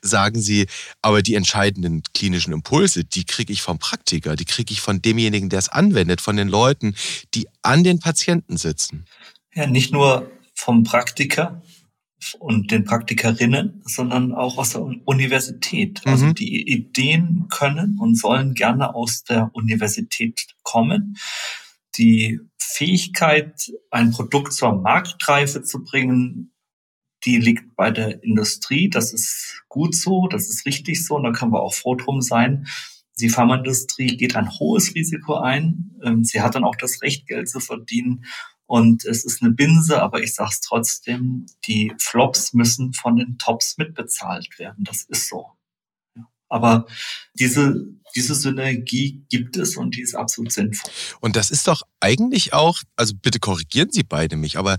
sagen 0.02 0.40
Sie, 0.40 0.66
aber 1.02 1.22
die 1.22 1.34
die 1.35 1.36
entscheidenden 1.36 2.05
klinischen 2.15 2.52
Impulse, 2.52 3.05
die 3.05 3.24
kriege 3.24 3.52
ich 3.52 3.61
vom 3.61 3.81
Praktiker, 3.81 4.36
die 4.36 4.44
kriege 4.44 4.73
ich 4.73 4.81
von 4.81 5.02
demjenigen, 5.02 5.48
der 5.48 5.59
es 5.59 5.69
anwendet, 5.69 6.20
von 6.20 6.36
den 6.36 6.48
Leuten, 6.48 6.94
die 7.35 7.48
an 7.62 7.82
den 7.82 7.98
Patienten 7.98 8.56
sitzen. 8.56 9.05
Ja, 9.52 9.66
nicht 9.66 9.93
nur 9.93 10.31
vom 10.55 10.85
Praktiker 10.85 11.61
und 12.39 12.70
den 12.70 12.85
Praktikerinnen, 12.85 13.82
sondern 13.85 14.32
auch 14.32 14.59
aus 14.59 14.70
der 14.70 14.82
Universität. 14.82 16.02
Also 16.05 16.27
mhm. 16.27 16.35
die 16.36 16.69
Ideen 16.69 17.47
können 17.51 17.98
und 17.98 18.15
sollen 18.15 18.55
gerne 18.55 18.94
aus 18.94 19.24
der 19.24 19.51
Universität 19.55 20.47
kommen. 20.62 21.16
Die 21.98 22.39
Fähigkeit, 22.59 23.73
ein 23.90 24.12
Produkt 24.12 24.52
zur 24.52 24.81
Marktreife 24.81 25.62
zu 25.65 25.82
bringen, 25.82 26.53
die 27.24 27.38
liegt 27.38 27.76
bei 27.76 27.90
der 27.90 28.22
Industrie. 28.22 28.88
Das 28.90 29.12
ist 29.12 29.62
gut 29.68 29.94
so, 29.94 30.28
das 30.28 30.48
ist 30.48 30.66
richtig 30.66 31.05
so 31.05 31.16
und 31.16 31.24
da 31.24 31.32
können 31.32 31.52
wir 31.52 31.62
auch 31.62 31.74
froh 31.74 31.94
drum 31.94 32.20
sein. 32.20 32.66
Die 33.20 33.28
Pharmaindustrie 33.28 34.16
geht 34.16 34.36
ein 34.36 34.51
hohes 34.59 34.94
Risiko 34.94 35.36
ein. 35.36 35.96
Ähm, 36.02 36.24
sie 36.24 36.40
hat 36.40 36.55
dann 36.55 36.64
auch 36.64 36.76
das 36.76 37.01
Recht, 37.02 37.26
Geld 37.26 37.48
zu 37.48 37.60
verdienen. 37.60 38.24
Und 38.66 39.05
es 39.05 39.24
ist 39.24 39.42
eine 39.42 39.52
Binse, 39.52 40.02
aber 40.02 40.22
ich 40.22 40.34
sage 40.34 40.51
es 40.52 40.60
trotzdem, 40.60 41.46
die 41.66 41.92
Flops 42.01 42.55
müssen 42.55 42.92
von 42.92 43.16
den 43.16 43.38
Tops 43.38 43.76
mitbezahlt 43.78 44.59
werden. 44.59 44.84
Das 44.84 45.02
ist 45.02 45.28
so. 45.28 45.53
Aber 46.55 46.86
diese, 47.35 47.85
diese 48.14 48.36
Synergie 48.36 49.24
gibt 49.28 49.56
es 49.56 49.76
und 49.76 49.97
die 49.97 50.02
ist 50.02 50.14
absolut 50.14 50.52
sinnvoll. 50.52 50.89
Und 51.18 51.35
das 51.35 51.51
ist 51.51 51.66
doch 51.66 51.82
eigentlich 51.98 52.52
auch, 52.52 52.78
also 52.94 53.12
bitte 53.20 53.40
korrigieren 53.40 53.90
Sie 53.90 54.05
beide 54.05 54.36
mich, 54.36 54.56
aber 54.56 54.76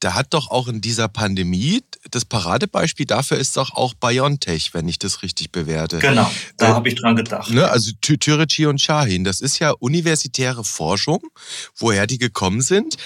da 0.00 0.12
hat 0.12 0.34
doch 0.34 0.50
auch 0.50 0.68
in 0.68 0.82
dieser 0.82 1.08
Pandemie, 1.08 1.80
das 2.10 2.26
Paradebeispiel 2.26 3.06
dafür 3.06 3.38
ist 3.38 3.56
doch 3.56 3.70
auch 3.70 3.94
BioNTech, 3.94 4.74
wenn 4.74 4.86
ich 4.86 4.98
das 4.98 5.22
richtig 5.22 5.50
bewerte. 5.50 5.98
Genau, 5.98 6.30
da 6.58 6.66
äh, 6.66 6.72
habe 6.74 6.88
ich 6.88 6.96
dran 6.96 7.16
gedacht. 7.16 7.50
Ne, 7.50 7.66
also 7.66 7.90
Türeci 8.02 8.66
und 8.66 8.82
Shahin, 8.82 9.24
das 9.24 9.40
ist 9.40 9.60
ja 9.60 9.70
universitäre 9.70 10.62
Forschung, 10.62 11.22
woher 11.74 12.06
die 12.06 12.18
gekommen 12.18 12.60
sind. 12.60 12.96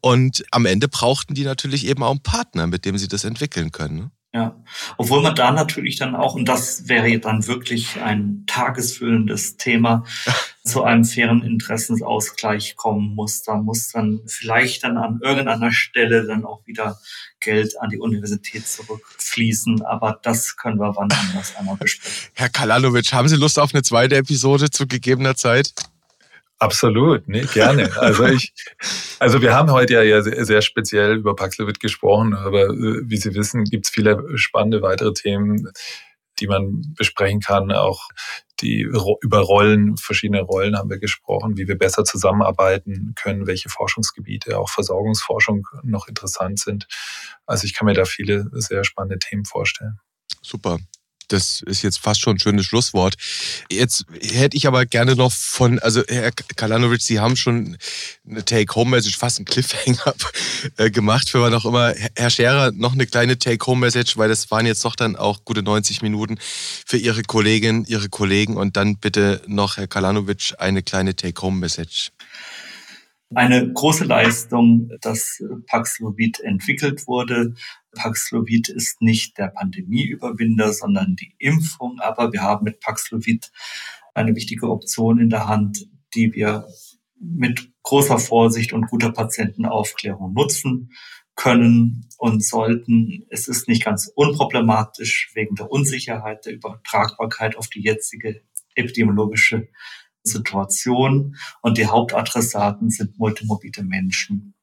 Und 0.00 0.44
am 0.52 0.64
Ende 0.64 0.86
brauchten 0.86 1.34
die 1.34 1.42
natürlich 1.42 1.88
eben 1.88 2.04
auch 2.04 2.12
einen 2.12 2.22
Partner, 2.22 2.68
mit 2.68 2.84
dem 2.84 2.98
sie 2.98 3.08
das 3.08 3.24
entwickeln 3.24 3.72
können. 3.72 4.12
Ja, 4.34 4.60
obwohl 4.96 5.22
man 5.22 5.36
da 5.36 5.52
natürlich 5.52 5.94
dann 5.94 6.16
auch, 6.16 6.34
und 6.34 6.48
das 6.48 6.88
wäre 6.88 7.20
dann 7.20 7.46
wirklich 7.46 8.00
ein 8.00 8.42
tagesfüllendes 8.48 9.58
Thema, 9.58 10.04
zu 10.64 10.82
einem 10.82 11.04
fairen 11.04 11.42
Interessensausgleich 11.42 12.74
kommen 12.74 13.14
muss. 13.14 13.44
Da 13.44 13.54
muss 13.54 13.92
dann 13.92 14.22
vielleicht 14.26 14.82
dann 14.82 14.98
an 14.98 15.20
irgendeiner 15.22 15.70
Stelle 15.70 16.26
dann 16.26 16.44
auch 16.44 16.66
wieder 16.66 16.98
Geld 17.38 17.80
an 17.80 17.90
die 17.90 18.00
Universität 18.00 18.66
zurückfließen. 18.66 19.82
Aber 19.82 20.18
das 20.22 20.56
können 20.56 20.80
wir 20.80 20.96
wann 20.96 21.12
anders 21.12 21.54
einmal 21.56 21.76
besprechen. 21.76 22.30
Herr 22.34 22.48
Kalanovic, 22.48 23.12
haben 23.12 23.28
Sie 23.28 23.36
Lust 23.36 23.60
auf 23.60 23.72
eine 23.72 23.84
zweite 23.84 24.16
Episode 24.16 24.68
zu 24.68 24.88
gegebener 24.88 25.36
Zeit? 25.36 25.74
Absolut, 26.58 27.28
nee, 27.28 27.44
gerne. 27.52 27.90
Also 27.98 28.26
ich, 28.26 28.52
also 29.18 29.42
wir 29.42 29.54
haben 29.54 29.70
heute 29.72 30.02
ja 30.02 30.22
sehr, 30.22 30.44
sehr 30.44 30.62
speziell 30.62 31.16
über 31.16 31.34
Paxlovid 31.34 31.80
gesprochen, 31.80 32.34
aber 32.34 32.66
äh, 32.66 33.00
wie 33.04 33.16
Sie 33.16 33.34
wissen, 33.34 33.64
gibt 33.64 33.86
es 33.86 33.92
viele 33.92 34.38
spannende 34.38 34.80
weitere 34.80 35.12
Themen, 35.12 35.68
die 36.38 36.46
man 36.46 36.94
besprechen 36.96 37.40
kann. 37.40 37.72
Auch 37.72 38.08
die 38.60 38.80
über 38.80 39.40
Rollen, 39.40 39.96
verschiedene 39.96 40.42
Rollen 40.42 40.76
haben 40.76 40.90
wir 40.90 40.98
gesprochen, 40.98 41.56
wie 41.56 41.66
wir 41.66 41.76
besser 41.76 42.04
zusammenarbeiten 42.04 43.14
können, 43.16 43.46
welche 43.46 43.68
Forschungsgebiete, 43.68 44.58
auch 44.58 44.70
Versorgungsforschung 44.70 45.66
noch 45.82 46.06
interessant 46.06 46.60
sind. 46.60 46.86
Also 47.46 47.64
ich 47.64 47.74
kann 47.74 47.86
mir 47.86 47.94
da 47.94 48.04
viele 48.04 48.48
sehr 48.52 48.84
spannende 48.84 49.18
Themen 49.18 49.44
vorstellen. 49.44 49.98
Super 50.40 50.78
das 51.28 51.62
ist 51.66 51.82
jetzt 51.82 51.98
fast 51.98 52.20
schon 52.20 52.36
ein 52.36 52.38
schönes 52.38 52.66
Schlusswort. 52.66 53.14
Jetzt 53.70 54.06
hätte 54.20 54.56
ich 54.56 54.66
aber 54.66 54.86
gerne 54.86 55.16
noch 55.16 55.32
von, 55.32 55.78
also 55.78 56.02
Herr 56.08 56.30
Kalanovic, 56.32 57.02
Sie 57.02 57.20
haben 57.20 57.36
schon 57.36 57.76
eine 58.28 58.44
Take-Home-Message, 58.44 59.16
fast 59.16 59.38
einen 59.38 59.46
Cliffhanger 59.46 60.14
äh, 60.76 60.90
gemacht 60.90 61.28
für 61.28 61.40
wann 61.40 61.54
auch 61.54 61.64
immer. 61.64 61.94
Herr 62.16 62.30
Scherer, 62.30 62.72
noch 62.72 62.92
eine 62.92 63.06
kleine 63.06 63.38
Take-Home-Message, 63.38 64.16
weil 64.16 64.28
das 64.28 64.50
waren 64.50 64.66
jetzt 64.66 64.84
doch 64.84 64.96
dann 64.96 65.16
auch 65.16 65.44
gute 65.44 65.62
90 65.62 66.02
Minuten 66.02 66.36
für 66.40 66.96
Ihre 66.96 67.22
Kolleginnen, 67.22 67.84
Ihre 67.86 68.08
Kollegen 68.08 68.56
und 68.56 68.76
dann 68.76 68.96
bitte 68.96 69.42
noch, 69.46 69.76
Herr 69.76 69.86
Kalanovic, 69.86 70.54
eine 70.58 70.82
kleine 70.82 71.16
Take-Home-Message 71.16 72.10
eine 73.34 73.72
große 73.72 74.04
Leistung, 74.04 74.90
dass 75.00 75.42
Paxlovid 75.66 76.40
entwickelt 76.40 77.06
wurde. 77.06 77.54
Paxlovid 77.94 78.68
ist 78.68 79.00
nicht 79.00 79.38
der 79.38 79.48
Pandemieüberwinder, 79.48 80.72
sondern 80.72 81.16
die 81.16 81.34
Impfung. 81.38 82.00
Aber 82.00 82.32
wir 82.32 82.42
haben 82.42 82.64
mit 82.64 82.80
Paxlovid 82.80 83.50
eine 84.14 84.34
wichtige 84.34 84.70
Option 84.70 85.18
in 85.18 85.30
der 85.30 85.48
Hand, 85.48 85.86
die 86.14 86.32
wir 86.34 86.66
mit 87.18 87.72
großer 87.82 88.18
Vorsicht 88.18 88.72
und 88.72 88.88
guter 88.88 89.12
Patientenaufklärung 89.12 90.32
nutzen 90.32 90.92
können 91.36 92.08
und 92.18 92.44
sollten. 92.44 93.24
Es 93.30 93.48
ist 93.48 93.68
nicht 93.68 93.84
ganz 93.84 94.10
unproblematisch 94.14 95.30
wegen 95.34 95.56
der 95.56 95.70
Unsicherheit 95.70 96.46
der 96.46 96.54
Übertragbarkeit 96.54 97.56
auf 97.56 97.68
die 97.68 97.82
jetzige 97.82 98.42
epidemiologische 98.74 99.68
Situation. 100.22 101.36
Und 101.60 101.78
die 101.78 101.86
Hauptadressaten 101.86 102.90
sind 102.90 103.18
multimorbide 103.18 103.82
Menschen, 103.82 104.53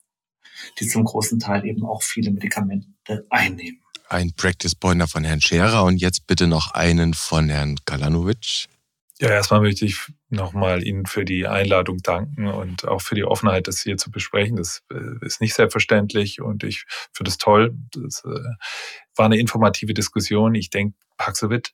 die 0.80 0.88
zum 0.88 1.04
großen 1.04 1.40
Teil 1.40 1.66
eben 1.66 1.86
auch 1.86 2.04
viele 2.04 2.32
Medikamente 2.32 2.88
einnehmen. 3.30 3.82
Ein 4.10 4.34
Practice 4.36 4.76
Pointer 4.76 5.08
von 5.08 5.24
Herrn 5.24 5.42
Scherer 5.42 5.84
und 5.84 5.98
jetzt 5.98 6.28
bitte 6.28 6.48
noch 6.48 6.72
einen 6.72 7.14
von 7.14 7.50
Herrn 7.50 7.78
Kalanovic. 7.86 8.68
Ja, 9.22 9.30
erstmal 9.30 9.62
möchte 9.62 9.86
ich 9.86 10.00
nochmal 10.30 10.84
Ihnen 10.84 11.06
für 11.06 11.26
die 11.26 11.46
Einladung 11.46 12.00
danken 12.00 12.48
und 12.48 12.88
auch 12.88 13.02
für 13.02 13.14
die 13.14 13.24
Offenheit, 13.24 13.68
das 13.68 13.82
hier 13.82 13.96
zu 13.98 14.10
besprechen. 14.10 14.56
Das 14.56 14.82
äh, 14.92 15.24
ist 15.24 15.42
nicht 15.42 15.54
selbstverständlich 15.54 16.42
und 16.42 16.64
ich 16.64 16.86
finde 17.14 17.30
es 17.30 17.38
toll. 17.38 17.78
Das 17.92 18.24
äh, 18.26 18.50
war 19.16 19.26
eine 19.28 19.38
informative 19.38 19.94
Diskussion. 19.94 20.56
Ich 20.56 20.72
denke, 20.72 20.98
Paxlovid 21.18 21.72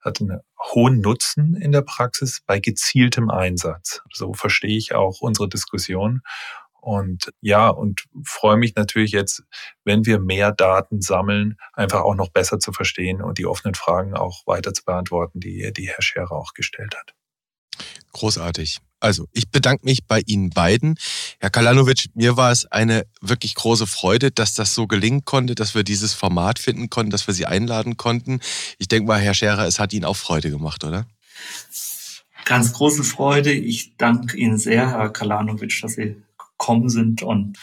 hat 0.00 0.22
einen 0.22 0.40
hohen 0.72 1.00
Nutzen 1.00 1.54
in 1.54 1.70
der 1.70 1.82
Praxis 1.82 2.40
bei 2.46 2.60
gezieltem 2.60 3.28
Einsatz. 3.28 4.00
So 4.12 4.32
verstehe 4.32 4.78
ich 4.78 4.94
auch 4.94 5.20
unsere 5.20 5.50
Diskussion. 5.50 6.22
Und 6.86 7.32
ja, 7.40 7.68
und 7.68 8.04
freue 8.24 8.56
mich 8.56 8.76
natürlich 8.76 9.10
jetzt, 9.10 9.42
wenn 9.82 10.06
wir 10.06 10.20
mehr 10.20 10.52
Daten 10.52 11.02
sammeln, 11.02 11.56
einfach 11.72 12.02
auch 12.02 12.14
noch 12.14 12.28
besser 12.28 12.60
zu 12.60 12.72
verstehen 12.72 13.20
und 13.20 13.38
die 13.38 13.46
offenen 13.46 13.74
Fragen 13.74 14.14
auch 14.14 14.46
weiter 14.46 14.72
zu 14.72 14.84
beantworten, 14.84 15.40
die, 15.40 15.72
die 15.76 15.88
Herr 15.88 16.00
Scherer 16.00 16.30
auch 16.30 16.54
gestellt 16.54 16.94
hat. 16.96 17.12
Großartig. 18.12 18.78
Also, 19.00 19.26
ich 19.32 19.50
bedanke 19.50 19.84
mich 19.84 20.06
bei 20.06 20.22
Ihnen 20.26 20.50
beiden. 20.50 20.96
Herr 21.40 21.50
Kalanovic, 21.50 22.06
mir 22.14 22.36
war 22.36 22.52
es 22.52 22.66
eine 22.66 23.04
wirklich 23.20 23.56
große 23.56 23.88
Freude, 23.88 24.30
dass 24.30 24.54
das 24.54 24.72
so 24.72 24.86
gelingen 24.86 25.24
konnte, 25.24 25.56
dass 25.56 25.74
wir 25.74 25.82
dieses 25.82 26.14
Format 26.14 26.60
finden 26.60 26.88
konnten, 26.88 27.10
dass 27.10 27.26
wir 27.26 27.34
Sie 27.34 27.46
einladen 27.46 27.96
konnten. 27.96 28.38
Ich 28.78 28.86
denke 28.86 29.08
mal, 29.08 29.20
Herr 29.20 29.34
Scherer, 29.34 29.66
es 29.66 29.80
hat 29.80 29.92
Ihnen 29.92 30.04
auch 30.04 30.16
Freude 30.16 30.52
gemacht, 30.52 30.84
oder? 30.84 31.08
Ganz 32.44 32.72
große 32.72 33.02
Freude. 33.02 33.50
Ich 33.50 33.96
danke 33.96 34.36
Ihnen 34.36 34.56
sehr, 34.56 34.92
Herr 34.92 35.10
Kalanovic, 35.10 35.80
dass 35.82 35.94
Sie 35.94 36.14
gekommen 36.58 36.88
sind 36.88 37.22
und 37.22 37.58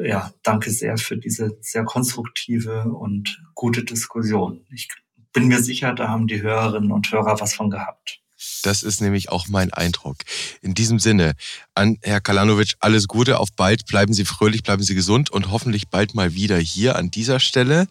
ja, 0.00 0.32
danke 0.42 0.70
sehr 0.70 0.98
für 0.98 1.16
diese 1.16 1.58
sehr 1.60 1.84
konstruktive 1.84 2.84
und 2.84 3.42
gute 3.54 3.84
Diskussion. 3.84 4.64
Ich 4.72 4.88
bin 5.32 5.48
mir 5.48 5.62
sicher, 5.62 5.94
da 5.94 6.08
haben 6.08 6.26
die 6.26 6.42
Hörerinnen 6.42 6.92
und 6.92 7.10
Hörer 7.10 7.40
was 7.40 7.54
von 7.54 7.70
gehabt. 7.70 8.20
Das 8.62 8.82
ist 8.84 9.00
nämlich 9.00 9.30
auch 9.30 9.48
mein 9.48 9.72
Eindruck. 9.72 10.18
In 10.62 10.74
diesem 10.74 11.00
Sinne, 11.00 11.32
an 11.74 11.98
Herr 12.02 12.20
Kalanovic, 12.20 12.74
alles 12.78 13.08
Gute, 13.08 13.38
auf 13.40 13.48
bald, 13.56 13.86
bleiben 13.86 14.12
Sie 14.12 14.24
fröhlich, 14.24 14.62
bleiben 14.62 14.82
Sie 14.82 14.94
gesund 14.94 15.30
und 15.30 15.50
hoffentlich 15.50 15.88
bald 15.88 16.14
mal 16.14 16.34
wieder 16.34 16.56
hier 16.56 16.96
an 16.96 17.10
dieser 17.10 17.40
Stelle. 17.40 17.88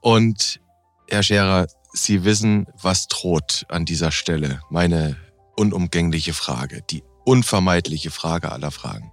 Und 0.00 0.60
Herr 1.08 1.22
Scherer, 1.22 1.66
Sie 1.92 2.24
wissen, 2.24 2.66
was 2.80 3.08
droht 3.08 3.64
an 3.68 3.86
dieser 3.86 4.12
Stelle. 4.12 4.60
Meine 4.70 5.16
unumgängliche 5.56 6.34
Frage, 6.34 6.82
die 6.90 7.02
unvermeidliche 7.30 8.10
Frage 8.10 8.50
aller 8.50 8.72
Fragen. 8.72 9.12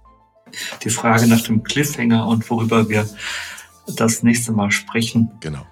Die 0.82 0.90
Frage 0.90 1.28
nach 1.28 1.42
dem 1.42 1.62
Cliffhanger 1.62 2.26
und 2.26 2.50
worüber 2.50 2.88
wir 2.88 3.08
das 3.86 4.24
nächste 4.24 4.50
Mal 4.50 4.72
sprechen. 4.72 5.30
Genau. 5.38 5.64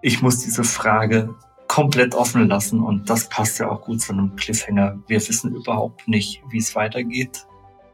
Ich 0.00 0.22
muss 0.22 0.38
diese 0.38 0.62
Frage 0.62 1.34
komplett 1.66 2.14
offen 2.14 2.46
lassen 2.46 2.80
und 2.80 3.10
das 3.10 3.28
passt 3.28 3.58
ja 3.58 3.68
auch 3.68 3.82
gut 3.82 4.00
zu 4.00 4.12
einem 4.12 4.36
Cliffhanger. 4.36 4.96
Wir 5.08 5.18
wissen 5.28 5.56
überhaupt 5.56 6.06
nicht, 6.06 6.40
wie 6.50 6.58
es 6.58 6.76
weitergeht 6.76 7.46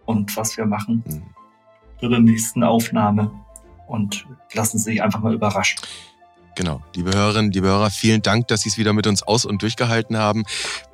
und 0.05 0.37
was 0.37 0.59
wir 0.59 0.67
machen 0.67 1.03
mhm. 1.07 1.23
bei 2.01 2.09
der 2.09 2.21
nächsten 2.21 2.63
Aufnahme 2.63 3.31
und 3.89 4.27
lassen 4.53 4.77
Sie 4.79 4.91
sich 4.91 5.03
einfach 5.03 5.21
mal 5.21 5.33
überraschen. 5.33 5.81
Genau, 6.57 6.81
liebe 6.95 7.13
Hörerinnen, 7.13 7.51
liebe 7.51 7.67
Hörer, 7.67 7.91
vielen 7.91 8.23
Dank, 8.23 8.47
dass 8.49 8.63
Sie 8.63 8.69
es 8.69 8.79
wieder 8.79 8.93
mit 8.93 9.07
uns 9.07 9.23
aus 9.25 9.45
und 9.45 9.63
durchgehalten 9.63 10.17
haben. 10.17 10.45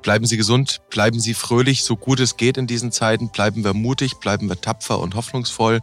Bleiben 0.01 0.25
Sie 0.25 0.37
gesund, 0.37 0.81
bleiben 0.89 1.19
Sie 1.19 1.35
fröhlich, 1.35 1.83
so 1.83 1.95
gut 1.95 2.19
es 2.19 2.35
geht 2.35 2.57
in 2.57 2.65
diesen 2.65 2.91
Zeiten. 2.91 3.29
Bleiben 3.29 3.63
wir 3.63 3.73
mutig, 3.73 4.15
bleiben 4.19 4.49
wir 4.49 4.59
tapfer 4.59 4.99
und 4.99 5.13
hoffnungsvoll. 5.15 5.81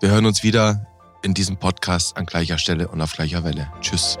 Wir 0.00 0.10
hören 0.10 0.26
uns 0.26 0.42
wieder 0.42 0.86
in 1.22 1.34
diesem 1.34 1.56
Podcast 1.56 2.16
an 2.16 2.26
gleicher 2.26 2.58
Stelle 2.58 2.88
und 2.88 3.00
auf 3.00 3.12
gleicher 3.12 3.44
Welle. 3.44 3.70
Tschüss. 3.80 4.18